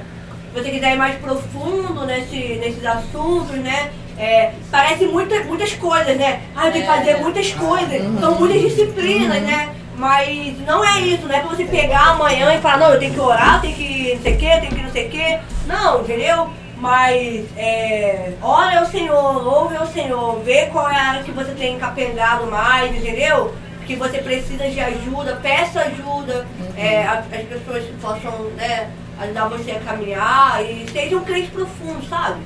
Se 0.53 0.61
você 0.61 0.69
quiser 0.69 0.93
ir 0.93 0.97
mais 0.97 1.15
profundo 1.15 2.05
nesse, 2.05 2.37
nesses 2.59 2.85
assuntos, 2.85 3.55
né? 3.57 3.89
É, 4.17 4.51
parece 4.71 5.05
muita, 5.07 5.43
muitas 5.43 5.73
coisas, 5.73 6.15
né? 6.15 6.39
Ah, 6.55 6.67
eu 6.67 6.71
tenho 6.71 6.85
que 6.85 6.91
É. 6.91 6.95
fazer 6.95 7.15
muitas 7.17 7.51
coisas. 7.51 8.01
São 8.19 8.35
muitas 8.39 8.61
disciplinas, 8.61 9.41
né? 9.41 9.69
Mas 9.97 10.59
não 10.59 10.83
é 10.83 10.99
isso, 10.99 11.25
não 11.25 11.35
é 11.35 11.39
pra 11.39 11.49
você 11.49 11.65
pegar 11.65 12.09
amanhã 12.09 12.53
e 12.53 12.59
falar, 12.59 12.77
não, 12.77 12.93
eu 12.93 12.99
tenho 12.99 13.13
que 13.13 13.19
orar, 13.19 13.55
eu 13.55 13.61
tenho 13.61 13.75
que 13.75 14.15
não 14.15 14.21
sei 14.21 14.33
o 14.33 14.37
que, 14.37 14.45
eu 14.45 14.59
tenho 14.59 14.75
que 14.75 14.81
não 14.81 14.91
sei 14.91 15.07
o 15.07 15.09
que. 15.09 15.39
Não, 15.67 16.01
entendeu? 16.01 16.49
Mas 16.77 17.45
é, 17.55 18.33
ora 18.41 18.79
ao 18.79 18.85
Senhor, 18.85 19.47
ouve 19.47 19.77
ao 19.77 19.87
Senhor, 19.87 20.41
vê 20.43 20.65
qual 20.67 20.89
é 20.89 20.95
a 20.95 21.03
área 21.03 21.23
que 21.23 21.31
você 21.31 21.51
tem 21.51 21.79
capengado 21.79 22.47
mais, 22.47 22.93
entendeu? 22.93 23.55
Que 23.87 23.95
você 23.95 24.17
precisa 24.17 24.67
de 24.69 24.79
ajuda, 24.79 25.39
peça 25.41 25.81
ajuda, 25.81 26.45
é, 26.75 27.05
as 27.05 27.25
pessoas 27.25 27.85
que 27.85 27.93
possam 27.93 28.49
né, 28.57 28.89
ajudar 29.19 29.47
você 29.47 29.71
a 29.71 29.79
caminhar 29.79 30.63
e 30.65 30.85
seja 30.91 31.15
um 31.15 31.23
crente 31.23 31.51
profundo, 31.51 32.05
sabe? 32.09 32.41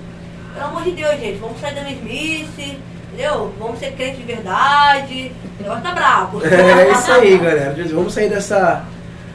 Pelo 0.53 0.65
amor 0.65 0.83
de 0.83 0.91
Deus, 0.91 1.19
gente, 1.19 1.39
vamos 1.39 1.59
sair 1.59 1.73
da 1.73 1.81
mesmice, 1.81 2.77
entendeu? 3.19 3.53
Vamos 3.59 3.79
ser 3.79 3.91
crentes 3.91 4.19
de 4.19 4.23
verdade. 4.23 5.31
O 5.59 5.63
negócio 5.63 5.83
tá 5.83 5.91
brabo. 5.91 6.41
É 6.45 6.91
isso 6.91 7.11
aí, 7.11 7.37
galera. 7.37 7.75
Vamos 7.93 8.13
sair 8.13 8.29
dessa 8.29 8.85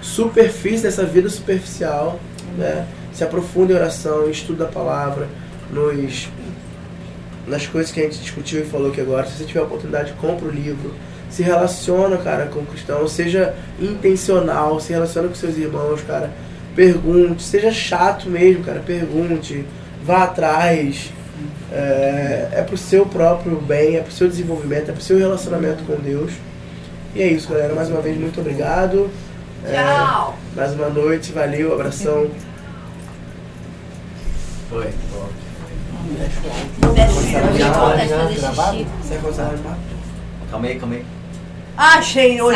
superfície, 0.00 0.82
dessa 0.82 1.04
vida 1.04 1.28
superficial, 1.28 2.18
né? 2.56 2.86
Se 3.12 3.22
aprofunda 3.22 3.72
em 3.72 3.76
oração, 3.76 4.28
estuda 4.28 4.64
a 4.64 4.68
palavra, 4.68 5.28
nos, 5.70 6.28
nas 7.46 7.66
coisas 7.66 7.92
que 7.92 8.00
a 8.00 8.04
gente 8.04 8.18
discutiu 8.18 8.60
e 8.60 8.64
falou 8.64 8.90
aqui 8.90 9.00
agora. 9.00 9.26
Se 9.26 9.38
você 9.38 9.44
tiver 9.44 9.60
a 9.60 9.64
oportunidade, 9.64 10.12
compra 10.14 10.48
o 10.48 10.50
livro. 10.50 10.94
Se 11.28 11.42
relaciona, 11.42 12.16
cara, 12.16 12.46
com 12.46 12.60
o 12.60 12.66
cristão. 12.66 13.06
Seja 13.06 13.54
intencional, 13.78 14.80
se 14.80 14.92
relaciona 14.92 15.28
com 15.28 15.34
seus 15.34 15.56
irmãos, 15.56 16.00
cara. 16.02 16.32
Pergunte, 16.74 17.42
seja 17.42 17.70
chato 17.70 18.28
mesmo, 18.28 18.64
cara. 18.64 18.80
Pergunte, 18.80 19.64
vá 20.02 20.24
atrás. 20.24 21.12
É, 21.72 22.48
é 22.52 22.62
pro 22.62 22.76
seu 22.76 23.06
próprio 23.06 23.60
bem, 23.60 23.96
é 23.96 24.00
pro 24.00 24.12
seu 24.12 24.28
desenvolvimento, 24.28 24.90
é 24.90 24.92
pro 24.92 25.02
seu 25.02 25.18
relacionamento 25.18 25.84
com 25.84 25.96
Deus. 25.96 26.32
E 27.14 27.22
é 27.22 27.26
isso, 27.26 27.48
galera. 27.48 27.74
Mais 27.74 27.88
uma 27.88 28.00
vez, 28.00 28.18
muito 28.18 28.40
obrigado. 28.40 29.10
É, 29.64 29.72
Tchau. 29.72 30.36
mais 30.54 30.72
uma 30.74 30.88
noite, 30.88 31.32
valeu, 31.32 31.72
abração. 31.72 32.30
Foi. 34.68 34.88
Vontade 36.80 37.14
de 38.34 38.40
fazer 38.40 38.54
xixi. 38.54 38.86
Você 39.02 39.16
consegue 39.22 39.54
arrumar? 39.54 39.78
Calma 40.50 40.66
aí, 40.66 40.78
calma 40.78 40.94
aí. 40.94 41.04
Achei 41.76 42.40
hoje. 42.40 42.52